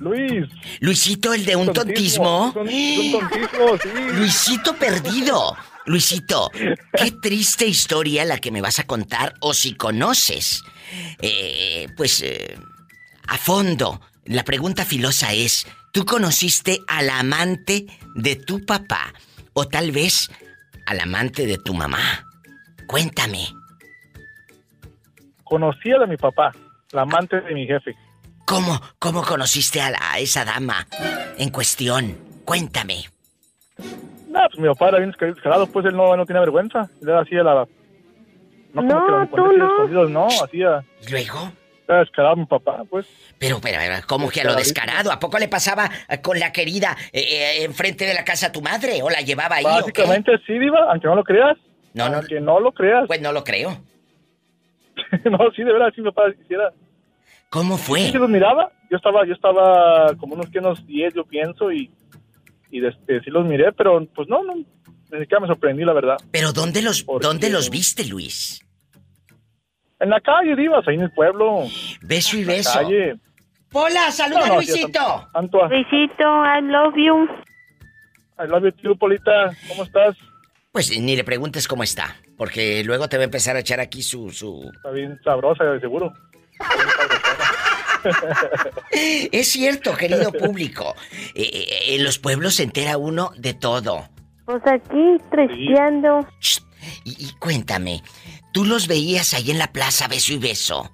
Luis. 0.00 0.48
Luisito, 0.80 1.34
el 1.34 1.44
de 1.44 1.56
un 1.56 1.74
tontismo. 1.74 2.54
Un, 2.56 2.60
un 2.60 3.12
tontismo, 3.12 3.78
sí. 3.82 3.88
Luisito 4.14 4.74
perdido. 4.76 5.56
Luisito, 5.84 6.50
qué 6.52 7.10
triste 7.20 7.66
historia 7.66 8.24
la 8.24 8.38
que 8.38 8.50
me 8.50 8.62
vas 8.62 8.78
a 8.78 8.84
contar 8.84 9.34
o 9.40 9.52
si 9.52 9.74
conoces. 9.74 10.62
Eh, 11.20 11.88
pues 11.96 12.22
eh, 12.22 12.56
a 13.26 13.36
fondo, 13.36 14.00
la 14.24 14.44
pregunta 14.44 14.86
filosa 14.86 15.34
es, 15.34 15.66
¿tú 15.92 16.06
conociste 16.06 16.80
al 16.86 17.10
amante 17.10 17.86
de 18.14 18.36
tu 18.36 18.64
papá 18.64 19.12
o 19.52 19.66
tal 19.66 19.92
vez 19.92 20.30
al 20.86 21.00
amante 21.00 21.46
de 21.46 21.58
tu 21.58 21.74
mamá? 21.74 22.26
Cuéntame. 22.86 23.46
Conocí 25.44 25.90
a 25.92 25.98
la 25.98 26.04
de 26.04 26.10
mi 26.12 26.16
papá, 26.16 26.52
la 26.92 27.02
amante 27.02 27.40
de 27.40 27.54
mi 27.54 27.66
jefe. 27.66 27.94
¿Cómo, 28.46 28.80
cómo 28.98 29.22
conociste 29.22 29.80
a, 29.80 29.90
la- 29.90 29.98
a 30.12 30.18
esa 30.18 30.44
dama 30.44 30.86
en 31.38 31.50
cuestión? 31.50 32.16
Cuéntame. 32.44 33.04
No, 34.28 34.40
pues 34.48 34.58
mi 34.58 34.68
papá 34.68 34.88
era 34.90 34.98
bien 34.98 35.12
descar- 35.12 35.34
descarado, 35.34 35.66
pues 35.66 35.86
él 35.86 35.96
no, 35.96 36.16
no 36.16 36.24
tenía 36.26 36.40
vergüenza. 36.40 36.88
Él 37.02 37.08
era 37.08 37.20
así 37.20 37.36
a 37.36 37.42
la... 37.42 37.66
No, 38.74 38.82
como 38.86 39.06
que 39.06 39.12
los 39.12 39.22
escondidos, 39.24 39.70
escondidos, 39.72 40.10
no, 40.10 40.26
hacía... 40.44 40.84
¿Luego? 41.10 41.52
Descarado 41.98 42.36
mi 42.36 42.46
papá, 42.46 42.82
pues. 42.88 43.06
Pero, 43.38 43.60
pero, 43.60 43.78
¿cómo 44.06 44.28
que 44.30 44.40
a 44.40 44.44
lo 44.44 44.54
descarado? 44.54 45.10
¿A 45.10 45.18
poco 45.18 45.38
le 45.38 45.48
pasaba 45.48 45.90
con 46.22 46.38
la 46.38 46.52
querida 46.52 46.96
eh, 47.12 47.20
eh, 47.20 47.64
enfrente 47.64 48.06
de 48.06 48.14
la 48.14 48.24
casa 48.24 48.48
a 48.48 48.52
tu 48.52 48.62
madre? 48.62 49.02
¿O 49.02 49.10
la 49.10 49.20
llevaba 49.20 49.56
ahí 49.56 49.64
o 49.64 49.68
qué? 49.68 50.02
Básicamente 50.02 50.32
sí, 50.46 50.58
Diva, 50.58 50.90
aunque 50.90 51.06
no 51.08 51.14
lo 51.16 51.24
creas. 51.24 51.56
No, 51.94 52.08
no. 52.08 52.18
Aunque 52.18 52.40
no 52.40 52.60
lo 52.60 52.72
creas. 52.72 53.04
Pues 53.06 53.20
no 53.20 53.32
lo 53.32 53.42
creo. 53.42 53.70
no, 55.24 55.38
sí, 55.54 55.62
de 55.64 55.72
verdad, 55.72 55.88
sí, 55.94 56.00
mi 56.00 56.10
papá 56.10 56.32
quisiera. 56.32 56.72
¿Cómo 57.48 57.76
fue? 57.76 58.00
Sí, 58.00 58.12
sí 58.12 58.18
los 58.18 58.30
miraba. 58.30 58.70
Yo 58.90 58.96
estaba, 58.96 59.26
yo 59.26 59.34
estaba 59.34 60.14
como 60.16 60.34
unos 60.34 60.48
que 60.50 60.58
unos 60.58 60.86
10, 60.86 61.14
yo 61.14 61.24
pienso, 61.24 61.72
y, 61.72 61.90
y 62.70 62.84
este, 62.84 63.20
sí 63.20 63.30
los 63.30 63.46
miré, 63.46 63.72
pero 63.72 64.04
pues 64.14 64.28
no, 64.28 64.42
no, 64.42 64.54
ni 64.54 65.20
siquiera 65.20 65.40
me 65.40 65.46
sorprendí, 65.48 65.84
la 65.84 65.92
verdad. 65.92 66.16
¿Pero 66.30 66.52
dónde 66.52 66.82
los, 66.82 67.04
dónde 67.20 67.50
los 67.50 67.70
viste, 67.70 68.04
Luis? 68.04 68.64
En 70.00 70.10
la 70.10 70.20
calle, 70.20 70.56
Divas, 70.56 70.86
ahí 70.88 70.94
en 70.96 71.02
el 71.02 71.10
pueblo. 71.12 71.64
Beso 72.02 72.36
y 72.36 72.40
En 72.40 72.46
la 72.46 72.52
beso. 72.54 72.72
calle. 72.78 73.16
Hola, 73.72 74.10
saluda 74.10 74.40
No, 74.40 74.46
no, 74.46 74.54
Luisito. 74.56 75.28
Luisito, 75.68 76.44
I 76.44 76.60
love 76.62 76.94
you. 76.96 77.28
I 78.42 78.48
love 78.48 78.64
you 78.64 78.72
too, 78.72 78.96
Polita. 78.96 79.50
¿Cómo 79.68 79.84
estás? 79.84 80.16
Pues 80.72 80.90
ni 80.98 81.16
le 81.16 81.24
preguntes 81.24 81.68
cómo 81.68 81.82
está, 81.82 82.16
porque 82.36 82.82
luego 82.84 83.08
te 83.08 83.16
va 83.16 83.22
a 83.22 83.24
empezar 83.24 83.56
a 83.56 83.60
echar 83.60 83.80
aquí 83.80 84.02
su... 84.02 84.30
su... 84.30 84.70
Está 84.74 84.90
bien 84.90 85.18
sabrosa, 85.24 85.64
de 85.64 85.80
seguro. 85.80 86.12
Es 88.92 89.48
cierto, 89.52 89.94
querido 89.96 90.32
público. 90.32 90.94
Eh, 91.34 91.42
eh, 91.52 91.94
en 91.96 92.04
los 92.04 92.18
pueblos 92.18 92.54
se 92.54 92.62
entera 92.62 92.96
uno 92.96 93.32
de 93.36 93.52
todo. 93.54 94.08
Pues 94.46 94.62
aquí, 94.66 95.16
tresteando. 95.30 96.26
Y, 97.04 97.26
y 97.26 97.32
cuéntame, 97.38 98.02
¿tú 98.52 98.64
los 98.64 98.86
veías 98.88 99.34
ahí 99.34 99.50
en 99.50 99.58
la 99.58 99.72
plaza 99.72 100.08
beso 100.08 100.32
y 100.32 100.38
beso? 100.38 100.90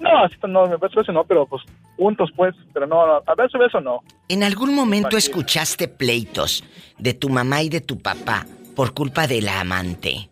No, 0.00 0.24
así 0.24 0.34
no, 0.46 0.68
beso, 0.78 0.96
beso 1.00 1.12
no, 1.12 1.24
pero 1.24 1.46
pues 1.46 1.62
juntos, 1.96 2.30
pues. 2.36 2.54
Pero 2.74 2.86
no, 2.86 3.00
a 3.02 3.34
beso, 3.36 3.58
beso 3.58 3.80
no. 3.80 4.00
¿En 4.28 4.42
algún 4.42 4.74
momento 4.74 5.16
escuchaste 5.16 5.88
pleitos 5.88 6.62
de 6.98 7.14
tu 7.14 7.28
mamá 7.30 7.62
y 7.62 7.68
de 7.70 7.80
tu 7.80 7.98
papá 7.98 8.46
por 8.74 8.92
culpa 8.92 9.26
de 9.26 9.40
la 9.40 9.60
amante? 9.60 10.28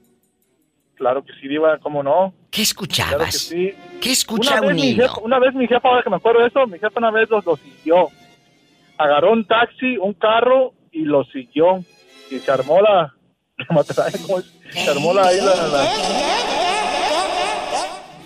Claro 0.96 1.24
que 1.24 1.32
sí, 1.40 1.48
Diva, 1.48 1.78
¿cómo 1.78 2.02
no? 2.02 2.34
¿Qué 2.50 2.62
escuchabas? 2.62 3.14
Claro 3.14 3.24
que 3.24 3.32
sí. 3.32 3.72
¿Qué 4.00 4.12
escucha 4.12 4.58
una 4.60 4.68
un 4.68 4.76
niño? 4.76 5.02
jefa- 5.08 5.22
una 5.22 5.38
vez 5.38 5.54
mi 5.54 5.66
jefa, 5.66 5.88
ahora 5.88 6.02
que 6.02 6.10
me 6.10 6.16
acuerdo 6.16 6.40
de 6.42 6.48
eso, 6.48 6.66
mi 6.66 6.78
jefa 6.78 6.98
una 6.98 7.10
vez 7.10 7.30
los, 7.30 7.44
los 7.46 7.58
siguió. 7.60 8.08
Agarró 8.98 9.32
un 9.32 9.46
taxi, 9.46 9.96
un 9.96 10.12
carro 10.12 10.72
y 10.92 11.04
los 11.04 11.26
siguió. 11.30 11.78
Y 12.30 12.38
se 12.38 12.50
armó 12.50 12.80
la, 12.82 13.13
como 13.68 13.82
se 13.84 14.00
armó 14.90 15.14
la, 15.14 15.28
ahí 15.28 15.36
la, 15.38 15.54
la- 15.68 15.94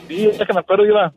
Sí, 0.08 0.26
es 0.26 0.38
que 0.38 0.52
me 0.54 0.60
acuerdo, 0.60 0.86
iba. 0.86 1.12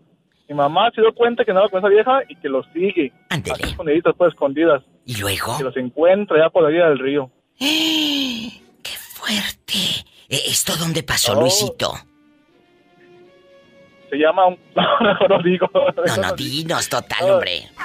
Mi 0.50 0.56
mamá 0.56 0.92
se 0.94 1.00
dio 1.02 1.14
cuenta 1.14 1.46
que 1.46 1.52
andaba 1.52 1.70
con 1.70 1.80
esa 1.80 1.88
vieja 1.88 2.20
y 2.28 2.36
que 2.36 2.50
los 2.50 2.66
sigue. 2.74 3.14
Así 3.30 3.44
escondiditas, 3.64 4.14
pues, 4.18 4.34
escondidas. 4.34 4.84
¿Y 5.06 5.16
luego? 5.16 5.58
Que 5.58 5.64
los 5.64 5.78
encuentra 5.78 6.38
ya 6.38 6.50
por 6.50 6.64
la 6.64 6.68
orilla 6.68 6.90
del 6.90 7.00
río. 7.00 7.32
¡Qué 7.58 8.98
fuerte! 9.14 9.78
Eh, 10.30 10.42
¿Esto 10.48 10.76
dónde 10.76 11.04
pasó, 11.04 11.38
Oh. 11.38 11.42
Luisito? 11.42 11.94
Se 14.10 14.18
llama 14.18 14.48
un... 14.48 14.60
No, 14.76 15.28
no 15.30 15.42
digo. 15.42 15.70
No, 15.74 16.18
no, 16.18 16.34
dinos, 16.36 16.90
total, 16.90 17.32
hombre. 17.32 17.70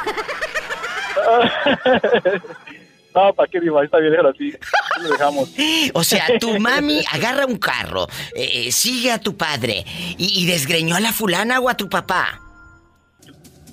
No, 3.16 3.32
¿para 3.32 3.48
qué 3.48 3.60
digo? 3.60 3.78
Ahí 3.78 3.86
está 3.86 3.98
bien, 3.98 4.14
así. 4.26 4.52
Ahí 4.52 5.02
Lo 5.02 5.08
dejamos. 5.08 5.48
O 5.94 6.04
sea, 6.04 6.26
tu 6.38 6.58
mami 6.60 7.02
agarra 7.12 7.46
un 7.46 7.56
carro, 7.56 8.06
eh, 8.34 8.70
sigue 8.70 9.10
a 9.10 9.18
tu 9.18 9.36
padre 9.36 9.84
y, 10.18 10.42
y 10.42 10.46
desgreñó 10.46 10.96
a 10.96 11.00
la 11.00 11.12
fulana 11.12 11.58
o 11.60 11.70
a 11.70 11.76
tu 11.76 11.88
papá. 11.88 12.40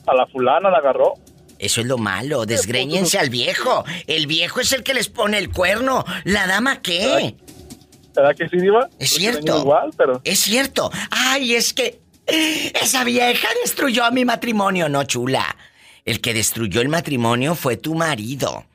A 0.07 0.14
la 0.14 0.26
fulana 0.28 0.70
la 0.70 0.78
agarró. 0.78 1.15
Eso 1.60 1.82
es 1.82 1.88
lo 1.88 1.98
malo, 1.98 2.45
desgreñense 2.45 3.20
al 3.20 3.30
viejo. 3.30 3.84
El 4.07 4.28
viejo 4.28 4.61
es 4.61 4.72
el 4.74 4.84
que 4.84 4.94
les 4.94 5.10
pone 5.10 5.38
el 5.38 5.49
cuerno. 5.49 6.06
¿La 6.24 6.48
dama 6.48 6.82
qué? 6.82 7.36
¿Verdad 8.15 8.36
que 8.36 8.49
sí, 8.49 8.57
Diva? 8.57 8.90
Es 8.99 9.11
cierto. 9.11 9.60
Igual, 9.60 9.91
pero... 9.98 10.22
Es 10.24 10.40
cierto. 10.40 10.91
Ay, 11.10 11.56
es 11.56 11.74
que 11.74 12.02
esa 12.26 13.03
vieja 13.03 13.48
destruyó 13.61 14.10
mi 14.11 14.26
matrimonio, 14.26 14.90
no 14.90 15.03
chula. 15.03 15.56
El 16.06 16.22
que 16.22 16.34
destruyó 16.34 16.82
el 16.82 16.90
matrimonio 16.90 17.56
fue 17.56 17.78
tu 17.78 17.95
marido. 17.95 18.65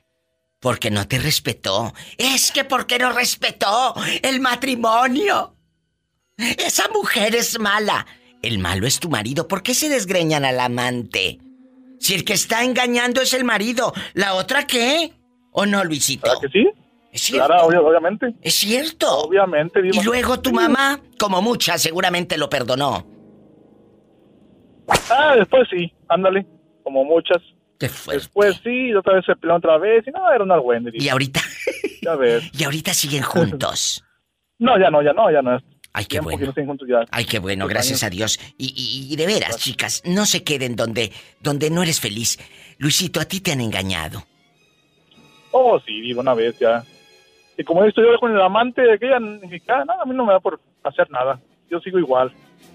Porque 0.61 0.91
no 0.91 1.07
te 1.07 1.19
respetó. 1.19 1.93
Es 2.17 2.51
que 2.51 2.65
porque 2.65 2.99
no 2.99 3.13
respetó 3.13 3.95
el 4.23 4.41
matrimonio. 4.41 5.55
Esa 6.37 6.89
mujer 6.89 7.35
es 7.35 7.59
mala. 7.61 8.07
El 8.43 8.59
malo 8.59 8.87
es 8.87 8.99
tu 9.01 9.09
marido. 9.09 9.47
¿Por 9.49 9.63
qué 9.63 9.75
se 9.75 9.89
desgreñan 9.89 10.45
al 10.45 10.59
amante? 10.61 11.39
Si 12.01 12.15
el 12.15 12.25
que 12.25 12.33
está 12.35 12.63
engañando 12.65 13.21
es 13.21 13.35
el 13.35 13.45
marido, 13.45 13.93
¿la 14.15 14.35
otra 14.35 14.67
qué? 14.67 15.13
¿O 15.53 15.67
no, 15.67 15.83
Luisito? 15.85 16.27
¿Verdad 16.29 16.41
que 16.43 16.49
sí? 16.49 16.69
Es 17.13 17.23
cierto. 17.23 17.47
Claro, 17.47 17.67
obvio- 17.67 17.87
obviamente. 17.89 18.35
Es 18.43 18.55
cierto. 18.55 19.19
Obviamente, 19.21 19.81
Diva. 19.83 19.97
Y 19.97 20.05
luego 20.05 20.41
tu 20.41 20.53
mamá, 20.53 21.01
como 21.19 21.41
muchas, 21.43 21.81
seguramente 21.83 22.37
lo 22.37 22.49
perdonó. 22.51 23.07
Ah, 25.11 25.35
después 25.37 25.67
sí, 25.71 25.93
ándale. 26.09 26.47
Como 26.85 27.05
muchas. 27.05 27.39
Qué 27.79 27.89
fuerte. 27.89 28.21
Después 28.25 28.61
sí, 28.65 28.93
otra 28.95 29.15
vez 29.15 29.25
se 29.25 29.37
peleó 29.37 29.57
otra 29.57 29.79
vez. 29.79 30.05
Y 30.07 30.11
no, 30.11 30.31
era 30.33 30.43
una 30.45 30.59
buena. 30.59 30.91
Y 30.93 31.09
ahorita, 31.09 31.41
Ya 32.03 32.17
ves. 32.17 32.51
y 32.53 32.65
ahorita 32.65 32.93
siguen 32.95 33.23
juntos. 33.23 34.05
No, 34.61 34.77
ya 34.77 34.91
no, 34.91 35.01
ya 35.03 35.13
no, 35.13 35.31
ya 35.31 35.41
no. 35.41 35.57
Ay, 35.93 36.05
qué 36.07 36.19
bueno. 36.19 36.53
no. 36.53 37.03
Ay, 37.13 37.25
qué 37.27 37.39
bueno, 37.39 37.69
gracias 37.69 38.03
a 38.03 38.11
Dios. 38.11 38.41
Y, 38.59 38.75
y- 38.77 39.13
y 39.13 39.15
de 39.15 39.25
veras, 39.25 39.57
chicas, 39.59 40.03
no 40.05 40.27
se 40.27 40.43
queden 40.43 40.75
donde, 40.75 41.13
donde 41.41 41.71
no 41.71 41.81
eres 41.85 42.01
feliz. 42.01 42.39
Luisito, 42.79 43.21
a 43.21 43.25
ti 43.25 43.41
te 43.41 43.53
han 43.53 43.61
engañado. 43.61 44.25
Oh, 45.53 45.79
sí, 45.87 46.01
digo 46.01 46.21
una 46.23 46.35
vez 46.35 46.59
ya. 46.59 46.83
Y 47.57 47.63
como 47.63 47.85
estoy 47.85 48.05
yo 48.05 48.19
con 48.19 48.33
el 48.33 48.41
amante 48.41 48.83
de 48.83 48.95
aquella, 48.95 49.19
siquiera, 49.43 49.85
nada, 49.85 50.03
a 50.03 50.07
mí 50.07 50.15
no 50.15 50.27
me 50.27 50.33
da 50.33 50.41
por 50.41 50.61
hacer 50.83 51.09
nada. 51.11 51.39
Yo 51.71 51.79
sigo 51.79 52.01
igual. 52.01 52.33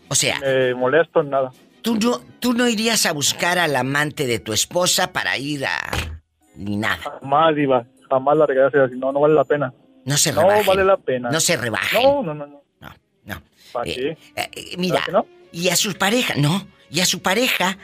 O 0.07 0.15
sea, 0.15 0.39
Me 0.39 0.73
molesto 0.73 1.19
en 1.19 1.29
nada. 1.31 1.51
Tú 1.83 1.95
no, 1.97 2.21
tú 2.39 2.53
no 2.53 2.67
irías 2.67 3.05
a 3.05 3.11
buscar 3.13 3.59
al 3.59 3.75
amante 3.75 4.25
de 4.25 4.39
tu 4.39 4.53
esposa 4.53 5.11
para 5.13 5.37
ir 5.37 5.65
a... 5.65 5.77
ni 6.55 6.77
nada. 6.77 6.97
Jamás, 7.21 7.55
Diva. 7.55 7.85
Jamás 8.09 8.37
la 8.37 8.45
regalas 8.47 8.73
así. 8.75 8.95
No, 8.97 9.11
no 9.11 9.19
vale 9.19 9.35
la 9.35 9.43
pena. 9.45 9.73
No 10.05 10.17
se 10.17 10.31
No 10.33 10.41
rebajen. 10.41 10.65
vale 10.65 10.83
la 10.85 10.97
pena. 10.97 11.29
No 11.29 11.39
se 11.39 11.55
rebajen. 11.57 12.01
No, 12.03 12.23
no, 12.23 12.33
no. 12.33 12.45
no. 12.47 12.63
no. 13.25 13.41
¿Para 13.71 13.89
Eh, 13.89 13.93
qué? 13.95 14.09
eh, 14.41 14.49
eh, 14.55 14.75
mira, 14.77 15.03
¿Verdad 15.05 15.05
que 15.05 15.11
no? 15.11 15.27
y 15.51 15.69
a 15.69 15.75
su 15.75 15.93
pareja, 15.93 16.33
no, 16.37 16.67
y 16.89 16.99
a 16.99 17.05
su 17.05 17.21
pareja, 17.21 17.77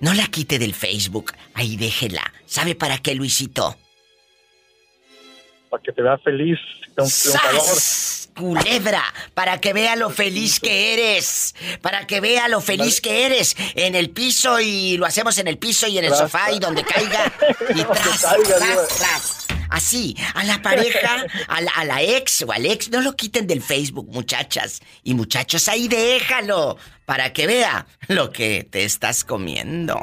no 0.00 0.12
la 0.14 0.26
quite 0.26 0.58
del 0.58 0.74
Facebook, 0.74 1.32
ahí 1.54 1.76
déjela. 1.76 2.32
¿Sabe 2.46 2.74
para 2.74 2.98
qué, 2.98 3.14
Luisito? 3.14 3.76
Para 5.70 5.82
que 5.82 5.92
te 5.92 6.02
veas 6.02 6.20
feliz. 6.22 6.58
¡Sas! 7.04 8.29
Culebra, 8.40 9.04
para 9.34 9.60
que 9.60 9.74
vea 9.74 9.96
lo 9.96 10.08
feliz 10.08 10.60
que 10.60 10.94
eres, 10.94 11.54
para 11.82 12.06
que 12.06 12.22
vea 12.22 12.48
lo 12.48 12.62
feliz 12.62 13.02
que 13.02 13.26
eres 13.26 13.54
en 13.74 13.94
el 13.94 14.08
piso 14.08 14.58
y 14.60 14.96
lo 14.96 15.04
hacemos 15.04 15.36
en 15.36 15.46
el 15.46 15.58
piso 15.58 15.86
y 15.86 15.98
en 15.98 16.06
el 16.06 16.14
sofá 16.14 16.50
y 16.50 16.58
donde 16.58 16.82
caiga 16.82 17.30
y 17.74 17.84
tras, 17.84 18.20
tras, 18.20 18.88
tras. 18.88 19.46
Así, 19.68 20.16
a 20.34 20.42
la 20.44 20.62
pareja, 20.62 21.26
a 21.48 21.60
la, 21.60 21.70
a 21.72 21.84
la 21.84 22.00
ex 22.00 22.40
o 22.42 22.50
al 22.50 22.64
ex, 22.64 22.88
no 22.88 23.02
lo 23.02 23.14
quiten 23.14 23.46
del 23.46 23.62
Facebook, 23.62 24.08
muchachas. 24.10 24.80
Y 25.02 25.12
muchachos, 25.12 25.68
ahí 25.68 25.86
déjalo, 25.86 26.78
para 27.04 27.34
que 27.34 27.46
vea 27.46 27.86
lo 28.08 28.30
que 28.30 28.66
te 28.70 28.84
estás 28.84 29.22
comiendo. 29.22 30.00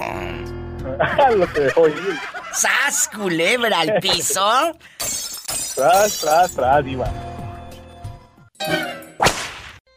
lo 1.35 1.53
que 1.53 1.61
dejó 1.61 1.87
ir. 1.87 2.19
¡Sas, 2.53 3.09
culebra 3.09 3.79
al 3.79 3.95
piso! 3.95 4.77
Tras, 5.75 6.19
tras, 6.19 6.51
tras, 6.51 6.85
Diva. 6.85 7.11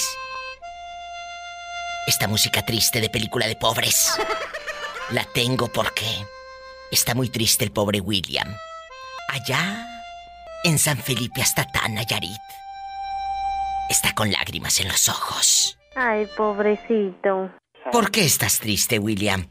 Esta 2.07 2.27
música 2.27 2.63
triste 2.63 3.01
de 3.01 3.09
película 3.09 3.47
de 3.47 3.55
pobres. 3.55 4.11
La 5.09 5.23
tengo 5.23 5.67
porque 5.67 6.27
está 6.91 7.16
muy 7.16 7.30
triste 7.30 7.66
el 7.66 7.72
pobre 7.72 7.99
William. 7.99 8.48
Allá, 9.30 9.86
en 10.64 10.78
San 10.78 10.98
Felipe 10.98 11.41
hasta 11.41 11.66
Nayarit. 11.90 12.41
Está 13.90 14.14
con 14.16 14.32
lágrimas 14.32 14.80
en 14.80 14.88
los 14.88 15.10
ojos. 15.10 15.78
Ay, 15.95 16.28
pobrecito. 16.36 17.52
¿Por 17.91 18.12
qué 18.12 18.26
estás 18.26 18.60
triste, 18.60 18.99
William? 18.99 19.45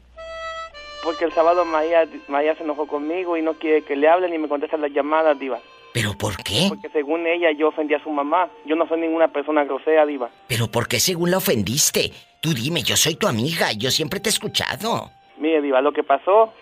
Porque 1.03 1.25
el 1.25 1.33
sábado 1.33 1.65
Maya, 1.65 2.05
Maya 2.27 2.55
se 2.55 2.63
enojó 2.63 2.87
conmigo 2.87 3.37
y 3.37 3.41
no 3.41 3.53
quiere 3.53 3.83
que 3.83 3.95
le 3.95 4.09
hable 4.09 4.29
ni 4.29 4.37
me 4.37 4.47
contesta 4.47 4.75
las 4.77 4.91
llamadas, 4.91 5.39
Diva. 5.39 5.59
¿Pero 5.93 6.17
por 6.17 6.35
qué? 6.43 6.65
Porque 6.67 6.89
según 6.89 7.25
ella 7.25 7.51
yo 7.57 7.69
ofendí 7.69 7.93
a 7.93 8.03
su 8.03 8.09
mamá. 8.09 8.49
Yo 8.65 8.75
no 8.75 8.85
soy 8.87 8.99
ninguna 8.99 9.29
persona 9.29 9.63
grosera, 9.63 10.05
Diva. 10.05 10.29
¿Pero 10.47 10.67
por 10.67 10.87
qué 10.87 10.99
según 10.99 11.31
la 11.31 11.37
ofendiste? 11.37 12.11
Tú 12.41 12.53
dime, 12.53 12.83
yo 12.83 12.97
soy 12.97 13.15
tu 13.15 13.27
amiga, 13.27 13.71
yo 13.71 13.89
siempre 13.91 14.19
te 14.19 14.29
he 14.29 14.31
escuchado. 14.31 15.11
Mire, 15.37 15.61
Diva, 15.61 15.81
lo 15.81 15.93
que 15.93 16.03
pasó 16.03 16.53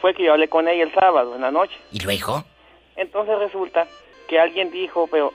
fue 0.00 0.14
que 0.14 0.24
yo 0.24 0.32
hablé 0.32 0.48
con 0.48 0.68
ella 0.68 0.82
el 0.82 0.92
sábado 0.92 1.34
en 1.34 1.42
la 1.42 1.50
noche. 1.50 1.76
¿Y 1.92 2.00
luego? 2.00 2.44
Entonces 2.96 3.38
resulta 3.38 3.86
que 4.28 4.38
alguien 4.38 4.70
dijo, 4.70 5.08
pero 5.10 5.32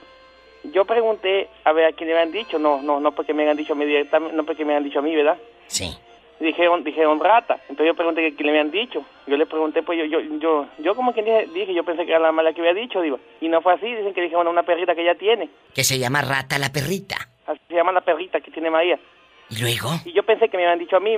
yo 0.63 0.85
pregunté 0.85 1.49
a 1.63 1.71
ver 1.71 1.85
a 1.85 1.91
quién 1.93 2.09
le 2.09 2.17
habían 2.17 2.31
dicho. 2.31 2.59
No, 2.59 2.81
no, 2.81 2.99
no 2.99 3.11
porque 3.13 3.33
me 3.33 3.43
hayan 3.43 3.57
dicho 3.57 3.73
a 3.73 3.75
mí 3.75 3.85
directamente, 3.85 4.35
no 4.35 4.45
porque 4.45 4.65
me 4.65 4.73
hayan 4.73 4.83
dicho 4.83 4.99
a 4.99 5.01
mí, 5.01 5.15
¿verdad? 5.15 5.37
Sí. 5.67 5.95
Dijeron, 6.39 6.83
dijeron 6.83 7.19
rata. 7.19 7.55
Entonces 7.69 7.87
yo 7.87 7.95
pregunté 7.95 8.21
que 8.21 8.35
quién 8.35 8.47
le 8.47 8.51
habían 8.51 8.71
dicho. 8.71 9.05
Yo 9.27 9.37
le 9.37 9.45
pregunté, 9.45 9.81
pues 9.81 9.97
yo, 9.99 10.05
yo, 10.05 10.19
yo, 10.39 10.67
yo 10.79 10.95
como 10.95 11.13
quien 11.13 11.25
dije, 11.25 11.47
dije, 11.53 11.73
yo 11.73 11.83
pensé 11.83 12.05
que 12.05 12.11
era 12.11 12.19
la 12.19 12.31
mala 12.31 12.53
que 12.53 12.59
había 12.61 12.73
dicho, 12.73 13.01
Diva. 13.01 13.17
Y 13.39 13.47
no 13.47 13.61
fue 13.61 13.73
así, 13.73 13.85
dicen 13.85 14.13
que 14.13 14.21
dijeron 14.21 14.47
a 14.47 14.49
una 14.49 14.63
perrita 14.63 14.93
que 14.95 15.01
ella 15.01 15.15
tiene. 15.15 15.49
Que 15.73 15.83
se 15.83 15.97
llama 15.99 16.21
Rata 16.21 16.57
la 16.57 16.71
perrita. 16.71 17.15
Así 17.45 17.59
se 17.67 17.75
llama 17.75 17.91
la 17.91 18.01
perrita 18.01 18.41
que 18.41 18.51
tiene 18.51 18.69
María. 18.69 18.99
¿Y 19.49 19.61
luego? 19.61 19.89
Y 20.05 20.11
yo 20.13 20.23
pensé 20.23 20.49
que 20.49 20.57
me 20.57 20.63
habían 20.63 20.79
dicho 20.79 20.97
a 20.97 20.99
mí, 20.99 21.17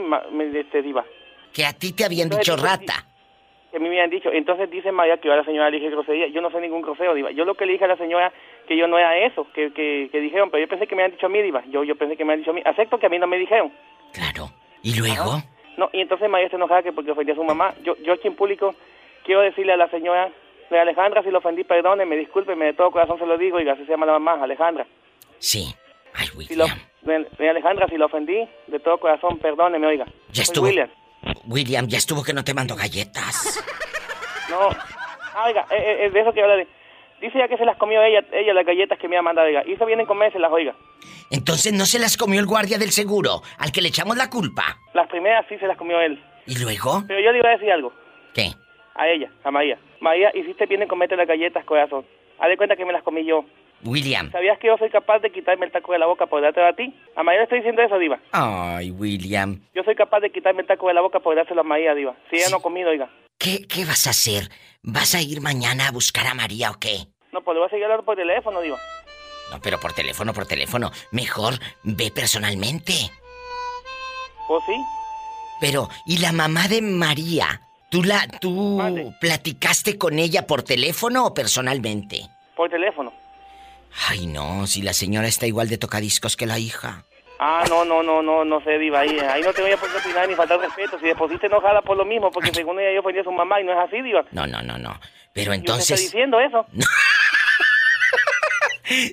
este, 0.53 0.81
Diva. 0.81 1.05
Que 1.53 1.65
a 1.65 1.73
ti 1.73 1.93
te 1.93 2.05
habían 2.05 2.25
Entonces, 2.25 2.53
dicho 2.53 2.63
rata. 2.63 3.07
Que 3.75 3.79
a 3.79 3.81
mí 3.81 3.89
me 3.89 3.95
habían 3.99 4.09
dicho. 4.09 4.31
Entonces 4.31 4.71
dice 4.71 4.89
María 4.93 5.17
que 5.17 5.27
yo 5.27 5.33
a 5.33 5.37
la 5.37 5.43
señora 5.43 5.69
le 5.69 5.77
dije 5.77 5.89
grosería. 5.89 6.27
Yo 6.27 6.39
no 6.39 6.49
soy 6.49 6.61
ningún 6.61 6.81
grosero, 6.81 7.13
Diva. 7.13 7.31
Yo 7.31 7.43
lo 7.43 7.55
que 7.55 7.65
le 7.65 7.73
dije 7.73 7.83
a 7.83 7.89
la 7.89 7.97
señora 7.97 8.31
que 8.65 8.77
yo 8.77 8.87
no 8.87 8.97
era 8.97 9.17
eso, 9.17 9.45
que, 9.53 9.73
que, 9.73 10.07
que 10.09 10.19
dijeron, 10.21 10.49
pero 10.49 10.63
yo 10.63 10.69
pensé 10.69 10.87
que 10.87 10.95
me 10.95 11.03
habían 11.03 11.17
dicho 11.17 11.25
a 11.25 11.29
mí, 11.29 11.41
Diva. 11.41 11.61
Yo, 11.67 11.83
yo 11.83 11.97
pensé 11.97 12.15
que 12.15 12.23
me 12.23 12.31
habían 12.31 12.43
dicho 12.43 12.51
a 12.51 12.53
mí. 12.53 12.61
Acepto 12.63 12.97
que 12.97 13.07
a 13.07 13.09
mí 13.09 13.19
no 13.19 13.27
me 13.27 13.37
dijeron. 13.37 13.73
¿Y 14.81 14.97
luego? 14.97 15.41
No, 15.75 15.89
y 15.91 15.99
entonces 15.99 16.29
María 16.29 16.47
se 16.47 16.55
enojaba 16.55 16.83
que 16.83 16.93
porque 16.93 17.11
ofendí 17.11 17.33
a 17.33 17.35
su 17.35 17.43
mamá. 17.43 17.73
Yo, 17.83 17.97
yo 17.97 18.13
aquí 18.13 18.29
en 18.29 18.35
público 18.35 18.75
quiero 19.25 19.41
decirle 19.41 19.73
a 19.73 19.77
la 19.77 19.89
señora 19.89 20.31
de 20.69 20.79
Alejandra, 20.79 21.21
si 21.21 21.31
lo 21.31 21.39
ofendí, 21.39 21.65
perdóneme, 21.65 22.15
discúlpeme, 22.15 22.65
de 22.65 22.73
todo 22.73 22.91
corazón 22.91 23.19
se 23.19 23.25
lo 23.25 23.37
digo, 23.37 23.59
y 23.59 23.67
así 23.67 23.83
se 23.83 23.91
llama 23.91 24.05
la 24.05 24.13
mamá, 24.13 24.41
Alejandra. 24.41 24.87
Sí. 25.37 25.75
Si 26.47 26.55
lo, 26.55 26.65
de, 27.01 27.27
de 27.37 27.49
Alejandra, 27.49 27.87
si 27.89 27.97
lo 27.97 28.05
ofendí, 28.05 28.47
de 28.67 28.79
todo 28.79 28.97
corazón, 28.99 29.37
perdóneme, 29.37 29.85
oiga. 29.85 30.05
Ya 30.31 30.43
estuvo. 30.43 30.65
William. 30.65 30.89
William, 31.47 31.87
ya 31.87 31.97
estuvo 31.97 32.23
que 32.23 32.33
no 32.33 32.43
te 32.43 32.53
mando 32.53 32.75
galletas. 32.75 33.59
No. 34.47 34.69
Ah, 34.69 35.45
oiga, 35.47 35.65
eh, 35.71 36.05
eh, 36.05 36.09
de 36.11 36.19
eso 36.21 36.31
que 36.31 36.41
habla 36.41 36.55
de... 36.55 36.67
Dice 37.19 37.39
ya 37.39 37.47
que 37.47 37.57
se 37.57 37.65
las 37.65 37.77
comió 37.77 38.01
ella, 38.03 38.23
ella 38.31 38.53
las 38.53 38.65
galletas 38.65 38.99
que 38.99 39.07
me 39.07 39.17
ha 39.17 39.21
mandado, 39.23 39.47
oiga. 39.47 39.63
Y 39.65 39.75
se 39.75 39.83
vienen 39.85 40.05
con 40.05 40.19
las 40.19 40.51
oiga. 40.51 40.75
Entonces 41.31 41.73
no 41.73 41.85
se 41.85 41.97
las 41.97 42.15
comió 42.15 42.39
el 42.39 42.45
guardia 42.45 42.77
del 42.77 42.91
seguro, 42.91 43.41
al 43.57 43.71
que 43.71 43.81
le 43.81 43.89
echamos 43.89 44.17
la 44.17 44.29
culpa. 44.29 44.77
Las 44.93 45.07
primeras 45.07 45.45
sí 45.49 45.57
se 45.57 45.65
las 45.67 45.77
comió 45.77 45.99
él. 45.99 46.23
¿Y 46.45 46.59
luego? 46.59 47.03
Pero 47.07 47.19
yo 47.19 47.31
le 47.31 47.39
iba 47.39 47.49
a 47.49 47.53
decir 47.53 47.71
algo. 47.71 47.91
¿Qué? 48.33 48.51
A 48.93 49.07
ella, 49.07 49.31
a 49.43 49.51
María. 49.51 49.79
María, 49.99 50.31
hiciste 50.35 50.67
bien 50.67 50.83
en 50.83 50.87
comerte 50.87 51.15
las 51.15 51.27
galletas, 51.27 51.65
corazón. 51.65 52.05
Haz 52.39 52.49
de 52.49 52.57
cuenta 52.57 52.75
que 52.75 52.85
me 52.85 52.93
las 52.93 53.03
comí 53.03 53.25
yo. 53.25 53.45
William. 53.83 54.31
¿Sabías 54.31 54.57
que 54.59 54.67
yo 54.67 54.77
soy 54.77 54.89
capaz 54.89 55.19
de 55.19 55.31
quitarme 55.31 55.65
el 55.65 55.71
taco 55.71 55.91
de 55.91 55.99
la 55.99 56.05
boca 56.05 56.25
por 56.25 56.41
dártelo 56.41 56.67
a 56.67 56.73
ti? 56.73 56.93
A 57.15 57.23
María 57.23 57.39
le 57.39 57.43
estoy 57.43 57.59
diciendo 57.59 57.81
eso, 57.81 57.97
Diva. 57.97 58.19
Ay, 58.31 58.91
William. 58.91 59.61
Yo 59.73 59.83
soy 59.83 59.95
capaz 59.95 60.21
de 60.21 60.31
quitarme 60.31 60.61
el 60.61 60.67
taco 60.67 60.87
de 60.87 60.93
la 60.93 61.01
boca 61.01 61.19
por 61.19 61.35
dárselo 61.35 61.61
a 61.61 61.63
María, 61.63 61.93
Diva. 61.93 62.15
Si 62.29 62.37
ella 62.37 62.49
no 62.49 62.57
ha 62.57 62.61
comido, 62.61 62.89
oiga. 62.89 63.09
¿Qué, 63.37 63.67
¿Qué 63.67 63.85
vas 63.85 64.07
a 64.07 64.11
hacer? 64.11 64.49
¿Vas 64.81 65.13
a 65.13 65.21
ir 65.21 65.41
mañana 65.41 65.87
a 65.87 65.91
buscar 65.91 66.27
a 66.27 66.33
María 66.33 66.71
o 66.71 66.79
qué? 66.79 67.07
No, 67.31 67.41
pues 67.41 67.55
le 67.55 67.59
voy 67.59 67.67
a 67.67 67.69
seguir 67.69 67.85
hablando 67.85 68.05
por 68.05 68.15
teléfono, 68.15 68.61
Diva. 68.61 68.77
No, 69.51 69.59
pero 69.61 69.79
por 69.79 69.93
teléfono, 69.93 70.33
por 70.33 70.47
teléfono. 70.47 70.91
Mejor 71.11 71.55
ve 71.83 72.11
personalmente. 72.13 72.93
¿Pues 74.47 74.63
sí? 74.65 74.75
Pero, 75.59 75.89
¿y 76.05 76.17
la 76.17 76.31
mamá 76.31 76.67
de 76.67 76.81
María? 76.81 77.61
¿Tú 77.89 78.03
la, 78.03 78.27
tú 78.41 78.81
platicaste 79.21 79.97
con 79.97 80.19
ella 80.19 80.47
por 80.47 80.63
teléfono 80.63 81.27
o 81.27 81.33
personalmente? 81.33 82.21
Por 82.55 82.69
teléfono. 82.69 83.13
Ay, 84.09 84.27
no, 84.27 84.67
si 84.67 84.81
la 84.81 84.93
señora 84.93 85.27
está 85.27 85.47
igual 85.47 85.69
de 85.69 85.77
tocadiscos 85.77 86.35
que 86.35 86.45
la 86.45 86.59
hija. 86.59 87.03
Ah, 87.39 87.63
no, 87.69 87.83
no, 87.83 88.01
no, 88.01 88.21
no, 88.21 88.45
no 88.45 88.61
sé, 88.61 88.77
Diva. 88.77 88.99
Ahí, 88.99 89.17
ahí 89.19 89.41
no 89.41 89.51
te 89.53 89.61
voy 89.61 89.71
a 89.71 89.77
poner 89.77 89.97
opinar 89.97 90.27
ni 90.27 90.35
faltar 90.35 90.59
respeto. 90.59 90.97
Si 90.99 91.05
después 91.05 91.37
te 91.39 91.47
enojada 91.47 91.81
por 91.81 91.97
lo 91.97 92.05
mismo, 92.05 92.31
porque 92.31 92.53
según 92.53 92.79
ella 92.79 92.93
yo 92.93 93.03
ponía 93.03 93.21
a 93.21 93.23
su 93.25 93.31
mamá 93.31 93.59
y 93.59 93.65
no 93.65 93.73
es 93.73 93.79
así, 93.79 94.01
Diva. 94.01 94.23
No, 94.31 94.47
no, 94.47 94.61
no, 94.61 94.77
no. 94.77 94.99
Pero 95.33 95.53
¿Y 95.53 95.57
usted 95.57 95.73
está 95.73 95.73
entonces. 95.73 96.01
diciendo 96.01 96.39
eso? 96.39 96.65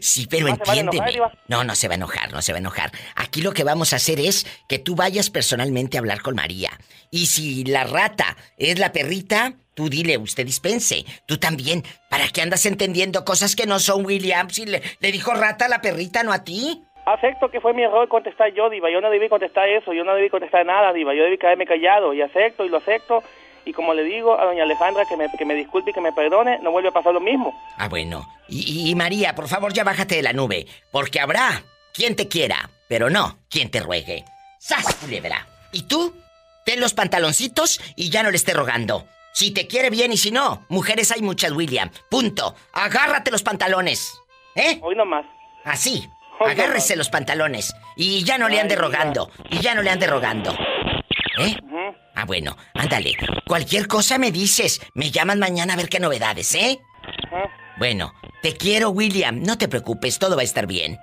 Sí, 0.01 0.27
pero 0.31 0.47
¿No 0.49 0.55
enojar, 0.55 0.79
entiéndeme. 0.79 1.21
No, 1.49 1.65
no 1.65 1.75
se 1.75 1.89
va 1.89 1.95
a 1.95 1.97
enojar, 1.97 2.33
no 2.33 2.43
se 2.43 2.53
va 2.53 2.59
a 2.59 2.61
enojar. 2.61 2.91
Aquí 3.17 3.41
lo 3.41 3.53
que 3.53 3.65
vamos 3.65 3.93
a 3.93 3.97
hacer 3.97 4.21
es 4.21 4.47
que 4.69 4.79
tú 4.79 4.95
vayas 4.95 5.31
personalmente 5.31 5.97
a 5.97 6.01
hablar 6.01 6.23
con 6.23 6.35
María. 6.35 6.71
Y 7.11 7.27
si 7.27 7.65
la 7.65 7.85
rata 7.85 8.37
es 8.57 8.79
la 8.79 8.93
perrita, 8.93 9.55
tú 9.75 9.89
dile, 9.89 10.19
usted 10.19 10.47
dispense. 10.47 11.05
Tú 11.27 11.39
también. 11.39 11.83
¿Para 12.09 12.29
qué 12.29 12.43
andas 12.43 12.67
entendiendo 12.67 13.25
cosas 13.25 13.57
que 13.57 13.67
no 13.67 13.79
son 13.79 14.05
William? 14.05 14.51
Si 14.51 14.67
le, 14.67 14.83
le 15.01 15.13
dijo 15.13 15.33
rata 15.33 15.67
a 15.67 15.69
la 15.69 15.81
perrita, 15.81 16.23
no 16.23 16.33
a 16.33 16.45
ti. 16.45 16.83
Acepto 17.05 17.51
que 17.51 17.61
fue 17.61 17.75
mi 17.75 17.83
error 17.83 18.09
contestar 18.09 18.53
yo, 18.55 18.71
Diva. 18.71 18.89
Yo 18.91 19.01
no 19.01 19.11
debí 19.11 19.29
contestar 19.29 19.69
eso. 19.69 19.93
Yo 19.93 20.05
no 20.05 20.15
debí 20.15 20.31
contestar 20.31 20.65
nada, 20.65 20.93
Diva. 20.93 21.15
Yo 21.15 21.25
debí 21.25 21.37
quedarme 21.37 21.67
callado. 21.67 22.15
Y 22.15 22.23
acepto 22.23 22.65
y 22.65 22.69
lo 22.69 22.77
acepto. 22.79 23.23
Y 23.65 23.73
como 23.73 23.95
le 23.95 24.03
digo 24.05 24.39
a 24.41 24.45
doña 24.45 24.65
Alejandra 24.65 25.05
que 25.07 25.17
me, 25.17 25.29
que 25.31 25.45
me 25.45 25.55
disculpe 25.55 25.91
y 25.91 25.95
que 25.95 26.01
me 26.01 26.13
perdone, 26.13 26.59
no 26.61 26.71
vuelve 26.73 26.89
a 26.89 26.93
pasar 26.93 27.13
lo 27.15 27.21
mismo. 27.21 27.55
Ah, 27.79 27.89
bueno. 27.89 28.29
Y, 28.49 28.91
y- 28.91 28.95
María, 28.95 29.35
por 29.35 29.49
favor, 29.49 29.73
ya 29.73 29.85
bájate 29.85 30.17
de 30.17 30.23
la 30.23 30.33
nube. 30.33 30.67
Porque 30.91 31.21
habrá 31.21 31.63
quien 31.95 32.17
te 32.17 32.29
quiera, 32.29 32.71
pero 32.89 33.09
no 33.11 33.39
quien 33.49 33.71
te 33.71 33.81
ruegue. 33.81 34.25
¡Sas, 34.59 34.95
culebra! 34.97 35.47
¿Y 35.73 35.83
tú? 35.83 36.15
Ten 36.65 36.81
los 36.81 36.95
pantaloncitos 36.95 37.81
y 37.97 38.11
ya 38.11 38.23
no 38.23 38.31
le 38.31 38.37
esté 38.37 38.53
rogando. 38.53 39.07
Si 39.33 39.51
te 39.53 39.67
quiere 39.67 39.91
bien 39.91 40.13
y 40.13 40.17
si 40.17 40.31
no, 40.31 40.65
mujeres 40.69 41.11
hay 41.11 41.23
muchas, 41.23 41.53
William. 41.53 41.91
Punto. 42.11 42.55
Agárrate 42.73 43.31
los 43.31 43.43
pantalones. 43.43 44.13
¿Eh? 44.55 44.79
Hoy 44.83 44.95
nomás. 44.95 45.25
Así. 45.65 46.07
Hoy 46.39 46.51
Agárrese 46.51 46.97
los 46.97 47.09
pantalones. 47.09 47.75
Y 47.97 48.25
ya 48.25 48.37
no 48.39 48.49
le 48.49 48.61
ande 48.61 48.77
rogando. 48.77 49.31
Y 49.51 49.61
ya 49.61 49.75
no 49.75 49.83
le 49.83 49.91
ande 49.91 50.07
rogando. 50.07 50.55
¿Eh? 51.39 51.57
Ah, 52.15 52.25
bueno, 52.25 52.57
ándale. 52.75 53.17
Cualquier 53.47 53.87
cosa 53.87 54.19
me 54.19 54.31
dices. 54.31 54.81
Me 54.95 55.11
llaman 55.11 55.39
mañana 55.39 55.75
a 55.75 55.77
ver 55.77 55.89
qué 55.89 56.01
novedades, 56.01 56.55
¿eh? 56.55 56.79
Bueno, 57.79 58.13
te 58.43 58.57
quiero, 58.57 58.91
William. 58.91 59.43
No 59.43 59.59
te 59.59 59.69
preocupes, 59.69 60.19
todo 60.19 60.37
va 60.37 60.43
a 60.43 60.45
estar 60.45 60.67
bien. 60.67 60.99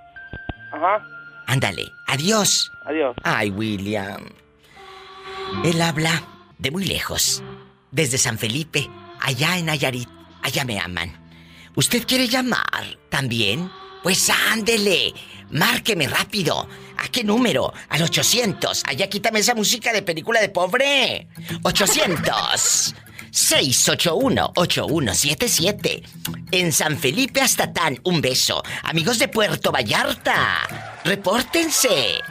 Ajá. 0.72 1.04
Ándale, 1.48 1.92
adiós. 2.08 2.72
Adiós. 2.86 3.16
Ay, 3.24 3.50
William. 3.50 4.24
Él 5.64 5.82
habla 5.82 6.24
de 6.58 6.72
muy 6.72 6.86
lejos. 6.86 7.44
Desde 7.92 8.20
San 8.20 8.38
Felipe, 8.38 8.88
allá 9.20 9.58
en 9.58 9.66
Nayarit. 9.66 10.08
Allá 10.44 10.64
me 10.64 10.80
aman. 10.80 11.12
¿Usted 11.76 12.06
quiere 12.06 12.28
llamar 12.28 12.98
también? 13.10 13.70
Pues 14.04 14.30
ándele. 14.52 15.14
Márqueme 15.52 16.08
rápido. 16.08 16.68
¿A 16.98 17.08
qué 17.08 17.24
número? 17.24 17.72
Al 17.90 18.02
800. 18.04 18.84
Allá 18.86 19.08
quítame 19.08 19.40
esa 19.40 19.56
música 19.56 19.94
de 19.94 20.02
película 20.02 20.42
de 20.42 20.50
pobre. 20.50 21.28
800. 21.64 22.96
681-8177. 23.32 26.04
En 26.52 26.72
San 26.72 26.98
Felipe 26.98 27.42
hasta 27.42 27.72
tan, 27.72 28.00
un 28.04 28.22
beso. 28.22 28.64
Amigos 28.84 29.20
de 29.20 29.28
Puerto 29.28 29.72
Vallarta, 29.72 30.68
repórtense. 31.04 32.22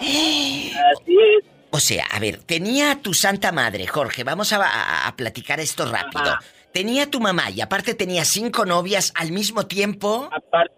Así 0.00 1.18
es. 1.18 1.44
O 1.72 1.78
sea, 1.80 2.06
a 2.10 2.18
ver, 2.20 2.38
tenía 2.38 3.02
tu 3.02 3.12
santa 3.12 3.52
madre, 3.52 3.86
Jorge, 3.86 4.24
vamos 4.24 4.54
a, 4.54 4.64
a- 4.64 5.06
a 5.06 5.14
platicar 5.16 5.60
esto 5.60 5.84
rápido. 5.84 6.38
Tenía 6.72 7.10
tu 7.10 7.20
mamá 7.20 7.50
y 7.50 7.60
aparte 7.60 7.92
tenía 7.94 8.24
cinco 8.24 8.64
novias 8.64 9.12
al 9.14 9.30
mismo 9.32 9.66
tiempo. 9.66 10.30
Aparte, 10.32 10.74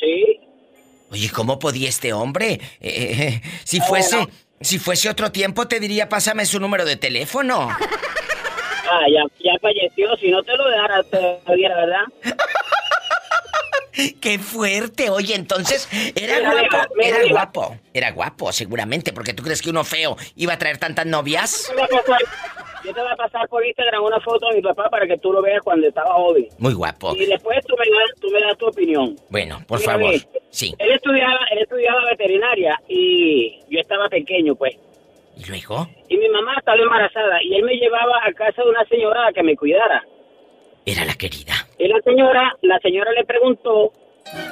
sí. 0.00 0.38
Oye, 1.10 1.28
¿cómo 1.30 1.58
podía 1.58 1.88
este 1.88 2.12
hombre? 2.12 2.52
Eh, 2.52 2.60
eh, 2.80 3.42
si 3.64 3.80
Ah, 3.80 3.84
fuese, 3.84 4.16
bueno. 4.16 4.32
Si 4.62 4.78
fuese 4.78 5.08
otro 5.08 5.30
tiempo 5.32 5.66
te 5.68 5.80
diría, 5.80 6.08
pásame 6.08 6.46
su 6.46 6.58
número 6.60 6.84
de 6.84 6.96
teléfono. 6.96 7.68
Ah, 8.94 9.06
ya, 9.10 9.22
ya 9.42 9.52
falleció. 9.62 10.14
Si 10.18 10.30
no 10.30 10.42
te 10.42 10.54
lo 10.54 10.68
dejara, 10.68 11.02
te 11.04 11.18
lo 11.46 11.54
diera, 11.54 11.76
¿verdad? 11.76 12.02
¡Qué 14.20 14.38
fuerte! 14.38 15.08
Oye, 15.08 15.34
entonces, 15.34 15.88
era 16.14 16.40
guapo, 16.40 16.94
era 17.00 17.28
guapo, 17.30 17.76
era 17.94 18.10
guapo, 18.10 18.52
seguramente, 18.52 19.12
porque 19.12 19.32
tú 19.32 19.42
crees 19.42 19.62
que 19.62 19.70
uno 19.70 19.84
feo 19.84 20.16
iba 20.36 20.54
a 20.54 20.58
traer 20.58 20.76
tantas 20.78 21.06
novias. 21.06 21.70
Yo 22.84 22.92
te 22.92 23.00
voy 23.00 23.10
a 23.12 23.16
pasar- 23.16 23.48
por 23.48 23.64
Instagram 23.64 24.02
una 24.02 24.20
foto 24.20 24.48
de 24.48 24.56
mi 24.56 24.62
papá 24.62 24.90
para 24.90 25.06
que 25.06 25.16
tú 25.18 25.32
lo 25.32 25.40
veas 25.40 25.60
cuando 25.62 25.86
estaba 25.88 26.12
joven. 26.14 26.48
Muy 26.58 26.74
guapo. 26.74 27.14
Y 27.16 27.26
después 27.26 27.58
tú 27.66 27.74
me 27.78 27.84
das, 27.84 28.20
tú 28.20 28.28
me 28.30 28.40
das 28.40 28.58
tu 28.58 28.66
opinión. 28.66 29.16
Bueno, 29.30 29.62
por 29.66 29.78
Mira, 29.78 29.92
favor. 29.92 30.14
Sí. 30.52 30.74
Él 30.78 30.92
estudiaba, 30.92 31.40
él 31.50 31.58
estudiaba 31.60 32.04
veterinaria 32.10 32.78
y 32.86 33.58
yo 33.70 33.80
estaba 33.80 34.08
pequeño, 34.08 34.54
pues. 34.54 34.76
¿Y 35.36 35.48
luego? 35.48 35.88
Y 36.08 36.16
mi 36.18 36.28
mamá 36.28 36.54
estaba 36.58 36.76
embarazada 36.80 37.42
y 37.42 37.54
él 37.54 37.64
me 37.64 37.74
llevaba 37.74 38.20
a 38.22 38.32
casa 38.34 38.62
de 38.62 38.68
una 38.68 38.84
señora 38.84 39.26
a 39.28 39.32
que 39.32 39.42
me 39.42 39.56
cuidara. 39.56 40.04
Era 40.84 41.04
la 41.06 41.14
querida. 41.14 41.54
Y 41.78 41.88
la 41.88 42.00
señora, 42.02 42.54
la 42.60 42.78
señora 42.80 43.12
le 43.12 43.24
preguntó 43.24 43.92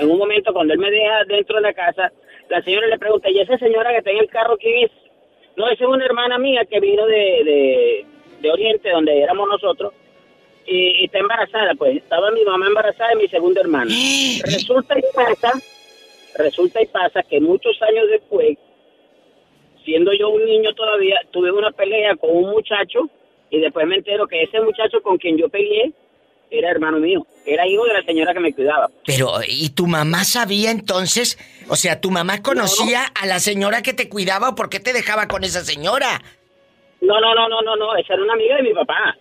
En 0.01 0.10
un 0.10 0.18
momento, 0.18 0.52
cuando 0.52 0.72
él 0.72 0.81
me 0.81 0.90
deja 0.90 1.24
dentro 1.28 1.56
de 1.56 1.62
la 1.62 1.72
casa, 1.74 2.10
la 2.48 2.62
señora 2.62 2.86
le 2.89 2.98
pregunta, 2.98 3.31
¿y 3.31 3.39
esa 3.39 3.56
señora 3.59 3.90
que 3.90 3.98
está 3.98 4.10
en 4.10 4.18
el 4.18 4.28
carro 4.28 4.56
quién 4.56 4.85
es? 4.85 4.90
No, 5.56 5.68
esa 5.68 5.85
es 5.85 5.90
una 5.90 6.05
hermana 6.05 6.39
mía 6.39 6.64
que 6.64 6.81
vino 6.81 7.05
de, 7.06 7.14
de, 7.44 8.06
de 8.40 8.51
Oriente, 8.51 8.90
donde 8.90 9.20
éramos 9.20 9.48
nosotros, 9.48 9.93
y, 10.66 11.02
y 11.02 11.05
está 11.05 11.18
embarazada, 11.18 11.74
pues. 11.74 11.97
Estaba 11.98 12.31
mi 12.31 12.43
mamá 12.44 12.66
embarazada 12.66 13.12
y 13.14 13.18
mi 13.18 13.28
segunda 13.28 13.60
hermana. 13.60 13.90
Resulta 14.44 14.98
y 14.98 15.02
pasa, 15.14 15.52
resulta 16.36 16.82
y 16.82 16.86
pasa 16.86 17.23
que 17.23 17.40
muchos 17.40 17.81
años 17.82 18.09
después, 18.11 18.59
siendo 19.85 20.12
yo 20.12 20.31
un 20.31 20.44
niño 20.44 20.73
todavía, 20.74 21.16
tuve 21.31 21.51
una 21.51 21.70
pelea 21.70 22.16
con 22.16 22.31
un 22.31 22.51
muchacho 22.51 23.09
y 23.51 23.61
después 23.61 23.86
me 23.86 23.97
entero 23.97 24.27
que 24.27 24.43
ese 24.43 24.61
muchacho 24.61 25.02
con 25.02 25.19
quien 25.19 25.36
yo 25.36 25.48
peleé 25.48 25.93
era 26.51 26.70
hermano 26.70 26.98
mío, 26.98 27.24
era 27.47 27.66
hijo 27.66 27.85
de 27.85 27.93
la 27.93 28.02
señora 28.02 28.35
que 28.35 28.40
me 28.40 28.52
cuidaba. 28.52 28.89
Pero, 29.07 29.35
¿y 29.47 29.70
tu 29.70 29.86
mamá 29.86 30.24
sabía 30.24 30.73
entonces? 30.73 31.39
O 31.69 31.77
sea, 31.77 32.01
¿tu 32.01 32.11
mamá 32.11 32.43
conocía 32.43 33.05
a 33.20 33.27
la 33.27 33.39
señora 33.39 33.82
que 33.82 33.93
te 33.93 34.09
cuidaba 34.09 34.48
o 34.48 34.55
por 34.57 34.69
qué 34.69 34.81
te 34.81 34.93
dejaba 34.93 35.28
con 35.28 35.44
esa 35.44 35.65
señora? 35.65 36.20
No, 37.01 37.20
no, 37.20 37.35
no, 37.35 37.48
no, 37.48 37.62
no, 37.62 37.77
no, 37.77 37.97
esa 37.97 38.15
era 38.15 38.23
una 38.24 38.32
amiga 38.35 38.57
de 38.57 38.62
mi 38.65 38.74
papá. 38.74 39.16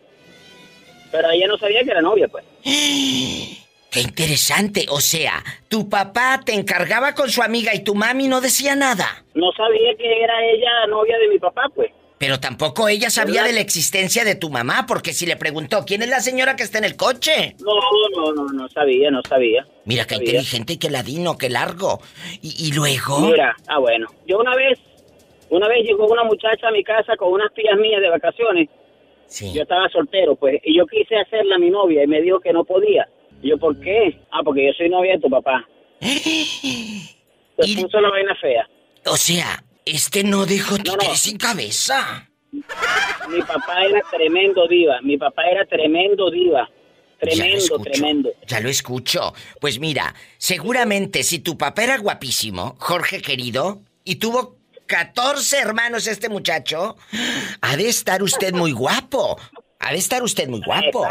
Pero 1.11 1.29
ella 1.29 1.47
no 1.47 1.57
sabía 1.57 1.83
que 1.83 1.91
era 1.91 2.01
novia, 2.01 2.27
pues. 2.27 2.43
Qué 3.91 4.01
interesante. 4.01 4.85
O 4.89 4.99
sea, 4.99 5.43
tu 5.67 5.89
papá 5.89 6.41
te 6.45 6.53
encargaba 6.53 7.15
con 7.15 7.29
su 7.29 7.41
amiga 7.41 7.73
y 7.73 7.83
tu 7.83 7.95
mami 7.95 8.27
no 8.27 8.39
decía 8.41 8.75
nada. 8.75 9.23
No 9.33 9.51
sabía 9.53 9.95
que 9.97 10.23
era 10.23 10.33
ella 10.45 10.87
novia 10.87 11.17
de 11.17 11.27
mi 11.27 11.39
papá, 11.39 11.63
pues. 11.73 11.91
Pero 12.19 12.37
tampoco 12.39 12.89
ella 12.89 13.09
sabía 13.09 13.43
de 13.43 13.53
la 13.53 13.61
existencia 13.61 14.25
de 14.25 14.35
tu 14.35 14.49
mamá, 14.49 14.85
porque 14.85 15.13
si 15.13 15.25
le 15.25 15.37
preguntó, 15.37 15.85
¿quién 15.85 16.01
es 16.01 16.09
la 16.09 16.19
señora 16.19 16.57
que 16.57 16.63
está 16.63 16.77
en 16.77 16.83
el 16.83 16.97
coche? 16.97 17.55
No, 17.61 17.71
no, 18.17 18.33
no, 18.33 18.51
no 18.51 18.67
sabía, 18.67 19.09
no 19.09 19.21
sabía. 19.23 19.65
Mira, 19.85 20.03
qué 20.05 20.15
Sabía. 20.15 20.31
inteligente 20.31 20.73
y 20.73 20.77
qué 20.77 20.89
ladino, 20.89 21.37
qué 21.37 21.49
largo. 21.49 22.01
Y, 22.41 22.67
y 22.67 22.73
luego... 22.73 23.19
Mira, 23.21 23.55
ah, 23.67 23.79
bueno. 23.79 24.07
Yo 24.27 24.37
una 24.37 24.53
vez, 24.53 24.77
una 25.49 25.69
vez 25.69 25.85
llegó 25.85 26.07
una 26.07 26.25
muchacha 26.25 26.67
a 26.67 26.71
mi 26.71 26.83
casa 26.83 27.15
con 27.15 27.31
unas 27.31 27.53
tías 27.53 27.77
mías 27.79 28.01
de 28.01 28.09
vacaciones. 28.09 28.67
Yo 29.53 29.61
estaba 29.61 29.87
soltero, 29.89 30.35
pues, 30.35 30.59
y 30.65 30.77
yo 30.77 30.85
quise 30.87 31.15
hacerla 31.15 31.57
mi 31.57 31.69
novia 31.69 32.03
y 32.03 32.07
me 32.07 32.21
dijo 32.21 32.41
que 32.41 32.51
no 32.51 32.65
podía. 32.65 33.07
Y 33.41 33.49
yo, 33.49 33.57
¿por 33.57 33.79
qué? 33.79 34.19
Ah, 34.31 34.41
porque 34.43 34.65
yo 34.67 34.73
soy 34.73 34.89
novia 34.89 35.13
de 35.13 35.19
tu 35.19 35.29
papá. 35.29 35.65
Se 36.01 37.81
puso 37.81 37.99
la 37.99 38.09
vaina 38.09 38.35
fea. 38.35 38.67
O 39.05 39.17
sea, 39.17 39.63
este 39.85 40.23
no 40.23 40.45
dejó 40.45 40.77
títeres 40.77 41.19
sin 41.19 41.37
cabeza. 41.37 42.29
Mi 42.51 43.41
papá 43.41 43.85
era 43.85 44.01
tremendo 44.09 44.67
diva. 44.67 45.01
Mi 45.01 45.17
papá 45.17 45.43
era 45.49 45.65
tremendo 45.65 46.31
diva. 46.31 46.69
Tremendo, 47.19 47.79
tremendo. 47.79 48.29
Ya 48.47 48.61
lo 48.61 48.69
escucho. 48.69 49.33
Pues 49.59 49.79
mira, 49.79 50.15
seguramente 50.37 51.23
si 51.23 51.39
tu 51.39 51.57
papá 51.57 51.83
era 51.83 51.97
guapísimo, 51.97 52.75
Jorge 52.79 53.21
querido, 53.21 53.81
y 54.05 54.15
tuvo 54.15 54.57
14 54.87 55.57
hermanos 55.59 56.07
este 56.07 56.29
muchacho, 56.29 56.95
ha 57.61 57.75
de 57.75 57.89
estar 57.89 58.23
usted 58.23 58.53
muy 58.53 58.71
guapo. 58.71 59.37
Ha 59.79 59.91
de 59.91 59.97
estar 59.97 60.23
usted 60.23 60.47
muy 60.47 60.61
guapo. 60.65 61.05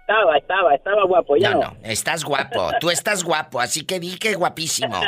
Estaba, 0.00 0.36
estaba, 0.36 0.74
estaba 0.74 1.04
guapo. 1.04 1.36
Ya 1.36 1.50
No, 1.52 1.60
no. 1.60 1.76
estás 1.82 2.24
guapo. 2.24 2.70
Tú 2.80 2.90
estás 2.90 3.22
guapo, 3.24 3.60
así 3.60 3.84
que 3.84 4.00
di 4.00 4.16
que 4.16 4.34
guapísimo. 4.34 5.00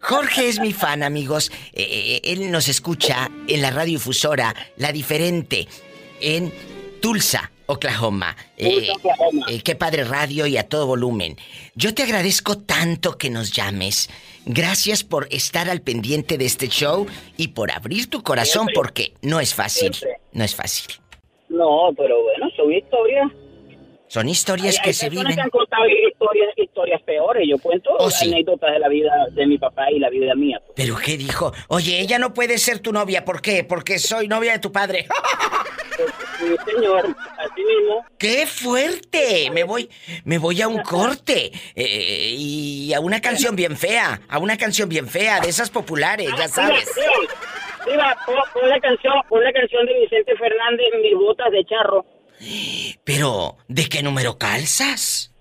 Jorge 0.00 0.48
es 0.48 0.60
mi 0.60 0.72
fan, 0.72 1.02
amigos. 1.02 1.50
Eh, 1.72 1.82
eh, 1.82 2.20
él 2.24 2.50
nos 2.50 2.68
escucha 2.68 3.30
en 3.46 3.62
la 3.62 3.70
radiodifusora 3.70 4.54
La 4.76 4.92
Diferente, 4.92 5.66
en 6.20 6.52
Tulsa, 7.00 7.50
Oklahoma. 7.66 8.36
Eh, 8.56 8.88
eh, 9.48 9.62
qué 9.62 9.74
padre 9.76 10.04
radio 10.04 10.46
y 10.46 10.56
a 10.56 10.68
todo 10.68 10.86
volumen. 10.86 11.36
Yo 11.74 11.94
te 11.94 12.02
agradezco 12.02 12.58
tanto 12.58 13.18
que 13.18 13.30
nos 13.30 13.52
llames. 13.52 14.08
Gracias 14.46 15.04
por 15.04 15.28
estar 15.30 15.68
al 15.68 15.82
pendiente 15.82 16.38
de 16.38 16.46
este 16.46 16.68
show 16.68 17.06
y 17.36 17.48
por 17.48 17.70
abrir 17.70 18.08
tu 18.08 18.22
corazón 18.22 18.62
Siempre. 18.66 18.74
porque 18.74 19.12
no 19.22 19.40
es 19.40 19.54
fácil. 19.54 19.92
Siempre. 19.94 20.20
No 20.32 20.44
es 20.44 20.54
fácil. 20.54 20.94
No, 21.50 21.90
pero 21.96 22.22
bueno, 22.22 22.48
son 22.56 22.72
historias. 22.72 23.30
Son 24.08 24.28
historias 24.28 24.76
Hay- 24.76 24.82
que 24.82 24.88
hay 24.90 24.94
se 24.94 25.08
viven. 25.10 25.34
que 25.34 25.40
han 25.40 25.50
contado 25.50 25.84
historias, 25.86 26.48
historias 26.56 27.02
peores. 27.02 27.46
Yo 27.48 27.58
cuento 27.58 27.90
Oh, 27.98 28.10
sí. 28.10 28.28
anécdotas 28.32 28.72
de 28.72 28.78
la 28.78 28.88
vida 28.88 29.12
de 29.32 29.46
mi 29.46 29.58
papá 29.58 29.90
y 29.90 29.98
la 29.98 30.08
vida 30.10 30.34
mía. 30.34 30.60
¿Pero 30.74 30.96
qué 30.96 31.16
dijo? 31.16 31.52
Oye, 31.68 32.00
ella 32.00 32.18
no 32.18 32.32
puede 32.34 32.58
ser 32.58 32.78
tu 32.80 32.92
novia. 32.92 33.24
¿Por 33.24 33.40
qué? 33.42 33.64
Porque 33.64 33.98
soy 33.98 34.26
novia 34.28 34.52
de 34.52 34.58
tu 34.60 34.72
padre. 34.72 35.06
Sí, 36.38 36.54
señor, 36.72 37.04
así 37.38 37.64
mismo. 37.64 38.04
¡Qué 38.18 38.46
fuerte! 38.46 39.50
Me 39.52 39.64
voy, 39.64 39.88
me 40.24 40.38
voy 40.38 40.62
a 40.62 40.68
un 40.68 40.80
corte. 40.82 41.50
eh, 41.74 42.34
y 42.36 42.92
a 42.94 43.00
una 43.00 43.20
canción 43.20 43.56
bien 43.56 43.76
fea. 43.76 44.20
A 44.28 44.38
una 44.38 44.56
canción 44.56 44.88
bien 44.88 45.08
fea, 45.08 45.40
de 45.40 45.48
esas 45.48 45.70
populares, 45.70 46.30
ya 46.38 46.46
sabes. 46.48 46.88
Diva, 46.94 47.06
diva, 47.86 47.92
diva, 48.14 48.16
pon, 48.26 48.36
pon 48.54 48.68
la 48.68 48.78
canción, 48.80 49.14
pon 49.28 49.42
la 49.42 49.52
canción 49.52 49.84
de 49.86 49.98
Vicente 50.00 50.36
Fernández, 50.36 50.86
Mis 51.02 51.14
botas 51.14 51.50
de 51.50 51.64
charro. 51.64 52.04
Pero, 53.04 53.56
¿de 53.68 53.88
qué 53.88 54.02
número 54.02 54.38
calzas? 54.38 55.32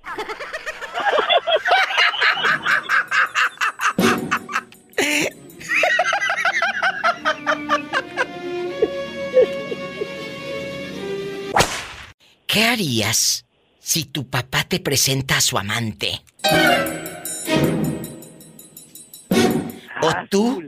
¿Qué 12.48 12.64
harías 12.64 13.46
si 13.80 14.06
tu 14.06 14.30
papá 14.30 14.64
te 14.64 14.80
presenta 14.80 15.38
a 15.38 15.42
su 15.42 15.58
amante? 15.58 16.24
O 20.02 20.14
tú, 20.30 20.64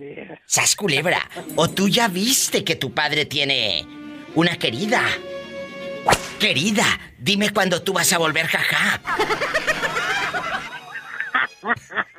sas 0.45 0.76
culebra, 0.76 1.27
o 1.56 1.69
tú 1.69 1.88
ya 1.88 2.07
viste 2.07 2.64
que 2.64 2.76
tu 2.76 2.93
padre 2.93 3.26
tiene 3.26 3.85
una 4.35 4.57
querida. 4.57 5.03
Querida, 6.40 6.86
dime 7.18 7.49
cuándo 7.52 7.82
tú 7.82 7.94
vas 7.94 8.11
a 8.14 8.18
volver, 8.18 8.48
jaja. 8.48 9.02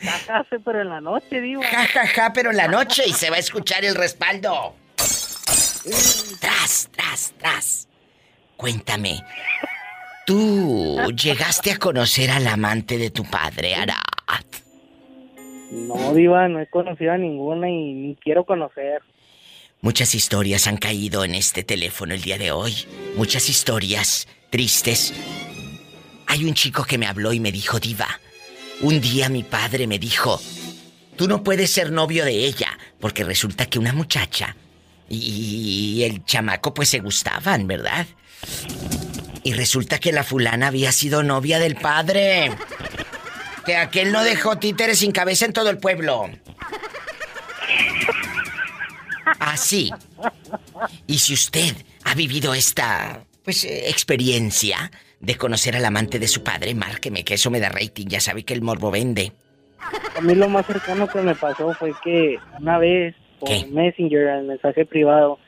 Sácase, 0.00 0.60
pero 0.64 0.82
en 0.82 0.90
la 0.90 1.00
noche, 1.00 1.40
digo. 1.40 1.62
Ja, 1.62 1.86
ja, 1.86 2.06
ja, 2.06 2.32
pero 2.32 2.50
en 2.50 2.56
la 2.56 2.68
noche 2.68 3.04
y 3.06 3.12
se 3.12 3.30
va 3.30 3.36
a 3.36 3.40
escuchar 3.40 3.84
el 3.84 3.94
respaldo. 3.94 4.74
Tras, 6.40 6.88
tras, 6.92 7.32
tras. 7.38 7.88
Cuéntame, 8.56 9.20
¿tú 10.26 10.98
llegaste 11.14 11.72
a 11.72 11.78
conocer 11.78 12.30
al 12.30 12.46
amante 12.46 12.98
de 12.98 13.10
tu 13.10 13.24
padre, 13.24 13.74
Arat? 13.74 14.44
No, 15.70 16.14
Diva, 16.14 16.48
no 16.48 16.60
he 16.60 16.66
conocido 16.66 17.12
a 17.12 17.18
ninguna 17.18 17.68
y 17.68 17.92
ni 17.92 18.16
quiero 18.16 18.44
conocer. 18.44 19.02
Muchas 19.80 20.14
historias 20.14 20.66
han 20.66 20.76
caído 20.76 21.24
en 21.24 21.34
este 21.36 21.62
teléfono 21.62 22.12
el 22.12 22.20
día 22.20 22.36
de 22.36 22.50
hoy. 22.50 22.74
Muchas 23.16 23.48
historias 23.48 24.26
tristes. 24.50 25.14
Hay 26.26 26.44
un 26.44 26.54
chico 26.54 26.84
que 26.84 26.98
me 26.98 27.06
habló 27.06 27.32
y 27.32 27.38
me 27.38 27.52
dijo, 27.52 27.78
Diva, 27.78 28.08
un 28.80 29.00
día 29.00 29.28
mi 29.28 29.44
padre 29.44 29.86
me 29.86 29.98
dijo, 29.98 30.40
tú 31.16 31.28
no 31.28 31.44
puedes 31.44 31.70
ser 31.70 31.92
novio 31.92 32.24
de 32.24 32.44
ella, 32.44 32.76
porque 33.00 33.22
resulta 33.22 33.66
que 33.66 33.78
una 33.78 33.92
muchacha 33.92 34.56
y, 35.08 36.02
el 36.02 36.24
chamaco 36.24 36.74
pues 36.74 36.88
se 36.88 36.98
gustaban, 36.98 37.66
¿verdad? 37.66 38.06
Y 39.44 39.52
resulta 39.52 39.98
que 39.98 40.12
la 40.12 40.24
fulana 40.24 40.66
había 40.66 40.92
sido 40.92 41.22
novia 41.22 41.58
del 41.58 41.76
padre. 41.76 42.52
Que 43.64 43.76
aquel 43.76 44.12
no 44.12 44.22
dejó 44.22 44.58
títeres 44.58 44.98
sin 44.98 45.12
cabeza 45.12 45.46
en 45.46 45.52
todo 45.52 45.70
el 45.70 45.78
pueblo. 45.78 46.28
Así. 49.40 49.90
Y 51.06 51.18
si 51.18 51.34
usted 51.34 51.74
ha 52.04 52.14
vivido 52.14 52.54
esta, 52.54 53.24
pues, 53.44 53.64
experiencia 53.64 54.90
de 55.20 55.36
conocer 55.36 55.76
al 55.76 55.84
amante 55.84 56.18
de 56.18 56.28
su 56.28 56.42
padre, 56.42 56.74
márqueme, 56.74 57.24
que 57.24 57.34
eso 57.34 57.50
me 57.50 57.60
da 57.60 57.68
rating. 57.68 58.06
Ya 58.06 58.20
sabe 58.20 58.44
que 58.44 58.54
el 58.54 58.62
morbo 58.62 58.90
vende. 58.90 59.32
A 60.16 60.20
mí 60.20 60.34
lo 60.34 60.48
más 60.48 60.66
cercano 60.66 61.08
que 61.08 61.20
me 61.20 61.34
pasó 61.34 61.72
fue 61.74 61.92
que 62.02 62.38
una 62.58 62.78
vez 62.78 63.14
por 63.38 63.48
¿Qué? 63.48 63.66
Messenger, 63.70 64.28
al 64.28 64.44
mensaje 64.44 64.84
privado, 64.84 65.38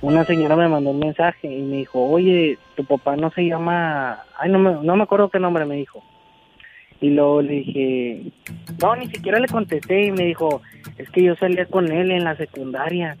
una 0.00 0.24
señora 0.24 0.56
me 0.56 0.68
mandó 0.68 0.90
un 0.90 0.98
mensaje 0.98 1.48
y 1.48 1.62
me 1.62 1.78
dijo, 1.78 2.04
oye, 2.04 2.58
tu 2.76 2.84
papá 2.84 3.16
no 3.16 3.30
se 3.30 3.46
llama... 3.46 4.24
Ay, 4.36 4.50
no 4.50 4.58
me, 4.58 4.72
no 4.84 4.96
me 4.96 5.02
acuerdo 5.02 5.30
qué 5.30 5.38
nombre 5.38 5.64
me 5.64 5.76
dijo. 5.76 6.02
Y 7.00 7.10
luego 7.10 7.42
le 7.42 7.52
dije, 7.52 8.32
no, 8.82 8.96
ni 8.96 9.08
siquiera 9.08 9.38
le 9.38 9.46
contesté 9.46 10.06
y 10.06 10.10
me 10.10 10.24
dijo, 10.24 10.62
es 10.96 11.08
que 11.10 11.22
yo 11.22 11.36
salía 11.36 11.66
con 11.66 11.90
él 11.90 12.10
en 12.10 12.24
la 12.24 12.36
secundaria. 12.36 13.16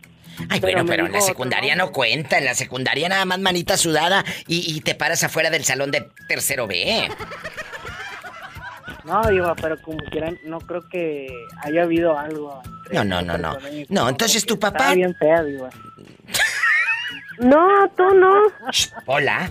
Ay, 0.48 0.60
Pero 0.60 0.72
bueno, 0.74 0.84
pero 0.86 1.06
en 1.06 1.12
la 1.12 1.20
secundaria 1.20 1.74
no 1.76 1.90
cuenta. 1.90 2.38
En 2.38 2.44
la 2.44 2.54
secundaria 2.54 3.08
nada 3.08 3.24
más 3.24 3.38
manita 3.38 3.76
sudada 3.76 4.24
y, 4.46 4.74
y 4.74 4.80
te 4.80 4.94
paras 4.94 5.22
afuera 5.24 5.50
del 5.50 5.64
salón 5.64 5.90
de 5.90 6.08
tercero 6.28 6.66
B. 6.66 7.08
No, 9.04 9.22
digo, 9.30 9.54
pero 9.60 9.80
como 9.80 9.98
quieran, 10.10 10.38
no 10.44 10.58
creo 10.60 10.86
que 10.88 11.28
haya 11.62 11.82
habido 11.84 12.18
algo. 12.18 12.60
entre 12.84 12.94
No, 12.94 13.04
no, 13.04 13.22
no, 13.22 13.38
no. 13.38 13.58
No, 13.88 14.08
entonces 14.08 14.44
tu 14.44 14.58
papá... 14.58 14.78
Está 14.78 14.94
bien 14.94 15.14
fea, 15.16 15.42
digo. 15.42 15.68
No, 17.38 17.88
tú 17.96 18.02
no. 18.16 18.34
Hola. 19.06 19.48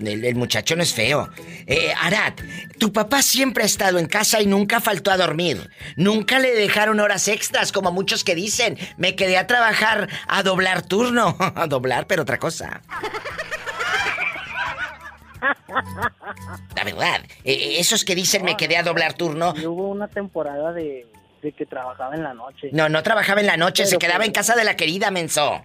El, 0.00 0.24
el 0.24 0.34
muchacho 0.34 0.76
no 0.76 0.82
es 0.82 0.92
feo. 0.94 1.28
Eh, 1.66 1.92
Arad, 2.00 2.34
tu 2.78 2.92
papá 2.92 3.22
siempre 3.22 3.62
ha 3.62 3.66
estado 3.66 3.98
en 3.98 4.06
casa 4.06 4.40
y 4.40 4.46
nunca 4.46 4.80
faltó 4.80 5.10
a 5.10 5.16
dormir. 5.16 5.70
Nunca 5.96 6.38
le 6.38 6.52
dejaron 6.54 7.00
horas 7.00 7.28
extras, 7.28 7.72
como 7.72 7.92
muchos 7.92 8.24
que 8.24 8.34
dicen. 8.34 8.78
Me 8.96 9.14
quedé 9.16 9.38
a 9.38 9.46
trabajar 9.46 10.08
a 10.28 10.42
doblar 10.42 10.82
turno. 10.82 11.36
a 11.54 11.66
doblar, 11.66 12.06
pero 12.06 12.22
otra 12.22 12.38
cosa. 12.38 12.80
La 16.76 16.84
verdad, 16.84 17.20
eh, 17.44 17.76
esos 17.78 18.04
que 18.04 18.14
dicen 18.14 18.44
me 18.44 18.56
quedé 18.56 18.76
a 18.76 18.82
doblar 18.82 19.14
turno. 19.14 19.54
Y 19.56 19.66
hubo 19.66 19.88
una 19.88 20.08
temporada 20.08 20.72
de, 20.72 21.06
de 21.42 21.52
que 21.52 21.66
trabajaba 21.66 22.14
en 22.14 22.22
la 22.22 22.34
noche. 22.34 22.68
No, 22.72 22.88
no 22.88 23.02
trabajaba 23.02 23.40
en 23.40 23.46
la 23.46 23.56
noche, 23.56 23.86
se 23.86 23.98
quedaba 23.98 24.18
pues- 24.18 24.28
en 24.28 24.32
casa 24.34 24.54
de 24.54 24.64
la 24.64 24.76
querida 24.76 25.10
menso. 25.10 25.64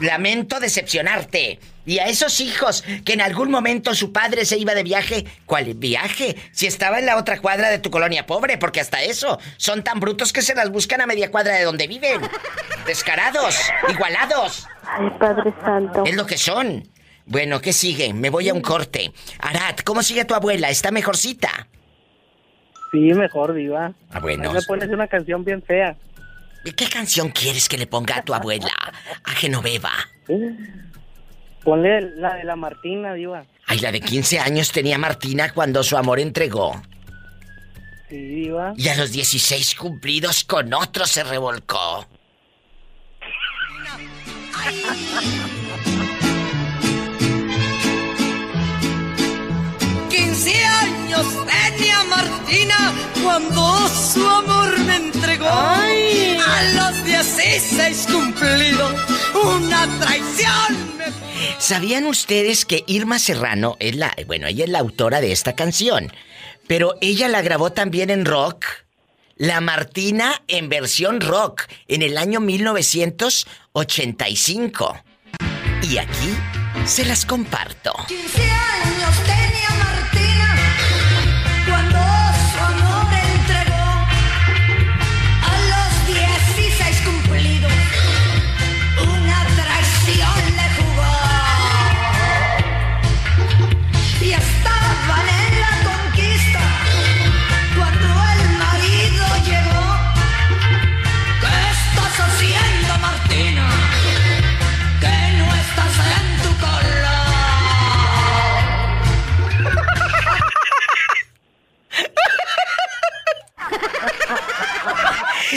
Lamento 0.00 0.60
decepcionarte. 0.60 1.58
Y 1.86 2.00
a 2.00 2.06
esos 2.06 2.40
hijos 2.40 2.84
que 3.04 3.12
en 3.12 3.20
algún 3.20 3.50
momento 3.50 3.94
su 3.94 4.12
padre 4.12 4.44
se 4.44 4.58
iba 4.58 4.74
de 4.74 4.82
viaje, 4.82 5.24
¿cuál 5.46 5.72
viaje? 5.74 6.36
Si 6.50 6.66
estaba 6.66 6.98
en 6.98 7.06
la 7.06 7.16
otra 7.16 7.40
cuadra 7.40 7.70
de 7.70 7.78
tu 7.78 7.90
colonia 7.90 8.26
pobre, 8.26 8.58
porque 8.58 8.80
hasta 8.80 9.02
eso 9.02 9.38
son 9.56 9.84
tan 9.84 10.00
brutos 10.00 10.32
que 10.32 10.42
se 10.42 10.56
las 10.56 10.70
buscan 10.70 11.00
a 11.00 11.06
media 11.06 11.30
cuadra 11.30 11.54
de 11.54 11.64
donde 11.64 11.86
viven. 11.86 12.20
Descarados, 12.86 13.56
igualados. 13.88 14.66
Ay, 14.82 15.10
Padre 15.18 15.54
Santo. 15.64 16.04
Es 16.04 16.14
lo 16.16 16.26
que 16.26 16.36
son. 16.36 16.88
Bueno, 17.24 17.60
¿qué 17.60 17.72
sigue? 17.72 18.12
Me 18.12 18.30
voy 18.30 18.48
a 18.48 18.54
un 18.54 18.62
corte. 18.62 19.12
Arad, 19.38 19.76
¿cómo 19.84 20.02
sigue 20.02 20.24
tu 20.24 20.34
abuela? 20.34 20.70
¿Está 20.70 20.90
mejorcita? 20.90 21.68
Sí, 22.90 22.98
mejor, 22.98 23.54
Diva. 23.54 23.92
Ah, 24.10 24.20
bueno. 24.20 24.50
Ahí 24.50 24.54
me 24.54 24.62
pones 24.62 24.88
una 24.90 25.06
canción 25.06 25.44
bien 25.44 25.62
fea. 25.62 25.96
¿Qué 26.64 26.88
canción 26.88 27.30
quieres 27.30 27.68
que 27.68 27.78
le 27.78 27.86
ponga 27.86 28.16
a 28.16 28.22
tu 28.22 28.34
abuela? 28.34 28.72
A 29.24 29.30
Genoveva. 29.32 29.92
Ponle 31.66 32.00
la 32.14 32.34
de 32.36 32.44
la 32.44 32.54
Martina, 32.54 33.12
Diva. 33.14 33.44
Ay, 33.66 33.80
la 33.80 33.90
de 33.90 34.00
15 34.00 34.38
años 34.38 34.70
tenía 34.70 34.98
Martina 34.98 35.52
cuando 35.52 35.82
su 35.82 35.96
amor 35.96 36.20
entregó. 36.20 36.80
Sí, 38.08 38.16
Diva. 38.16 38.72
Y 38.76 38.86
a 38.86 38.94
los 38.94 39.10
16 39.10 39.74
cumplidos 39.74 40.44
con 40.44 40.72
otro 40.72 41.04
se 41.06 41.24
revolcó. 41.24 42.06
15 50.08 50.64
años 50.64 51.26
tenía 51.46 52.04
Martina 52.04 52.94
cuando 53.24 53.88
su 53.88 54.24
amor 54.24 54.78
me 54.86 54.96
entregó. 54.96 55.48
A 55.48 56.62
los 56.76 57.04
16 57.04 58.06
cumplidos, 58.06 58.94
una 59.34 59.88
traición 59.98 60.96
me 60.96 61.25
¿Sabían 61.58 62.06
ustedes 62.06 62.64
que 62.64 62.84
Irma 62.86 63.18
Serrano 63.18 63.76
es 63.80 63.96
la, 63.96 64.14
bueno, 64.26 64.46
ella 64.46 64.64
es 64.64 64.70
la 64.70 64.78
autora 64.78 65.20
de 65.20 65.32
esta 65.32 65.54
canción, 65.54 66.10
pero 66.66 66.94
ella 67.00 67.28
la 67.28 67.42
grabó 67.42 67.72
también 67.72 68.08
en 68.10 68.24
rock? 68.24 68.64
La 69.36 69.60
Martina 69.60 70.42
en 70.48 70.70
versión 70.70 71.20
rock 71.20 71.64
en 71.88 72.02
el 72.02 72.16
año 72.16 72.40
1985. 72.40 74.96
Y 75.82 75.98
aquí 75.98 76.34
se 76.86 77.04
las 77.04 77.26
comparto. 77.26 77.92
15 78.08 78.42
años 78.42 79.45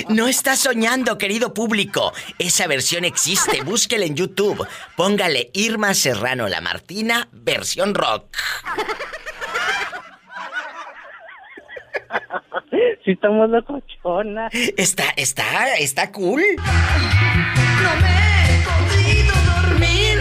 No 0.09 0.27
está 0.27 0.55
soñando, 0.55 1.17
querido 1.17 1.53
público. 1.53 2.13
Esa 2.37 2.67
versión 2.67 3.05
existe. 3.05 3.61
Búsquela 3.61 4.05
en 4.05 4.15
YouTube. 4.15 4.67
Póngale 4.95 5.49
Irma 5.53 5.93
Serrano 5.93 6.47
La 6.47 6.61
Martina, 6.61 7.27
versión 7.31 7.93
rock. 7.93 8.37
Sí, 13.03 13.11
estamos 13.11 13.49
locochona. 13.49 14.49
Está, 14.77 15.05
está, 15.15 15.75
está 15.75 16.11
cool. 16.11 16.41
No 16.57 17.95
me 18.01 18.09
he 18.45 18.63
podido 18.65 19.33
dormir. 19.55 20.19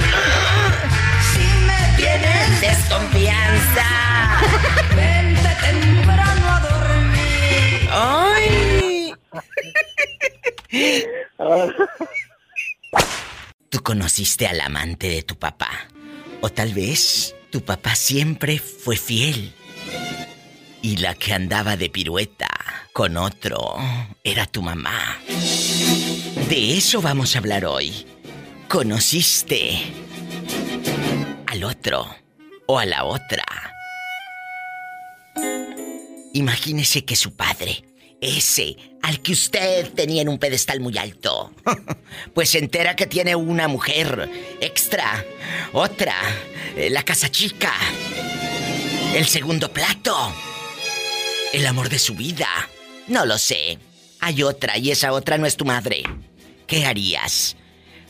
Si 1.32 1.46
me 1.66 1.96
tienes 1.96 2.60
desconfianza. 2.60 3.86
Vente 4.94 5.50
temprano 5.60 6.46
a 6.46 6.60
dormir. 6.60 7.88
¡Ay! 7.90 8.27
Tú 13.70 13.82
conociste 13.82 14.46
al 14.46 14.60
amante 14.60 15.08
de 15.08 15.22
tu 15.22 15.38
papá. 15.38 15.70
O 16.40 16.50
tal 16.50 16.72
vez 16.72 17.34
tu 17.50 17.64
papá 17.64 17.94
siempre 17.94 18.58
fue 18.58 18.96
fiel. 18.96 19.54
Y 20.82 20.98
la 20.98 21.14
que 21.14 21.34
andaba 21.34 21.76
de 21.76 21.90
pirueta 21.90 22.48
con 22.92 23.16
otro 23.16 23.76
era 24.24 24.46
tu 24.46 24.62
mamá. 24.62 25.18
De 26.48 26.76
eso 26.76 27.02
vamos 27.02 27.34
a 27.34 27.38
hablar 27.38 27.64
hoy. 27.64 28.06
¿Conociste 28.68 29.80
al 31.46 31.64
otro 31.64 32.14
o 32.66 32.78
a 32.78 32.86
la 32.86 33.04
otra? 33.04 33.44
Imagínese 36.34 37.04
que 37.04 37.16
su 37.16 37.34
padre, 37.34 37.82
ese 38.20 38.76
al 39.02 39.20
que 39.20 39.32
usted 39.32 39.92
tenía 39.92 40.22
en 40.22 40.28
un 40.28 40.38
pedestal 40.38 40.80
muy 40.80 40.98
alto, 40.98 41.52
pues 42.34 42.50
se 42.50 42.58
entera 42.58 42.96
que 42.96 43.06
tiene 43.06 43.36
una 43.36 43.68
mujer 43.68 44.28
extra, 44.60 45.24
otra, 45.72 46.14
eh, 46.76 46.90
la 46.90 47.02
casa 47.04 47.30
chica, 47.30 47.72
el 49.14 49.26
segundo 49.26 49.72
plato, 49.72 50.32
el 51.52 51.66
amor 51.66 51.88
de 51.88 51.98
su 51.98 52.14
vida. 52.14 52.48
No 53.06 53.24
lo 53.24 53.38
sé. 53.38 53.78
Hay 54.20 54.42
otra 54.42 54.76
y 54.76 54.90
esa 54.90 55.12
otra 55.12 55.38
no 55.38 55.46
es 55.46 55.56
tu 55.56 55.64
madre. 55.64 56.02
¿Qué 56.66 56.84
harías? 56.84 57.56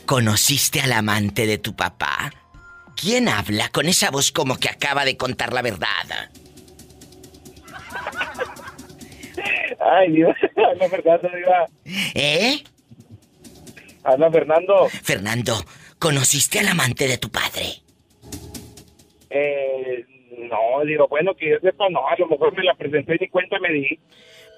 ¿Conociste 0.05 0.81
al 0.81 0.91
amante 0.91 1.45
de 1.45 1.57
tu 1.57 1.75
papá? 1.75 2.33
¿Quién 2.95 3.29
habla 3.29 3.69
con 3.69 3.87
esa 3.87 4.11
voz 4.11 4.31
como 4.31 4.57
que 4.57 4.67
acaba 4.67 5.05
de 5.05 5.15
contar 5.15 5.53
la 5.53 5.61
verdad? 5.61 6.31
Ay, 9.79 10.11
Dios, 10.11 10.35
Ana 10.57 10.89
Fernando, 10.89 11.29
Diva. 11.35 11.67
¿Eh? 12.15 12.63
Ana 14.03 14.31
Fernando. 14.31 14.89
Fernando, 15.03 15.53
¿conociste 15.99 16.59
al 16.59 16.67
amante 16.69 17.07
de 17.07 17.17
tu 17.17 17.29
padre? 17.29 17.65
Eh, 19.29 20.05
no, 20.49 20.83
digo, 20.85 21.07
bueno, 21.07 21.33
que 21.35 21.51
yo 21.51 21.59
sepa, 21.61 21.89
no, 21.89 22.07
a 22.07 22.15
lo 22.17 22.27
mejor 22.27 22.55
me 22.55 22.63
la 22.63 22.73
presenté 22.75 23.15
y 23.15 23.17
ni 23.21 23.29
cuenta 23.29 23.59
me 23.59 23.71
di. 23.71 23.99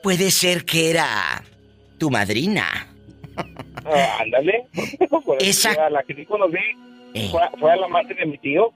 Puede 0.03 0.31
ser 0.31 0.65
que 0.65 0.89
era 0.89 1.43
tu 1.97 2.09
madrina. 2.09 2.87
Ah, 3.85 4.17
ándale. 4.21 4.65
Esa- 5.39 5.85
A 5.85 5.89
la 5.89 6.03
que 6.03 6.15
sí 6.15 6.25
conocí 6.25 6.57
Eh. 7.13 7.27
fue, 7.31 7.41
fue 7.59 7.71
a 7.71 7.75
la 7.75 7.85
amante 7.85 8.13
de 8.13 8.25
mi 8.25 8.37
tío. 8.37 8.73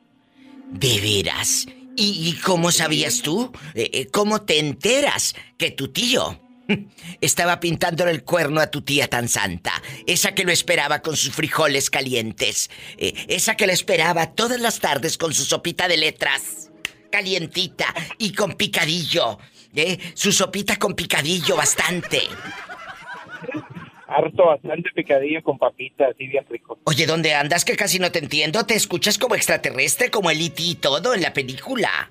¿De 0.71 0.99
veras? 0.99 1.67
¿Y, 1.95 2.29
y 2.29 2.33
cómo 2.41 2.71
sabías 2.71 3.21
tú? 3.21 3.51
Eh, 3.73 3.89
eh, 3.93 4.07
¿Cómo 4.07 4.41
te 4.41 4.59
enteras 4.59 5.35
que 5.57 5.71
tu 5.71 5.89
tío 5.89 6.39
estaba 7.21 7.59
pintándole 7.59 8.11
el 8.11 8.23
cuerno 8.23 8.59
a 8.59 8.67
tu 8.67 8.81
tía 8.81 9.07
tan 9.09 9.29
santa? 9.29 9.71
Esa 10.05 10.33
que 10.33 10.43
lo 10.43 10.51
esperaba 10.51 11.01
con 11.01 11.15
sus 11.15 11.33
frijoles 11.33 11.89
calientes. 11.89 12.69
Eh, 12.97 13.13
esa 13.29 13.55
que 13.55 13.67
lo 13.67 13.73
esperaba 13.73 14.33
todas 14.33 14.59
las 14.59 14.79
tardes 14.79 15.17
con 15.17 15.33
su 15.33 15.45
sopita 15.45 15.87
de 15.87 15.97
letras. 15.97 16.69
Calientita 17.11 17.93
y 18.17 18.33
con 18.33 18.53
picadillo. 18.53 19.39
¿eh? 19.73 19.97
Su 20.15 20.31
sopita 20.31 20.77
con 20.77 20.95
picadillo 20.95 21.55
bastante. 21.55 22.23
Harto, 24.15 24.45
bastante 24.45 24.89
picadillo 24.95 25.41
con 25.43 25.57
papitas, 25.57 26.11
así 26.13 26.27
bien 26.27 26.45
rico. 26.49 26.77
Oye, 26.85 27.05
¿dónde 27.05 27.33
andas 27.33 27.65
que 27.65 27.75
casi 27.75 27.99
no 27.99 28.11
te 28.11 28.19
entiendo? 28.19 28.65
¿Te 28.65 28.75
escuchas 28.75 29.17
como 29.17 29.35
extraterrestre, 29.35 30.09
como 30.09 30.29
el 30.31 30.39
E.T. 30.41 30.61
y 30.63 30.75
todo 30.75 31.13
en 31.13 31.21
la 31.21 31.33
película? 31.33 32.09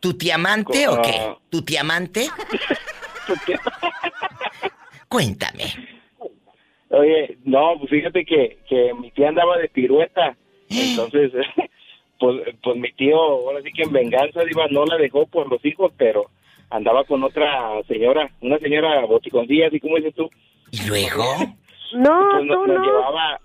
¿Tu 0.00 0.14
tiamante 0.14 0.88
o 0.88 1.00
qué? 1.00 1.14
Ah. 1.16 1.38
¿Tu 1.48 1.62
tiamante? 1.62 2.28
Cuéntame. 5.08 5.64
Oye, 6.88 7.38
no, 7.44 7.74
pues 7.78 7.90
fíjate 7.90 8.24
que, 8.24 8.58
que 8.68 8.92
mi 8.94 9.10
tía 9.12 9.28
andaba 9.28 9.58
de 9.58 9.68
pirueta. 9.68 10.36
Entonces, 10.68 11.32
pues, 12.18 12.54
pues 12.62 12.76
mi 12.76 12.92
tío, 12.92 13.16
ahora 13.16 13.62
sí 13.62 13.72
que 13.72 13.82
en 13.82 13.92
venganza, 13.92 14.44
Diva, 14.44 14.66
no 14.70 14.84
la 14.84 14.96
dejó 14.96 15.26
por 15.26 15.50
los 15.50 15.64
hijos, 15.64 15.92
pero 15.96 16.30
andaba 16.72 17.04
con 17.04 17.22
otra 17.24 17.70
señora, 17.86 18.30
una 18.40 18.58
señora 18.58 19.04
boticoncilla, 19.06 19.68
así 19.68 19.78
como 19.80 19.96
dices 19.96 20.14
tú. 20.14 20.30
¿Y 20.70 20.86
luego? 20.86 21.24
No, 21.94 22.28
Pues 22.32 22.44
nos, 22.46 22.56
tú 22.56 22.66
nos 22.66 22.78
no. 22.78 22.84
llevaba... 22.84 23.40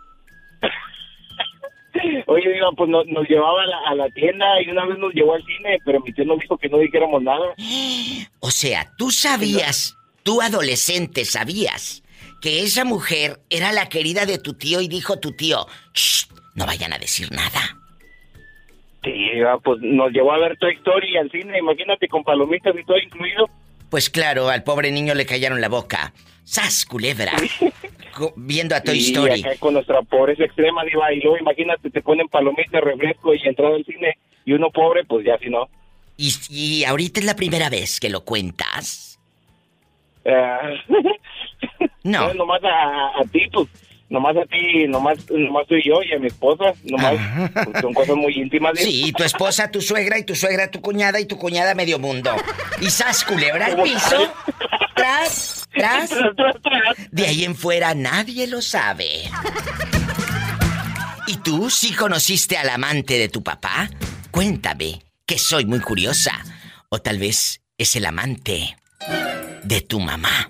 Oye, 2.28 2.54
Diva, 2.54 2.70
pues 2.78 2.90
nos, 2.90 3.06
nos 3.08 3.28
llevaba 3.28 3.64
a 3.64 3.66
la, 3.66 3.78
a 3.88 3.96
la 3.96 4.10
tienda 4.12 4.46
y 4.62 4.70
una 4.70 4.86
vez 4.86 4.98
nos 5.00 5.14
llevó 5.14 5.34
al 5.34 5.44
cine, 5.44 5.80
pero 5.84 6.00
mi 6.02 6.14
tío 6.14 6.26
nos 6.26 6.40
dijo 6.40 6.58
que 6.58 6.70
no 6.70 6.78
dijéramos 6.78 7.22
nada. 7.24 7.54
O 8.40 8.52
sea, 8.52 8.94
tú 8.98 9.10
sabías, 9.12 9.98
tú 10.24 10.42
adolescente 10.42 11.26
sabías 11.26 12.04
que 12.42 12.62
esa 12.62 12.86
mujer 12.86 13.40
era 13.50 13.72
la 13.74 13.90
querida 13.90 14.26
de 14.26 14.38
tu 14.38 14.54
tío 14.54 14.80
y 14.80 14.88
dijo 14.88 15.20
tu 15.20 15.32
tío, 15.36 15.66
"Shh, 15.94 16.28
no 16.56 16.66
vayan 16.66 16.94
a 16.94 16.98
decir 17.00 17.30
nada. 17.32 17.60
Sí, 19.14 19.32
pues 19.64 19.80
nos 19.82 20.12
llevó 20.12 20.34
a 20.34 20.38
ver 20.40 20.58
Toy 20.58 20.74
Story 20.76 21.18
al 21.18 21.32
cine, 21.32 21.58
imagínate, 21.60 22.08
con 22.08 22.24
palomitas 22.24 22.76
y 22.78 22.84
todo 22.84 22.98
incluido. 22.98 23.50
Pues 23.90 24.10
claro, 24.10 24.50
al 24.50 24.64
pobre 24.64 24.92
niño 24.92 25.14
le 25.14 25.26
callaron 25.26 25.62
la 25.62 25.70
boca. 25.70 26.12
¡Sas, 26.44 26.86
culebra! 26.86 27.32
Viendo 28.36 28.76
a 28.76 28.82
Toy 28.82 28.98
Y 28.98 29.02
Story. 29.14 29.42
acá 29.42 29.52
con 29.60 29.76
nuestra 29.76 30.02
pobreza 30.02 30.44
extrema, 30.44 30.84
Diva, 30.84 31.14
y 31.14 31.22
luego 31.22 31.38
imagínate, 31.38 31.90
te 31.90 32.02
ponen 32.02 32.28
palomitas, 32.28 32.82
refresco 32.84 33.34
y 33.34 33.40
entrar 33.48 33.74
al 33.74 33.86
cine, 33.86 34.18
y 34.46 34.54
uno 34.54 34.70
pobre, 34.72 35.04
pues 35.06 35.26
ya 35.26 35.38
si 35.38 35.50
no. 35.50 35.68
Y, 36.18 36.34
y 36.50 36.84
ahorita 36.84 37.20
es 37.20 37.26
la 37.26 37.36
primera 37.36 37.70
vez 37.70 38.00
que 38.00 38.10
lo 38.10 38.22
cuentas. 38.26 39.20
Ah, 40.26 40.72
No. 42.04 42.34
nomás 42.34 42.64
a, 42.64 43.20
a 43.20 43.24
ti, 43.32 43.42
pues, 43.52 43.68
nomás 44.10 44.38
a 44.38 44.46
ti, 44.46 44.88
nomás, 44.88 45.18
nomás 45.30 45.68
tú 45.68 45.76
y 45.76 45.84
yo 45.84 46.02
y 46.02 46.14
a 46.14 46.20
mi 46.20 46.28
esposa, 46.28 46.74
nomás, 46.84 47.16
pues, 47.66 47.82
son 47.82 47.94
cosas 47.94 48.16
muy 48.16 48.34
íntimas. 48.34 48.74
Diva. 48.74 48.86
Sí, 48.86 49.14
tu 49.16 49.24
esposa, 49.24 49.70
tu 49.70 49.82
suegra 49.82 50.18
y 50.18 50.24
tu 50.24 50.36
suegra, 50.36 50.70
tu 50.70 50.82
cuñada 50.82 51.20
y 51.20 51.26
tu 51.26 51.38
cuñada 51.38 51.76
medio 51.76 52.00
mundo. 52.00 52.32
Y 52.82 52.90
sas, 52.90 53.24
culebra 53.24 53.68
al 53.68 53.82
piso. 53.84 54.34
Tras, 54.96 55.68
tras. 55.74 56.10
De 57.12 57.28
ahí 57.28 57.44
en 57.44 57.56
fuera 57.56 57.94
nadie 57.94 58.48
lo 58.48 58.62
sabe. 58.62 59.24
¿Y 61.28 61.38
tú 61.38 61.70
sí 61.70 61.94
conociste 61.94 62.58
al 62.58 62.70
amante 62.70 63.18
de 63.20 63.28
tu 63.28 63.44
papá? 63.44 63.90
Cuéntame, 64.32 65.02
que 65.26 65.38
soy 65.38 65.66
muy 65.66 65.82
curiosa. 65.82 66.32
O 66.90 67.00
tal 67.00 67.20
vez 67.20 67.62
es 67.78 67.96
el 67.98 68.06
amante 68.06 68.78
de 69.64 69.82
tu 69.82 70.00
mamá. 70.00 70.50